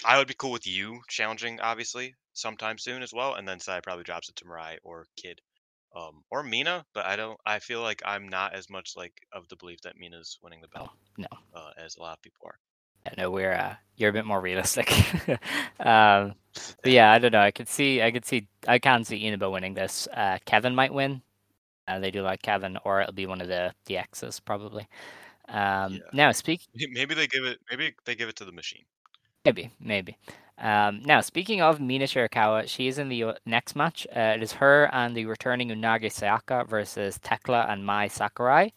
I 0.05 0.19
would 0.19 0.29
be 0.29 0.35
cool 0.35 0.53
with 0.53 0.67
you 0.67 1.01
challenging 1.09 1.61
obviously 1.61 2.15
sometime 2.33 2.79
soon 2.79 3.03
as 3.03 3.13
well, 3.13 3.35
and 3.35 3.47
then 3.47 3.61
Saya 3.61 3.83
probably 3.83 4.05
drops 4.05 4.29
it 4.29 4.37
to 4.37 4.45
Mirai 4.45 4.79
or 4.83 5.07
Kid. 5.17 5.41
Um, 5.97 6.23
or 6.31 6.43
Mina, 6.43 6.85
but 6.93 7.07
I 7.07 7.17
don't. 7.17 7.41
I 7.47 7.59
feel 7.61 7.81
like 7.81 8.03
I'm 8.05 8.29
not 8.29 8.55
as 8.55 8.69
much 8.69 8.93
like 8.95 9.15
of 9.33 9.49
the 9.49 9.57
belief 9.57 9.81
that 9.83 9.97
Mina's 9.99 10.39
winning 10.43 10.61
the 10.61 10.69
belt. 10.69 10.91
no. 11.17 11.27
Uh, 11.55 11.71
as 11.83 11.97
a 11.97 12.01
lot 12.01 12.13
of 12.13 12.23
people 12.23 12.47
are. 12.47 12.59
I 13.07 13.21
know 13.21 13.31
we're 13.31 13.55
uh, 13.55 13.75
you're 13.97 14.11
a 14.11 14.13
bit 14.13 14.27
more 14.27 14.41
realistic. 14.41 14.93
um, 15.81 16.35
but 16.83 16.93
yeah, 16.93 17.11
I 17.11 17.19
don't 17.19 17.33
know. 17.33 17.41
I 17.41 17.51
could 17.51 17.69
see, 17.69 18.03
I 18.03 18.11
could 18.11 18.27
see, 18.27 18.47
I 18.67 18.79
can't 18.79 19.07
see 19.07 19.27
Inaba 19.27 19.51
winning 19.51 19.75
this. 19.75 20.07
Uh, 20.13 20.39
Kevin 20.45 20.75
might 20.75 20.93
win. 20.93 21.23
Uh, 21.87 21.99
they 22.01 22.11
do 22.11 22.21
like 22.21 22.43
Kevin, 22.43 22.77
or 22.85 23.01
it'll 23.01 23.15
be 23.15 23.27
one 23.27 23.41
of 23.41 23.49
the 23.49 23.73
the 23.87 23.97
X's 23.97 24.41
probably. 24.41 24.87
Um, 25.49 25.95
Yeah. 25.95 26.01
Now 26.13 26.33
speak, 26.33 26.61
Maybe 26.75 27.15
they 27.15 27.27
give 27.27 27.45
it. 27.45 27.59
Maybe 27.71 27.95
they 28.05 28.15
give 28.15 28.29
it 28.29 28.37
to 28.37 28.45
the 28.45 28.53
machine. 28.53 28.85
Maybe, 29.45 29.71
maybe. 29.81 30.17
Um, 30.59 31.03
now 31.05 31.21
speaking 31.21 31.61
of 31.61 31.81
Mina 31.81 32.07
Shirakawa, 32.07 32.67
she 32.69 32.89
is 32.89 32.99
in 32.99 33.09
the 33.09 33.37
next 33.47 33.77
match. 33.77 34.07
Uh, 34.15 34.35
it 34.37 34.43
is 34.43 34.53
her 34.53 34.91
and 34.93 35.17
the 35.17 35.25
returning 35.27 35.69
Unagi 35.69 36.07
Sayaka 36.11 36.67
versus 36.69 37.19
Thekla 37.19 37.71
and 37.71 37.85
Mai 37.87 38.09
Sakurai. 38.09 38.73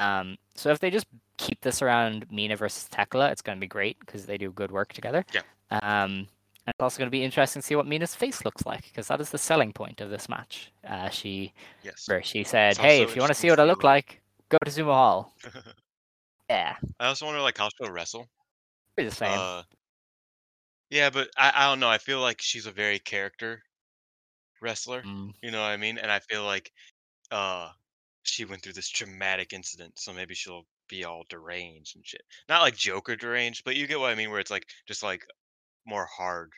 Um, 0.00 0.36
so 0.56 0.70
if 0.70 0.80
they 0.80 0.90
just 0.90 1.06
keep 1.36 1.60
this 1.60 1.82
around 1.82 2.26
Mina 2.30 2.56
versus 2.56 2.88
Thekla, 2.92 3.30
it's 3.30 3.42
going 3.42 3.56
to 3.56 3.60
be 3.60 3.68
great 3.68 3.98
because 4.00 4.26
they 4.26 4.36
do 4.38 4.50
good 4.50 4.72
work 4.72 4.92
together. 4.92 5.24
Yeah. 5.32 5.42
Um, 5.70 6.26
and 6.66 6.74
it's 6.74 6.80
also 6.82 6.98
going 6.98 7.06
to 7.06 7.10
be 7.12 7.22
interesting 7.24 7.62
to 7.62 7.66
see 7.66 7.76
what 7.76 7.86
Mina's 7.86 8.14
face 8.14 8.44
looks 8.44 8.66
like 8.66 8.84
because 8.84 9.06
that 9.08 9.20
is 9.20 9.30
the 9.30 9.38
selling 9.38 9.72
point 9.72 10.00
of 10.00 10.10
this 10.10 10.28
match. 10.28 10.72
Uh, 10.86 11.08
she 11.10 11.52
Yes. 11.84 12.04
where 12.08 12.22
she 12.22 12.42
said, 12.44 12.76
"Hey, 12.76 13.02
if 13.02 13.14
you 13.14 13.20
want 13.22 13.32
to 13.32 13.38
see 13.38 13.48
what 13.50 13.60
I 13.60 13.64
look 13.64 13.84
like- 13.84 14.20
go 14.48 14.58
to 14.64 14.70
Sumo 14.70 14.92
Hall." 14.92 15.32
Yeah, 16.50 16.74
I 16.98 17.06
also 17.06 17.26
wonder 17.26 17.40
like 17.40 17.56
how 17.58 17.68
she'll 17.68 17.92
wrestle. 17.92 18.28
pretty 18.96 19.10
the 19.10 19.14
same. 19.14 19.38
Uh, 19.38 19.62
yeah, 20.90 21.10
but 21.10 21.30
I, 21.36 21.52
I 21.54 21.68
don't 21.68 21.80
know. 21.80 21.88
I 21.90 21.98
feel 21.98 22.20
like 22.20 22.40
she's 22.42 22.66
a 22.66 22.72
very 22.72 22.98
character 22.98 23.62
wrestler. 24.60 25.04
Mm, 25.04 25.32
You 25.42 25.50
know 25.50 25.60
what 25.60 25.68
I 25.70 25.76
mean? 25.76 25.98
And 25.98 26.10
I 26.10 26.20
feel 26.20 26.44
like 26.44 26.70
uh 27.30 27.70
she 28.24 28.44
went 28.44 28.62
through 28.62 28.74
this 28.74 28.88
traumatic 28.90 29.52
incident, 29.52 29.98
so 29.98 30.12
maybe 30.12 30.34
she'll 30.34 30.66
be 30.88 31.04
all 31.04 31.24
deranged 31.30 31.96
and 31.96 32.06
shit. 32.06 32.22
Not 32.48 32.62
like 32.62 32.76
Joker 32.76 33.16
deranged, 33.16 33.64
but 33.64 33.76
you 33.76 33.86
get 33.86 34.00
what 34.00 34.10
I 34.12 34.14
mean 34.16 34.30
where 34.30 34.40
it's 34.40 34.50
like 34.50 34.66
just 34.86 35.02
like 35.02 35.26
more 35.86 36.06
hard, 36.06 36.52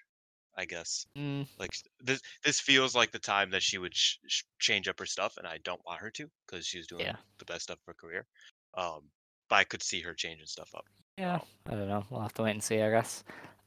I 0.56 0.64
guess. 0.66 1.06
mm, 1.16 1.46
Like 1.58 1.70
this 2.00 2.20
this 2.44 2.60
feels 2.60 2.94
like 2.96 3.12
the 3.12 3.18
time 3.20 3.50
that 3.50 3.62
she 3.62 3.78
would 3.78 3.96
sh- 3.96 4.18
sh- 4.28 4.44
change 4.60 4.88
up 4.88 4.98
her 5.00 5.06
stuff 5.06 5.36
and 5.38 5.46
I 5.46 5.58
don't 5.64 5.84
want 5.86 6.00
her 6.00 6.10
to 6.12 6.30
cuz 6.48 6.66
she's 6.66 6.86
doing 6.88 7.02
Yeah. 7.06 7.16
the 7.38 7.44
best 7.46 7.64
stuff 7.64 7.78
of 7.80 7.86
her 7.88 7.94
career. 7.94 8.26
Um 8.74 9.10
but 9.48 9.56
I 9.56 9.64
could 9.64 9.82
see 9.82 10.00
her 10.02 10.14
changing 10.14 10.46
stuff 10.46 10.74
up. 10.74 10.86
yeah, 11.18 11.40
I 11.66 11.72
don't 11.72 11.88
know. 11.88 12.04
We'll 12.10 12.22
have 12.22 12.34
to 12.34 12.42
wait 12.42 12.52
and 12.52 12.62
see, 12.64 12.80
I 12.82 12.90
guess. 12.90 13.24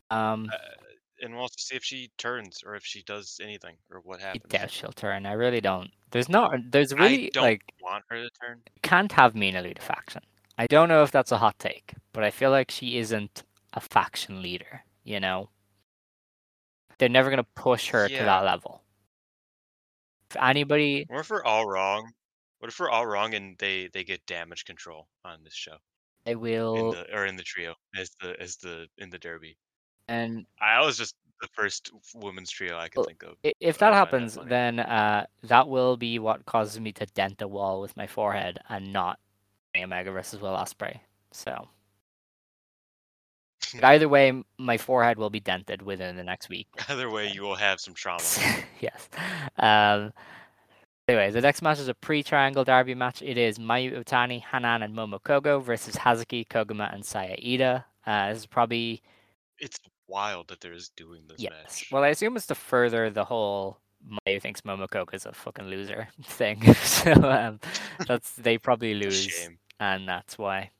Um, 0.09 0.49
Uh, 0.53 0.57
and 1.21 1.33
we'll 1.33 1.43
also 1.43 1.55
see 1.57 1.75
if 1.75 1.83
she 1.83 2.11
turns 2.17 2.61
or 2.65 2.75
if 2.75 2.85
she 2.85 3.01
does 3.03 3.39
anything 3.41 3.77
or 3.89 4.01
what 4.01 4.19
happens. 4.19 4.43
doubt 4.49 4.69
she'll 4.71 4.91
turn. 4.91 5.25
I 5.25 5.31
really 5.33 5.61
don't. 5.61 5.89
There's 6.11 6.29
not. 6.29 6.51
There's 6.69 6.93
I 6.93 6.97
really 6.97 7.29
don't 7.29 7.43
like 7.43 7.61
want 7.81 8.03
her 8.09 8.17
to 8.17 8.29
turn. 8.41 8.61
can't 8.81 9.11
have 9.13 9.33
Mina 9.35 9.61
lead 9.61 9.79
a 9.79 9.81
faction. 9.81 10.21
I 10.57 10.67
don't 10.67 10.89
know 10.89 11.03
if 11.03 11.11
that's 11.11 11.31
a 11.31 11.37
hot 11.37 11.57
take, 11.59 11.93
but 12.13 12.23
I 12.23 12.31
feel 12.31 12.51
like 12.51 12.71
she 12.71 12.97
isn't 12.97 13.43
a 13.73 13.81
faction 13.81 14.41
leader. 14.41 14.83
You 15.03 15.19
know, 15.19 15.49
they're 16.97 17.09
never 17.09 17.29
gonna 17.29 17.43
push 17.55 17.89
her 17.89 18.07
to 18.07 18.15
that 18.15 18.43
level. 18.45 18.81
If 20.29 20.37
anybody, 20.41 21.05
What 21.07 21.19
if 21.21 21.29
we're 21.29 21.43
all 21.43 21.67
wrong? 21.67 22.11
What 22.59 22.69
if 22.69 22.79
we're 22.79 22.89
all 22.89 23.05
wrong 23.05 23.33
and 23.35 23.57
they 23.57 23.87
they 23.87 24.03
get 24.03 24.25
damage 24.25 24.65
control 24.65 25.07
on 25.23 25.43
this 25.43 25.53
show 25.53 25.77
they 26.23 26.31
in 26.31 26.39
will, 26.39 26.91
the 26.93 27.15
or 27.15 27.25
in 27.25 27.35
the 27.35 27.43
trio 27.43 27.75
as 27.95 28.11
the 28.21 28.39
as 28.41 28.57
the 28.57 28.87
in 28.97 29.09
the 29.09 29.19
derby? 29.19 29.57
And 30.07 30.45
I 30.61 30.85
was 30.85 30.97
just 30.97 31.15
the 31.41 31.47
first 31.53 31.91
women's 32.15 32.49
trio 32.49 32.77
I 32.77 32.87
could 32.87 32.97
Well, 32.97 33.05
think 33.05 33.23
of. 33.23 33.35
If 33.59 33.77
that 33.79 33.93
happens, 33.93 34.37
then 34.47 34.79
uh, 34.79 35.25
that 35.43 35.67
will 35.67 35.97
be 35.97 36.19
what 36.19 36.45
causes 36.45 36.79
me 36.79 36.91
to 36.93 37.05
dent 37.07 37.41
a 37.41 37.47
wall 37.47 37.81
with 37.81 37.95
my 37.97 38.07
forehead 38.07 38.59
and 38.69 38.93
not 38.93 39.19
Omega 39.77 40.11
versus 40.11 40.39
Will 40.39 40.53
Ospreay. 40.55 40.99
So 41.31 41.67
either 43.83 44.07
way, 44.07 44.43
my 44.57 44.77
forehead 44.77 45.17
will 45.17 45.29
be 45.29 45.39
dented 45.39 45.81
within 45.81 46.15
the 46.15 46.23
next 46.23 46.49
week. 46.49 46.67
Either 46.89 47.09
way, 47.09 47.31
you 47.31 47.41
will 47.41 47.55
have 47.55 47.79
some 47.79 47.93
trauma. 47.93 48.23
yes. 48.79 49.09
Um, 49.57 50.13
anyway, 51.07 51.31
the 51.31 51.41
next 51.41 51.61
match 51.61 51.79
is 51.79 51.87
a 51.87 51.93
pre-triangle 51.93 52.63
derby 52.63 52.95
match. 52.95 53.21
It 53.21 53.37
is 53.37 53.57
Mayu 53.57 53.93
Iwatani, 53.97 54.41
Hanan, 54.41 54.83
and 54.83 54.95
Momo 54.95 55.19
Kohgo 55.21 55.61
versus 55.61 55.95
Hazuki, 55.95 56.47
Koguma, 56.47 56.93
and 56.93 57.03
Saya 57.05 57.35
Iida. 57.37 57.83
Uh, 58.05 58.29
this 58.29 58.39
is 58.39 58.45
probably 58.45 59.01
It's 59.59 59.79
wild 60.07 60.47
that 60.49 60.61
they're 60.61 60.73
just 60.73 60.95
doing 60.95 61.23
this 61.27 61.41
Yes. 61.41 61.51
match. 61.51 61.89
Well, 61.91 62.03
I 62.03 62.09
assume 62.09 62.35
it's 62.35 62.47
to 62.47 62.55
further 62.55 63.09
the 63.09 63.25
whole 63.25 63.79
Mayu 64.27 64.41
thinks 64.41 64.61
Momoko 64.61 65.11
is 65.13 65.25
a 65.25 65.33
fucking 65.33 65.65
loser 65.65 66.07
thing. 66.23 66.73
so 66.75 67.11
um, 67.13 67.59
that's 68.07 68.33
they 68.35 68.57
probably 68.57 68.93
lose, 68.93 69.49
and 69.79 70.07
that's 70.07 70.37
why. 70.37 70.71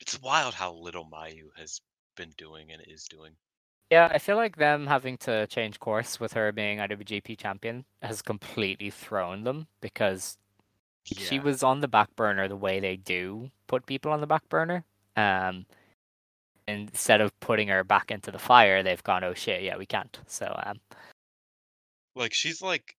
It's 0.00 0.20
wild 0.20 0.54
how 0.54 0.72
little 0.72 1.04
Mayu 1.06 1.48
has 1.56 1.80
been 2.16 2.32
doing 2.36 2.72
and 2.72 2.82
is 2.86 3.04
doing. 3.04 3.32
Yeah, 3.90 4.10
I 4.10 4.18
feel 4.18 4.36
like 4.36 4.56
them 4.56 4.86
having 4.86 5.18
to 5.18 5.46
change 5.48 5.78
course 5.78 6.18
with 6.18 6.32
her 6.32 6.50
being 6.50 6.78
IWGP 6.78 7.38
champion 7.38 7.84
has 8.00 8.22
completely 8.22 8.88
thrown 8.90 9.44
them 9.44 9.66
because 9.82 10.38
she 11.04 11.38
was 11.38 11.62
on 11.62 11.80
the 11.80 11.88
back 11.88 12.14
burner 12.16 12.48
the 12.48 12.56
way 12.56 12.80
they 12.80 12.96
do 12.96 13.50
put 13.66 13.84
people 13.86 14.10
on 14.12 14.20
the 14.20 14.26
back 14.26 14.48
burner. 14.48 14.84
Um, 15.16 15.66
instead 16.68 17.20
of 17.20 17.38
putting 17.40 17.68
her 17.68 17.84
back 17.84 18.10
into 18.10 18.30
the 18.30 18.38
fire, 18.38 18.82
they've 18.82 19.02
gone, 19.02 19.24
"Oh 19.24 19.34
shit, 19.34 19.62
yeah, 19.62 19.76
we 19.76 19.86
can't." 19.86 20.18
So, 20.26 20.52
um, 20.66 20.80
Like 22.14 22.32
she's 22.34 22.60
like, 22.62 22.96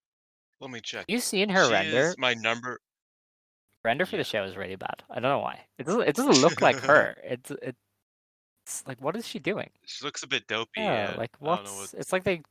let 0.60 0.70
me 0.72 0.82
check. 0.82 1.06
you 1.08 1.20
seen 1.20 1.50
her 1.50 1.66
she 1.66 1.72
render? 1.72 2.08
is 2.10 2.18
my 2.18 2.34
number. 2.34 2.80
render 3.84 4.06
for 4.06 4.16
Yeah. 4.16 4.22
the 4.22 4.24
show 4.24 4.44
is 4.44 4.56
really 4.56 4.76
bad. 4.78 5.04
I 5.10 5.16
don't 5.16 5.24
know 5.32 5.40
why. 5.40 5.66
It 5.78 5.86
doesn't. 5.86 6.02
It 6.08 6.16
doesn't 6.16 6.42
look 6.42 6.62
like 6.62 6.78
her. 6.80 7.16
It's 7.24 7.52
it. 7.52 7.76
it's 8.66 8.88
like 8.88 9.00
what 9.02 9.16
is 9.18 9.28
she 9.28 9.40
doing? 9.40 9.70
She 9.86 10.06
looks 10.06 10.24
a 10.24 10.28
bit 10.28 10.48
dopey. 10.48 10.70
Yeah, 10.78 11.12
Yeah, 11.12 11.18
like 11.18 11.32
what's? 11.40 11.70
what. 11.76 11.94
It's 12.00 12.14
like 12.14 12.24
they 12.24 12.42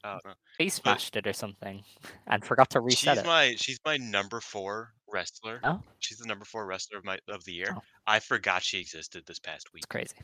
face 0.58 0.74
smashed 0.74 1.16
it 1.16 1.26
or 1.26 1.32
something, 1.32 1.82
and 2.26 2.44
forgot 2.44 2.68
to 2.70 2.80
reset 2.80 3.14
she's 3.16 3.24
it. 3.24 3.26
my 3.26 3.54
she's 3.56 3.78
my 3.84 3.96
number 3.96 4.40
four 4.40 4.92
wrestler. 5.10 5.58
Oh. 5.64 5.80
She's 6.00 6.18
the 6.18 6.26
number 6.26 6.44
four 6.44 6.66
wrestler 6.66 6.98
of 6.98 7.04
my 7.06 7.18
of 7.28 7.42
the 7.44 7.52
year. 7.54 7.72
Oh. 7.76 7.80
I 8.06 8.20
forgot 8.20 8.62
she 8.62 8.78
existed 8.78 9.24
this 9.26 9.38
past 9.38 9.72
week 9.72 9.84
It's 9.84 9.86
crazy. 9.86 10.16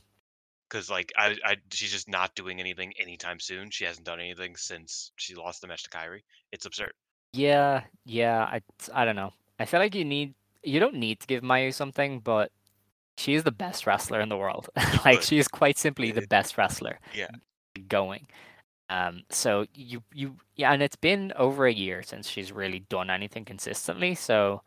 Because 0.69 0.91
like 0.91 1.13
I, 1.17 1.37
I 1.45 1.57
she's 1.71 1.93
just 1.93 2.09
not 2.09 2.35
doing 2.35 2.61
anything 2.61 2.93
anytime 2.99 3.41
soon. 3.41 3.71
She 3.71 3.85
hasn't 3.85 4.07
done 4.07 4.21
anything 4.21 4.57
since 4.57 5.13
she 5.17 5.35
lost 5.35 5.61
the 5.61 5.67
match 5.67 5.85
to 5.85 5.91
Kairi. 5.91 6.21
It's 6.53 6.67
absurd. 6.67 6.93
Yeah, 7.33 7.83
yeah. 8.05 8.43
I 8.45 8.61
I 8.93 9.05
don't 9.05 9.17
know. 9.17 9.33
I 9.59 9.65
feel 9.65 9.81
like 9.81 9.95
you 9.95 10.05
need 10.05 10.35
you 10.63 10.81
don't 10.81 10.97
need 10.97 11.21
to 11.21 11.27
give 11.27 11.43
Mayu 11.43 11.73
something, 11.73 12.21
but 12.21 12.51
she 13.17 13.35
is 13.35 13.43
the 13.43 13.53
best 13.53 13.87
wrestler 13.87 14.21
in 14.21 14.29
the 14.29 14.37
world. 14.37 14.69
like 15.05 15.23
she 15.23 15.39
is 15.39 15.49
quite 15.49 15.79
simply 15.79 16.13
the 16.13 16.27
best 16.29 16.59
wrestler. 16.59 16.99
Yeah. 17.15 17.29
Going. 17.89 18.27
Um. 18.91 19.23
So 19.31 19.67
you 19.75 20.03
you 20.13 20.37
yeah, 20.57 20.73
and 20.73 20.83
it's 20.83 20.97
been 20.97 21.33
over 21.37 21.67
a 21.67 21.73
year 21.73 22.03
since 22.03 22.29
she's 22.29 22.53
really 22.53 22.81
done 22.81 23.11
anything 23.11 23.45
consistently. 23.45 24.15
So 24.15 24.63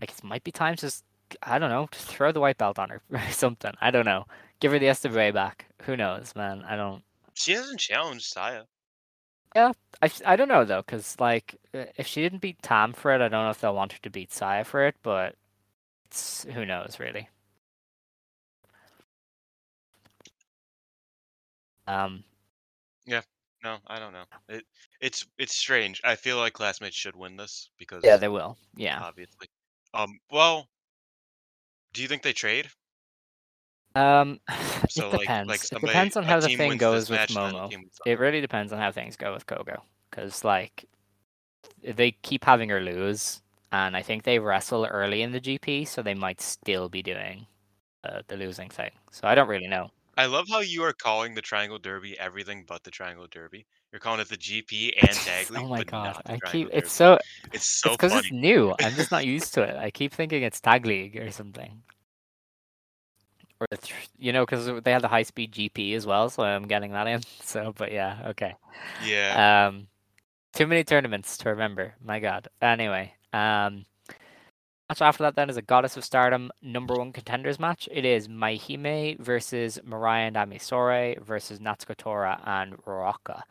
like 0.00 0.10
it 0.10 0.24
might 0.24 0.44
be 0.44 0.52
time 0.52 0.76
to 0.76 0.86
just 0.86 1.04
I 1.42 1.58
don't 1.58 1.70
know, 1.70 1.88
just 1.92 2.06
throw 2.06 2.32
the 2.32 2.40
white 2.40 2.58
belt 2.58 2.78
on 2.78 2.90
her 2.90 3.02
or 3.10 3.20
something. 3.30 3.72
I 3.80 3.90
don't 3.90 4.04
know. 4.04 4.26
Give 4.60 4.72
her 4.72 4.78
the 4.78 4.86
SWA 4.86 5.32
back. 5.32 5.66
Who 5.82 5.96
knows, 5.96 6.34
man? 6.36 6.62
I 6.68 6.76
don't. 6.76 7.02
She 7.34 7.52
hasn't 7.52 7.80
challenged 7.80 8.26
Saya. 8.26 8.64
Yeah, 9.56 9.72
I, 10.00 10.10
I 10.24 10.36
don't 10.36 10.48
know 10.48 10.64
though, 10.64 10.82
because 10.82 11.18
like 11.18 11.56
uh, 11.74 11.86
if 11.96 12.06
she 12.06 12.20
didn't 12.22 12.40
beat 12.40 12.62
Tam 12.62 12.92
for 12.92 13.12
it, 13.12 13.20
I 13.20 13.28
don't 13.28 13.44
know 13.44 13.50
if 13.50 13.60
they'll 13.60 13.74
want 13.74 13.92
her 13.94 13.98
to 14.02 14.10
beat 14.10 14.32
Saya 14.32 14.64
for 14.64 14.86
it, 14.86 14.94
but 15.02 15.34
it's 16.06 16.44
who 16.44 16.64
knows 16.64 16.98
really. 17.00 17.28
Um, 21.86 22.22
Yeah. 23.06 23.22
No, 23.62 23.78
I 23.88 23.98
don't 23.98 24.12
know. 24.12 24.24
It 24.48 24.64
it's 25.00 25.26
it's 25.36 25.54
strange. 25.54 26.00
I 26.04 26.14
feel 26.14 26.38
like 26.38 26.52
classmates 26.54 26.96
should 26.96 27.16
win 27.16 27.36
this 27.36 27.70
because 27.78 28.02
yeah, 28.04 28.16
they 28.16 28.28
will. 28.28 28.56
Yeah. 28.76 29.00
obviously. 29.02 29.48
Um. 29.92 30.18
Well, 30.30 30.68
do 31.92 32.02
you 32.02 32.08
think 32.08 32.22
they 32.22 32.32
trade? 32.32 32.70
Um, 33.94 34.40
So 34.88 35.06
it 35.06 35.12
like 35.12 35.20
depends. 35.20 35.48
like 35.48 35.60
it 35.60 35.66
somebody 35.66 35.92
depends 35.92 36.16
on 36.16 36.24
how 36.24 36.40
the 36.40 36.56
thing 36.56 36.76
goes 36.76 37.10
with 37.10 37.20
match 37.20 37.36
and 37.36 37.54
then 37.54 37.54
a 37.54 37.68
Momo. 37.68 37.82
It 38.06 38.18
really 38.18 38.40
depends 38.40 38.72
on 38.72 38.78
how 38.80 38.90
things 38.90 39.16
go 39.16 39.32
with 39.32 39.46
Kohgo, 39.46 39.82
because 40.10 40.42
like 40.42 40.84
they 41.82 42.10
keep 42.22 42.44
having 42.44 42.68
her 42.70 42.80
lose, 42.80 43.40
and 43.70 43.96
I 43.96 44.02
think 44.02 44.24
they 44.24 44.38
wrestle 44.40 44.86
early 44.86 45.22
in 45.22 45.30
the 45.30 45.40
GP, 45.40 45.86
so 45.86 46.02
they 46.02 46.14
might 46.14 46.40
still 46.40 46.88
be 46.88 47.02
doing 47.02 47.46
uh, 48.02 48.22
the 48.26 48.36
losing 48.36 48.68
thing. 48.68 48.90
So 49.12 49.28
I 49.28 49.34
don't 49.36 49.48
really 49.48 49.68
know. 49.68 49.90
I 50.16 50.26
love 50.26 50.48
how 50.50 50.58
you 50.60 50.82
are 50.82 50.92
calling 50.92 51.34
the 51.34 51.40
Triangle 51.40 51.78
Derby 51.78 52.18
everything 52.18 52.64
but 52.66 52.82
the 52.82 52.90
Triangle 52.90 53.26
Derby. 53.30 53.64
You're 53.92 54.00
calling 54.00 54.20
it 54.20 54.28
the 54.28 54.36
GP 54.36 54.92
and 55.00 55.10
Tag 55.10 55.50
League, 55.50 55.62
oh 55.62 55.68
my 55.68 55.84
god, 55.84 56.20
I 56.26 56.32
keep 56.32 56.68
Triangle 56.68 56.70
it's 56.72 56.92
so 56.92 57.18
It's 57.52 57.66
so 57.66 57.92
because 57.92 58.12
it's 58.14 58.32
new. 58.32 58.74
I'm 58.80 58.94
just 58.94 59.10
not 59.10 59.24
used 59.36 59.54
to 59.54 59.62
it. 59.62 59.76
I 59.76 59.90
keep 59.90 60.12
thinking 60.12 60.42
it's 60.42 60.60
tag 60.60 60.84
league 60.84 61.16
or 61.16 61.30
something, 61.30 61.82
or 63.60 63.66
thr- 63.76 63.94
you 64.18 64.32
know, 64.32 64.44
because 64.44 64.82
they 64.82 64.92
had 64.92 65.02
the 65.02 65.08
high 65.08 65.22
speed 65.22 65.52
GP 65.52 65.94
as 65.94 66.06
well, 66.06 66.30
so 66.30 66.42
I'm 66.42 66.66
getting 66.66 66.92
that 66.92 67.06
in. 67.06 67.20
So, 67.42 67.74
but 67.76 67.90
yeah, 67.92 68.18
okay. 68.28 68.54
Yeah. 69.04 69.68
Um, 69.68 69.88
Too 70.54 70.66
many 70.66 70.84
tournaments 70.84 71.36
to 71.38 71.50
remember. 71.50 71.94
My 72.02 72.20
God. 72.20 72.48
Anyway, 72.62 73.14
um, 73.32 73.86
match 74.88 75.00
after 75.00 75.24
that 75.24 75.36
then 75.36 75.50
is 75.50 75.56
a 75.56 75.62
Goddess 75.62 75.96
of 75.96 76.04
Stardom 76.04 76.50
number 76.62 76.94
one 76.94 77.12
contenders 77.12 77.58
match. 77.60 77.88
It 77.92 78.04
is 78.04 78.28
Maihime 78.28 79.18
versus 79.20 79.80
Mariah 79.84 80.26
and 80.28 80.36
Ami 80.36 80.58
Sourei 80.58 81.20
versus 81.22 81.58
Natsuko 81.60 81.96
Tora 81.96 82.40
and 82.44 82.76
Ruaka. 82.84 83.42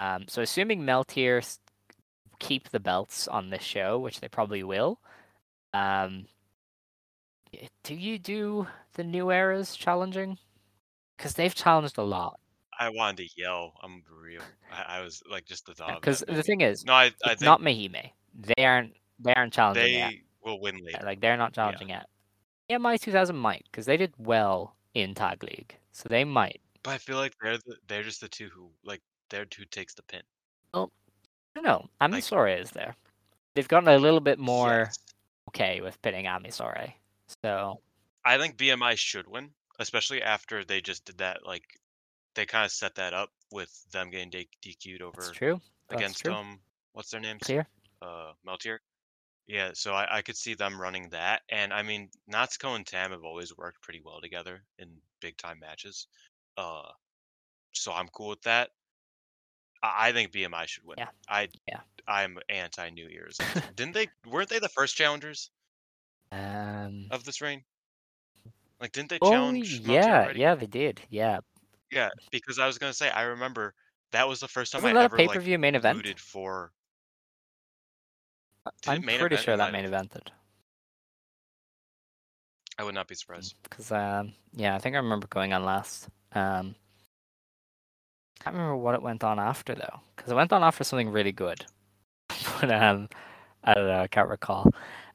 Um, 0.00 0.24
so 0.28 0.42
assuming 0.42 0.82
Meltear 0.82 1.58
keep 2.38 2.70
the 2.70 2.80
belts 2.80 3.28
on 3.28 3.50
this 3.50 3.62
show, 3.62 3.98
which 3.98 4.20
they 4.20 4.28
probably 4.28 4.62
will, 4.62 4.98
um, 5.74 6.26
do 7.82 7.94
you 7.94 8.18
do 8.18 8.66
the 8.94 9.04
new 9.04 9.30
eras 9.30 9.76
challenging? 9.76 10.38
Because 11.16 11.34
they've 11.34 11.54
challenged 11.54 11.98
a 11.98 12.02
lot. 12.02 12.38
I 12.78 12.88
wanted 12.88 13.28
to 13.28 13.28
yell. 13.36 13.74
I'm 13.82 14.02
real. 14.22 14.40
I, 14.72 14.98
I 14.98 15.00
was 15.02 15.22
like 15.30 15.44
just 15.44 15.66
the 15.66 15.74
thought. 15.74 16.00
Because 16.00 16.20
the 16.26 16.42
thing 16.42 16.62
is, 16.62 16.84
no, 16.84 16.94
I, 16.94 17.10
I 17.24 17.30
think 17.30 17.42
not 17.42 17.60
Maihime. 17.60 18.10
They 18.34 18.64
aren't. 18.64 18.94
They 19.18 19.34
aren't 19.34 19.52
challenging 19.52 19.82
they 19.84 19.92
yet. 19.92 20.12
will 20.42 20.60
win 20.60 20.78
Yeah, 20.78 20.84
later. 20.86 21.04
Like 21.04 21.20
they're 21.20 21.36
not 21.36 21.52
challenging 21.52 21.90
yet. 21.90 22.06
EMI 22.70 22.98
2000 23.00 23.36
might, 23.36 23.66
because 23.70 23.84
they 23.84 23.96
did 23.96 24.14
well 24.16 24.76
in 24.94 25.14
Tag 25.14 25.42
League, 25.42 25.76
so 25.92 26.08
they 26.08 26.24
might. 26.24 26.60
But 26.82 26.92
I 26.92 26.98
feel 26.98 27.16
like 27.16 27.34
they're 27.42 27.58
the, 27.58 27.76
they're 27.88 28.02
just 28.04 28.20
the 28.22 28.28
two 28.28 28.48
who 28.48 28.70
like 28.84 29.02
they're 29.28 29.44
who 29.58 29.64
takes 29.66 29.92
the 29.92 30.02
pin. 30.04 30.22
Oh, 30.72 30.90
I 31.54 31.60
don't 31.60 31.64
know. 31.64 31.86
Ami 32.00 32.18
Sourei 32.18 32.58
is 32.62 32.70
there. 32.70 32.94
They've 33.54 33.68
gotten 33.68 33.88
a 33.88 33.98
little 33.98 34.20
bit 34.20 34.38
more 34.38 34.84
Yes. 34.86 34.98
okay 35.48 35.80
with 35.82 36.00
pitting 36.00 36.26
Ami 36.28 36.48
Sourei. 36.50 36.94
So 37.42 37.80
I 38.24 38.38
think 38.38 38.56
BMI 38.56 38.96
should 38.96 39.26
win, 39.26 39.50
especially 39.78 40.22
after 40.22 40.64
they 40.64 40.80
just 40.80 41.04
did 41.04 41.18
that. 41.18 41.46
Like 41.46 41.64
they 42.34 42.46
kind 42.46 42.64
of 42.64 42.72
set 42.72 42.94
that 42.96 43.14
up 43.14 43.30
with 43.52 43.70
them 43.92 44.10
getting 44.10 44.30
D- 44.30 44.48
DQ'd 44.64 45.02
over 45.02 45.20
it's 45.20 45.30
true. 45.30 45.60
That's 45.88 46.00
against 46.00 46.20
true. 46.24 46.32
um 46.32 46.60
what's 46.92 47.10
their 47.10 47.20
names? 47.20 47.40
Clear. 47.42 47.66
Uh, 48.02 48.32
Meltear. 48.46 48.78
Yeah, 49.46 49.70
so 49.74 49.92
I, 49.92 50.18
I 50.18 50.22
could 50.22 50.36
see 50.36 50.54
them 50.54 50.80
running 50.80 51.08
that, 51.08 51.42
and 51.48 51.72
I 51.72 51.82
mean 51.82 52.08
Natsuko 52.32 52.76
and 52.76 52.86
Tam 52.86 53.10
have 53.10 53.24
always 53.24 53.56
worked 53.56 53.82
pretty 53.82 54.00
well 54.04 54.20
together 54.20 54.62
in 54.78 54.88
big 55.20 55.36
time 55.36 55.58
matches. 55.58 56.06
Uh, 56.56 56.88
so 57.72 57.92
I'm 57.92 58.08
cool 58.08 58.28
with 58.28 58.42
that. 58.42 58.70
I, 59.82 60.08
I 60.08 60.12
think 60.12 60.30
BMI 60.32 60.66
should 60.66 60.84
win. 60.84 60.96
Yeah. 60.98 61.08
I 61.28 61.48
Yeah. 61.66 61.80
I'm 62.06 62.38
anti 62.48 62.90
New 62.90 63.08
Year's. 63.08 63.38
Didn't 63.76 63.94
they? 63.94 64.08
Weren't 64.26 64.48
they 64.48 64.58
the 64.58 64.68
first 64.68 64.96
challengers 64.96 65.50
Um. 66.32 67.06
of 67.10 67.24
this 67.24 67.40
reign? 67.40 67.64
Like, 68.80 68.92
didn't 68.92 69.10
they 69.10 69.18
Oh 69.20 69.30
challenge? 69.30 69.80
Meltear 69.80 69.88
yeah, 69.88 70.22
already? 70.22 70.40
yeah, 70.40 70.54
they 70.54 70.66
did. 70.66 71.00
Yeah. 71.10 71.40
Yeah, 71.90 72.08
because 72.30 72.58
I 72.58 72.66
was 72.66 72.78
gonna 72.78 72.92
say 72.92 73.10
I 73.10 73.22
remember 73.22 73.74
that 74.12 74.28
was 74.28 74.40
the 74.40 74.48
first 74.48 74.72
time 74.72 74.82
Wasn't 74.82 74.96
I 74.96 75.00
that 75.00 75.04
a 75.12 75.14
ever 75.14 75.16
pay 75.16 75.28
per 75.28 75.40
view 75.40 75.58
main 75.58 75.74
event? 75.74 76.18
for. 76.18 76.72
Did 78.82 78.90
I'm 78.90 79.02
pretty 79.02 79.36
sure 79.36 79.56
that 79.56 79.72
main 79.72 79.84
event? 79.84 80.12
evented. 80.12 80.28
I 82.78 82.84
would 82.84 82.94
not 82.94 83.08
be 83.08 83.14
surprised. 83.14 83.56
Because 83.62 83.92
um, 83.92 84.32
yeah, 84.54 84.74
I 84.74 84.78
think 84.78 84.94
I 84.94 84.98
remember 84.98 85.26
going 85.26 85.52
on 85.52 85.64
last. 85.64 86.08
Um, 86.32 86.74
can't 88.42 88.56
remember 88.56 88.76
what 88.76 88.94
it 88.94 89.02
went 89.02 89.22
on 89.22 89.38
after 89.38 89.74
though, 89.74 90.00
because 90.16 90.32
it 90.32 90.34
went 90.34 90.52
on 90.52 90.62
after 90.62 90.84
something 90.84 91.10
really 91.10 91.32
good. 91.32 91.66
but 92.60 92.72
um, 92.72 93.08
I 93.64 93.74
don't 93.74 93.86
know, 93.86 94.00
I 94.00 94.06
can't 94.06 94.30
recall. 94.30 94.70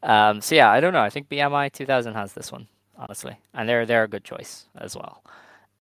Um, 0.05 0.41
so 0.41 0.55
yeah, 0.55 0.71
I 0.71 0.79
don't 0.79 0.93
know. 0.93 1.01
I 1.01 1.09
think 1.09 1.29
BMI 1.29 1.69
2000 1.69 2.13
has 2.15 2.33
this 2.33 2.51
one 2.51 2.67
honestly, 2.97 3.37
and 3.53 3.67
they're 3.67 3.85
they're 3.85 4.03
a 4.03 4.07
good 4.09 4.23
choice 4.23 4.67
as 4.77 4.95
well. 4.95 5.23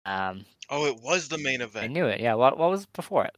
Um, 0.06 0.46
Oh, 0.70 0.86
it 0.86 1.00
was 1.02 1.28
the 1.28 1.36
main 1.38 1.60
event. 1.60 1.84
I 1.84 1.86
knew 1.88 2.06
it. 2.06 2.20
Yeah. 2.20 2.34
What 2.34 2.58
what 2.58 2.70
was 2.70 2.86
before 2.86 3.24
it? 3.26 3.36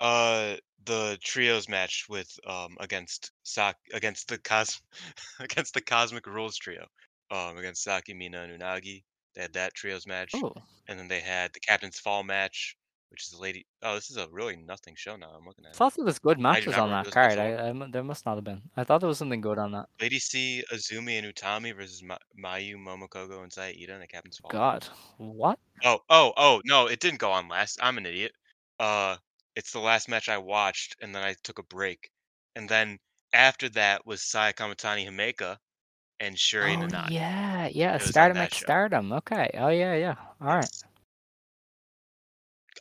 Uh, 0.00 0.56
the 0.84 1.18
trios 1.22 1.68
match 1.68 2.06
with 2.08 2.38
um 2.46 2.76
against 2.80 3.32
Sak 3.42 3.76
against 3.92 4.28
the 4.28 4.38
cos 4.38 4.80
against 5.40 5.74
the 5.74 5.80
Cosmic 5.82 6.26
Rules 6.26 6.56
trio, 6.56 6.86
um 7.30 7.56
against 7.58 7.82
Saki, 7.82 8.14
Mina, 8.14 8.42
and 8.42 8.60
Unagi. 8.60 9.04
They 9.34 9.42
had 9.42 9.54
that 9.54 9.74
trios 9.74 10.06
match, 10.06 10.32
Oh, 10.34 10.52
and 10.86 10.98
then 10.98 11.08
they 11.08 11.20
had 11.20 11.52
the 11.54 11.60
Captain's 11.60 11.98
Fall 12.00 12.22
match, 12.24 12.76
which 13.10 13.24
is 13.24 13.30
the 13.30 13.40
lady. 13.40 13.66
Oh, 13.82 13.94
this 13.94 14.10
is 14.10 14.16
a 14.16 14.28
really 14.30 14.56
nothing 14.56 14.94
show 14.96 15.16
now. 15.16 15.30
I'm 15.36 15.46
looking 15.46 15.64
I 15.64 15.68
at 15.68 15.74
it. 15.74 15.76
thought 15.76 15.94
there 15.96 16.04
was 16.04 16.18
good 16.18 16.38
matches 16.38 16.76
on 16.76 16.90
that 16.90 17.10
card. 17.10 17.38
I, 17.38 17.68
I 17.68 17.72
there 17.90 18.04
must 18.04 18.26
not 18.26 18.36
have 18.36 18.44
been. 18.44 18.62
I 18.76 18.84
thought 18.84 19.00
there 19.00 19.08
was 19.08 19.18
something 19.18 19.40
good 19.40 19.58
on 19.58 19.72
that. 19.72 19.86
Lady 20.00 20.18
C, 20.18 20.64
Azumi, 20.72 21.18
and 21.18 21.34
Utami 21.34 21.74
versus 21.74 22.02
Ma- 22.02 22.18
Mayu, 22.38 22.76
Momokogo, 22.76 23.42
and 23.42 23.52
Saida 23.52 23.94
in 23.94 24.00
the 24.00 24.06
Captain's 24.06 24.38
Fall. 24.38 24.50
God, 24.50 24.86
what? 25.18 25.58
Oh, 25.84 26.00
oh, 26.08 26.32
oh, 26.36 26.62
no, 26.64 26.86
it 26.86 27.00
didn't 27.00 27.20
go 27.20 27.30
on 27.30 27.48
last. 27.48 27.78
I'm 27.82 27.98
an 27.98 28.06
idiot. 28.06 28.32
Uh, 28.78 29.16
it's 29.54 29.72
the 29.72 29.78
last 29.78 30.08
match 30.08 30.28
I 30.28 30.38
watched, 30.38 30.96
and 31.00 31.14
then 31.14 31.22
I 31.22 31.34
took 31.42 31.58
a 31.58 31.62
break. 31.64 32.10
And 32.54 32.68
then 32.68 32.98
after 33.32 33.68
that 33.70 34.06
was 34.06 34.22
Saya 34.22 34.52
Kamitani 34.52 35.06
Himeka 35.06 35.56
and 36.20 36.34
Syuri 36.36 36.76
oh 36.92 37.06
yeah, 37.10 37.68
yeah. 37.72 37.96
It 37.96 38.02
Stardom 38.02 38.38
X. 38.38 38.58
Stardom. 38.58 39.12
Okay. 39.12 39.50
Oh 39.54 39.68
yeah, 39.68 39.94
yeah. 39.94 40.14
All 40.40 40.48
right. 40.48 40.64
Yes. 40.64 40.84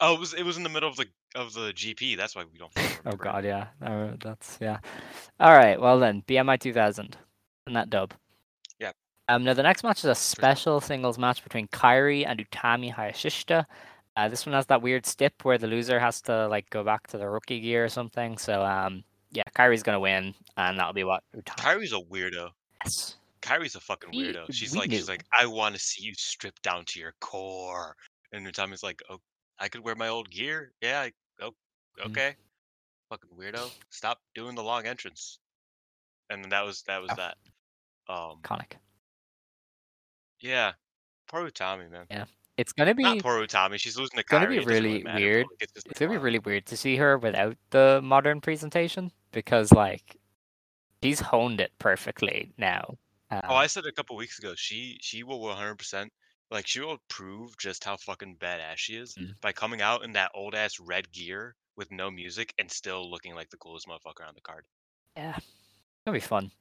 Oh, 0.02 0.14
it 0.16 0.20
was 0.20 0.34
it 0.34 0.44
was 0.44 0.58
in 0.58 0.64
the 0.64 0.70
middle 0.70 0.90
of 0.90 0.96
the 0.98 1.06
of 1.36 1.54
the 1.54 1.72
GP. 1.74 2.18
That's 2.18 2.36
why 2.36 2.44
we 2.52 2.58
don't. 2.60 2.72
Oh 3.08 3.16
god, 3.16 3.46
yeah. 3.46 3.68
Uh, 3.84 4.14
that's 4.20 4.58
yeah. 4.60 4.80
All 5.40 5.52
right. 5.56 5.80
Well 5.80 6.00
then, 6.00 6.24
BMI 6.28 6.60
2000 6.60 7.16
and 7.68 7.76
that 7.76 7.90
dub. 7.92 8.14
Yeah. 8.80 8.92
Um. 9.30 9.44
Now 9.44 9.54
the 9.54 9.62
next 9.64 9.84
match 9.84 10.00
is 10.00 10.06
a 10.06 10.16
special 10.16 10.82
singles 10.82 11.18
match 11.20 11.44
between 11.44 11.68
Kairi 11.68 12.26
and 12.26 12.40
Utami 12.40 12.92
Hayashishita. 12.94 13.66
Uh, 14.18 14.28
this 14.30 14.46
one 14.46 14.54
has 14.54 14.66
that 14.68 14.82
weird 14.82 15.06
stip 15.06 15.34
where 15.44 15.58
the 15.60 15.68
loser 15.68 16.00
has 16.00 16.22
to 16.24 16.48
like 16.48 16.70
go 16.72 16.84
back 16.84 17.06
to 17.08 17.18
the 17.20 17.30
rookie 17.30 17.60
gear 17.60 17.86
or 17.86 17.90
something. 17.90 18.38
So 18.40 18.64
um, 18.64 19.04
yeah, 19.32 19.44
Kairi's 19.56 19.84
gonna 19.84 20.00
win, 20.00 20.34
and 20.58 20.80
that'll 20.80 20.94
be 20.94 21.04
what 21.04 21.24
Utami. 21.36 21.58
Kairi's 21.58 21.94
a 21.94 21.98
weirdo. 22.00 22.50
Yes. 22.84 23.18
Kairi's 23.44 23.76
a 23.76 23.80
fucking 23.80 24.10
We- 24.14 24.34
weirdo. 24.34 24.52
She's 24.52 24.72
we 24.74 24.80
like, 24.80 24.90
she's 24.90 25.08
like, 25.08 25.24
I 25.38 25.46
want 25.46 25.76
to 25.76 25.80
see 25.82 26.04
you 26.04 26.14
stripped 26.16 26.64
down 26.64 26.86
to 26.86 27.00
your 27.00 27.14
core. 27.22 27.96
And 28.32 28.48
Utami's 28.48 28.82
like, 28.82 29.04
oh, 29.12 29.20
I 29.60 29.68
could 29.70 29.82
wear 29.84 29.96
my 29.96 30.08
old 30.10 30.30
gear. 30.30 30.74
Yeah. 30.82 31.02
I, 31.02 31.12
oh, 31.42 31.52
Mm. 32.00 32.08
okay. 32.12 32.36
Fucking 33.10 33.30
weirdo. 33.38 33.72
Stop 33.90 34.20
doing 34.34 34.56
the 34.56 34.64
long 34.64 34.86
entrance. 34.86 35.40
And 36.30 36.52
that 36.52 36.66
was 36.66 36.82
that 36.84 37.02
was 37.02 37.12
Oh. 37.12 37.16
that. 37.16 37.38
Um. 38.08 38.42
Iconic. 38.44 38.74
Yeah. 40.40 40.74
Poor 41.28 41.50
Utami, 41.50 41.90
man. 41.90 42.06
Yeah. 42.10 42.26
It's 42.58 42.72
gonna 42.74 42.94
be. 42.96 43.04
Not 43.04 43.20
poor 43.20 43.46
Utami. 43.46 43.80
She's 43.80 43.98
losing 43.98 44.16
to 44.16 44.22
It's 44.22 44.30
gonna 44.30 44.46
Kairi. 44.48 44.60
be 44.60 44.66
really 44.66 45.04
weird. 45.04 45.46
it's 45.60 45.74
It's 45.86 46.00
gonna 46.00 46.12
be 46.12 46.18
really 46.18 46.40
weird 46.40 46.66
to 46.68 46.78
see 46.78 46.96
her 46.98 47.18
without 47.18 47.58
the 47.72 48.00
modern 48.04 48.42
presentation 48.42 49.12
because 49.32 49.72
like 49.72 50.18
she's 51.04 51.20
honed 51.20 51.60
it 51.62 51.72
perfectly 51.80 52.54
now. 52.58 52.98
Um, 53.32 53.42
Oh, 53.46 53.56
I 53.56 53.68
said 53.68 53.86
a 53.86 53.92
couple 53.92 54.16
weeks 54.16 54.40
ago. 54.40 54.54
She 54.56 54.98
she 55.02 55.24
will 55.24 55.40
100% 55.40 56.10
like 56.52 56.68
she 56.68 56.80
will 56.80 56.98
prove 57.08 57.58
just 57.58 57.84
how 57.84 57.98
fucking 57.98 58.38
badass 58.38 58.78
she 58.78 58.96
is 58.96 59.16
Mm. 59.16 59.34
by 59.42 59.52
coming 59.52 59.82
out 59.82 60.04
in 60.04 60.14
that 60.14 60.32
old 60.34 60.56
ass 60.56 60.80
red 60.80 61.12
gear 61.12 61.56
with 61.76 61.92
no 61.92 62.10
music 62.12 62.54
and 62.58 62.72
still 62.72 63.10
looking 63.10 63.36
like 63.36 63.50
the 63.50 63.58
coolest 63.58 63.88
motherfucker 63.88 64.28
on 64.28 64.36
the 64.36 64.42
card. 64.42 64.66
yeah, 65.18 65.38
gonna 66.06 66.16
be 66.16 66.20
fun. 66.22 66.52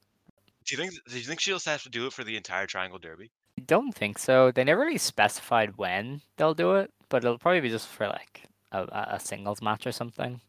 Do 0.65 0.75
you 0.75 0.83
think 0.83 0.95
do 1.09 1.17
you 1.19 1.25
think 1.25 1.41
she'll 1.41 1.59
have 1.61 1.83
to 1.83 1.91
do 1.91 2.07
it 2.07 2.13
for 2.13 2.25
the 2.25 2.37
entire 2.37 2.67
Triangle 2.67 2.99
Derby? 2.99 3.31
I 3.59 3.63
don't 3.67 3.93
think 3.95 4.19
so. 4.19 4.51
They 4.51 4.65
never 4.65 4.81
really 4.81 4.99
specified 4.99 5.77
when 5.77 6.23
they'll 6.37 6.55
do 6.55 6.75
it, 6.77 6.91
but 7.09 7.25
it'll 7.25 7.39
probably 7.39 7.61
be 7.61 7.69
just 7.71 7.87
for 7.87 8.09
like 8.09 8.43
a, 8.73 8.83
a 8.83 9.07
a 9.17 9.21
singles 9.21 9.61
match 9.63 9.87
or 9.87 9.93
something. 9.93 10.41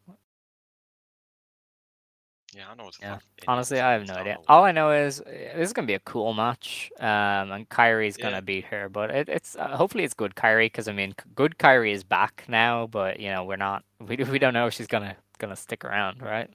Yeah, 2.56 2.70
I 2.70 2.74
know 2.74 2.84
what 2.84 2.96
Yeah, 3.00 3.14
fuck. 3.16 3.22
any 3.38 3.44
of 3.44 3.48
Honestly, 3.48 3.80
I 3.80 3.92
have 3.92 4.08
no 4.08 4.14
idea. 4.14 4.38
All 4.48 4.64
I 4.64 4.72
know 4.72 4.90
is 4.90 5.20
uh, 5.20 5.24
this 5.26 5.68
is 5.68 5.72
gonna 5.74 5.86
be 5.86 5.94
a 5.94 6.00
cool 6.00 6.32
match, 6.32 6.90
um, 7.00 7.52
and 7.52 7.68
Kairi's 7.68 8.16
gonna 8.16 8.36
Yeah. 8.36 8.40
beat 8.40 8.64
her. 8.66 8.88
But 8.88 9.10
it, 9.10 9.28
it's 9.28 9.56
uh, 9.56 9.76
hopefully 9.76 10.04
it's 10.04 10.14
good 10.14 10.34
Kairi 10.34 10.66
because 10.66 10.88
I 10.88 10.92
mean, 10.92 11.14
good 11.34 11.58
Kairi 11.58 11.92
is 11.92 12.02
back 12.02 12.44
now. 12.48 12.86
But 12.86 13.20
you 13.20 13.30
know, 13.30 13.44
we're 13.44 13.56
not. 13.56 13.84
We 14.00 14.16
we 14.16 14.38
don't 14.38 14.54
know 14.54 14.66
if 14.68 14.74
she's 14.74 14.86
gonna 14.86 15.16
gonna 15.38 15.56
stick 15.56 15.84
around, 15.84 16.22
right? 16.22 16.48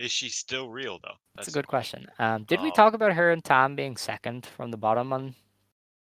Is 0.00 0.10
she 0.12 0.28
still 0.28 0.68
real 0.70 0.98
though? 1.02 1.14
That's 1.34 1.48
a 1.48 1.52
good 1.52 1.66
question. 1.68 2.06
Um, 2.18 2.44
did 2.44 2.60
we 2.60 2.68
Um, 2.68 2.74
talk 2.74 2.94
about 2.94 3.12
her 3.14 3.30
and 3.30 3.44
Tam 3.44 3.76
being 3.76 3.96
second 3.96 4.46
from 4.46 4.70
the 4.70 4.76
bottom 4.76 5.12
on 5.12 5.34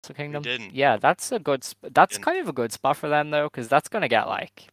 Wrestle 0.03 0.15
Kingdom? 0.17 0.43
didn't. 0.43 0.73
Yeah, 0.75 0.97
that's 0.97 1.31
a 1.33 1.39
good. 1.39 1.63
Sp- 1.67 1.91
that's 1.93 2.19
kind 2.19 2.39
of 2.41 2.49
a 2.49 2.53
good 2.53 2.73
spot 2.73 2.97
for 2.97 3.09
them 3.09 3.31
though, 3.31 3.47
because 3.47 3.69
that's 3.69 3.89
gonna 3.89 4.09
get 4.09 4.29
like 4.29 4.69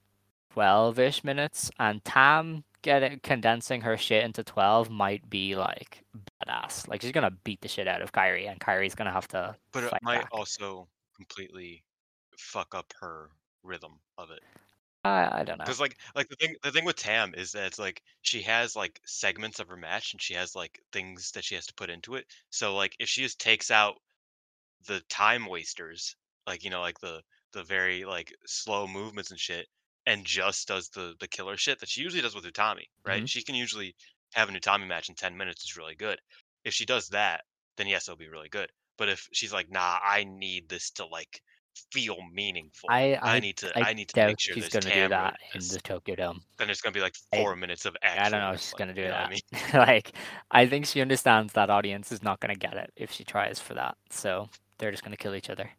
twelve-ish 0.54 1.24
minutes, 1.24 1.70
and 1.80 2.04
Tam 2.04 2.64
getting 2.82 3.20
condensing 3.22 3.82
her 3.82 3.98
shit 3.98 4.24
into 4.24 4.44
twelve 4.44 4.90
might 4.90 5.30
be 5.30 5.56
like 5.56 6.04
badass. 6.48 6.88
Like 6.88 7.02
she's 7.02 7.12
gonna 7.12 7.32
beat 7.44 7.62
the 7.62 7.68
shit 7.68 7.88
out 7.88 8.02
of 8.02 8.12
Kairi, 8.12 8.50
and 8.50 8.60
Kairi's 8.60 8.96
gonna 8.96 9.12
have 9.12 9.28
to 9.30 9.56
But 9.72 9.84
it 9.86 9.94
might 10.02 10.22
back. 10.22 10.30
also 10.32 10.88
completely 11.16 11.84
fuck 12.38 12.74
up 12.76 12.94
her 13.02 13.30
rhythm 13.64 14.00
of 14.18 14.32
it. 14.32 14.42
I, 15.04 15.40
I 15.40 15.44
don't 15.44 15.58
know. 15.58 15.64
Because 15.64 15.80
like 15.80 15.98
like 16.16 16.28
the 16.30 16.36
thing 16.36 16.56
the 16.64 16.72
thing 16.72 16.86
with 16.86 16.98
Tam 16.98 17.34
is 17.36 17.54
that 17.54 17.68
it's 17.68 17.80
like 17.80 18.02
she 18.22 18.42
has 18.44 18.76
like 18.76 19.00
segments 19.06 19.60
of 19.60 19.68
her 19.70 19.78
match 19.78 20.14
and 20.14 20.22
she 20.22 20.34
has 20.34 20.56
like 20.56 20.80
things 20.92 21.32
that 21.32 21.44
she 21.46 21.56
has 21.56 21.66
to 21.68 21.74
put 21.74 21.90
into 21.90 22.16
it. 22.16 22.26
So 22.50 22.76
like 22.76 22.96
if 23.00 23.08
she 23.08 23.22
just 23.22 23.40
takes 23.40 23.72
out 23.72 23.96
the 24.88 25.02
time 25.10 25.46
wasters, 25.46 26.16
like 26.48 26.64
you 26.64 26.70
know, 26.70 26.82
like 26.82 27.00
the 27.00 27.22
the 27.54 27.64
very 27.64 28.06
like 28.06 28.34
slow 28.46 28.88
movements 28.88 29.32
and 29.32 29.40
shit, 29.40 29.68
and 30.10 30.26
just 30.26 30.68
does 30.68 30.90
the 30.90 31.14
the 31.20 31.28
killer 31.28 31.56
shit 31.56 31.80
that 31.80 31.88
she 31.88 32.02
usually 32.02 32.22
does 32.22 32.34
with 32.36 32.44
Utami, 32.44 32.86
right? 33.06 33.24
Mhm. 33.24 33.30
She 33.30 33.44
can 33.44 33.54
usually 33.56 33.96
have 34.34 34.50
an 34.50 34.56
Utami 34.56 34.88
match 34.88 35.08
in 35.08 35.16
10 35.16 35.38
minutes 35.38 35.64
is 35.64 35.78
really 35.78 35.96
good. 35.96 36.20
If 36.66 36.74
she 36.74 36.86
does 36.86 37.08
that, 37.10 37.46
then 37.78 37.88
yes, 37.88 38.08
it'll 38.08 38.18
be 38.18 38.28
really 38.28 38.50
good. 38.50 38.70
But 38.98 39.10
if 39.10 39.28
she's 39.32 39.54
like, 39.54 39.70
nah, 39.70 40.00
I 40.04 40.24
need 40.24 40.68
this 40.68 40.90
to 40.92 41.06
like 41.06 41.42
feel 41.92 42.18
meaningful. 42.34 42.90
I 42.90 43.18
I, 43.22 43.40
need 43.40 43.58
to 43.58 43.78
I 43.78 43.90
I, 43.90 43.94
need 43.94 44.10
to 44.10 44.26
make 44.26 44.40
sure 44.40 44.56
she's 44.56 44.70
there's 44.70 44.84
gonna 44.84 44.96
do 45.04 45.10
that 45.10 45.38
in 45.54 45.62
the 45.62 45.80
Tokyo 45.80 46.16
Dome. 46.16 46.42
Then 46.58 46.72
it's 46.72 46.82
gonna 46.82 46.94
be 46.94 47.02
like 47.02 47.16
I- 47.32 47.38
four 47.38 47.56
minutes 47.56 47.86
of 47.86 47.96
actual. 48.02 48.26
I 48.26 48.30
don't 48.30 48.42
know 48.42 48.52
if 48.54 48.62
she's 48.62 48.74
wrestling, 48.74 48.88
gonna 48.88 48.94
do 48.96 49.02
you 49.04 49.08
that. 49.10 49.28
I 49.28 49.30
mean? 49.30 49.42
like, 49.88 50.14
I 50.50 50.66
think 50.66 50.88
she 50.88 51.02
understands 51.02 51.54
that 51.54 51.70
audience 51.70 52.12
is 52.12 52.24
not 52.24 52.40
gonna 52.40 52.56
get 52.56 52.74
it 52.74 52.92
if 52.96 53.12
she 53.12 53.24
tries 53.24 53.60
for 53.60 53.76
that. 53.76 53.96
So 54.10 54.50
they're 54.80 54.92
just 54.92 55.04
gonna 55.04 55.18
kill 55.18 55.36
each 55.36 55.52
other. 55.52 55.72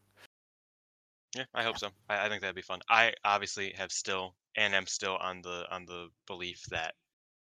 Yeah, 1.37 1.45
I 1.55 1.63
hope 1.63 1.79
so. 1.79 1.89
I, 2.09 2.27
I 2.27 2.29
think 2.29 2.41
that'd 2.41 2.57
be 2.57 2.63
fun. 2.63 2.81
I 2.89 3.15
obviously 3.25 3.73
have 3.77 3.93
still 3.93 4.35
and 4.57 4.75
am 4.75 4.87
still 4.87 5.17
on 5.17 5.43
the 5.43 5.65
on 5.71 5.85
the 5.87 6.09
belief 6.27 6.63
that 6.71 6.95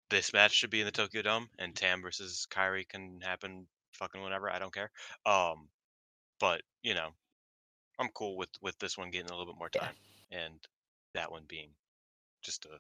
this 0.10 0.32
match 0.34 0.52
should 0.52 0.70
be 0.70 0.80
in 0.82 0.86
the 0.86 0.92
Tokyo 0.92 1.22
Dome 1.24 1.50
and 1.58 1.76
Tam 1.76 2.02
versus 2.02 2.46
Kairi 2.52 2.88
can 2.88 3.20
happen 3.22 3.66
fucking 3.94 4.22
whenever. 4.22 4.50
I 4.50 4.60
don't 4.60 4.74
care. 4.74 4.92
Um, 5.26 5.68
but 6.40 6.62
you 6.84 6.94
know, 6.94 7.10
I'm 8.00 8.10
cool 8.10 8.38
with 8.38 8.50
with 8.62 8.78
this 8.80 8.98
one 8.98 9.10
getting 9.10 9.32
a 9.32 9.36
little 9.36 9.52
bit 9.52 9.58
more 9.58 9.70
Yeah. 9.74 9.82
time 9.82 9.96
and 10.32 10.60
that 11.16 11.32
one 11.32 11.44
being 11.48 11.70
just 12.44 12.66
a 12.66 12.78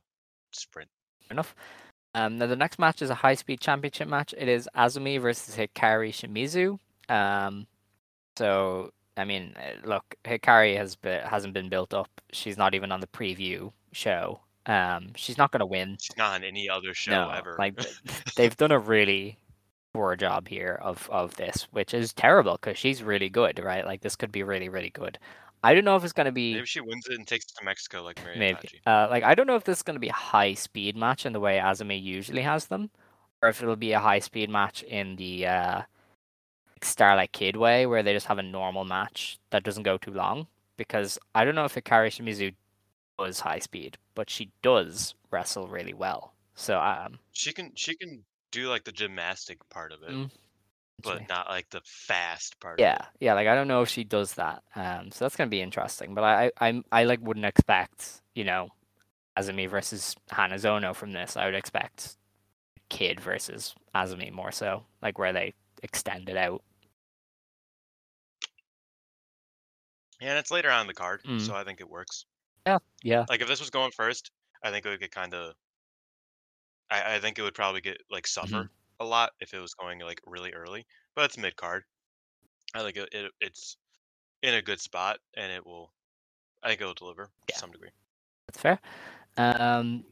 sprint. 0.51 0.89
Fair 1.27 1.35
enough. 1.35 1.55
Um, 2.15 2.37
now 2.37 2.45
the 2.45 2.55
next 2.55 2.77
match 2.77 3.01
is 3.01 3.09
a 3.09 3.15
high 3.15 3.33
speed 3.35 3.59
championship 3.59 4.07
match. 4.07 4.35
It 4.37 4.47
is 4.47 4.69
Azumi 4.75 5.19
versus 5.19 5.55
Hikari 5.55 6.11
Shimizu. 6.11 6.77
Um, 7.11 7.65
so 8.37 8.91
I 9.17 9.25
mean, 9.25 9.53
uh, 9.57 9.87
look, 9.87 10.15
Hikari 10.25 10.77
has 10.77 10.95
been, 10.95 11.21
hasn't 11.21 11.53
been 11.53 11.69
built 11.69 11.93
up. 11.93 12.09
She's 12.31 12.57
not 12.57 12.73
even 12.73 12.91
on 12.91 12.99
the 12.99 13.07
preview 13.07 13.71
show. 13.91 14.39
Um, 14.65 15.11
she's 15.15 15.37
not 15.37 15.51
gonna 15.51 15.65
win. 15.65 15.97
She's 15.99 16.17
not 16.17 16.35
on 16.35 16.43
any 16.43 16.69
other 16.69 16.93
show 16.93 17.11
no, 17.11 17.29
ever. 17.29 17.55
like 17.59 17.79
they've 18.37 18.55
done 18.55 18.71
a 18.71 18.79
really 18.79 19.37
poor 19.93 20.15
job 20.15 20.47
here 20.47 20.79
of 20.81 21.09
of 21.11 21.35
this, 21.35 21.67
which 21.71 21.93
is 21.93 22.13
terrible 22.13 22.53
because 22.53 22.77
she's 22.77 23.03
really 23.03 23.29
good, 23.29 23.59
right? 23.59 23.85
Like 23.85 24.01
this 24.01 24.15
could 24.15 24.31
be 24.31 24.43
really 24.43 24.69
really 24.69 24.89
good. 24.89 25.19
I 25.63 25.73
don't 25.73 25.85
know 25.85 25.95
if 25.95 26.03
it's 26.03 26.13
gonna 26.13 26.31
be 26.31 26.53
Maybe 26.53 26.65
she 26.65 26.79
wins 26.79 27.07
it 27.07 27.17
and 27.17 27.27
takes 27.27 27.45
it 27.45 27.55
to 27.59 27.65
Mexico 27.65 28.03
like 28.03 28.23
Maria 28.23 28.39
maybe. 28.39 28.81
Uh, 28.85 29.07
like 29.09 29.23
I 29.23 29.35
don't 29.35 29.47
know 29.47 29.55
if 29.55 29.65
this 29.65 29.79
is 29.79 29.83
going 29.83 29.95
to 29.95 29.99
be 29.99 30.09
a 30.09 30.13
high 30.13 30.53
speed 30.53 30.95
match 30.95 31.25
in 31.25 31.33
the 31.33 31.39
way 31.39 31.57
Azumi 31.57 32.01
usually 32.01 32.41
has 32.41 32.67
them, 32.67 32.89
or 33.41 33.49
if 33.49 33.61
it'll 33.61 33.75
be 33.75 33.91
a 33.91 33.99
high 33.99 34.19
speed 34.19 34.49
match 34.49 34.83
in 34.83 35.15
the 35.17 35.47
uh, 35.47 35.81
Starlight 36.85 37.31
Kid 37.31 37.55
way, 37.55 37.85
where 37.85 38.03
they 38.03 38.13
just 38.13 38.27
have 38.27 38.39
a 38.39 38.43
normal 38.43 38.85
match 38.85 39.39
that 39.51 39.63
doesn't 39.63 39.83
go 39.83 39.97
too 39.97 40.11
long. 40.11 40.47
Because 40.77 41.19
I 41.35 41.45
don't 41.45 41.55
know 41.55 41.65
if 41.65 41.75
Hikari 41.75 42.09
Shimizu 42.09 42.55
does 43.19 43.39
high 43.41 43.59
speed, 43.59 43.97
but 44.15 44.29
she 44.29 44.51
does 44.61 45.13
wrestle 45.31 45.67
really 45.67 45.93
well. 45.93 46.33
So 46.55 46.79
um, 46.79 47.19
She 47.31 47.53
can 47.53 47.71
she 47.75 47.95
can 47.95 48.23
do 48.51 48.67
like 48.69 48.83
the 48.83 48.91
gymnastic 48.91 49.57
part 49.69 49.91
of 49.91 50.03
it, 50.03 50.09
Mm, 50.11 50.29
but 51.01 51.27
not 51.29 51.49
like 51.49 51.69
the 51.69 51.81
fast 51.85 52.59
part. 52.59 52.79
yeah, 52.79 53.05
yeah. 53.19 53.33
Like 53.33 53.47
I 53.47 53.55
don't 53.55 53.67
know 53.67 53.81
if 53.81 53.89
she 53.89 54.03
does 54.03 54.33
that. 54.35 54.63
Um, 54.75 55.11
so 55.11 55.25
that's 55.25 55.35
gonna 55.35 55.49
be 55.49 55.61
interesting. 55.61 56.13
But 56.15 56.23
I, 56.23 56.51
I, 56.59 56.83
I 56.91 57.03
like 57.05 57.19
wouldn't 57.21 57.45
expect, 57.45 58.21
you 58.35 58.43
know, 58.43 58.69
Azumi 59.37 59.69
versus 59.69 60.15
Hanazono 60.31 60.95
from 60.95 61.11
this. 61.11 61.35
I 61.37 61.45
would 61.45 61.55
expect 61.55 62.17
Kid 62.89 63.19
versus 63.19 63.75
Azumi 63.95 64.31
more 64.31 64.51
so, 64.51 64.83
like 65.01 65.17
where 65.17 65.33
they 65.33 65.53
extend 65.81 66.29
it 66.29 66.37
out. 66.37 66.61
Yeah, 70.19 70.29
and 70.29 70.37
it's 70.39 70.51
later 70.51 70.69
on 70.71 70.81
in 70.81 70.87
the 70.87 70.93
card, 70.93 71.21
Mm. 71.23 71.41
so 71.41 71.53
I 71.55 71.63
think 71.63 71.81
it 71.81 71.89
works. 71.89 72.25
Yeah, 72.65 72.77
yeah, 73.03 73.25
Like 73.29 73.41
if 73.41 73.47
this 73.47 73.59
was 73.59 73.69
going 73.69 73.91
first, 73.91 74.31
I 74.63 74.71
think 74.71 74.85
it 74.85 74.89
would 74.89 74.99
get 74.99 75.11
kind 75.11 75.33
of. 75.33 75.53
I, 76.89 77.15
I 77.15 77.19
think 77.19 77.37
it 77.39 77.41
would 77.41 77.55
probably 77.55 77.81
get 77.81 77.97
like 78.09 78.23
Mm-hmm. 78.25 78.47
suffer 78.53 78.71
a 78.99 79.05
lot 79.05 79.31
if 79.41 79.53
it 79.53 79.59
was 79.59 79.73
going 79.73 79.99
like 79.99 80.21
really 80.25 80.53
early, 80.53 80.85
but 81.15 81.25
it's 81.25 81.37
mid 81.37 81.55
card. 81.57 81.83
I 82.73 82.81
think 82.83 82.95
it, 82.97 83.09
it 83.11 83.31
it's 83.41 83.77
in 84.43 84.53
a 84.53 84.61
good 84.61 84.79
spot, 84.79 85.19
and 85.35 85.51
it 85.51 85.65
will. 85.65 85.91
I 86.63 86.69
think 86.69 86.81
it 86.81 86.85
will 86.85 86.93
deliver 86.93 87.29
Yeah. 87.49 87.55
to 87.55 87.59
some 87.59 87.71
degree. 87.71 87.89
that's 88.47 88.59
fair. 88.61 88.79
Um, 89.35 90.05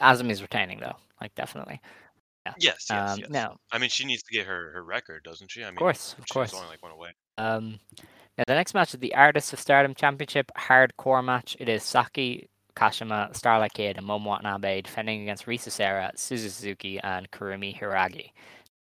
Azumi's 0.00 0.40
retaining 0.40 0.80
though, 0.80 0.96
like 1.20 1.34
definitely. 1.34 1.80
Yes, 2.58 2.86
yes, 2.90 2.90
um, 2.90 3.18
yes. 3.20 3.28
now, 3.30 3.56
I 3.70 3.78
mean, 3.78 3.90
she 3.90 4.04
needs 4.04 4.22
to 4.24 4.32
get 4.32 4.46
her 4.46 4.72
her 4.72 4.82
record, 4.82 5.22
doesn't 5.22 5.48
she? 5.50 5.62
I 5.62 5.66
mean, 5.66 5.74
of 5.74 5.78
course, 5.78 6.14
of 6.14 6.24
she's 6.26 6.32
course. 6.32 6.54
only 6.54 6.66
like 6.68 6.82
one 6.82 6.90
away. 6.92 7.10
Um, 7.38 7.78
now 8.38 8.44
the 8.46 8.54
next 8.54 8.74
match 8.74 8.94
is 8.94 9.00
the 9.00 9.14
Artists 9.14 9.52
of 9.52 9.60
Stardom 9.60 9.94
Championship 9.94 10.50
hardcore 10.56 11.24
match. 11.24 11.56
It 11.60 11.68
is 11.68 11.82
Saki 11.82 12.48
Kashima, 12.74 13.34
Starlight 13.36 13.74
Kid, 13.74 13.98
and 13.98 14.06
Momo 14.06 14.24
Watanabe 14.26 14.82
defending 14.82 15.22
against 15.22 15.46
Risa 15.46 15.70
Sera, 15.70 16.10
Suzu 16.16 16.50
Suzuki, 16.50 16.98
and 17.00 17.30
Kurumi 17.30 17.78
Hiiragi. 17.78 18.30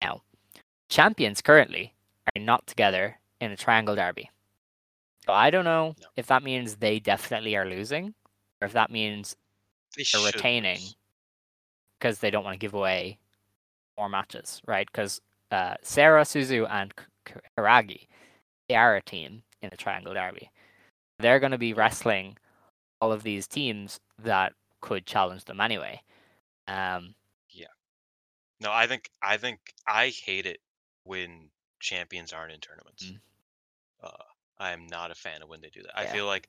Now, 0.02 0.22
champions 0.88 1.40
currently 1.40 1.94
are 2.34 2.40
not 2.42 2.66
together 2.66 3.18
in 3.40 3.52
a 3.52 3.56
triangle 3.56 3.94
derby. 3.94 4.30
So 5.26 5.32
I 5.32 5.50
don't 5.50 5.64
know 5.64 5.94
No. 6.00 6.06
if 6.16 6.26
that 6.26 6.42
means 6.42 6.76
they 6.76 6.98
definitely 7.00 7.56
are 7.56 7.64
losing, 7.66 8.14
or 8.60 8.66
if 8.66 8.72
that 8.72 8.90
means 8.90 9.36
They 9.96 10.04
they're 10.12 10.22
retaining 10.24 10.80
because 11.98 12.18
they 12.20 12.30
don't 12.30 12.44
want 12.44 12.54
to 12.54 12.58
give 12.58 12.74
away 12.74 13.18
more 13.96 14.08
matches, 14.08 14.60
right? 14.66 14.86
Because 14.86 15.20
uh, 15.50 15.74
Sarah, 15.82 16.22
Suzu, 16.22 16.68
and 16.70 16.92
Hiiragi, 17.58 18.06
they 18.68 18.76
are 18.76 18.96
a 18.96 19.02
team 19.02 19.42
in 19.62 19.70
the 19.70 19.76
Triangle 19.76 20.14
Derby. 20.14 20.50
They're 21.18 21.40
going 21.40 21.52
to 21.52 21.58
be 21.58 21.74
wrestling 21.74 22.38
all 23.00 23.12
of 23.12 23.22
these 23.22 23.46
teams 23.48 24.00
that 24.18 24.54
could 24.80 25.06
challenge 25.06 25.44
them 25.44 25.60
anyway. 25.60 26.02
Um, 26.68 27.14
yeah. 27.50 27.66
No, 28.60 28.72
I 28.72 28.86
think 28.86 29.10
I 29.22 29.36
think 29.36 29.60
I 29.86 30.08
hate 30.08 30.46
it 30.46 30.60
when 31.04 31.50
champions 31.80 32.32
aren't 32.32 32.52
in 32.52 32.60
tournaments. 32.60 33.04
Mm. 33.04 33.20
Uh, 34.02 34.24
I 34.58 34.72
am 34.72 34.86
not 34.86 35.10
a 35.10 35.14
fan 35.14 35.42
of 35.42 35.48
when 35.48 35.60
they 35.60 35.70
do 35.70 35.82
that. 35.82 35.98
I 35.98 36.06
feel 36.06 36.26
like 36.26 36.48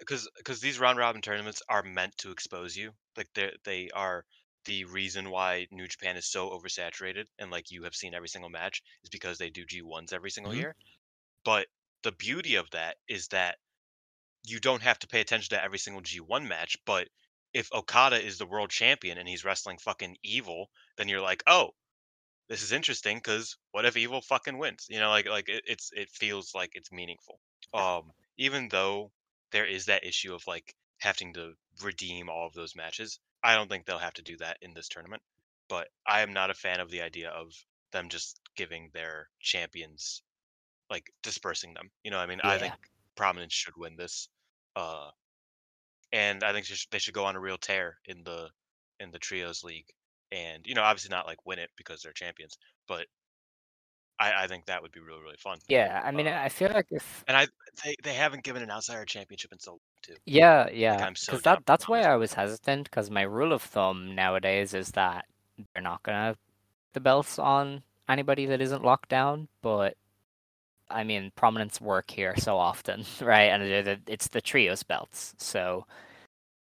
because 0.00 0.28
because 0.36 0.60
these 0.60 0.78
round 0.78 0.98
robin 0.98 1.22
tournaments 1.22 1.62
are 1.68 1.82
meant 1.82 2.16
to 2.18 2.30
expose 2.32 2.76
you. 2.76 2.92
Like 3.16 3.28
they 3.34 3.52
they 3.64 3.90
are 3.90 4.24
the 4.64 4.84
reason 4.86 5.30
why 5.30 5.66
New 5.70 5.86
Japan 5.88 6.16
is 6.16 6.26
so 6.26 6.50
oversaturated 6.50 7.26
and 7.38 7.50
like 7.50 7.70
you 7.70 7.84
have 7.84 7.94
seen 7.94 8.14
every 8.14 8.28
single 8.28 8.50
match 8.50 8.82
is 9.04 9.10
because 9.10 9.38
they 9.38 9.50
do 9.50 9.64
G1s 9.66 10.12
every 10.12 10.30
single 10.30 10.52
Mhm. 10.52 10.56
year. 10.56 10.76
But 11.46 11.68
the 12.02 12.10
beauty 12.10 12.56
of 12.56 12.72
that 12.72 12.98
is 13.06 13.28
that 13.28 13.60
you 14.42 14.58
don't 14.58 14.82
have 14.82 14.98
to 14.98 15.06
pay 15.06 15.20
attention 15.20 15.50
to 15.50 15.62
every 15.62 15.78
single 15.78 16.02
G1 16.02 16.48
match, 16.48 16.76
but 16.84 17.08
if 17.52 17.72
Okada 17.72 18.20
is 18.20 18.36
the 18.38 18.46
world 18.46 18.70
champion 18.70 19.16
and 19.16 19.28
he's 19.28 19.44
wrestling 19.44 19.78
fucking 19.78 20.18
evil, 20.24 20.72
then 20.96 21.08
you're 21.08 21.20
like, 21.20 21.44
"Oh, 21.46 21.76
this 22.48 22.62
is 22.62 22.72
interesting 22.72 23.20
cuz 23.20 23.56
what 23.70 23.84
if 23.86 23.96
evil 23.96 24.22
fucking 24.22 24.58
wins?" 24.58 24.88
You 24.90 24.98
know, 24.98 25.10
like 25.10 25.26
like 25.26 25.48
it, 25.48 25.62
it's 25.68 25.92
it 25.92 26.10
feels 26.10 26.52
like 26.52 26.74
it's 26.74 26.90
meaningful. 26.90 27.40
Um 27.72 28.12
even 28.36 28.68
though 28.68 29.12
there 29.52 29.66
is 29.66 29.86
that 29.86 30.02
issue 30.02 30.34
of 30.34 30.44
like 30.48 30.74
having 30.98 31.32
to 31.34 31.56
redeem 31.80 32.28
all 32.28 32.48
of 32.48 32.54
those 32.54 32.74
matches, 32.74 33.20
I 33.44 33.54
don't 33.54 33.68
think 33.68 33.86
they'll 33.86 33.98
have 33.98 34.14
to 34.14 34.22
do 34.22 34.36
that 34.38 34.58
in 34.62 34.74
this 34.74 34.88
tournament. 34.88 35.22
But 35.68 35.92
I 36.04 36.22
am 36.22 36.32
not 36.32 36.50
a 36.50 36.54
fan 36.54 36.80
of 36.80 36.90
the 36.90 37.02
idea 37.02 37.30
of 37.30 37.52
them 37.92 38.08
just 38.08 38.40
giving 38.56 38.90
their 38.90 39.30
champions 39.38 40.24
like 40.90 41.12
dispersing 41.22 41.74
them. 41.74 41.90
You 42.04 42.10
know, 42.10 42.18
I 42.18 42.26
mean, 42.26 42.40
I 42.42 42.58
think 42.58 42.74
Prominence 43.16 43.54
should 43.54 43.76
win 43.76 43.96
this, 43.96 44.28
uh, 44.76 45.10
and 46.12 46.42
I 46.44 46.52
think 46.52 46.66
they 46.66 46.74
should, 46.74 46.90
they 46.90 46.98
should 46.98 47.14
go 47.14 47.24
on 47.24 47.36
a 47.36 47.40
real 47.40 47.58
tear 47.58 47.98
in 48.06 48.22
the 48.24 48.50
in 49.00 49.10
the 49.10 49.18
trios 49.18 49.62
league, 49.64 49.88
and 50.32 50.64
you 50.66 50.74
know, 50.74 50.82
obviously 50.82 51.10
not 51.10 51.26
like 51.26 51.38
win 51.44 51.58
it 51.58 51.70
because 51.76 52.02
they're 52.02 52.12
champions, 52.12 52.56
but 52.88 53.06
I, 54.18 54.44
I 54.44 54.46
think 54.46 54.66
that 54.66 54.82
would 54.82 54.92
be 54.92 55.00
really 55.00 55.20
really 55.22 55.36
fun. 55.36 55.58
yeah, 55.68 56.00
I 56.04 56.10
mean, 56.10 56.26
Uh, 56.26 56.32
I 56.40 56.48
feel 56.48 56.70
like 56.72 56.86
if 56.90 57.24
And 57.28 57.36
I 57.36 57.48
they, 57.84 57.96
they 58.02 58.14
haven't 58.14 58.44
given 58.44 58.62
an 58.62 58.70
outsider 58.70 59.04
championship 59.04 59.52
in 59.52 59.58
so 59.58 59.72
long 59.72 59.80
too. 60.02 60.16
Yeah, 60.24 60.68
yeah. 60.70 61.06
I'm 61.06 61.14
so 61.16 61.38
that 61.38 61.64
that's 61.66 61.88
why 61.88 62.02
I 62.02 62.16
was 62.16 62.34
hesitant. 62.34 62.84
Because 62.84 63.10
my 63.10 63.22
rule 63.22 63.52
of 63.52 63.62
thumb 63.62 64.14
nowadays 64.14 64.74
is 64.74 64.90
that 64.92 65.26
they're 65.72 65.82
not 65.82 66.02
gonna 66.02 66.36
the 66.94 67.00
belts 67.00 67.38
on 67.38 67.82
anybody 68.08 68.46
that 68.46 68.60
isn't 68.60 68.84
locked 68.84 69.08
down. 69.10 69.48
But 69.62 69.96
I 70.90 71.04
mean, 71.04 71.32
prominence 71.36 71.80
work 71.80 72.10
here 72.10 72.34
so 72.36 72.56
often, 72.56 73.04
right? 73.20 73.50
And 73.50 74.02
it's 74.06 74.28
the 74.28 74.40
trios 74.40 74.82
belts, 74.82 75.34
so 75.38 75.86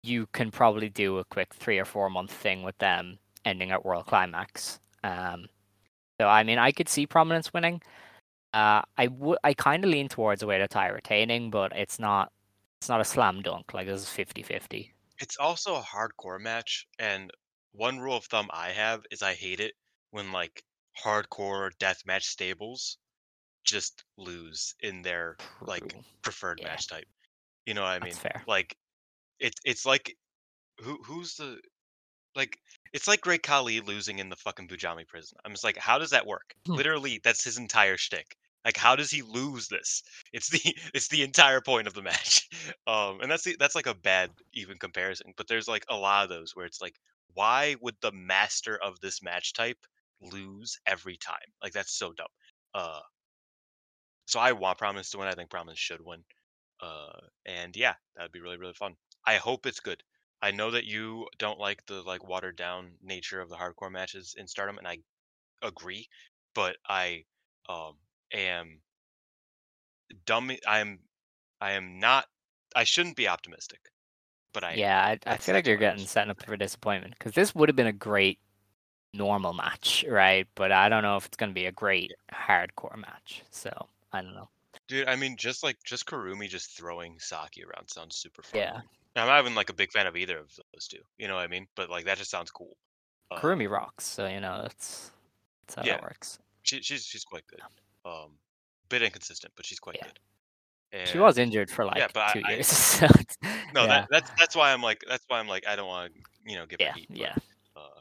you 0.03 0.27
can 0.33 0.51
probably 0.51 0.89
do 0.89 1.19
a 1.19 1.25
quick 1.25 1.55
three 1.55 1.79
or 1.79 1.85
four 1.85 2.11
month 2.11 2.31
thing 2.31 2.63
with 2.63 2.77
them, 2.79 3.19
ending 3.45 3.71
at 3.71 3.85
World 3.85 4.07
Climax. 4.07 4.81
Um, 5.03 5.47
so 6.21 6.29
I 6.29 6.43
mean, 6.43 6.59
I 6.59 6.73
could 6.73 6.89
see 6.89 7.07
prominence 7.07 7.53
winning. 7.53 7.83
Uh, 8.53 8.83
I 8.97 9.09
would, 9.09 9.39
I 9.43 9.55
kind 9.55 9.85
of 9.85 9.91
lean 9.91 10.09
towards 10.09 10.43
Oedo 10.43 10.69
Tai 10.69 10.89
retaining, 10.89 11.51
but 11.51 11.73
it's 11.75 11.99
not, 11.99 12.31
it's 12.81 12.89
not 12.89 13.01
a 13.01 13.05
slam 13.05 13.43
dunk. 13.43 13.75
Like 13.75 13.87
this 13.87 14.03
is 14.03 14.09
50-50. 14.09 14.91
It's 15.21 15.37
also 15.39 15.75
a 15.75 15.83
hardcore 15.83 16.41
match, 16.41 16.87
and 16.99 17.31
one 17.73 17.99
rule 17.99 18.17
of 18.17 18.25
thumb 18.27 18.49
I 18.53 18.71
have 18.71 19.03
is 19.11 19.23
I 19.23 19.35
hate 19.35 19.61
it 19.61 19.75
when 20.11 20.31
like 20.33 20.63
hardcore 21.03 21.71
deathmatch 21.81 22.23
stables 22.23 22.99
just 23.65 24.05
lose 24.17 24.75
in 24.81 25.03
their 25.03 25.39
like 25.67 25.97
preferred 26.23 26.61
Yeah. 26.61 26.65
match 26.65 26.89
type. 26.89 27.09
You 27.67 27.75
know 27.75 27.83
what 27.83 27.89
I 27.91 28.01
mean? 28.01 28.15
That's 28.15 28.19
fair. 28.19 28.45
Like 28.47 28.77
it's 29.41 29.61
it's 29.65 29.87
like 29.87 30.17
who 30.81 31.03
who's 31.05 31.37
the 31.37 31.61
like 32.35 32.59
it's 32.93 33.09
like 33.09 33.21
Great 33.21 33.43
Khali 33.43 33.81
losing 33.81 34.19
in 34.19 34.29
the 34.29 34.37
fucking 34.37 34.69
Punjabi 34.69 35.05
prison. 35.05 35.39
I'm 35.45 35.53
just 35.53 35.65
like, 35.65 35.77
how 35.77 35.99
does 35.99 36.11
that 36.11 36.27
work? 36.27 36.55
Hmm. 36.67 36.75
Literally, 36.77 37.21
that's 37.23 37.45
his 37.45 37.59
entire 37.59 37.97
shtick. 37.97 38.37
Like, 38.65 38.77
how 38.77 38.97
does 38.97 39.11
he 39.11 39.23
lose 39.23 39.69
this? 39.69 40.03
It's 40.33 40.49
the 40.49 40.61
it's 40.95 41.09
the 41.09 41.23
entire 41.23 41.61
point 41.61 41.87
of 41.87 41.95
the 41.95 42.03
match. 42.03 42.49
Um, 42.87 43.21
and 43.21 43.31
that's 43.31 43.45
the, 43.45 43.57
that's 43.59 43.75
like 43.75 43.87
a 43.87 43.95
bad 43.95 44.31
even 44.53 44.79
comparison. 44.79 45.33
But 45.37 45.49
there's 45.49 45.69
like 45.69 45.85
a 45.89 45.97
lot 45.97 46.25
of 46.25 46.29
those 46.31 46.55
where 46.55 46.67
it's 46.67 46.81
like, 46.83 46.97
why 47.33 47.77
would 47.81 47.97
the 48.01 48.13
master 48.13 48.79
of 48.83 49.01
this 49.01 49.23
match 49.23 49.53
type 49.55 49.79
lose 50.21 50.79
every 50.87 51.17
time? 51.17 51.49
Like 51.63 51.73
that's 51.73 51.93
so 51.93 52.13
dumb. 52.13 52.29
Uh, 52.75 53.01
so 54.27 54.41
I 54.41 54.53
want 54.53 54.79
Promise 54.79 55.11
to 55.11 55.19
win. 55.19 55.29
I 55.29 55.35
think 55.35 55.51
Promise 55.51 55.79
should 55.79 56.01
win. 56.05 56.25
Uh, 56.81 57.21
and 57.47 57.77
yeah, 57.77 57.95
that'd 58.17 58.33
be 58.33 58.41
really 58.41 58.57
really 58.59 58.75
fun. 58.75 58.95
I 59.27 59.37
hope 59.37 59.67
it's 59.67 59.81
good. 59.81 60.03
I 60.43 60.51
know 60.51 60.71
that 60.73 60.85
you 60.85 61.27
don't 61.39 61.59
like 61.59 61.85
the 61.87 62.03
like 62.03 62.27
watered 62.29 62.57
down 62.57 62.93
nature 63.03 63.41
of 63.41 63.49
the 63.49 63.57
hardcore 63.57 63.91
matches 63.91 64.35
in 64.37 64.47
Stardom, 64.47 64.79
and 64.79 64.87
I 64.87 64.99
agree. 65.63 66.09
But 66.55 66.77
I 66.89 67.25
um 67.69 67.97
am 68.33 68.81
dumb. 70.27 70.51
I 70.67 70.79
am 70.81 71.01
I 71.61 71.73
am 71.73 71.99
not. 71.99 72.27
I 72.77 72.85
shouldn't 72.85 73.17
be 73.17 73.29
optimistic, 73.29 73.81
but 74.53 74.65
I 74.65 74.75
yeah, 74.75 75.03
I, 75.05 75.19
I 75.27 75.37
feel 75.37 75.55
like 75.55 75.67
you're 75.67 75.77
getting 75.77 76.07
set 76.07 76.29
up 76.29 76.43
for 76.43 76.57
disappointment 76.57 77.15
because 77.19 77.33
this 77.33 77.55
would 77.55 77.69
have 77.69 77.77
been 77.77 77.87
a 77.87 77.93
great 77.93 78.39
normal 79.13 79.53
match, 79.53 80.05
right? 80.09 80.47
But 80.55 80.73
I 80.73 80.89
don't 80.89 81.03
know 81.03 81.17
if 81.17 81.27
it's 81.27 81.37
going 81.37 81.51
to 81.51 81.55
be 81.55 81.67
a 81.67 81.73
great 81.73 82.13
hardcore 82.33 82.97
match. 82.97 83.43
So 83.51 83.89
I 84.15 84.23
don't 84.23 84.35
know. 84.35 84.49
Dude, 84.89 85.09
I 85.09 85.17
mean, 85.17 85.37
just 85.37 85.63
like 85.63 85.77
just 85.85 86.07
Kurumi 86.07 86.49
just 86.49 86.77
throwing 86.77 87.19
Saki 87.19 87.65
around 87.65 87.89
sounds 87.89 88.17
super 88.17 88.43
fun. 88.43 88.61
Yeah, 88.61 88.81
I'm 89.17 89.27
not 89.27 89.41
even 89.41 89.55
like 89.55 89.71
a 89.71 89.75
big 89.75 89.91
fan 89.93 90.07
of 90.07 90.17
either 90.17 90.39
of 90.39 90.51
those 90.73 90.87
two. 90.89 90.99
You 91.19 91.29
know 91.29 91.35
what 91.35 91.43
I 91.45 91.47
mean? 91.49 91.67
But 91.75 91.91
like 91.91 92.05
that 92.07 92.19
just 92.19 92.31
sounds 92.31 92.51
cool. 92.51 92.77
Uh, 93.31 93.39
Kurumi 93.41 93.69
rocks, 93.71 94.05
so 94.05 94.27
you 94.27 94.41
know 94.41 94.61
that's 94.63 95.11
that's 95.67 95.75
how 95.77 95.83
Yeah. 95.85 95.95
that 95.95 96.03
works. 96.03 96.39
she, 96.63 96.81
she's 96.83 97.05
she's 97.05 97.25
quite 97.25 97.47
good. 97.47 97.61
Um, 98.05 98.33
bit 98.89 99.03
inconsistent, 99.03 99.53
but 99.57 99.65
she's 99.67 99.81
quite 99.81 99.97
Yeah. 99.97 100.07
good. 100.07 101.09
She 101.09 101.19
was 101.19 101.39
injured 101.39 101.71
for 101.71 101.85
like 101.85 101.97
yeah, 101.97 102.07
but 102.15 102.23
I- 102.29 102.33
two 102.35 102.43
I- 102.45 102.51
years. 102.53 102.67
so 102.69 103.07
it's- 103.07 103.37
No, 103.75 103.83
yeah, 103.83 103.87
that, 103.87 104.09
that's 104.11 104.31
that's 104.39 104.55
why 104.57 104.73
I'm 104.73 104.83
like 104.83 105.03
that's 105.09 105.25
why 105.29 105.41
I'm 105.41 105.49
like 105.49 105.67
I 105.67 105.75
don't 105.77 105.89
want 105.89 106.13
to 106.15 106.21
you 106.47 106.57
know 106.57 106.67
give 106.67 106.81
yeah, 106.81 106.93
heat. 106.95 107.07
but, 107.09 107.19
yeah. 107.19 107.35
Uh, 107.77 108.01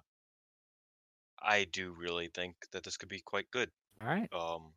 I 1.41 1.65
do 1.71 1.91
really 1.97 2.27
think 2.27 2.55
that 2.71 2.83
this 2.83 2.97
could 2.97 3.09
be 3.09 3.19
quite 3.19 3.49
good. 3.51 3.69
All 4.01 4.07
right. 4.07 4.31
Um, 4.33 4.71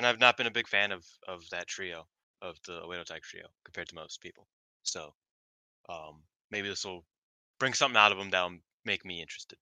and 0.00 0.06
I've 0.06 0.18
not 0.18 0.38
been 0.38 0.46
a 0.46 0.50
big 0.50 0.66
fan 0.66 0.92
of 0.92 1.04
of 1.28 1.44
that 1.50 1.66
trio 1.66 2.06
of 2.40 2.56
the 2.66 2.80
Oedo 2.80 3.04
Tai 3.04 3.18
trio 3.22 3.44
compared 3.64 3.86
to 3.90 3.94
most 3.94 4.22
people. 4.22 4.46
So, 4.82 5.12
um, 5.90 6.22
maybe 6.50 6.70
this 6.70 6.86
will 6.86 7.04
bring 7.58 7.74
something 7.74 7.98
out 7.98 8.10
of 8.10 8.16
them 8.16 8.30
that'll 8.30 8.56
make 8.86 9.04
me 9.04 9.20
interested. 9.20 9.58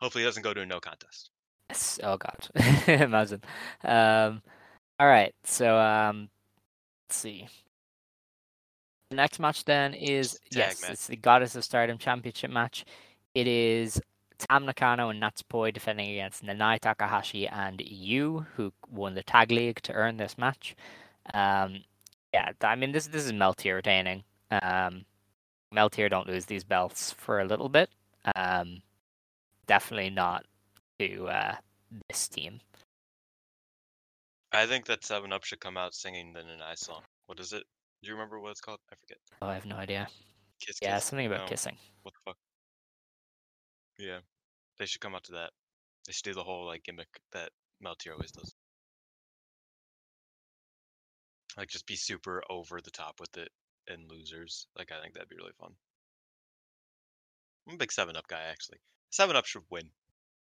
Hopefully, 0.00 0.24
it 0.24 0.26
doesn't 0.26 0.42
go 0.42 0.54
to 0.54 0.62
a 0.62 0.66
no 0.66 0.80
contest. 0.80 1.28
Yes. 1.68 2.00
Oh 2.02 2.16
God. 2.16 2.48
Imagine. 2.88 3.42
Um. 3.84 4.40
All 4.98 5.06
right. 5.06 5.34
So 5.44 5.76
um. 5.76 6.30
Let's 7.06 7.16
see. 7.16 7.46
The 9.10 9.16
next 9.16 9.38
match 9.38 9.66
then 9.66 9.92
is 9.92 10.38
tag 10.50 10.60
yes, 10.60 10.82
match. 10.82 10.92
it's 10.92 11.06
the 11.08 11.16
Goddess 11.16 11.56
of 11.56 11.64
Stardom 11.64 11.98
Championship 11.98 12.50
match. 12.50 12.86
It 13.34 13.46
is 13.46 14.00
Tam 14.38 14.64
Nakano 14.66 15.08
and 15.10 15.20
Natsupoi 15.22 15.72
defending 15.72 16.10
against 16.10 16.44
Nanae 16.44 16.78
Takahashi 16.80 17.46
and 17.48 17.78
Yuu, 17.78 18.46
who 18.54 18.72
won 18.90 19.14
the 19.14 19.22
tag 19.22 19.50
league 19.50 19.80
to 19.82 19.92
earn 19.92 20.16
this 20.16 20.38
match. 20.38 20.76
Um, 21.34 21.82
yeah, 22.32 22.52
I 22.62 22.74
mean 22.76 22.92
this 22.92 23.06
this 23.08 23.24
is 23.24 23.32
Meltear 23.32 23.74
retaining. 23.76 24.22
Um, 24.50 25.04
Meltear 25.74 26.08
don't 26.08 26.26
lose 26.28 26.46
these 26.46 26.64
belts 26.64 27.12
for 27.12 27.40
a 27.40 27.44
little 27.44 27.68
bit. 27.68 27.90
Um, 28.36 28.82
definitely 29.66 30.10
not 30.10 30.44
to 30.98 31.26
uh, 31.28 31.56
this 32.08 32.28
team. 32.28 32.60
I 34.52 34.66
think 34.66 34.86
that 34.86 35.04
Seven 35.04 35.32
Up 35.32 35.44
should 35.44 35.60
come 35.60 35.76
out 35.76 35.94
singing 35.94 36.32
the 36.32 36.40
Nanai 36.40 36.78
song. 36.78 37.02
What 37.26 37.38
is 37.40 37.52
it? 37.52 37.64
Do 38.02 38.08
you 38.08 38.14
remember 38.14 38.40
what 38.40 38.50
it's 38.52 38.60
called? 38.60 38.78
I 38.90 38.94
forget. 38.96 39.18
Oh, 39.42 39.48
I 39.48 39.54
have 39.54 39.66
no 39.66 39.76
idea. 39.76 40.08
Kiss, 40.60 40.78
Yeah, 40.80 40.94
kiss. 40.94 41.04
something 41.04 41.26
about 41.26 41.40
No, 41.40 41.46
kissing. 41.46 41.76
What 42.02 42.14
the 42.14 42.30
fuck? 42.30 42.36
Yeah, 43.98 44.18
they 44.78 44.86
should 44.86 45.00
come 45.00 45.14
up 45.14 45.24
to 45.24 45.32
that. 45.32 45.50
They 46.06 46.12
should 46.12 46.24
do 46.24 46.34
the 46.34 46.44
whole 46.44 46.66
like 46.66 46.84
gimmick 46.84 47.08
that 47.32 47.50
Meltear 47.84 48.12
always 48.12 48.30
does. 48.30 48.54
Like 51.56 51.68
just 51.68 51.86
be 51.86 51.96
super 51.96 52.42
over 52.48 52.80
the 52.80 52.90
top 52.90 53.16
with 53.20 53.36
it 53.36 53.50
and 53.88 54.08
losers. 54.08 54.66
Like 54.76 54.92
I 54.92 55.02
think 55.02 55.14
that'd 55.14 55.28
be 55.28 55.36
really 55.36 55.52
fun. 55.60 55.72
I'm 57.68 57.74
a 57.74 57.78
big 57.78 57.92
Seven 57.92 58.16
Up 58.16 58.28
guy 58.28 58.42
actually. 58.50 58.78
Seven 59.10 59.36
Up 59.36 59.46
should 59.46 59.62
win. 59.70 59.90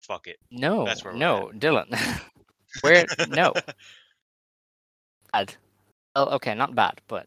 Fuck 0.03 0.27
it. 0.27 0.39
No, 0.51 0.85
That's 0.85 1.05
where 1.05 1.15
no, 1.15 1.51
Dylan. 1.55 1.95
Where? 2.81 3.05
No, 3.29 3.53
bad. 5.33 5.55
Oh, 6.17 6.37
okay, 6.37 6.55
not 6.55 6.75
bad, 6.75 7.01
but 7.09 7.27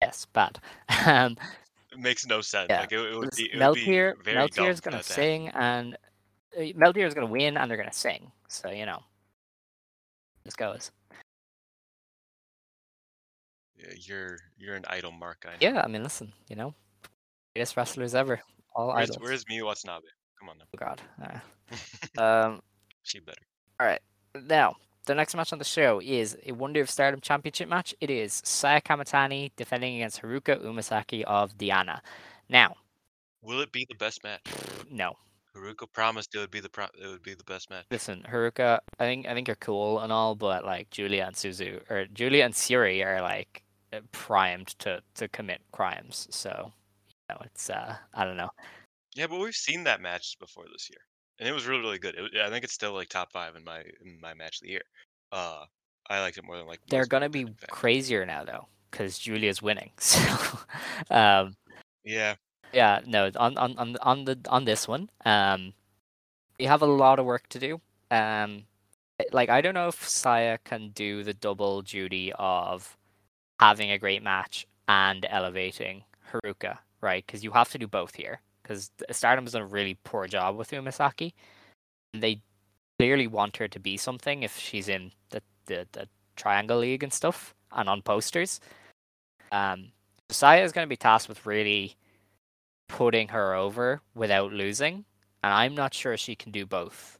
yes, 0.00 0.26
bad. 0.32 0.58
Um, 1.06 1.36
makes 1.96 2.26
no 2.26 2.40
sense. 2.40 2.68
Yeah, 2.70 2.80
Like 2.80 2.92
it, 2.92 3.00
it 3.00 3.18
would 3.18 3.30
be. 3.36 3.44
It 3.44 3.54
would 3.54 3.62
Meltear, 3.76 4.24
be 4.24 4.32
Meltear's 4.32 4.80
gonna 4.80 4.98
that 4.98 5.04
to 5.04 5.12
happen. 5.12 5.22
sing, 5.22 5.48
and 5.48 5.94
uh, 6.56 6.60
Meltear's 6.78 7.14
gonna 7.14 7.26
win, 7.26 7.56
and 7.56 7.70
they're 7.70 7.78
gonna 7.78 7.92
sing. 7.92 8.30
So 8.48 8.70
you 8.70 8.86
know, 8.86 9.00
this 10.44 10.54
goes. 10.56 10.90
Yeah, 13.76 13.92
you're 13.98 14.38
you're 14.58 14.76
an 14.76 14.84
idol 14.88 15.12
mark. 15.12 15.46
I. 15.48 15.54
Yeah, 15.60 15.80
I 15.84 15.88
mean, 15.88 16.02
listen, 16.02 16.32
you 16.48 16.56
know, 16.56 16.74
greatest 17.54 17.76
wrestlers 17.76 18.14
ever, 18.14 18.40
all 18.74 18.88
Where's, 18.88 19.10
idols. 19.10 19.18
where's 19.20 19.44
Miyu 19.46 19.64
Watanabe? 19.64 20.04
Come 20.38 20.48
on 20.50 20.58
now. 20.58 20.64
Oh 20.74 20.78
God. 20.78 21.00
Uh, 22.18 22.20
um. 22.22 22.60
she 23.02 23.20
better. 23.20 23.40
All 23.78 23.86
right. 23.86 24.00
Now, 24.46 24.74
the 25.10 25.14
next 25.16 25.34
match 25.34 25.52
on 25.52 25.58
the 25.58 25.64
show 25.64 26.00
is 26.00 26.36
a 26.46 26.52
Wonder 26.52 26.80
of 26.80 26.88
Stardom 26.88 27.20
Championship 27.20 27.68
match. 27.68 27.92
It 28.00 28.10
is 28.10 28.40
Saya 28.44 28.80
Kamitani 28.80 29.50
defending 29.56 29.96
against 29.96 30.22
Haruka 30.22 30.62
Umesaki 30.62 31.24
of 31.24 31.58
Diana. 31.58 32.00
Now, 32.48 32.76
Will 33.42 33.60
it 33.60 33.72
be 33.72 33.84
the 33.88 33.96
best 33.96 34.22
match? 34.22 34.40
no. 34.88 35.14
Haruka 35.56 35.92
promised 35.92 36.32
it 36.36 36.38
would 36.38 36.52
be 36.52 36.60
the 36.60 36.68
pro- 36.68 36.84
it 37.02 37.08
would 37.08 37.24
be 37.24 37.34
the 37.34 37.42
best 37.42 37.70
match. 37.70 37.86
Listen, 37.90 38.24
Haruka, 38.30 38.78
I 39.00 39.04
think 39.04 39.26
I 39.26 39.34
think 39.34 39.48
you're 39.48 39.56
cool 39.56 39.98
and 39.98 40.12
all, 40.12 40.36
but 40.36 40.64
like 40.64 40.90
Julia 40.90 41.24
and 41.26 41.34
Suzu 41.34 41.80
or 41.90 42.06
Julia 42.14 42.44
and 42.44 42.54
Syuri 42.54 43.04
are 43.04 43.20
like 43.20 43.64
uh, 43.92 43.98
primed 44.12 44.68
to 44.78 45.02
to 45.16 45.26
commit 45.26 45.60
crimes. 45.72 46.28
So, 46.30 46.70
you 47.28 47.34
know, 47.34 47.40
it's 47.46 47.68
uh 47.68 47.96
I 48.14 48.24
don't 48.24 48.36
know. 48.36 48.50
Yeah, 49.16 49.26
but 49.26 49.40
we've 49.40 49.54
seen 49.56 49.82
that 49.84 50.00
match 50.00 50.36
before 50.38 50.66
this 50.72 50.88
year, 50.88 51.00
and 51.40 51.48
it 51.48 51.52
was 51.52 51.66
really 51.66 51.80
really 51.80 51.98
good. 51.98 52.14
It, 52.16 52.40
I 52.40 52.50
think 52.50 52.62
it's 52.64 52.74
still 52.74 52.92
like 52.92 53.08
top 53.08 53.32
five 53.32 53.56
in 53.56 53.64
my 53.64 53.80
in 54.04 54.20
my 54.20 54.34
match 54.34 54.58
of 54.58 54.62
the 54.62 54.68
year. 54.68 54.82
Uh, 55.32 55.64
I 56.08 56.20
liked 56.20 56.38
it 56.38 56.44
more 56.44 56.56
than 56.56 56.66
like 56.66 56.80
They're 56.88 57.06
gonna 57.06 57.28
be 57.28 57.46
crazier 57.70 58.24
now 58.26 58.44
though, 58.44 58.66
because 58.90 59.18
Julia's 59.18 59.60
winning. 59.60 59.90
So, 60.00 60.20
um, 61.10 61.56
Yeah, 62.04 62.34
yeah, 62.72 63.00
no, 63.06 63.30
on 63.36 63.56
on 63.56 63.76
on 63.78 63.96
on 64.02 64.24
the 64.24 64.38
on 64.48 64.64
this 64.64 64.86
one, 64.86 65.10
um, 65.24 65.72
you 66.58 66.68
have 66.68 66.82
a 66.82 66.86
lot 66.86 67.18
of 67.18 67.26
work 67.26 67.48
to 67.48 67.58
do. 67.58 67.80
Um, 68.10 68.64
eh, 69.18 69.24
like 69.32 69.48
I 69.48 69.60
don't 69.60 69.74
know 69.74 69.88
if 69.88 70.06
Saya 70.06 70.58
can 70.62 70.90
do 70.90 71.24
the 71.24 71.34
double 71.34 71.82
duty 71.82 72.32
of 72.38 72.96
having 73.58 73.90
a 73.90 73.98
great 73.98 74.22
match 74.22 74.66
and 74.88 75.26
elevating 75.28 76.04
Haruka, 76.30 76.78
right? 77.00 77.24
Because 77.24 77.42
you 77.44 77.52
have 77.52 77.70
to 77.70 77.78
do 77.78 77.86
both 77.86 78.14
here. 78.14 78.40
Because 78.70 78.92
Stardom 79.10 79.46
has 79.46 79.54
done 79.54 79.62
a 79.62 79.66
really 79.66 79.98
poor 80.04 80.28
job 80.28 80.56
with 80.56 80.70
Umesaki. 80.70 81.32
They 82.14 82.40
clearly 83.00 83.26
want 83.26 83.56
her 83.56 83.66
to 83.66 83.80
be 83.80 83.96
something 83.96 84.44
if 84.44 84.56
she's 84.56 84.88
in 84.88 85.10
the 85.30 85.42
the, 85.66 85.88
the 85.90 86.08
Triangle 86.36 86.78
League 86.78 87.02
and 87.02 87.12
stuff 87.12 87.52
and 87.72 87.88
on 87.88 88.00
posters. 88.00 88.60
Um, 89.50 89.88
Saya 90.28 90.62
is 90.62 90.70
going 90.70 90.86
to 90.86 90.88
be 90.88 90.96
tasked 90.96 91.28
with 91.28 91.44
really 91.44 91.96
putting 92.88 93.26
her 93.28 93.54
over 93.54 94.02
without 94.14 94.52
losing, 94.52 95.04
and 95.42 95.52
I'm 95.52 95.74
not 95.74 95.92
sure 95.92 96.16
she 96.16 96.36
can 96.36 96.52
do 96.52 96.64
both 96.64 97.18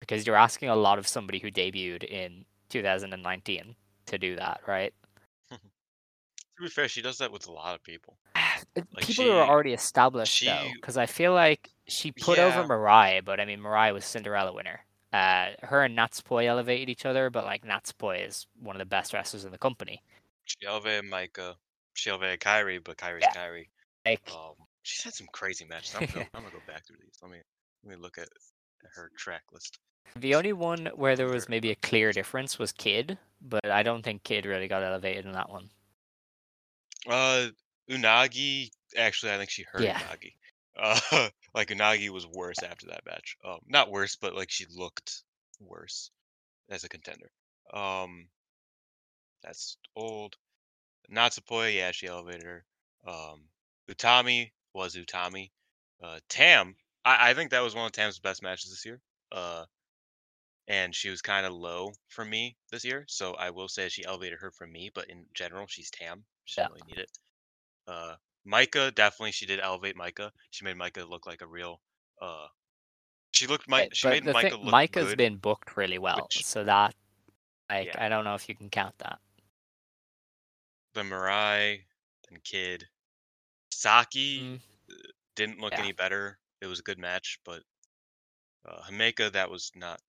because 0.00 0.26
you're 0.26 0.34
asking 0.34 0.70
a 0.70 0.76
lot 0.76 0.98
of 0.98 1.06
somebody 1.06 1.38
who 1.38 1.52
debuted 1.52 2.02
in 2.02 2.44
2019 2.70 3.76
to 4.06 4.18
do 4.18 4.34
that, 4.34 4.60
right? 4.66 4.92
to 5.50 5.58
be 6.60 6.68
fair, 6.68 6.88
she 6.88 7.00
does 7.00 7.18
that 7.18 7.30
with 7.30 7.46
a 7.46 7.52
lot 7.52 7.76
of 7.76 7.82
people. 7.84 8.16
It- 8.74 8.86
Like, 8.94 9.06
People 9.06 9.24
who 9.24 9.32
are 9.32 9.46
already 9.48 9.72
established 9.72 10.44
though, 10.44 10.68
because 10.74 10.96
I 10.96 11.06
feel 11.06 11.32
like 11.32 11.70
she 11.86 12.12
put 12.12 12.38
over 12.38 12.60
Yeah. 12.60 12.66
Mariah, 12.66 13.22
but 13.22 13.40
I 13.40 13.44
mean 13.44 13.60
Mariah 13.60 13.92
was 13.92 14.04
Cinderella 14.04 14.52
winner. 14.52 14.84
Uh, 15.12 15.52
her 15.62 15.82
and 15.84 15.96
Natsupoi 15.96 16.46
elevated 16.46 16.88
each 16.88 17.06
other, 17.06 17.30
but 17.30 17.44
like 17.44 17.64
Natsupoi 17.64 18.26
is 18.26 18.46
one 18.58 18.74
of 18.74 18.80
the 18.80 18.84
best 18.86 19.12
wrestlers 19.12 19.44
in 19.44 19.52
the 19.52 19.58
company. 19.58 20.02
She 20.44 20.56
elevated 20.66 21.04
Micah, 21.04 21.56
Shelve 21.94 22.22
and 22.22 22.40
Kairi, 22.40 22.82
but 22.82 22.96
Kairi's 22.96 23.22
Yeah. 23.22 23.32
Kairi. 23.32 23.68
Like, 24.04 24.28
Um, 24.32 24.54
she's 24.82 25.04
had 25.04 25.14
some 25.14 25.28
crazy 25.32 25.64
matches. 25.66 25.94
I'm 25.94 26.06
gonna, 26.06 26.26
I'm 26.34 26.42
gonna 26.42 26.52
go 26.54 26.60
back 26.66 26.84
through 26.86 26.96
these. 27.02 27.16
Let 27.22 27.30
me 27.30 27.38
let 27.84 27.96
me 27.96 28.02
look 28.02 28.18
at 28.18 28.28
her 28.94 29.10
track 29.16 29.42
list. 29.52 29.78
the 30.16 30.34
only 30.34 30.52
one 30.52 30.86
where 30.94 31.16
there 31.16 31.28
was 31.28 31.48
maybe 31.48 31.70
a 31.70 31.74
clear 31.76 32.12
difference 32.12 32.58
was 32.58 32.72
Kid, 32.72 33.16
but 33.40 33.64
I 33.70 33.82
don't 33.82 34.02
think 34.02 34.22
Kid 34.24 34.46
really 34.46 34.68
got 34.68 34.82
elevated 34.82 35.24
in 35.26 35.32
that 35.32 35.48
one. 35.50 35.70
Uh, 37.06 37.48
Unagi, 37.90 38.70
actually, 38.96 39.32
I 39.32 39.38
think 39.38 39.50
she 39.50 39.62
hurt 39.64 39.88
Yeah. 39.88 39.98
Unagi. 39.98 40.36
Uh, 40.76 41.30
like 41.54 41.68
Unagi 41.68 42.10
was 42.10 42.26
worse 42.26 42.62
after 42.62 42.86
that 42.88 43.04
match. 43.06 43.36
Um, 43.44 43.60
not 43.66 43.90
worse, 43.90 44.16
but 44.16 44.34
like 44.34 44.50
she 44.50 44.66
looked 44.66 45.24
worse 45.60 46.10
as 46.70 46.84
a 46.84 46.90
contender. 46.90 47.30
Um, 47.72 48.30
that's 49.42 49.76
old. 49.94 50.36
Natsupoi, 51.10 51.74
yeah, 51.76 51.92
she 51.92 52.06
elevated 52.08 52.44
her. 52.44 52.66
Um, 53.06 53.48
Utami 53.90 54.52
was 54.74 54.96
Utami. 54.96 55.52
Uh, 56.02 56.20
Tam, 56.28 56.76
I, 57.04 57.30
I 57.30 57.34
think 57.34 57.50
that 57.52 57.60
was 57.62 57.74
one 57.74 57.86
of 57.86 57.92
Tam's 57.92 58.20
best 58.20 58.42
matches 58.42 58.70
this 58.70 58.84
year. 58.86 59.02
Uh, 59.32 59.66
and 60.68 60.94
she 60.94 61.08
was 61.08 61.22
kind 61.22 61.46
of 61.46 61.54
low 61.54 61.92
for 62.08 62.22
me 62.24 62.56
this 62.70 62.84
year, 62.84 63.06
so 63.08 63.32
I 63.34 63.48
will 63.50 63.68
say 63.68 63.88
she 63.88 64.04
elevated 64.04 64.40
her 64.40 64.50
for 64.50 64.66
me. 64.66 64.90
But 64.94 65.08
in 65.08 65.26
general, 65.32 65.66
she's 65.66 65.90
Tam. 65.90 66.26
She 66.44 66.60
Yeah. 66.60 66.68
really 66.68 66.82
need 66.82 66.98
it. 66.98 67.10
Uh, 67.86 68.16
Maika 68.46 68.94
definitely 68.94 69.32
she 69.32 69.46
did 69.46 69.60
elevate 69.60 69.96
Maika. 69.96 70.30
She 70.50 70.64
made 70.64 70.76
Maika 70.76 71.08
look 71.08 71.26
like 71.26 71.42
a 71.42 71.46
real. 71.46 71.80
Uh, 72.20 72.46
she 73.32 73.46
looked 73.46 73.68
Mike. 73.68 73.94
She 73.94 74.06
but 74.06 74.24
made 74.24 74.34
Maika 74.34 74.50
thing, 74.50 74.64
look 74.64 74.74
Maika's 74.74 75.08
good. 75.08 75.18
been 75.18 75.36
booked 75.36 75.76
really 75.76 75.98
well, 75.98 76.16
which- 76.16 76.44
so 76.44 76.64
that 76.64 76.94
like 77.70 77.86
Yeah. 77.88 78.04
I 78.04 78.08
don't 78.08 78.24
know 78.24 78.34
if 78.34 78.48
you 78.48 78.54
can 78.54 78.70
count 78.70 78.96
that. 78.98 79.18
The 80.94 81.02
Mirai 81.02 81.84
and 82.30 82.44
Kid, 82.44 82.88
Saki 83.70 84.40
Mm, 84.40 84.60
didn't 85.34 85.58
look 85.60 85.72
yeah. 85.72 85.80
any 85.80 85.92
better. 85.92 86.38
It 86.60 86.66
was 86.66 86.78
a 86.78 86.82
good 86.84 86.98
match, 86.98 87.40
but 87.44 87.62
uh, 88.64 88.82
Hameka 88.82 89.32
that 89.32 89.50
was 89.50 89.72
not 89.74 90.00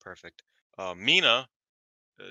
perfect. 0.00 0.42
Uh, 0.78 0.94
Mina, 0.94 1.28
uh, 1.28 1.46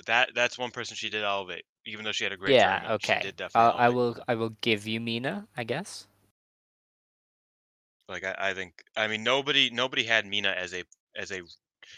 that 0.05 0.31
that's 0.35 0.57
one 0.57 0.71
person 0.71 0.95
she 0.95 1.09
did 1.09 1.23
elevate, 1.23 1.65
even 1.85 2.05
though 2.05 2.11
she 2.11 2.23
had 2.23 2.33
a 2.33 2.37
great 2.37 2.57
time. 2.57 2.79
yeah, 2.79 2.79
tournament. 2.79 3.01
She 3.01 3.15
okay. 3.15 3.17
did 3.17 3.35
Uh, 3.55 3.69
definitely 3.69 3.75
I 3.75 3.89
will 3.89 4.17
I 4.27 4.35
will 4.35 4.51
give 4.61 4.87
you 4.87 4.99
Mina, 4.99 5.47
I 5.57 5.63
guess. 5.63 6.07
Like 8.09 8.23
I, 8.25 8.35
I 8.37 8.53
think 8.53 8.83
I 8.97 9.07
mean 9.07 9.23
nobody 9.23 9.69
nobody 9.69 10.03
had 10.03 10.25
Mina 10.25 10.49
as 10.49 10.73
a 10.73 10.83
as 11.15 11.31
a 11.31 11.41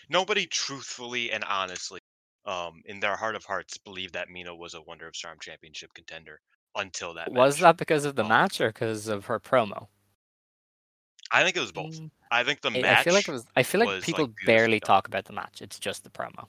nobody 0.09 0.45
truthfully 0.45 1.31
and 1.31 1.43
honestly 1.43 1.99
um 2.45 2.81
in 2.85 2.99
their 2.99 3.15
heart 3.15 3.35
of 3.35 3.45
hearts 3.45 3.77
believed 3.77 4.13
that 4.13 4.30
Mina 4.30 4.55
was 4.55 4.73
a 4.76 4.81
Wonder 4.81 5.07
of 5.07 5.15
Stardom 5.15 5.39
championship 5.39 5.93
contender 5.93 6.39
until 6.76 7.13
that 7.15 7.31
Was 7.31 7.57
match. 7.57 7.61
that 7.61 7.77
because 7.77 8.05
of 8.05 8.15
the 8.15 8.23
Um, 8.23 8.23
match 8.23 8.61
or 8.61 8.68
because 8.69 9.07
of 9.07 9.26
her 9.26 9.39
promo? 9.39 9.88
I 11.31 11.43
think 11.43 11.55
it 11.57 11.61
was 11.61 11.72
both. 11.72 11.99
Mm, 11.99 12.11
I 12.30 12.43
think 12.43 12.61
the 12.61 12.72
I, 12.76 12.80
match 12.80 12.99
I 12.99 13.03
feel 13.03 13.13
like 13.13 13.27
it 13.27 13.31
was. 13.31 13.45
I 13.55 13.63
feel 13.63 13.80
like 13.80 13.99
like, 14.01 14.01
people 14.01 14.35
beautifully 14.38 14.45
barely 14.45 14.80
done. 14.80 14.91
talk 14.91 15.07
about 15.07 15.26
the 15.26 15.34
match. 15.34 15.61
It's 15.61 15.80
just 15.80 16.03
the 16.03 16.09
promo. 16.09 16.47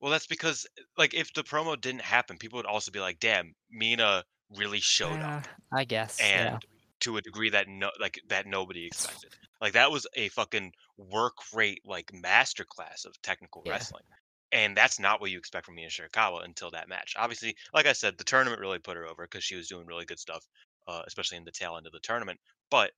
Well, 0.00 0.12
that's 0.12 0.26
because 0.26 0.66
like 0.96 1.14
if 1.14 1.32
the 1.34 1.42
promo 1.42 1.80
didn't 1.80 2.02
happen, 2.02 2.38
people 2.38 2.58
would 2.58 2.66
also 2.66 2.90
be 2.90 3.00
like, 3.00 3.18
"Damn, 3.18 3.54
Mina 3.70 4.24
really 4.56 4.80
showed 4.80 5.20
up." 5.20 5.44
Uh, 5.72 5.76
I 5.76 5.84
guess. 5.84 6.18
and 6.20 6.50
yeah. 6.52 6.58
to 7.00 7.16
a 7.16 7.22
degree 7.22 7.50
that 7.50 7.68
no 7.68 7.90
like 8.00 8.20
that 8.28 8.46
nobody 8.46 8.86
expected. 8.86 9.34
Like 9.60 9.72
that 9.72 9.90
was 9.90 10.06
a 10.14 10.28
fucking 10.28 10.72
work 10.96 11.34
rate 11.52 11.82
like 11.84 12.12
masterclass 12.12 13.04
of 13.04 13.20
technical 13.22 13.62
Yeah. 13.66 13.72
wrestling. 13.72 14.04
And 14.50 14.74
that's 14.76 14.98
not 14.98 15.20
what 15.20 15.30
you 15.30 15.36
expect 15.36 15.66
from 15.66 15.74
Mina 15.74 15.90
Shirakawa 15.90 16.42
until 16.44 16.70
that 16.70 16.88
match. 16.88 17.14
Obviously, 17.18 17.54
like 17.74 17.84
I 17.86 17.92
said, 17.92 18.16
the 18.16 18.24
tournament 18.24 18.60
really 18.60 18.78
put 18.78 18.96
her 18.96 19.06
over 19.06 19.24
because 19.24 19.44
she 19.44 19.56
was 19.56 19.68
doing 19.68 19.86
really 19.86 20.06
good 20.06 20.18
stuff, 20.18 20.42
uh, 20.86 21.02
especially 21.06 21.36
in 21.36 21.44
the 21.44 21.50
tail 21.52 21.76
end 21.76 21.86
of 21.86 21.92
the 21.92 22.00
tournament. 22.00 22.40
But 22.70 22.92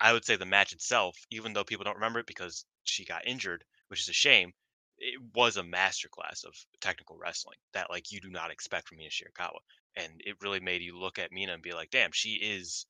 I 0.00 0.12
would 0.12 0.24
say 0.24 0.34
the 0.34 0.46
match 0.46 0.72
itself, 0.72 1.16
even 1.30 1.52
though 1.52 1.62
people 1.64 1.84
don't 1.84 1.94
remember 1.94 2.18
it 2.18 2.26
because 2.26 2.64
she 2.82 3.04
got 3.04 3.26
injured, 3.26 3.62
which 3.86 4.00
is 4.00 4.08
a 4.08 4.12
shame, 4.12 4.52
it 4.98 5.20
was 5.34 5.56
a 5.56 5.62
masterclass 5.62 6.44
of 6.44 6.54
technical 6.80 7.16
wrestling 7.16 7.58
that 7.74 7.90
like 7.90 8.12
you 8.12 8.20
do 8.20 8.30
not 8.30 8.50
expect 8.50 8.88
from 8.88 8.98
Mina 8.98 9.10
Shirakawa. 9.10 9.58
And 9.96 10.20
it 10.20 10.36
really 10.42 10.60
made 10.60 10.82
you 10.82 10.98
look 10.98 11.18
at 11.18 11.32
Mina 11.32 11.54
and 11.54 11.62
be 11.62 11.72
like, 11.72 11.90
damn, 11.90 12.10
she 12.12 12.34
is 12.34 12.86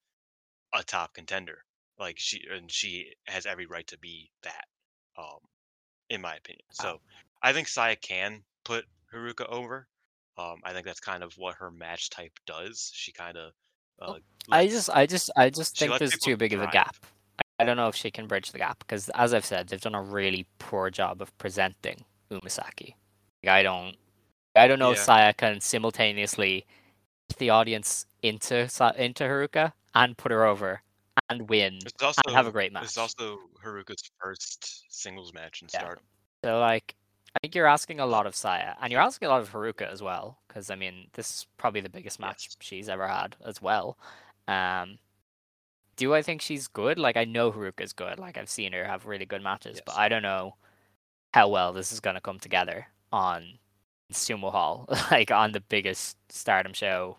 a 0.75 0.83
top 0.83 1.15
contender. 1.15 1.59
Like 1.99 2.17
she 2.19 2.43
and 2.53 2.71
she 2.71 3.13
has 3.27 3.47
every 3.47 3.67
right 3.67 3.87
to 3.89 3.99
be 3.99 4.31
that, 4.43 4.65
um, 5.19 5.39
in 6.11 6.21
my 6.21 6.35
opinion. 6.35 6.65
So 6.73 7.01
I 7.43 7.53
think 7.53 7.69
Saya 7.69 7.97
can 7.97 8.43
put 8.65 8.85
Haruka 9.15 9.49
over. 9.49 9.87
Um, 10.39 10.57
I 10.65 10.73
think 10.73 10.85
that's 10.85 11.01
kind 11.01 11.23
of 11.23 11.33
what 11.39 11.55
her 11.57 11.71
match 11.71 12.11
type 12.11 12.33
does. 12.47 12.91
She 12.93 13.13
kind 13.13 13.39
of. 13.39 13.53
Uh, 13.99 14.19
I 14.51 14.67
just, 14.67 14.91
I 14.91 15.07
just, 15.07 15.31
I 15.37 15.49
just 15.49 15.79
think 15.79 15.99
there's 15.99 16.19
too 16.19 16.37
big 16.37 16.53
of 16.53 16.61
a 16.61 16.67
gap. 16.67 16.97
I- 17.59 17.65
don't 17.65 17.77
know 17.77 17.89
if 17.89 17.95
she 17.97 18.11
can 18.11 18.27
bridge 18.27 18.53
the 18.53 18.59
gap 18.59 18.79
because, 18.81 19.09
as 19.11 19.33
I've 19.35 19.45
said, 19.45 19.69
they've 19.69 19.81
done 19.81 19.95
a 19.95 20.03
really 20.03 20.47
poor 20.59 20.91
job 20.91 21.23
of 21.23 21.37
presenting 21.39 22.05
Umesaki. 22.31 22.95
Like, 23.43 23.51
I 23.53 23.63
don't, 23.63 23.97
I 24.55 24.69
don't 24.69 24.79
know 24.79 24.93
if 24.93 24.99
Saya 24.99 25.33
can 25.33 25.61
simultaneously 25.61 26.67
get 27.31 27.39
the 27.39 27.51
audience 27.51 28.07
into 28.23 28.57
into 28.97 29.25
Haruka 29.25 29.73
and 29.95 30.17
put 30.17 30.33
her 30.33 30.45
over 30.45 30.83
and 31.31 31.49
win 31.49 31.79
also 32.03 32.21
and 32.27 32.35
have 32.37 32.47
a 32.47 32.53
great 32.53 32.73
match. 32.73 32.85
It's 32.85 32.99
also 32.99 33.39
Haruka's 33.65 34.11
first 34.23 34.85
singles 34.93 35.33
match 35.33 35.63
in 35.63 35.69
Yeah. 35.73 35.81
Stardom. 35.81 36.05
So 36.45 36.59
like, 36.61 36.95
I 37.35 37.39
think 37.43 37.55
you're 37.55 37.67
asking 37.67 38.01
a 38.01 38.07
lot 38.07 38.27
of 38.27 38.35
Saya, 38.35 38.75
and 38.81 38.91
you're 38.93 39.01
asking 39.01 39.27
a 39.27 39.31
lot 39.31 39.41
of 39.43 39.51
Haruka 39.51 39.91
as 39.91 40.03
well, 40.03 40.39
because 40.49 40.71
I 40.71 40.77
mean, 40.77 41.09
this 41.15 41.31
is 41.31 41.47
probably 41.57 41.81
the 41.81 41.89
biggest 41.89 42.19
match 42.21 42.47
Yes. 42.49 42.57
she's 42.61 42.89
ever 42.89 43.07
had 43.09 43.37
as 43.45 43.61
well. 43.63 43.99
Um, 44.49 44.99
do 45.97 46.15
I 46.15 46.23
think 46.23 46.43
she's 46.43 46.69
good? 46.69 46.99
Like, 46.99 47.17
I 47.17 47.25
know 47.25 47.51
Haruka's 47.51 47.93
good. 47.93 48.19
Like, 48.19 48.37
I've 48.37 48.51
seen 48.51 48.73
her 48.73 48.85
have 48.85 49.07
really 49.07 49.27
good 49.27 49.43
matches, 49.43 49.81
but 49.85 49.97
I 49.97 50.09
don't 50.09 50.23
know 50.23 50.57
how 51.35 51.49
well 51.49 51.73
this 51.73 51.93
is 51.93 52.01
gonna 52.01 52.21
come 52.21 52.39
together 52.39 52.87
on 53.13 53.59
Sumo 54.13 54.51
Hall, 54.51 54.89
like 55.11 55.31
on 55.31 55.53
the 55.53 55.61
biggest 55.61 56.17
Stardom 56.31 56.73
show 56.73 57.19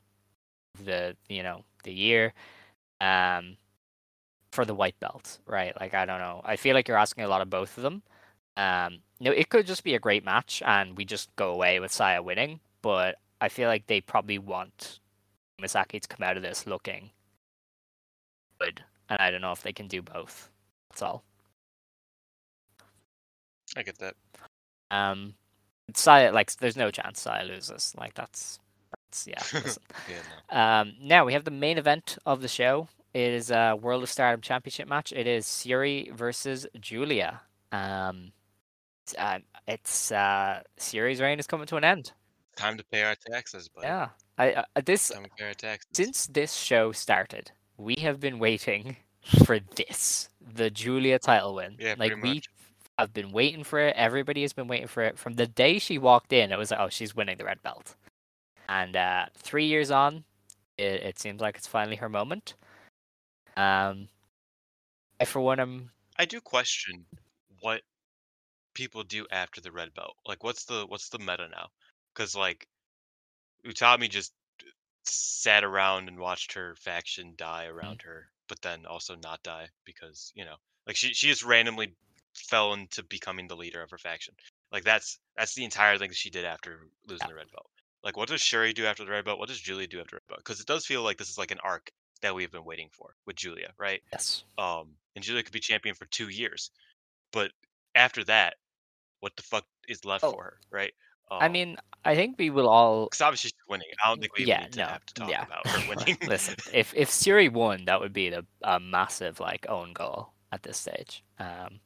of 0.77 0.85
the 0.85 1.15
you 1.29 1.43
know 1.43 1.63
the 1.83 1.93
year. 1.93 2.33
Um, 2.99 3.57
for 4.51 4.65
the 4.65 4.73
white 4.73 4.99
belt, 4.99 5.37
right? 5.45 5.79
Like 5.79 5.93
I 5.93 6.05
don't 6.05 6.19
know. 6.19 6.41
I 6.43 6.55
feel 6.55 6.73
like 6.73 6.87
you're 6.87 6.97
asking 6.97 7.23
a 7.23 7.27
lot 7.27 7.41
of 7.41 7.49
both 7.49 7.77
of 7.77 7.83
them. 7.83 8.01
Um, 8.55 8.99
no, 9.19 9.31
it 9.31 9.49
could 9.49 9.67
just 9.67 9.83
be 9.83 9.93
a 9.93 9.99
great 9.99 10.25
match 10.25 10.63
and 10.65 10.97
we 10.97 11.05
just 11.05 11.35
go 11.35 11.51
away 11.51 11.79
with 11.79 11.91
Saya 11.91 12.23
winning, 12.23 12.59
but 12.81 13.17
I 13.39 13.49
feel 13.49 13.69
like 13.69 13.85
they 13.85 14.01
probably 14.01 14.39
want 14.39 14.99
Misaki 15.61 16.01
to 16.01 16.07
come 16.07 16.23
out 16.23 16.37
of 16.37 16.43
this 16.43 16.65
looking 16.65 17.11
good, 18.59 18.83
and 19.09 19.19
I 19.19 19.31
don't 19.31 19.41
know 19.41 19.51
if 19.51 19.63
they 19.63 19.73
can 19.73 19.87
do 19.87 20.01
both. 20.01 20.49
That's 20.89 21.01
all. 21.01 21.23
I 23.75 23.83
get 23.83 23.97
that. 23.99 24.15
Um, 24.91 25.33
Saya 25.93 26.31
like 26.31 26.53
there's 26.57 26.77
no 26.77 26.91
chance 26.91 27.21
Saya 27.21 27.45
loses. 27.45 27.93
Like 27.97 28.13
that's 28.13 28.59
that's 28.91 29.27
yeah. 29.27 29.43
Yeah, 30.09 30.15
no. 30.51 30.59
Um, 30.59 30.93
now 31.01 31.25
we 31.25 31.33
have 31.33 31.43
the 31.43 31.51
main 31.51 31.77
event 31.77 32.17
of 32.25 32.41
the 32.41 32.47
show. 32.47 32.87
It 33.13 33.33
is 33.33 33.51
a 33.51 33.75
World 33.75 34.03
of 34.03 34.09
Stardom 34.09 34.41
Championship 34.41 34.87
match. 34.87 35.11
It 35.11 35.27
is 35.27 35.45
Syuri 35.45 36.11
versus 36.13 36.67
Julia. 36.79 37.41
Um, 37.71 38.31
it's, 39.03 39.15
uh, 39.17 39.39
it's 39.67 40.11
uh, 40.11 40.61
Syuri's 40.79 41.21
reign 41.21 41.39
is 41.39 41.47
coming 41.47 41.67
to 41.67 41.77
an 41.77 41.83
end. 41.83 42.11
Time 42.55 42.77
to 42.77 42.83
pay 42.91 43.03
our 43.03 43.15
taxes, 43.15 43.69
buddy. 43.69 43.87
Yeah, 43.87 44.09
I 44.37 44.53
uh, 44.53 44.63
this 44.85 45.09
Time 45.09 45.23
to 45.23 45.29
pay 45.37 45.45
our 45.45 45.53
taxes. 45.53 45.89
since 45.93 46.27
this 46.27 46.53
show 46.53 46.91
started, 46.91 47.51
we 47.77 47.95
have 47.99 48.19
been 48.19 48.39
waiting 48.39 48.97
for 49.45 49.59
this, 49.75 50.29
the 50.55 50.69
Julia 50.69 51.19
title 51.19 51.55
win. 51.55 51.75
Yeah, 51.79 51.95
like 51.97 52.11
oh 56.71 56.89
she's 56.89 57.15
winning 57.15 57.37
the 57.37 57.45
red 57.45 57.61
belt 57.61 57.95
and 58.67 58.95
three 59.37 59.65
years 59.65 59.91
on 59.91 60.23
pretty 60.77 61.03
we 61.89 61.95
much. 62.23 62.53
I 65.19 65.25
for 65.25 65.41
one 65.41 65.59
um 65.59 65.89
I 66.19 66.25
do 66.25 66.41
question 66.41 67.05
what 67.61 67.81
people 68.73 69.03
do 69.03 69.25
after 69.31 69.61
the 69.61 69.71
red 69.71 69.93
belt. 69.93 70.15
Like, 70.25 70.43
what's 70.43 70.65
the 70.65 70.85
what's 70.87 71.09
the 71.09 71.19
meta 71.19 71.47
now? 71.49 71.67
Because 72.13 72.35
like, 72.35 72.67
Utami 73.65 74.09
just 74.09 74.33
sat 75.07 75.63
around 75.63 76.07
and 76.07 76.19
watched 76.19 76.53
her 76.53 76.75
faction 76.79 77.33
die 77.37 77.65
around 77.65 78.01
her, 78.03 78.27
but 78.47 78.61
then 78.61 78.85
also 78.85 79.15
not 79.15 79.43
die 79.43 79.67
because 79.85 80.31
you 80.35 80.45
know, 80.45 80.55
like 80.85 80.95
she 80.95 81.13
she 81.13 81.27
just 81.27 81.43
randomly 81.43 81.93
fell 82.35 82.73
into 82.73 83.03
becoming 83.03 83.47
the 83.47 83.55
leader 83.55 83.81
of 83.81 83.89
her 83.91 83.97
faction. 83.97 84.33
Like 84.71 84.83
that's 84.83 85.19
that's 85.35 85.55
the 85.55 85.63
entire 85.63 85.97
thing 85.97 86.09
that 86.09 86.17
she 86.17 86.29
did 86.29 86.45
after 86.45 86.87
losing 87.07 87.27
the 87.27 87.35
red 87.35 87.51
belt. 87.51 87.69
Like, 88.03 88.15
what 88.15 88.29
does 88.29 88.41
Syuri 88.41 88.73
do 88.73 88.85
after 88.85 89.03
the 89.03 89.11
red 89.11 89.25
belt? 89.25 89.39
What 89.39 89.49
does 89.49 89.59
Julia 89.59 89.87
do 89.87 89.99
after 89.99 90.11
the 90.11 90.15
red 90.17 90.27
belt? 90.29 90.39
Because 90.39 90.59
it 90.59 90.67
does 90.67 90.85
feel 90.85 91.03
like 91.03 91.17
this 91.17 91.29
is 91.29 91.37
like 91.37 91.51
an 91.51 91.59
arc 91.63 91.89
that 92.21 92.33
we've 92.33 92.51
been 92.51 92.63
waiting 92.63 92.89
for 92.91 93.15
with 93.25 93.35
Julia, 93.35 93.73
right? 93.77 94.01
yes. 94.11 94.43
um, 94.57 94.89
and 95.15 95.23
Julia 95.23 95.43
could 95.43 95.51
be 95.53 95.59
champion 95.59 95.95
for 95.95 96.05
two 96.05 96.29
years. 96.29 96.71
But 97.31 97.51
after 97.95 98.23
that, 98.25 98.55
what 99.19 99.35
the 99.35 99.43
fuck 99.43 99.65
is 99.87 100.05
left 100.05 100.23
Oh, 100.23 100.31
for 100.31 100.43
her, 100.43 100.57
right? 100.71 100.93
Um, 101.29 101.39
I 101.41 101.47
mean, 101.49 101.77
I 102.05 102.15
think 102.15 102.37
we 102.37 102.49
will 102.49 102.69
all. 102.69 103.05
because 103.05 103.21
obviously 103.21 103.49
she's 103.49 103.67
winning. 103.69 103.87
I 104.03 104.07
don't 104.09 104.21
think 104.21 104.37
we 104.37 104.45
Yeah, 104.45 104.61
need 104.61 104.73
to 104.73 104.79
no, 104.79 104.85
have 104.85 105.05
to 105.05 105.13
talk 105.13 105.29
yeah. 105.29 105.45
about 105.45 105.67
her 105.67 105.89
winning. 105.89 106.17
Listen, 106.27 106.55
if 106.73 106.93
if 106.95 107.09
Syuri 107.09 107.51
won, 107.51 107.85
that 107.85 107.99
would 107.99 108.13
be 108.13 108.29
the 108.29 108.45
a 108.63 108.79
massive 108.79 109.39
like 109.39 109.65
own 109.69 109.93
goal 109.93 110.29
at 110.51 110.63
this 110.63 110.77
stage. 110.77 111.23
Um, 111.39 111.79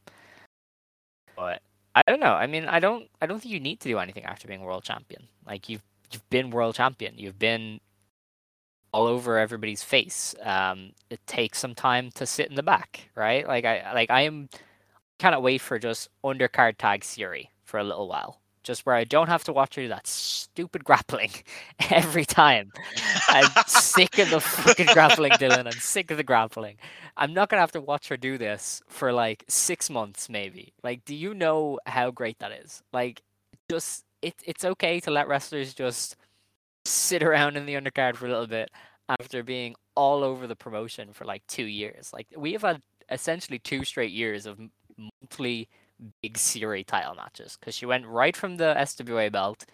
but 1.36 1.62
I 1.94 2.02
don't 2.06 2.20
know. 2.20 2.34
I 2.34 2.46
mean, 2.46 2.66
I 2.66 2.78
don't 2.80 3.08
I 3.20 3.26
don't 3.26 3.40
think 3.40 3.52
you 3.52 3.60
need 3.60 3.80
to 3.80 3.88
do 3.88 3.98
anything 3.98 4.24
after 4.24 4.46
being 4.48 4.62
world 4.62 4.84
champion. 4.84 5.28
Like 5.46 5.68
you've 5.68 5.82
you've 6.12 6.28
been 6.30 6.50
world 6.50 6.74
champion. 6.76 7.14
You've 7.18 7.38
been 7.38 7.80
all 8.92 9.06
over 9.06 9.38
everybody's 9.38 9.82
face. 9.82 10.34
Um, 10.42 10.92
it 11.10 11.26
takes 11.26 11.58
some 11.58 11.74
time 11.74 12.10
to 12.12 12.26
sit 12.26 12.48
in 12.48 12.54
the 12.54 12.62
back, 12.62 13.10
right? 13.16 13.46
Like 13.46 13.64
I 13.64 13.92
like 13.92 14.10
I 14.10 14.22
am 14.22 14.48
cannot 15.18 15.42
wait 15.42 15.60
for 15.62 15.78
just 15.78 16.08
undercard 16.24 16.76
tag 16.78 17.00
Syuri 17.02 17.48
for 17.64 17.78
a 17.78 17.84
little 17.84 18.08
while. 18.08 18.41
Just 18.62 18.86
where 18.86 18.94
I 18.94 19.04
don't 19.04 19.28
have 19.28 19.44
to 19.44 19.52
watch 19.52 19.74
her 19.74 19.82
do 19.82 19.88
that 19.88 20.06
stupid 20.06 20.84
grappling 20.84 21.30
every 21.90 22.24
time. 22.24 22.72
I'm 23.28 23.50
sick 23.66 24.18
of 24.18 24.30
the 24.30 24.40
fucking 24.40 24.86
grappling, 24.92 25.32
Dylan. 25.32 25.66
I'm 25.66 25.72
sick 25.72 26.10
of 26.10 26.16
the 26.16 26.22
grappling. 26.22 26.76
I'm 27.16 27.34
not 27.34 27.48
gonna 27.48 27.60
have 27.60 27.72
to 27.72 27.80
watch 27.80 28.08
her 28.08 28.16
do 28.16 28.38
this 28.38 28.82
for 28.88 29.12
like 29.12 29.44
six 29.48 29.90
months, 29.90 30.28
maybe. 30.28 30.72
Like, 30.82 31.04
do 31.04 31.14
you 31.14 31.34
know 31.34 31.78
how 31.86 32.10
great 32.10 32.38
that 32.38 32.52
is? 32.52 32.82
Like, 32.92 33.22
just 33.70 34.04
it, 34.22 34.34
it's 34.44 34.64
okay 34.64 35.00
to 35.00 35.10
let 35.10 35.28
wrestlers 35.28 35.74
just 35.74 36.16
sit 36.84 37.22
around 37.22 37.56
in 37.56 37.66
the 37.66 37.74
undercard 37.74 38.16
for 38.16 38.26
a 38.26 38.30
little 38.30 38.46
bit 38.46 38.70
after 39.08 39.42
being 39.42 39.74
all 39.94 40.22
over 40.24 40.46
the 40.46 40.56
promotion 40.56 41.12
for 41.12 41.24
like 41.24 41.46
two 41.46 41.64
years. 41.64 42.12
Like, 42.12 42.28
we 42.36 42.52
have 42.52 42.62
had 42.62 42.82
essentially 43.10 43.58
two 43.58 43.84
straight 43.84 44.12
years 44.12 44.46
of 44.46 44.58
monthly 44.96 45.68
big 46.22 46.34
Syuri 46.34 46.84
title 46.86 47.14
matches 47.14 47.56
because 47.58 47.74
she 47.74 47.86
went 47.86 48.06
right 48.06 48.36
from 48.36 48.56
the 48.56 48.74
SWA 48.78 49.30
belt 49.30 49.64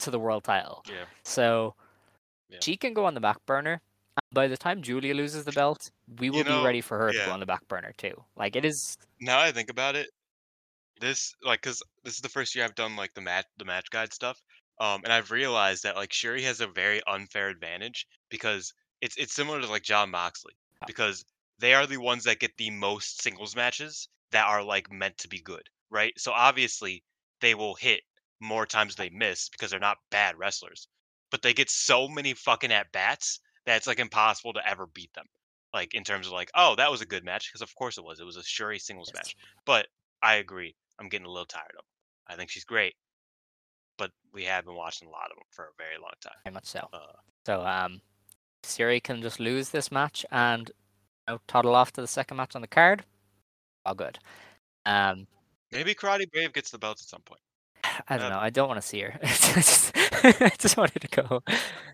to 0.00 0.10
the 0.10 0.18
world 0.18 0.44
title. 0.44 0.84
Yeah. 0.88 1.04
So 1.24 1.74
Yeah. 2.48 2.58
she 2.62 2.76
can 2.76 2.94
go 2.94 3.04
on 3.06 3.14
the 3.14 3.20
back 3.20 3.44
burner. 3.46 3.80
By 4.32 4.46
the 4.46 4.56
time 4.56 4.82
Julia 4.82 5.14
loses 5.14 5.44
the 5.44 5.52
belt, 5.52 5.90
we 6.18 6.28
will 6.28 6.44
know, 6.44 6.58
be 6.58 6.64
ready 6.64 6.80
for 6.80 6.98
her 6.98 7.12
to 7.12 7.18
go 7.18 7.30
on 7.32 7.40
the 7.40 7.46
back 7.46 7.66
burner 7.68 7.92
too. 7.96 8.22
Like 8.36 8.56
it 8.56 8.64
is 8.64 8.98
Now 9.20 9.40
I 9.40 9.52
think 9.52 9.70
about 9.70 9.96
it, 9.96 10.10
this 11.00 11.34
like 11.42 11.62
because 11.62 11.82
this 12.04 12.14
is 12.14 12.20
the 12.20 12.28
first 12.28 12.54
year 12.54 12.64
I've 12.64 12.74
done 12.74 12.96
like 12.96 13.14
the 13.14 13.20
match 13.20 13.46
the 13.56 13.64
match 13.64 13.90
guide 13.90 14.12
stuff. 14.12 14.40
Um, 14.80 15.02
and 15.04 15.12
I've 15.12 15.30
realized 15.30 15.82
that 15.84 15.96
like 15.96 16.10
Syuri 16.10 16.42
has 16.42 16.60
a 16.60 16.66
very 16.66 17.00
unfair 17.06 17.48
advantage 17.48 18.06
because 18.30 18.72
it's 19.00 19.16
it's 19.16 19.34
similar 19.34 19.60
to 19.60 19.66
like 19.66 19.82
Jon 19.82 20.10
Moxley 20.10 20.54
because 20.86 21.24
they 21.58 21.74
are 21.74 21.86
the 21.86 21.98
ones 21.98 22.24
that 22.24 22.40
get 22.40 22.56
the 22.56 22.70
most 22.70 23.22
singles 23.22 23.54
matches 23.54 24.08
that 24.32 24.46
are 24.46 24.62
like 24.62 24.90
meant 24.92 25.16
to 25.18 25.28
be 25.28 25.40
good, 25.40 25.62
right? 25.90 26.12
So 26.18 26.32
obviously 26.32 27.04
they 27.40 27.54
will 27.54 27.74
hit 27.74 28.02
more 28.40 28.66
times 28.66 28.94
they 28.94 29.10
miss 29.10 29.48
because 29.48 29.70
they're 29.70 29.80
not 29.80 29.98
bad 30.10 30.36
wrestlers, 30.38 30.88
but 31.30 31.42
they 31.42 31.54
get 31.54 31.70
so 31.70 32.08
many 32.08 32.34
fucking 32.34 32.72
at 32.72 32.90
bats 32.92 33.40
that 33.66 33.76
it's 33.76 33.86
like 33.86 34.00
impossible 34.00 34.52
to 34.54 34.68
ever 34.68 34.86
beat 34.86 35.12
them. 35.14 35.26
Like 35.72 35.94
in 35.94 36.04
terms 36.04 36.26
of 36.26 36.32
like, 36.32 36.50
oh, 36.54 36.74
that 36.76 36.90
was 36.90 37.00
a 37.00 37.06
good 37.06 37.24
match 37.24 37.48
because 37.50 37.62
of 37.62 37.74
course 37.74 37.96
it 37.98 38.04
was. 38.04 38.20
It 38.20 38.24
was 38.26 38.36
a 38.36 38.40
Syuri 38.40 38.80
singles 38.80 39.10
Yes. 39.14 39.22
match. 39.24 39.36
But 39.64 39.86
I 40.22 40.34
agree. 40.36 40.74
I'm 40.98 41.08
getting 41.08 41.26
a 41.26 41.30
little 41.30 41.46
tired 41.46 41.72
of. 41.78 41.84
'em. 41.84 42.34
I 42.34 42.36
think 42.36 42.50
she's 42.50 42.64
great, 42.64 42.94
but 43.98 44.10
we 44.32 44.44
have 44.44 44.64
been 44.64 44.74
watching 44.74 45.08
a 45.08 45.10
lot 45.10 45.30
of 45.30 45.36
them 45.36 45.46
for 45.50 45.64
a 45.66 45.72
very 45.78 45.98
long 45.98 46.12
time. 46.20 46.34
very 46.44 46.54
much 46.54 46.66
so. 46.66 46.88
Uh, 46.92 47.12
So 47.46 47.64
um, 47.66 48.00
Syuri 48.62 49.02
can 49.02 49.22
just 49.22 49.40
lose 49.40 49.70
this 49.70 49.90
match 49.90 50.24
and 50.30 50.70
you 51.28 51.34
know, 51.34 51.40
toddle 51.48 51.74
off 51.74 51.92
to 51.94 52.00
the 52.00 52.06
second 52.06 52.36
match 52.36 52.54
on 52.54 52.62
the 52.62 52.68
card. 52.68 53.04
All 53.84 53.94
good. 53.94 54.18
Um, 54.86 55.26
maybe 55.70 55.94
Karate 55.94 56.30
Brave 56.30 56.52
gets 56.52 56.70
the 56.70 56.78
belt 56.78 56.98
at 57.00 57.08
some 57.08 57.22
point 57.22 57.40
I 58.08 58.16
don't 58.16 58.26
Uh, 58.26 58.36
know. 58.36 58.38
I 58.38 58.50
don't 58.50 58.68
want 58.68 58.80
to 58.80 58.86
see 58.86 59.00
her. 59.00 59.18
I 59.22 59.26
just, 59.26 59.92
I 59.96 60.52
just 60.58 60.76
wanted 60.76 61.00
to 61.02 61.08
go. 61.08 61.42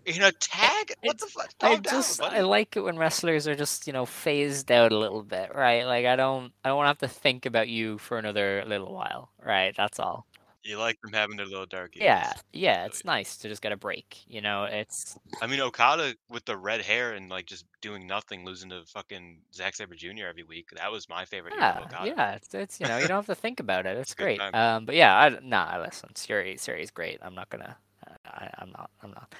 in 0.05 0.21
a 0.21 0.31
tag. 0.31 0.93
What 1.01 1.17
the 1.17 1.25
fuck? 1.27 1.49
I 1.61 1.73
Calm 1.75 1.81
down, 1.81 1.93
just 1.93 2.21
I 2.21 2.41
like 2.41 2.77
it 2.77 2.81
when 2.81 2.97
wrestlers 2.97 3.47
are 3.47 3.55
just 3.55 3.87
you 3.87 3.93
know 3.93 4.05
phased 4.05 4.71
out 4.71 4.91
a 4.91 4.97
little 4.97 5.23
bit, 5.23 5.53
right? 5.55 5.85
Like 5.85 6.05
I 6.05 6.15
don't 6.15 6.53
I 6.63 6.69
don't 6.69 6.77
want 6.77 6.85
to 6.99 7.05
have 7.05 7.11
to 7.11 7.19
think 7.19 7.45
about 7.45 7.67
you 7.69 7.97
for 7.97 8.17
another 8.17 8.63
little 8.67 8.93
while, 8.93 9.31
right? 9.43 9.73
That's 9.75 9.99
all. 9.99 10.25
You 10.63 10.77
like 10.77 10.99
them 11.01 11.13
having 11.13 11.37
their 11.37 11.45
little 11.45 11.65
dark 11.65 11.95
Yeah, 11.95 12.27
ears. 12.27 12.43
yeah. 12.51 12.85
It's 12.85 13.05
nice 13.05 13.37
to 13.37 13.47
just 13.47 13.61
get 13.61 13.71
a 13.71 13.77
break. 13.77 14.17
You 14.27 14.41
know, 14.41 14.65
it's 14.65 15.17
I 15.41 15.47
mean, 15.47 15.61
Okada 15.61 16.15
with 16.29 16.43
the 16.45 16.57
red 16.57 16.81
hair 16.81 17.13
and 17.13 17.29
like 17.29 17.45
just 17.45 17.65
doing 17.81 18.05
nothing, 18.05 18.43
losing 18.45 18.69
to 18.71 18.83
fucking 18.85 19.39
Zack 19.53 19.75
Sabre 19.75 19.95
Jr. 19.95 20.25
every 20.29 20.43
week. 20.43 20.67
That 20.75 20.91
was 20.91 21.07
my 21.07 21.23
favorite. 21.23 21.53
yeah, 21.57 21.79
Okada. 21.85 22.07
yeah. 22.07 22.31
It's, 22.33 22.53
it's 22.53 22.79
you 22.79 22.87
know 22.87 22.97
you 22.97 23.07
don't 23.07 23.17
have 23.17 23.25
to 23.27 23.35
think 23.35 23.59
about 23.61 23.85
it. 23.85 23.97
It's 23.97 24.13
great. 24.15 24.41
Um, 24.41 24.85
but 24.85 24.95
yeah, 24.95 25.17
I 25.17 25.37
nah. 25.41 25.81
Listen, 25.85 26.09
Syuri, 26.13 26.55
Syuri's 26.55 26.91
great. 26.91 27.19
I'm 27.21 27.35
not 27.35 27.49
gonna. 27.49 27.77
I, 28.25 28.49
I'm 28.59 28.71
not. 28.71 28.89
I'm 29.01 29.11
not. 29.13 29.33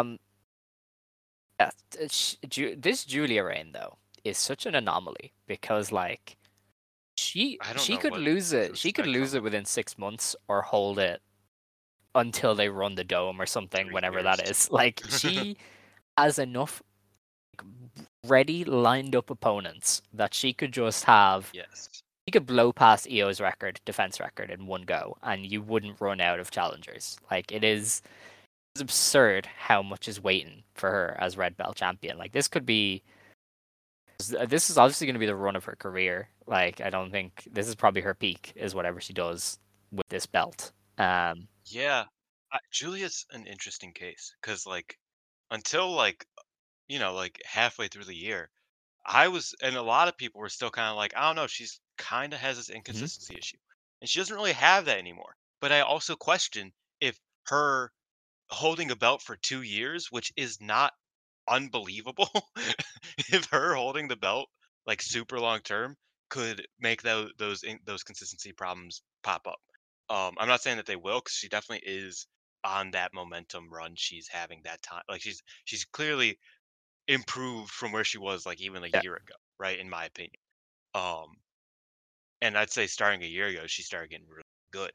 Um. 0.00 0.18
Yeah, 1.60 1.70
t- 1.90 2.08
sh- 2.08 2.36
Ju- 2.48 2.76
this 2.76 3.04
Julia 3.04 3.44
reign 3.44 3.70
though 3.72 3.98
is 4.24 4.38
such 4.38 4.66
an 4.66 4.74
anomaly 4.74 5.32
because 5.46 5.92
like 5.92 6.36
she 7.18 7.58
she 7.76 7.96
could 7.96 8.14
lose 8.16 8.52
it. 8.52 8.76
She 8.76 8.92
could 8.92 9.06
lose 9.06 9.34
it 9.34 9.42
within 9.42 9.64
six 9.64 9.98
months 9.98 10.36
or 10.46 10.62
hold 10.62 10.98
it 10.98 11.20
until 12.14 12.54
they 12.54 12.68
run 12.68 12.94
the 12.94 13.04
dome 13.04 13.40
or 13.40 13.46
something. 13.46 13.86
Three 13.86 13.94
whenever 13.94 14.22
that 14.22 14.48
is, 14.48 14.70
like 14.80 15.02
she 15.08 15.56
has 16.16 16.38
enough 16.38 16.82
like, 17.58 17.66
ready 18.26 18.64
lined 18.64 19.16
up 19.16 19.30
opponents 19.30 20.02
that 20.12 20.32
she 20.34 20.52
could 20.52 20.72
just 20.72 21.04
have 21.04 21.50
Yes. 21.52 22.02
you 22.26 22.32
could 22.32 22.46
blow 22.46 22.72
past 22.72 23.08
Io's 23.10 23.40
record, 23.40 23.80
defense 23.84 24.20
record, 24.20 24.50
in 24.50 24.66
one 24.66 24.82
go, 24.82 25.16
and 25.22 25.44
you 25.50 25.60
wouldn't 25.62 26.00
run 26.00 26.20
out 26.20 26.40
of 26.40 26.50
challengers. 26.50 27.18
Like 27.30 27.50
it 27.52 27.64
is, 27.64 28.02
it's 28.74 28.82
absurd 28.82 29.46
how 29.46 29.82
much 29.82 30.06
is 30.08 30.20
waiting 30.22 30.62
for 30.74 30.90
her 30.90 31.16
as 31.20 31.36
red 31.36 31.56
belt 31.56 31.76
champion. 31.76 32.16
Like 32.18 32.32
this 32.32 32.48
could 32.48 32.66
be, 32.66 33.02
this 34.18 34.70
is 34.70 34.78
obviously 34.78 35.06
going 35.06 35.14
to 35.14 35.20
be 35.20 35.26
the 35.26 35.36
run 35.36 35.56
of 35.56 35.64
her 35.64 35.76
career. 35.76 36.28
Like 36.46 36.80
I 36.80 36.90
don't 36.90 37.10
think 37.10 37.48
this 37.50 37.68
is 37.68 37.74
probably 37.74 38.02
her 38.02 38.14
peak, 38.14 38.52
is 38.56 38.74
whatever 38.74 39.00
she 39.00 39.12
does 39.12 39.58
with 39.92 40.08
this 40.08 40.26
belt. 40.26 40.72
Um, 40.98 41.48
Yeah, 41.64 42.04
I, 42.52 42.58
Julia's 42.70 43.26
an 43.32 43.46
interesting 43.46 43.92
case 43.92 44.34
because, 44.40 44.66
like, 44.66 44.98
until 45.50 45.92
like, 45.92 46.26
you 46.88 46.98
know, 46.98 47.14
like 47.14 47.40
halfway 47.44 47.88
through 47.88 48.04
the 48.04 48.14
year, 48.14 48.50
I 49.06 49.28
was, 49.28 49.54
and 49.62 49.76
a 49.76 49.82
lot 49.82 50.08
of 50.08 50.16
people 50.16 50.40
were 50.40 50.48
still 50.48 50.70
kind 50.70 50.90
of 50.90 50.96
like, 50.96 51.14
I 51.16 51.22
don't 51.22 51.36
know, 51.36 51.46
she's 51.46 51.80
kind 51.96 52.32
of 52.32 52.40
has 52.40 52.56
this 52.56 52.70
inconsistency 52.70 53.36
issue, 53.38 53.58
and 54.00 54.08
she 54.08 54.18
doesn't 54.18 54.34
really 54.34 54.52
have 54.52 54.86
that 54.86 54.98
anymore. 54.98 55.36
But 55.60 55.72
I 55.72 55.80
also 55.80 56.16
question 56.16 56.72
if 57.00 57.18
her 57.46 57.92
holding 58.50 58.90
a 58.90 58.96
belt 58.96 59.22
for 59.22 59.36
two 59.36 59.62
years, 59.62 60.08
which 60.10 60.32
is 60.36 60.60
not 60.60 60.92
unbelievable, 61.48 62.28
if 63.30 63.46
her 63.50 63.74
holding 63.74 64.08
the 64.08 64.16
belt 64.16 64.48
like 64.86 65.02
super 65.02 65.38
long 65.40 65.60
term 65.60 65.96
could 66.30 66.66
make 66.78 67.02
those 67.02 67.32
those 67.38 67.64
those 67.84 68.02
consistency 68.04 68.52
problems 68.52 69.02
pop 69.22 69.46
up. 69.46 69.60
Um, 70.10 70.34
I'm 70.38 70.48
not 70.48 70.62
saying 70.62 70.78
that 70.78 70.86
they 70.86 70.96
will, 70.96 71.20
because 71.20 71.34
she 71.36 71.48
definitely 71.48 71.88
is 71.88 72.26
on 72.64 72.90
that 72.92 73.14
momentum 73.14 73.70
run 73.72 73.94
she's 73.96 74.28
having 74.28 74.62
that 74.64 74.82
time. 74.82 75.02
Like 75.08 75.22
she's 75.22 75.42
she's 75.64 75.84
clearly 75.84 76.38
improved 77.08 77.70
from 77.72 77.92
where 77.92 78.04
she 78.04 78.18
was 78.18 78.46
like 78.46 78.60
even 78.60 78.84
a 78.84 78.88
Yeah. 78.92 79.02
year 79.02 79.16
ago, 79.16 79.34
right? 79.58 79.78
In 79.78 79.90
my 79.90 80.06
opinion. 80.06 80.40
Um, 80.94 81.36
and 82.40 82.56
I'd 82.56 82.70
say 82.70 82.86
starting 82.86 83.22
a 83.22 83.26
year 83.26 83.46
ago, 83.48 83.66
she 83.66 83.82
started 83.82 84.10
getting 84.10 84.28
really 84.28 84.42
good. 84.72 84.92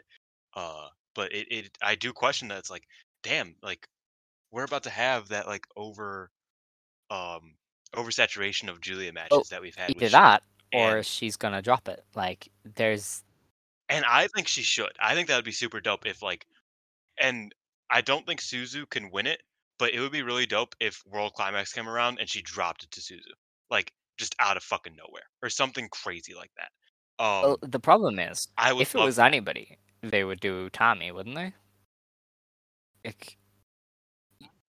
Uh, 0.53 0.89
but 1.15 1.33
it, 1.33 1.47
it 1.51 1.77
I 1.81 1.95
do 1.95 2.13
question 2.13 2.47
that 2.49 2.59
it's 2.59 2.69
like, 2.69 2.85
damn, 3.23 3.55
like 3.61 3.87
we're 4.51 4.65
about 4.65 4.83
to 4.83 4.91
have 4.91 5.29
that 5.29 5.47
like 5.47 5.67
over 5.77 6.31
um 7.13 7.53
oversaturation 7.95 8.69
of 8.69 8.81
Julia 8.81 9.13
matches 9.13 9.49
that 9.49 9.61
we've 9.61 9.75
had. 9.75 9.89
with 9.89 9.97
either 9.97 10.09
that 10.09 10.43
or 10.73 11.03
she's 11.03 11.35
gonna 11.37 11.61
drop 11.61 11.87
it. 11.87 12.03
Like 12.15 12.49
there's 12.75 13.23
And 13.89 14.03
I 14.05 14.27
think 14.27 14.47
she 14.47 14.63
should. 14.63 14.91
I 14.99 15.13
think 15.13 15.27
that 15.27 15.35
would 15.35 15.45
be 15.45 15.51
super 15.51 15.79
dope 15.79 16.05
if 16.05 16.21
like 16.21 16.47
and 17.19 17.53
I 17.89 18.01
don't 18.01 18.25
think 18.25 18.41
Suzu 18.41 18.89
can 18.89 19.11
win 19.11 19.27
it, 19.27 19.43
but 19.77 19.93
it 19.93 19.99
would 19.99 20.11
be 20.11 20.23
really 20.23 20.47
dope 20.47 20.75
if 20.79 21.03
World 21.11 21.33
Climax 21.35 21.71
came 21.71 21.87
around 21.87 22.17
and 22.19 22.27
she 22.27 22.41
dropped 22.41 22.83
it 22.83 22.91
to 22.91 23.01
Suzu. 23.01 23.33
Like 23.69 23.93
just 24.17 24.35
out 24.39 24.57
of 24.57 24.63
fucking 24.63 24.95
nowhere. 24.95 25.23
Or 25.43 25.49
something 25.49 25.87
crazy 25.91 26.33
like 26.33 26.51
that. 26.57 27.23
Um 27.23 27.41
well, 27.43 27.57
the 27.61 27.79
problem 27.79 28.17
is 28.17 28.47
I 28.57 28.73
would 28.73 28.81
if 28.81 28.95
it 28.95 28.99
was 28.99 29.17
that. 29.17 29.27
anybody, 29.27 29.77
they 30.01 30.23
would 30.23 30.39
do 30.39 30.69
Tommy, 30.71 31.11
wouldn't 31.11 31.35
they? 31.35 31.53
Like, 33.05 33.37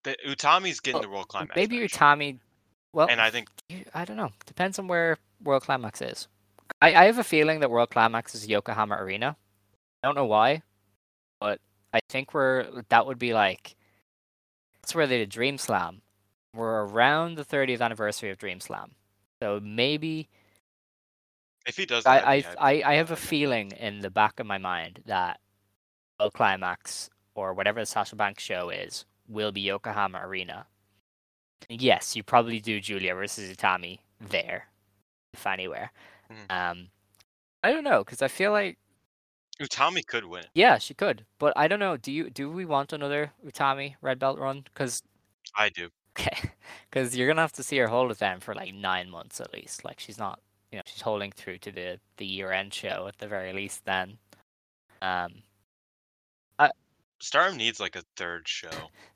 the, 0.04 0.16
Utami's 0.26 0.80
getting 0.80 1.00
well, 1.00 1.02
the 1.02 1.08
World 1.08 1.28
Climax. 1.28 1.56
maybe 1.56 1.80
match. 1.80 1.92
Tommy. 1.92 2.38
Well, 2.92 3.08
And 3.10 3.20
I 3.20 3.30
think 3.30 3.48
I 3.92 4.04
don't 4.04 4.16
know. 4.16 4.30
Depends 4.46 4.78
on 4.78 4.86
where 4.86 5.18
World 5.42 5.64
Climax 5.64 6.00
is. 6.00 6.28
I, 6.80 6.94
I 6.94 7.04
have 7.06 7.18
a 7.18 7.24
feeling 7.24 7.60
that 7.60 7.70
World 7.70 7.90
Climax 7.90 8.34
is 8.34 8.46
Yokohama 8.46 8.96
Arena. 8.96 9.36
I 10.02 10.06
don't 10.06 10.14
know 10.14 10.26
why, 10.26 10.62
but 11.40 11.60
I 11.92 12.00
think 12.08 12.32
we're 12.32 12.82
that 12.88 13.06
would 13.06 13.18
be 13.18 13.34
like 13.34 13.74
that's 14.80 14.94
where 14.94 15.06
they 15.06 15.18
did 15.18 15.30
Dream 15.30 15.58
Slam. 15.58 16.02
We're 16.54 16.84
around 16.84 17.36
the 17.36 17.44
30th 17.44 17.80
anniversary 17.80 18.30
of 18.30 18.38
Dream 18.38 18.60
Slam, 18.60 18.92
so 19.42 19.60
maybe 19.60 20.28
if 21.66 21.76
he 21.76 21.86
does 21.86 22.04
that, 22.04 22.26
I 22.26 22.36
I. 22.36 22.44
I 22.58 22.82
I 22.92 22.94
have 22.94 23.10
a 23.10 23.16
feeling 23.16 23.72
in 23.72 24.00
the 24.00 24.10
back 24.10 24.38
of 24.38 24.46
my 24.46 24.58
mind 24.58 25.00
that 25.06 25.40
World 26.20 26.34
Climax 26.34 27.10
or 27.34 27.54
whatever 27.54 27.80
the 27.80 27.86
Sasha 27.86 28.14
Banks 28.14 28.42
show 28.42 28.70
is 28.70 29.04
will 29.28 29.52
be 29.52 29.60
Yokohama 29.62 30.20
Arena. 30.26 30.66
Yes, 31.68 32.14
you 32.16 32.22
probably 32.22 32.60
do 32.60 32.80
Julia 32.80 33.14
versus 33.14 33.54
Utami 33.54 34.00
there, 34.20 34.68
if 35.34 35.46
anywhere. 35.46 35.92
Mhm. 36.30 36.50
Um, 36.50 36.90
I 37.64 37.72
don't 37.72 37.84
know 37.84 38.04
because 38.04 38.22
I 38.22 38.28
feel 38.28 38.52
like 38.52 38.78
Utami 39.60 40.06
could 40.06 40.26
win. 40.26 40.44
yeah, 40.54 40.78
she 40.78 40.94
could, 40.94 41.26
but 41.38 41.52
I 41.56 41.68
don't 41.68 41.80
know. 41.80 41.96
Do 41.96 42.12
you 42.12 42.30
do 42.30 42.50
we 42.50 42.64
want 42.64 42.92
another 42.92 43.32
Utami 43.44 43.96
red 44.00 44.18
belt 44.18 44.38
run? 44.38 44.62
Because 44.62 45.02
I 45.56 45.68
do. 45.70 45.90
Okay, 46.16 46.50
because 46.88 47.16
you're 47.16 47.26
gonna 47.26 47.40
have 47.40 47.52
to 47.54 47.62
see 47.64 47.76
her 47.78 47.88
hold 47.88 48.12
it 48.12 48.18
down 48.18 48.38
for 48.40 48.54
like 48.54 48.72
nine 48.72 49.10
months 49.10 49.40
at 49.40 49.52
least. 49.52 49.84
Like 49.84 49.98
she's 49.98 50.16
not, 50.18 50.40
you 50.70 50.78
know, 50.78 50.82
she's 50.86 51.00
holding 51.02 51.32
through 51.32 51.58
to 51.58 51.72
the 51.72 52.00
the 52.18 52.26
year 52.26 52.52
end 52.52 52.72
show 52.72 53.08
at 53.08 53.18
the 53.18 53.26
very 53.26 53.52
least. 53.52 53.84
Then, 53.84 54.18
um, 55.02 55.42
Stardom 57.24 57.56
needs 57.56 57.80
like 57.80 57.96
a 57.96 58.02
third 58.16 58.46
show. 58.46 58.70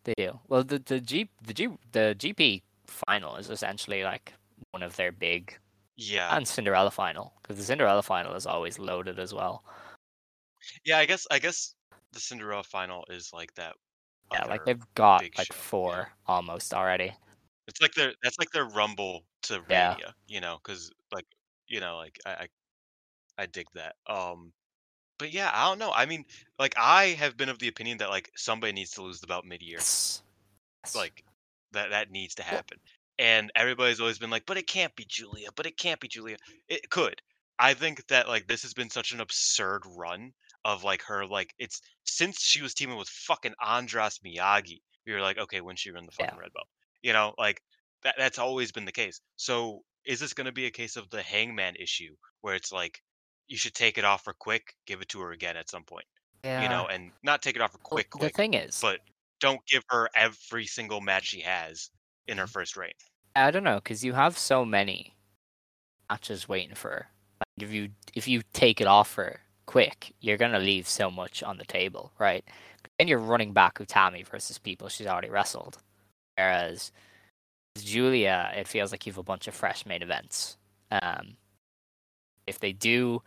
they 0.05 0.15
do 0.17 0.41
well. 0.49 0.65
The 0.65 0.79
the 0.79 1.01
G 1.01 1.29
the 1.47 1.55
G 1.55 1.69
the 1.93 2.15
GP 2.19 2.63
final 2.87 3.37
is 3.37 3.51
essentially 3.51 4.03
like 4.03 4.33
one 4.71 4.83
of 4.83 4.97
their 4.97 5.13
big 5.13 5.57
Yeah. 5.97 6.35
and 6.37 6.49
Cinderella 6.49 6.91
final 6.91 7.35
because 7.43 7.57
the 7.59 7.65
Cinderella 7.65 8.03
final 8.03 8.35
is 8.35 8.47
always 8.47 8.79
loaded 8.79 9.19
as 9.19 9.35
well. 9.35 9.63
Yeah, 10.85 10.99
I 10.99 11.07
guess 11.07 11.27
I 11.31 11.39
guess 11.39 11.75
the 12.13 12.21
Cinderella 12.21 12.65
final 12.65 13.05
is 13.11 13.31
like 13.33 13.55
that. 13.55 13.75
Yeah, 14.33 14.45
like 14.45 14.65
they've 14.65 14.83
got 14.95 15.23
like 15.23 15.37
show, 15.37 15.43
yeah. 15.51 15.57
four 15.57 16.13
almost 16.27 16.75
already. 16.75 17.13
It's 17.67 17.81
like 17.81 17.93
their 17.95 18.13
that's 18.23 18.39
like 18.39 18.51
their 18.51 18.67
rumble 18.67 19.25
to 19.45 19.63
Yeah. 19.69 19.97
You 20.27 20.41
know, 20.41 20.59
because 20.63 20.91
like 21.13 21.27
you 21.67 21.81
know, 21.81 21.97
like 21.99 22.19
I, 22.25 22.31
I 22.31 22.49
I 23.43 23.47
dig 23.47 23.67
that. 23.75 23.97
Um, 24.07 24.53
but 25.19 25.33
yeah, 25.33 25.51
I 25.53 25.69
don't 25.69 25.79
know. 25.79 25.93
I 25.93 26.07
mean, 26.07 26.25
like 26.59 26.75
I 26.77 27.09
have 27.19 27.37
been 27.37 27.49
of 27.49 27.59
the 27.59 27.69
opinion 27.69 27.99
that 27.99 28.11
like 28.11 28.31
somebody 28.37 28.73
needs 28.73 28.93
to 28.93 29.03
lose 29.03 29.21
the 29.21 29.27
belt 29.27 29.45
mid 29.45 29.63
year. 29.63 29.79
Yes. 29.79 30.23
Like 30.95 31.25
that 31.73 31.91
that 31.91 32.11
needs 32.11 32.35
to 32.37 32.43
happen. 32.43 32.79
And 33.19 33.51
everybody's 33.57 34.01
always 34.01 34.19
been 34.19 34.31
like, 34.31 34.47
but 34.47 34.57
it 34.57 34.67
can't 34.69 34.95
be 34.95 35.05
Julia, 35.09 35.49
but 35.57 35.67
it 35.67 35.77
can't 35.77 36.01
be 36.01 36.09
Julia. 36.09 36.37
It 36.69 36.89
could. 36.89 37.21
I 37.59 37.75
think 37.75 38.07
that 38.09 38.29
like 38.29 38.47
this 38.47 38.63
has 38.63 38.75
been 38.75 38.91
such 38.91 39.13
an 39.13 39.21
absurd 39.21 39.83
run 39.97 40.33
of 40.65 40.85
like 40.85 41.03
her 41.03 41.27
like 41.27 41.53
it's 41.59 41.81
since 42.05 42.41
she 42.41 42.63
was 42.63 42.75
teaming 42.75 42.97
with 42.97 43.09
fucking 43.09 43.55
Andras 43.61 44.21
Miyagi. 44.25 44.81
We 45.07 45.13
were 45.13 45.21
like, 45.21 45.39
okay, 45.39 45.61
when 45.61 45.77
she 45.77 45.91
run 45.91 46.07
the 46.07 46.13
Yeah. 46.19 46.27
fucking 46.27 46.39
red 46.39 46.53
belt, 46.53 46.69
you 47.03 47.13
know, 47.13 47.35
like 47.39 47.61
that 48.05 48.15
that's 48.19 48.39
always 48.39 48.71
been 48.73 48.85
the 48.85 48.93
case. 48.93 49.21
So 49.37 49.83
is 50.07 50.21
this 50.21 50.33
going 50.35 50.47
to 50.47 50.53
be 50.53 50.67
a 50.67 50.71
case 50.71 50.97
of 50.97 51.11
the 51.11 51.23
Hangman 51.23 51.75
issue 51.77 52.15
where 52.43 52.55
it's 52.55 52.71
like 52.73 53.03
you 53.49 53.57
should 53.57 53.75
take 53.75 53.99
it 53.99 54.05
off 54.05 54.25
her 54.27 54.35
quick, 54.35 54.75
give 54.87 55.01
it 55.01 55.09
to 55.11 55.21
her 55.21 55.33
again 55.33 55.57
at 55.57 55.69
some 55.69 55.85
point, 55.85 56.05
yeah. 56.45 56.63
you 56.63 56.69
know, 56.69 56.87
and 56.87 57.11
not 57.23 57.43
take 57.43 57.57
it 57.57 57.63
off 57.63 57.73
her 57.73 57.79
Well, 57.91 58.03
quick, 58.03 58.11
the 58.21 58.29
thing 58.29 58.55
is, 58.55 58.81
but 58.81 59.01
don't 59.41 59.65
give 59.67 59.83
her 59.89 60.09
every 60.15 60.67
single 60.67 61.01
match 61.01 61.27
she 61.29 61.41
has 61.41 61.91
in 62.27 62.35
Mm-hmm. 62.35 62.41
her 62.41 62.47
first 62.47 62.77
reign. 62.77 62.93
I 63.35 63.51
don't 63.51 63.65
know 63.65 63.77
because 63.77 64.05
you 64.05 64.13
have 64.13 64.37
so 64.37 64.65
many 64.65 65.15
matches 66.11 66.49
waiting 66.49 66.75
for 66.75 66.91
her. 66.91 67.07
Like 67.41 67.69
if 67.69 67.73
you 67.73 67.91
if 68.15 68.29
you 68.29 68.43
take 68.53 68.81
it 68.81 68.87
off 68.87 69.15
her 69.15 69.41
quick, 69.67 70.15
you're 70.21 70.37
gonna 70.37 70.59
leave 70.59 70.89
so 70.89 71.11
much 71.11 71.43
on 71.43 71.57
the 71.59 71.65
table, 71.65 72.13
right? 72.19 72.45
And 72.99 73.09
you're 73.09 73.19
running 73.19 73.53
back 73.53 73.79
Utami 73.79 74.27
versus 74.27 74.59
people 74.59 74.89
she's 74.89 75.07
already 75.07 75.31
wrestled. 75.31 75.79
Whereas 76.37 76.93
Julia, 77.79 78.53
it 78.57 78.67
feels 78.67 78.91
like 78.91 79.07
you 79.07 79.13
have 79.13 79.19
a 79.19 79.23
bunch 79.23 79.47
of 79.47 79.55
fresh 79.55 79.87
main 79.87 80.03
events. 80.03 80.57
Um, 80.91 81.37
if 82.49 82.59
they 82.61 82.73
do 82.73 83.23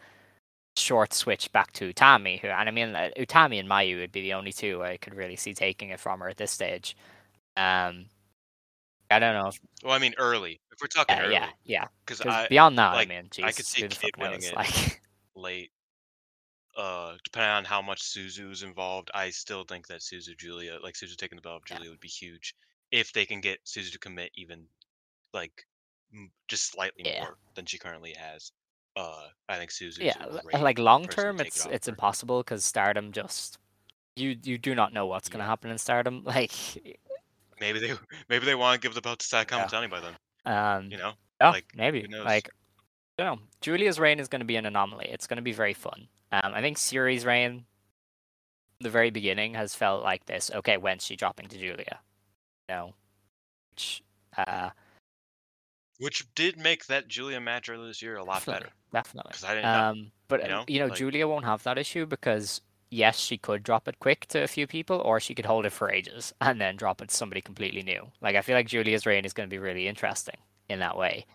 short 0.77 1.13
switch 1.13 1.51
back 1.51 1.73
to 1.73 1.93
Utami, 1.93 2.39
who 2.39 2.47
and 2.47 2.69
I 2.69 2.71
mean 2.71 2.95
uh, 2.95 3.09
Utami 3.17 3.59
and 3.59 3.69
Mayu 3.69 3.99
would 3.99 4.11
be 4.11 4.21
the 4.21 4.33
only 4.33 4.53
two 4.53 4.83
I 4.83 4.97
could 4.97 5.13
really 5.15 5.35
see 5.35 5.53
taking 5.53 5.89
it 5.89 5.99
from 5.99 6.19
her 6.21 6.29
at 6.29 6.37
this 6.37 6.51
stage. 6.51 6.95
Um, 7.57 8.07
I 9.09 9.19
don't 9.19 9.33
know 9.35 9.47
if 9.49 9.59
Well, 9.83 9.93
I 9.93 9.99
mean, 9.99 10.13
early. 10.17 10.61
If 10.71 10.79
we're 10.81 10.87
talking 10.87 11.17
yeah, 11.17 11.23
early, 11.25 11.33
yeah, 11.33 11.49
yeah. 11.65 11.87
because 12.05 12.21
beyond 12.49 12.77
that, 12.79 12.93
like, 12.93 13.07
I 13.07 13.09
mean, 13.09 13.29
I 13.43 13.51
could 13.51 13.65
see 13.65 13.81
Kid 13.87 14.13
winning 14.17 14.41
knows? 14.41 14.49
it. 14.49 14.55
Like, 14.55 15.01
late, 15.35 15.71
uh, 16.77 17.17
depending 17.23 17.51
on 17.51 17.65
how 17.65 17.81
much 17.81 18.01
Suzu's 18.01 18.63
involved, 18.63 19.11
I 19.13 19.29
still 19.29 19.63
think 19.65 19.87
that 19.87 19.99
Suzu 19.99 20.37
Julia, 20.37 20.79
like 20.81 20.95
Suzu 20.95 21.17
taking 21.17 21.35
the 21.35 21.41
belt 21.41 21.57
of 21.57 21.63
Yeah. 21.69 21.75
Julia, 21.77 21.89
would 21.91 21.99
be 21.99 22.07
huge 22.07 22.55
if 22.91 23.11
they 23.13 23.25
can 23.25 23.41
get 23.41 23.63
Suzu 23.65 23.91
to 23.91 23.99
commit 23.99 24.31
even 24.35 24.65
like 25.33 25.65
m- 26.13 26.31
just 26.47 26.71
slightly 26.71 27.03
Yeah. 27.05 27.23
more 27.23 27.37
than 27.55 27.65
she 27.65 27.77
currently 27.77 28.13
has. 28.13 28.51
Uh, 28.95 29.27
I 29.47 29.57
think 29.57 29.71
Suzu's 29.71 29.99
yeah, 29.99 30.15
great 30.43 30.61
like 30.61 30.77
long 30.79 31.07
term, 31.07 31.39
it's 31.39 31.65
it's 31.65 31.87
impossible 31.87 32.39
because 32.41 32.63
Stardom 32.63 33.11
just 33.11 33.57
you 34.15 34.35
you 34.43 34.57
do 34.57 34.75
not 34.75 34.93
know 34.93 35.05
what's 35.05 35.29
gonna 35.29 35.45
happen 35.45 35.71
in 35.71 35.77
Stardom. 35.77 36.23
Like, 36.25 36.51
Maybe 37.59 37.79
they 37.79 37.93
maybe 38.29 38.45
they 38.45 38.55
want 38.55 38.81
to 38.81 38.85
give 38.85 38.95
the 38.95 39.01
belt 39.01 39.19
to 39.19 39.25
Saya 39.25 39.45
Yeah. 39.49 39.65
Kamitani 39.67 39.89
by 39.89 39.99
then. 40.01 40.15
um, 40.45 40.91
You 40.91 40.97
know, 40.97 41.13
yeah, 41.39 41.51
like, 41.51 41.71
maybe 41.75 42.05
like. 42.07 42.49
I 43.19 43.23
don't 43.23 43.35
know. 43.35 43.45
Julia's 43.59 43.99
reign 43.99 44.19
is 44.19 44.27
going 44.27 44.39
to 44.39 44.45
be 44.45 44.55
an 44.55 44.65
anomaly. 44.65 45.07
It's 45.11 45.27
going 45.27 45.37
to 45.37 45.43
be 45.43 45.51
very 45.51 45.73
fun. 45.73 46.07
Um, 46.31 46.53
I 46.55 46.61
think 46.61 46.77
Syuri's 46.77 47.25
reign, 47.25 47.65
the 48.79 48.89
very 48.89 49.11
beginning, 49.11 49.53
has 49.53 49.75
felt 49.75 50.01
like 50.01 50.25
this. 50.25 50.49
Okay, 50.55 50.77
when's 50.77 51.05
she 51.05 51.15
dropping 51.15 51.47
to 51.49 51.57
Julia? 51.57 51.99
No, 52.67 52.95
which 53.71 54.01
uh, 54.37 54.69
which 56.01 56.25
did 56.33 56.57
make 56.57 56.87
that 56.87 57.07
Julia 57.07 57.39
match 57.39 57.69
earlier 57.69 57.87
this 57.87 58.01
year 58.01 58.17
a 58.17 58.23
lot 58.23 58.39
definitely, 58.39 58.63
better 58.63 58.73
definitely. 58.91 59.29
because 59.29 59.43
I 59.43 59.53
didn't 59.53 59.63
know. 59.71 59.89
Um, 59.89 60.11
but 60.27 60.39
you 60.39 60.45
uh, 60.45 60.49
know, 60.49 60.63
you 60.67 60.79
know, 60.79 60.87
like- 60.87 60.97
Julia 60.97 61.27
won't 61.27 61.45
have 61.45 61.61
that 61.63 61.77
issue 61.77 62.07
because 62.07 62.59
yes, 62.89 63.19
she 63.19 63.37
could 63.37 63.61
drop 63.61 63.87
it 63.87 63.99
quick 63.99 64.25
to 64.29 64.41
a 64.41 64.47
few 64.47 64.65
people, 64.65 64.99
or 65.05 65.19
she 65.19 65.35
could 65.35 65.45
hold 65.45 65.65
it 65.65 65.71
for 65.71 65.91
ages 65.91 66.33
and 66.41 66.59
then 66.59 66.75
drop 66.75 67.01
it 67.01 67.09
to 67.09 67.15
somebody 67.15 67.39
completely 67.39 67.83
new. 67.83 68.11
Like 68.19 68.35
I 68.35 68.41
feel 68.41 68.55
like 68.55 68.67
Julia's 68.67 69.05
reign 69.05 69.25
is 69.25 69.33
going 69.33 69.47
to 69.47 69.53
be 69.53 69.59
really 69.59 69.87
interesting 69.87 70.37
in 70.69 70.79
that 70.79 70.97
way. 70.97 71.25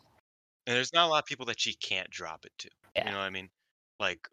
And 0.67 0.77
there's 0.77 0.93
not 0.93 1.07
a 1.07 1.11
lot 1.11 1.23
of 1.23 1.27
people 1.27 1.47
that 1.47 1.61
she 1.61 1.75
can't 1.75 2.11
drop 2.11 2.45
it 2.45 2.53
to. 2.59 2.71
Yeah. 2.97 3.07
You 3.07 3.13
know 3.13 3.19
what 3.19 3.25
I 3.25 3.31
mean? 3.31 3.49
Like 4.01 4.29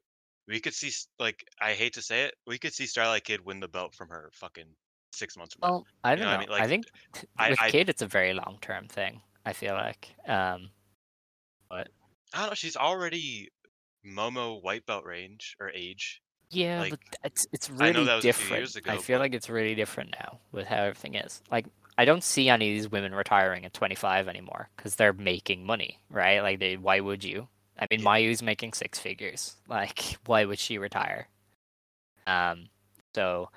we 0.47 0.60
could 0.60 0.73
see 0.73 0.91
like 1.19 1.45
I 1.61 1.73
hate 1.73 1.93
to 1.93 2.01
say 2.01 2.23
it, 2.23 2.34
we 2.47 2.57
could 2.57 2.73
see 2.73 2.88
Starlight 2.88 3.23
Kid 3.23 3.45
win 3.45 3.60
the 3.60 3.68
belt 3.68 3.93
from 3.93 4.10
her 4.10 4.31
fucking 4.34 4.65
six 5.11 5.38
months 5.38 5.53
from 5.53 5.61
now. 5.61 5.73
Well, 5.73 5.88
I 6.03 6.11
You 6.11 6.15
don't 6.18 6.26
know 6.26 6.31
know. 6.31 6.38
I 6.38 6.39
mean? 6.39 6.64
I, 6.64 6.68
think 6.68 6.85
with 7.14 7.61
I- 7.61 7.69
Kid, 7.69 7.89
it's 7.89 8.01
a 8.01 8.07
very 8.07 8.34
long 8.34 8.57
term 8.61 8.88
thing. 8.88 9.22
I 9.45 9.53
feel 9.53 9.74
like. 9.74 10.14
Um, 10.28 10.70
I 11.72 11.84
don't 12.34 12.48
know, 12.49 12.53
she's 12.56 12.76
already 12.78 13.49
Momo 14.06 14.61
white 14.61 14.86
belt 14.86 15.06
range 15.06 15.56
or 15.60 15.70
age. 15.72 16.22
yeah, 16.49 16.80
Like, 16.82 16.91
but 16.91 16.99
it's 17.24 17.48
it's 17.53 17.70
I 17.80 17.91
know 17.91 17.99
really 17.99 18.06
that 18.06 18.15
was 18.15 18.26
a 18.26 18.34
few 18.34 18.44
different. 18.44 18.60
years 18.60 18.78
I 18.88 18.98
feel 18.98 19.18
but- 19.18 19.24
like 19.24 19.34
it's 19.34 19.49
really 19.49 19.76
different 19.76 20.11
now 20.20 20.40
with 20.52 20.68
how 20.68 20.78
everything 20.84 21.15
is. 21.15 21.41
Like 21.52 21.65
I 21.98 22.06
don't 22.06 22.24
see 22.24 22.49
any 22.49 22.70
of 22.72 22.76
these 22.76 22.90
women 22.91 23.14
retiring 23.14 23.65
at 23.65 23.74
25 23.74 24.28
anymore 24.28 24.70
because 24.76 24.95
they're 24.95 25.14
making 25.14 25.64
money, 25.65 25.99
right? 26.10 26.41
Like 26.41 26.60
they, 26.60 26.76
why 26.76 26.99
would 26.99 27.24
you? 27.24 27.48
I 27.80 27.86
mean, 27.90 27.99
Yeah. 28.02 28.06
Mayu's 28.11 28.41
making 28.44 28.74
six 28.74 28.99
figures. 28.99 29.56
Like, 29.68 30.18
why 30.26 30.45
would 30.45 30.60
she 30.60 30.78
retire? 30.80 31.28
Um, 32.28 32.70
so 33.15 33.49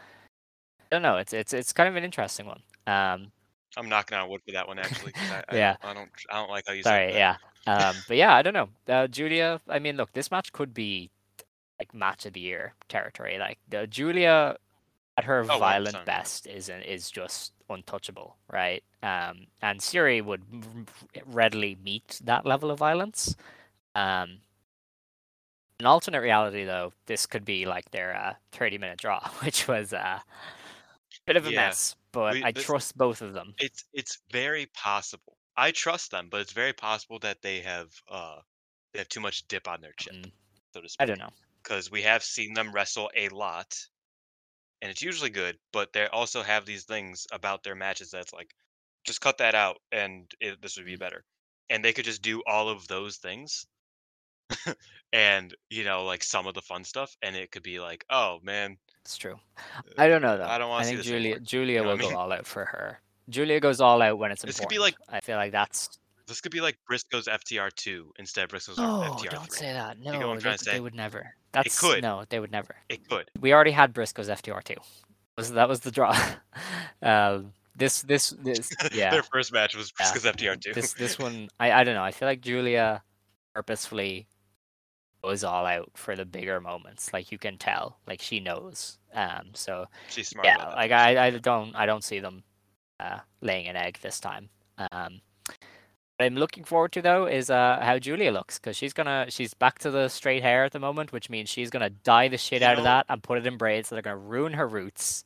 I 0.81 0.85
don't 0.91 1.03
know. 1.03 1.17
It's 1.17 1.33
it's 1.33 1.53
it's 1.53 1.73
kind 1.73 1.89
of 1.89 1.97
an 1.97 2.05
interesting 2.05 2.47
one. 2.47 2.63
Um, 2.87 3.33
I'm 3.77 3.89
knocking 3.89 4.17
on 4.19 4.29
wood 4.29 4.43
for 4.47 4.53
that 4.53 4.67
one 4.69 4.79
actually. 4.79 5.15
I, 5.31 5.43
I, 5.49 5.59
Yeah. 5.59 5.77
I 5.83 5.95
don't 5.95 6.11
I 6.31 6.35
don't 6.37 6.51
like 6.51 6.65
how 6.67 6.73
you 6.75 6.83
sorry, 6.83 7.15
yeah. 7.15 7.37
Um, 7.67 8.05
but 8.07 8.17
yeah, 8.17 8.35
I 8.35 8.43
don't 8.43 8.55
know. 8.55 8.69
Uh, 8.89 9.07
Julia. 9.09 9.61
I 9.69 9.79
mean, 9.79 9.97
look, 9.97 10.13
this 10.13 10.31
match 10.31 10.53
could 10.53 10.73
be 10.75 11.11
like 11.79 11.95
match 11.95 12.27
of 12.27 12.33
the 12.35 12.41
year 12.41 12.75
territory. 12.89 13.39
Like 13.39 13.59
the 13.69 13.87
Julia 13.87 14.57
at 15.17 15.25
her 15.25 15.45
Oh, 15.49 15.59
violent 15.59 16.05
100%. 16.05 16.05
best 16.05 16.47
is 16.47 16.69
is 16.71 17.11
just 17.11 17.53
untouchable, 17.69 18.37
right? 18.53 18.83
Um, 19.03 19.47
and 19.63 19.81
Syuri 19.81 20.25
would 20.25 20.43
readily 21.27 21.77
meet 21.83 22.21
that 22.25 22.47
level 22.47 22.71
of 22.71 22.79
violence. 22.79 23.37
Um, 23.95 24.41
in 25.79 25.87
alternate 25.87 26.21
reality, 26.21 26.65
though, 26.65 26.93
this 27.07 27.27
could 27.27 27.45
be 27.45 27.67
like 27.67 27.91
their 27.91 28.15
uh, 28.17 28.35
30 28.53 28.79
minute 28.79 28.99
draw, 28.99 29.21
which 29.45 29.69
was 29.69 29.93
uh, 29.93 30.19
a 30.21 30.23
bit 31.27 31.37
of 31.37 31.47
a 31.47 31.51
Yeah, 31.51 31.53
mess. 31.53 31.97
But 32.17 32.35
we- 32.35 32.45
I 32.45 32.53
this- 32.53 32.65
trust 32.65 32.97
both 32.97 33.23
of 33.23 33.33
them. 33.35 33.55
It's 33.59 33.85
it's 33.93 34.19
very 34.31 34.67
possible. 34.67 35.39
I 35.57 35.73
trust 35.73 36.11
them, 36.11 36.29
but 36.31 36.41
it's 36.41 36.53
very 36.53 36.73
possible 36.73 37.19
that 37.21 37.43
they 37.43 37.61
have 37.63 37.93
uh 38.09 38.43
they 38.93 39.01
have 39.01 39.09
too 39.11 39.21
much 39.21 39.47
dip 39.49 39.69
on 39.69 39.81
their 39.83 39.95
chip, 39.95 40.15
Mm, 40.15 40.33
so 40.75 40.81
to 40.83 40.89
speak. 40.89 41.03
I 41.03 41.07
don't 41.07 41.19
know. 41.19 41.31
because 41.63 41.91
we 41.91 42.03
have 42.03 42.25
seen 42.25 42.55
them 42.55 42.73
wrestle 42.73 43.11
a 43.15 43.29
lot 43.31 43.77
and 44.81 44.91
it's 44.91 45.03
usually 45.03 45.31
good 45.31 45.59
but 45.73 45.93
they 45.93 46.07
also 46.07 46.43
have 46.43 46.65
these 46.67 46.85
things 46.85 47.27
about 47.33 47.63
their 47.63 47.75
matches 47.75 48.11
that's 48.11 48.33
like 48.33 48.55
just 49.05 49.21
cut 49.21 49.39
that 49.39 49.55
out 49.55 49.79
and 49.93 50.31
it, 50.41 50.61
this 50.63 50.77
would 50.77 50.87
be 50.87 50.97
Mm. 50.97 51.01
better 51.01 51.25
and 51.69 51.85
they 51.85 51.93
could 51.93 52.05
just 52.05 52.23
do 52.23 52.43
all 52.47 52.69
of 52.69 52.87
those 52.89 53.19
things 53.19 53.67
and 55.13 55.55
you 55.71 55.85
know 55.85 56.05
like 56.05 56.23
some 56.25 56.47
of 56.47 56.55
the 56.55 56.63
fun 56.63 56.85
stuff 56.85 57.17
and 57.23 57.37
it 57.37 57.51
could 57.51 57.63
be 57.63 57.81
like 57.81 58.05
oh 58.11 58.39
man 58.43 58.77
It's 59.07 59.17
true. 59.17 59.39
I 59.97 60.09
don't 60.09 60.21
know 60.21 60.37
though. 60.37 60.47
I 60.49 60.59
don't 60.59 60.69
wanna 60.69 60.81
I 60.81 60.83
see 60.83 60.89
think 60.97 60.99
this 60.99 61.07
Julia. 61.07 61.39
Julia 61.39 61.81
know 61.83 61.87
will 61.87 61.95
I 61.95 61.97
mean? 61.97 62.11
go 62.11 62.19
all 62.19 62.33
out 62.33 62.45
for 62.45 62.65
her. 62.65 62.99
Julia 63.29 63.61
goes 63.61 63.81
all 63.81 64.03
out 64.03 64.19
when 64.19 64.33
it's 64.33 64.43
This 64.43 64.59
important. 64.59 64.69
could 64.71 64.75
be 64.75 64.79
like- 64.81 64.97
I 65.09 65.21
feel 65.21 65.37
like 65.37 65.53
that's. 65.53 65.99
this 66.27 66.41
could 66.41 66.51
be 66.51 66.61
like 66.61 66.77
briscoe's 66.89 67.27
ftr2 67.29 68.11
instead 68.19 68.43
of 68.45 68.51
briscoe's 68.51 68.79
Oh, 68.81 69.17
ftr3 69.17 69.31
don't 69.31 69.53
say 69.53 69.73
that. 69.73 70.01
No, 70.01 70.11
what 70.29 70.45
I'm 70.45 70.57
they, 70.65 70.73
they 70.73 70.81
would 70.81 70.95
never. 70.97 71.35
That's 71.53 71.79
could. 71.79 72.03
no, 72.03 72.25
they 72.29 72.41
would 72.41 72.51
never. 72.51 72.75
it 72.89 73.09
could 73.09 73.31
We 73.41 73.53
already 73.55 73.71
had 73.71 73.93
Briscoe's 73.93 74.29
FTR 74.29 74.63
two. 74.65 74.75
Was 75.39 75.53
that 75.53 75.69
was 75.69 75.81
the 75.81 75.93
draw? 75.93 76.11
um, 77.03 77.53
this 77.77 78.03
this 78.03 78.31
this 78.43 78.73
yeah. 78.93 79.11
their 79.11 79.23
first 79.23 79.53
match 79.53 79.77
was 79.77 79.93
Yeah. 80.01 80.11
briscoe's 80.11 80.33
ftr2 80.33 80.75
this 80.75 80.95
this 80.95 81.17
one 81.17 81.49
I 81.61 81.71
I 81.71 81.85
don't 81.85 81.95
know. 81.95 82.03
I 82.03 82.11
feel 82.11 82.27
like 82.27 82.41
Julia 82.41 83.03
purposefully 83.55 84.27
goes 85.27 85.45
all 85.45 85.67
out 85.67 85.91
for 85.95 86.15
the 86.15 86.25
bigger 86.25 86.61
moments. 86.61 87.13
Like 87.13 87.33
you 87.33 87.39
can 87.39 87.59
tell, 87.59 87.99
like 88.07 88.23
she 88.23 88.41
knows. 88.41 88.99
Um, 89.13 89.51
so 89.55 89.87
she's 90.09 90.29
smart 90.29 90.47
yeah, 90.47 90.69
like 90.69 90.93
I 90.93 91.27
I 91.27 91.31
don't 91.31 91.75
I 91.75 91.87
don't 91.87 92.05
see 92.05 92.21
them 92.21 92.45
uh, 93.01 93.19
laying 93.41 93.67
an 93.67 93.77
egg 93.77 93.99
this 94.03 94.21
time. 94.21 94.49
Um, 94.79 95.21
what 95.47 96.27
I'm 96.27 96.37
looking 96.37 96.65
forward 96.65 96.93
to 96.93 97.03
though 97.03 97.27
is 97.27 97.51
uh, 97.51 97.81
how 97.83 97.99
Julia 97.99 98.31
looks 98.31 98.59
because 98.59 98.77
she's 98.77 98.93
gonna 98.93 99.27
she's 99.29 99.55
back 99.55 99.79
to 99.81 99.91
the 99.91 100.09
straight 100.09 100.43
hair 100.43 100.65
at 100.65 100.73
the 100.73 100.79
moment, 100.79 101.13
which 101.13 101.29
means 101.29 101.49
she's 101.49 101.71
gonna 101.71 101.91
dye 101.91 102.29
the 102.29 102.39
shit 102.39 102.63
You 102.63 102.69
out 102.69 102.79
of 102.79 102.85
that 102.85 103.07
and 103.09 103.23
put 103.23 103.39
it 103.39 103.47
in 103.47 103.57
braids 103.57 103.89
that 103.89 103.99
are 103.99 104.03
gonna 104.03 104.17
ruin 104.17 104.53
her 104.53 104.69
roots 104.69 105.25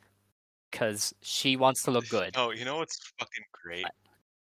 because 0.70 1.14
she 1.20 1.56
wants 1.56 1.82
to 1.82 1.90
look 1.90 2.08
good. 2.08 2.34
Oh, 2.36 2.52
you 2.52 2.64
know 2.64 2.78
what's 2.78 2.98
fucking 3.18 3.44
great 3.52 3.86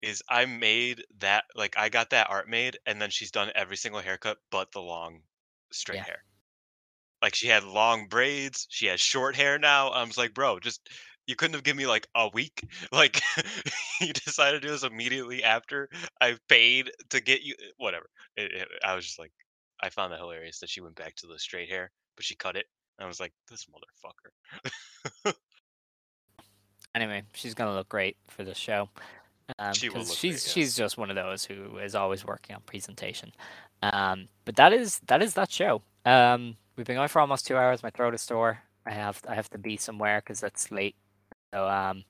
is 0.04 0.22
I 0.30 0.46
made 0.46 1.04
that 1.20 1.46
like 1.56 1.76
I 1.78 1.90
got 1.90 2.12
that 2.12 2.30
art 2.30 2.48
made, 2.48 2.78
and 2.86 3.02
then 3.02 3.10
she's 3.10 3.32
done 3.32 3.52
every 3.56 3.78
single 3.78 4.02
haircut 4.02 4.38
but 4.52 4.72
the 4.72 4.82
long 4.82 5.22
straight 5.72 5.98
Yeah. 5.98 6.04
hair. 6.06 6.24
Like 7.22 7.34
she 7.36 7.48
had 7.48 7.64
long 7.64 8.08
braids, 8.08 8.68
she 8.70 8.86
has 8.88 9.02
short 9.02 9.36
hair 9.36 9.58
now. 9.58 9.90
I 9.90 10.04
was 10.04 10.18
like, 10.18 10.34
bro, 10.34 10.60
just 10.60 10.90
you 11.26 11.36
couldn't 11.36 11.56
have 11.56 11.64
given 11.64 11.78
me 11.78 11.88
like 11.88 12.08
a 12.16 12.30
week. 12.30 12.62
Like 12.92 13.22
you 14.02 14.14
decided 14.14 14.62
to 14.62 14.68
do 14.68 14.72
this 14.72 14.84
immediately 14.84 15.44
after 15.44 15.90
I 16.22 16.38
paid 16.48 16.92
to 17.10 17.20
get 17.20 17.42
you. 17.42 17.56
Whatever. 17.78 18.10
It, 18.36 18.52
it- 18.54 18.68
I 18.84 18.96
was 18.96 19.06
just 19.06 19.20
like, 19.20 19.32
I 19.82 19.90
found 19.90 20.14
that 20.14 20.20
hilarious 20.20 20.60
that 20.60 20.70
she 20.70 20.82
went 20.82 20.96
back 20.96 21.16
to 21.18 21.28
the 21.28 21.38
straight 21.40 21.70
hair, 21.70 21.92
but 22.16 22.24
she 22.26 22.36
cut 22.36 22.56
it. 22.56 22.66
I 23.00 23.06
was 23.06 23.20
like, 23.20 23.34
this 23.50 23.66
motherfucker. 23.66 25.34
Anyway, 26.96 27.22
she's 27.34 27.54
gonna 27.54 27.76
look 27.76 27.90
great 27.90 28.18
for 28.28 28.44
this 28.44 28.58
show. 28.58 28.90
Um, 29.60 29.74
She 29.74 29.88
will 29.90 29.98
'cause 29.98 30.10
look 30.10 30.18
she's 30.18 30.44
great, 30.44 30.52
she's 30.54 30.76
just 30.76 30.98
one 30.98 31.10
of 31.12 31.16
those 31.16 31.46
who 31.46 31.78
is 31.78 31.94
always 31.96 32.26
working 32.26 32.56
on 32.56 32.62
presentation. 32.64 33.34
Um, 33.82 34.28
but 34.46 34.56
that 34.56 34.74
is 34.74 35.00
that 35.08 35.22
is 35.22 35.34
that 35.36 35.52
show. 35.52 35.82
Um, 36.06 36.58
we've 36.76 36.86
been 36.86 36.96
going 36.96 37.08
for 37.10 37.20
almost 37.20 37.46
two 37.46 37.58
hours. 37.58 37.84
My 37.84 37.90
throat 37.90 38.14
is 38.14 38.22
sore. 38.22 38.60
I 38.86 38.92
have 38.92 39.22
I 39.28 39.36
have 39.36 39.50
to 39.52 39.58
be 39.58 39.78
somewhere 39.78 40.22
because 40.22 40.44
it's 40.44 40.72
late. 40.72 40.96
So 41.54 41.68
um, 41.68 42.04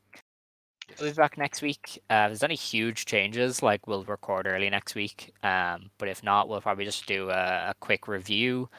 we'll 0.99 1.09
be 1.09 1.15
back 1.15 1.37
next 1.37 1.61
week. 1.61 2.01
Uh, 2.09 2.25
if 2.25 2.29
there's 2.29 2.43
any 2.43 2.55
huge 2.55 3.05
changes, 3.05 3.61
like 3.61 3.87
we'll 3.87 4.03
record 4.03 4.47
early 4.47 4.69
next 4.69 4.95
week. 4.95 5.33
Um, 5.43 5.89
but 5.97 6.09
if 6.09 6.23
not, 6.23 6.47
we'll 6.47 6.61
probably 6.61 6.85
just 6.85 7.05
do 7.05 7.29
a, 7.29 7.69
a 7.69 7.73
quick 7.79 8.07
review 8.07 8.69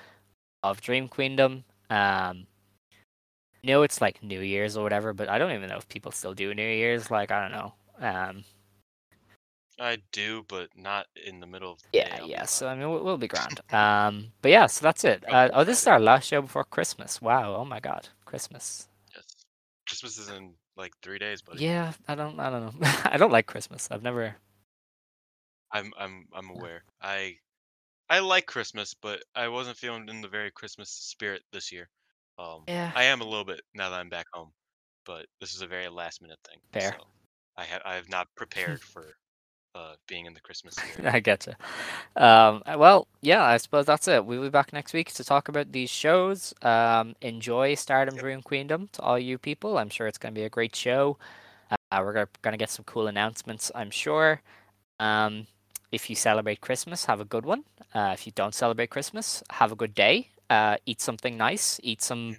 of 0.62 0.80
Dream 0.80 1.08
Queendom. 1.08 1.64
Um, 1.90 2.46
I 3.64 3.66
know 3.66 3.82
it's 3.82 4.00
like 4.00 4.22
New 4.22 4.40
Year's 4.40 4.76
or 4.76 4.82
whatever, 4.84 5.12
but 5.12 5.28
I 5.28 5.38
don't 5.38 5.52
even 5.52 5.68
know 5.68 5.78
if 5.78 5.88
people 5.88 6.12
still 6.12 6.34
do 6.34 6.54
New 6.54 6.62
Year's. 6.68 7.10
Like 7.10 7.30
I 7.30 7.42
don't 7.42 7.52
know. 7.52 7.74
Um, 8.00 8.44
I 9.78 9.98
do, 10.12 10.44
but 10.48 10.70
not 10.76 11.06
in 11.26 11.40
the 11.40 11.46
middle 11.46 11.72
of 11.72 11.78
the 11.82 11.88
day. 11.92 12.06
yeah, 12.08 12.18
I'll 12.20 12.28
yeah. 12.28 12.44
So 12.44 12.68
I 12.68 12.74
mean, 12.74 12.90
we'll, 12.90 13.04
we'll 13.04 13.16
be 13.18 13.28
grand. 13.28 13.60
Um, 13.72 14.32
but 14.42 14.50
yeah, 14.50 14.66
so 14.66 14.82
that's 14.82 15.04
it. 15.04 15.24
Uh, 15.28 15.50
oh, 15.52 15.64
this 15.64 15.80
is 15.80 15.86
our 15.86 16.00
last 16.00 16.26
show 16.26 16.42
before 16.42 16.64
Christmas. 16.64 17.22
Wow. 17.22 17.54
Oh 17.54 17.64
my 17.64 17.80
God, 17.80 18.08
Christmas. 18.24 18.88
Yes. 19.14 19.24
Christmas 19.86 20.18
is 20.18 20.28
in 20.28 20.54
like 20.76 20.92
three 21.02 21.18
days, 21.18 21.42
buddy. 21.42 21.64
Yeah, 21.64 21.92
I 22.08 22.14
don't. 22.14 22.38
I 22.40 22.50
don't 22.50 22.80
know. 22.80 22.88
I 23.04 23.16
don't 23.16 23.32
like 23.32 23.46
Christmas. 23.46 23.88
I've 23.90 24.02
never. 24.02 24.34
I'm 25.72 25.92
I'm 25.98 26.26
I'm 26.32 26.50
aware. 26.50 26.82
I 27.02 27.36
I 28.10 28.20
like 28.20 28.46
Christmas, 28.46 28.94
but 28.94 29.22
I 29.34 29.48
wasn't 29.48 29.76
feeling 29.76 30.08
in 30.08 30.22
the 30.22 30.28
very 30.28 30.50
Christmas 30.50 30.90
spirit 30.90 31.42
this 31.52 31.70
year. 31.70 31.88
Um 32.38 32.64
Yeah. 32.66 32.90
I 32.94 33.04
am 33.04 33.20
a 33.20 33.24
little 33.24 33.44
bit 33.44 33.60
now 33.74 33.90
that 33.90 34.00
I'm 34.00 34.08
back 34.08 34.26
home, 34.32 34.50
but 35.04 35.26
this 35.40 35.54
is 35.54 35.62
a 35.62 35.66
very 35.66 35.88
last 35.88 36.22
minute 36.22 36.38
thing. 36.48 36.58
Fair. 36.72 36.96
So 36.98 37.06
I 37.56 37.64
have 37.64 37.82
I 37.84 37.94
have 37.96 38.08
not 38.08 38.28
prepared 38.34 38.80
for 38.94 39.04
uh 39.74 39.94
being 40.06 40.26
in 40.26 40.34
the 40.34 40.40
Christmas 40.40 40.74
spirit. 40.76 41.14
I 41.14 41.20
get 41.20 41.46
you. 41.46 41.54
Um, 42.22 42.62
uh, 42.66 42.76
well, 42.78 43.06
yeah, 43.20 43.42
I 43.44 43.56
suppose 43.58 43.86
that's 43.86 44.08
it. 44.08 44.24
We'll 44.24 44.42
be 44.42 44.48
back 44.48 44.72
next 44.72 44.92
week 44.92 45.12
to 45.14 45.24
talk 45.24 45.48
about 45.48 45.72
these 45.72 45.90
shows. 45.90 46.54
Um, 46.62 47.14
enjoy 47.20 47.74
Stardom. 47.74 48.16
Dream 48.16 48.42
Queendom 48.42 48.88
to 48.92 49.02
all 49.02 49.18
you 49.18 49.38
people. 49.38 49.78
I'm 49.78 49.90
sure 49.90 50.06
it's 50.06 50.18
going 50.18 50.34
to 50.34 50.38
be 50.38 50.44
a 50.44 50.50
great 50.50 50.74
show. 50.74 51.18
Uh, 51.70 52.00
we're 52.02 52.12
going 52.12 52.52
to 52.52 52.56
get 52.56 52.70
some 52.70 52.84
cool 52.84 53.06
announcements, 53.06 53.70
I'm 53.74 53.90
sure. 53.90 54.40
Um, 54.98 55.46
if 55.92 56.10
you 56.10 56.16
celebrate 56.16 56.60
Christmas, 56.60 57.06
have 57.06 57.20
a 57.20 57.24
good 57.24 57.44
one. 57.44 57.64
Uh, 57.94 58.10
if 58.12 58.26
you 58.26 58.32
don't 58.34 58.54
celebrate 58.54 58.90
Christmas, 58.90 59.42
have 59.50 59.72
a 59.72 59.76
good 59.76 59.94
day. 59.94 60.28
Uh, 60.50 60.76
eat 60.86 61.00
something 61.00 61.36
nice. 61.36 61.78
Eat 61.82 62.02
some 62.02 62.36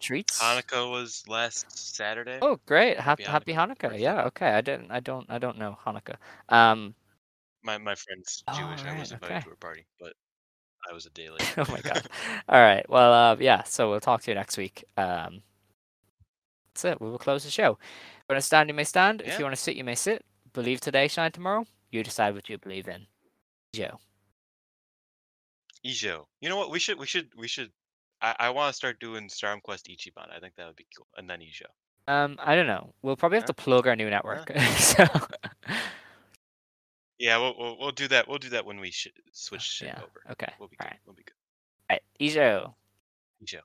treats. 0.00 0.40
Hanukkah 0.40 0.90
was 0.90 1.24
last 1.28 1.94
Saturday. 1.94 2.38
Oh, 2.42 2.58
great! 2.66 2.98
Happy 2.98 3.24
Happy 3.24 3.52
Happy 3.52 3.74
Hanukkah, 3.74 3.90
Hanukkah. 3.90 4.00
Yeah. 4.00 4.24
Okay. 4.24 4.48
I 4.48 4.60
didn't. 4.60 4.90
I 4.90 5.00
don't. 5.00 5.26
I 5.28 5.38
don't 5.38 5.58
know 5.58 5.76
Hanukkah. 5.84 6.16
Um. 6.48 6.94
My 7.62 7.78
my 7.78 7.94
friend's 7.94 8.44
Oh, 8.48 8.52
Jewish. 8.52 8.84
I 8.84 8.98
was 8.98 9.12
invited 9.12 9.34
okay. 9.34 9.42
to 9.44 9.50
her 9.50 9.56
party, 9.56 9.86
but 9.98 10.12
I 10.88 10.92
was 10.92 11.06
a 11.06 11.10
day 11.10 11.30
late. 11.30 11.54
oh 11.58 11.64
my 11.70 11.80
god. 11.80 12.06
All 12.48 12.60
right. 12.60 12.88
Well, 12.88 13.12
uh, 13.12 13.36
yeah. 13.40 13.62
So 13.62 13.90
we'll 13.90 14.00
talk 14.00 14.22
to 14.22 14.30
you 14.30 14.34
next 14.34 14.56
week. 14.56 14.84
Um, 14.96 15.42
that's 16.74 16.84
it. 16.84 17.00
We 17.00 17.08
will 17.08 17.18
close 17.18 17.44
the 17.44 17.50
show. 17.50 17.78
When 18.26 18.36
to 18.36 18.42
stand, 18.42 18.68
you 18.68 18.74
may 18.74 18.84
stand. 18.84 19.22
If 19.22 19.38
you 19.38 19.44
want 19.44 19.54
to 19.54 19.60
sit, 19.60 19.76
you 19.76 19.84
may 19.84 19.94
sit. 19.94 20.24
Believe 20.52 20.80
today, 20.80 21.08
shine 21.08 21.32
tomorrow. 21.32 21.66
You 21.90 22.02
decide 22.02 22.34
what 22.34 22.48
you 22.48 22.58
believe 22.58 22.88
in. 22.88 23.06
Joe. 23.74 23.98
Ijo. 25.84 26.24
You 26.40 26.48
know 26.48 26.56
what? 26.56 26.70
We 26.70 26.78
should 26.78 26.98
we 26.98 27.06
should 27.06 27.28
we 27.36 27.48
should 27.48 27.70
I, 28.24 28.34
I 28.38 28.50
want 28.50 28.72
to 28.72 28.76
start 28.76 28.98
doing 29.00 29.28
Storm 29.28 29.60
Quest 29.60 29.86
Ichiban. 29.86 30.34
I 30.34 30.40
think 30.40 30.54
that 30.56 30.66
would 30.66 30.76
be 30.76 30.86
cool. 30.96 31.06
And 31.18 31.28
then 31.28 31.40
Ijo. 31.40 31.66
Um, 32.10 32.38
I 32.42 32.56
don't 32.56 32.66
know. 32.66 32.94
We'll 33.02 33.16
probably 33.16 33.36
have 33.36 33.44
to 33.46 33.54
plug 33.54 33.86
our 33.86 33.94
new 33.94 34.08
network. 34.08 34.50
so. 34.78 35.04
Yeah, 37.18 37.38
we'll, 37.38 37.54
we'll 37.58 37.78
we'll 37.78 37.92
do 37.92 38.08
that. 38.08 38.26
We'll 38.26 38.38
do 38.38 38.48
that 38.50 38.64
when 38.64 38.80
we 38.80 38.90
sh- 38.90 39.08
switch 39.32 39.62
shit 39.62 39.88
yeah. 39.88 39.98
over. 39.98 40.32
Okay. 40.32 40.52
We'll 40.58 40.68
be 40.68 40.76
All 40.80 40.86
good. 40.86 40.90
right. 40.90 41.00
We'll 41.06 41.14
be 41.14 41.22
good. 41.22 41.34
All 41.90 41.94
right. 41.94 42.02
Ijo. 42.20 42.74
Ijo. 43.44 43.60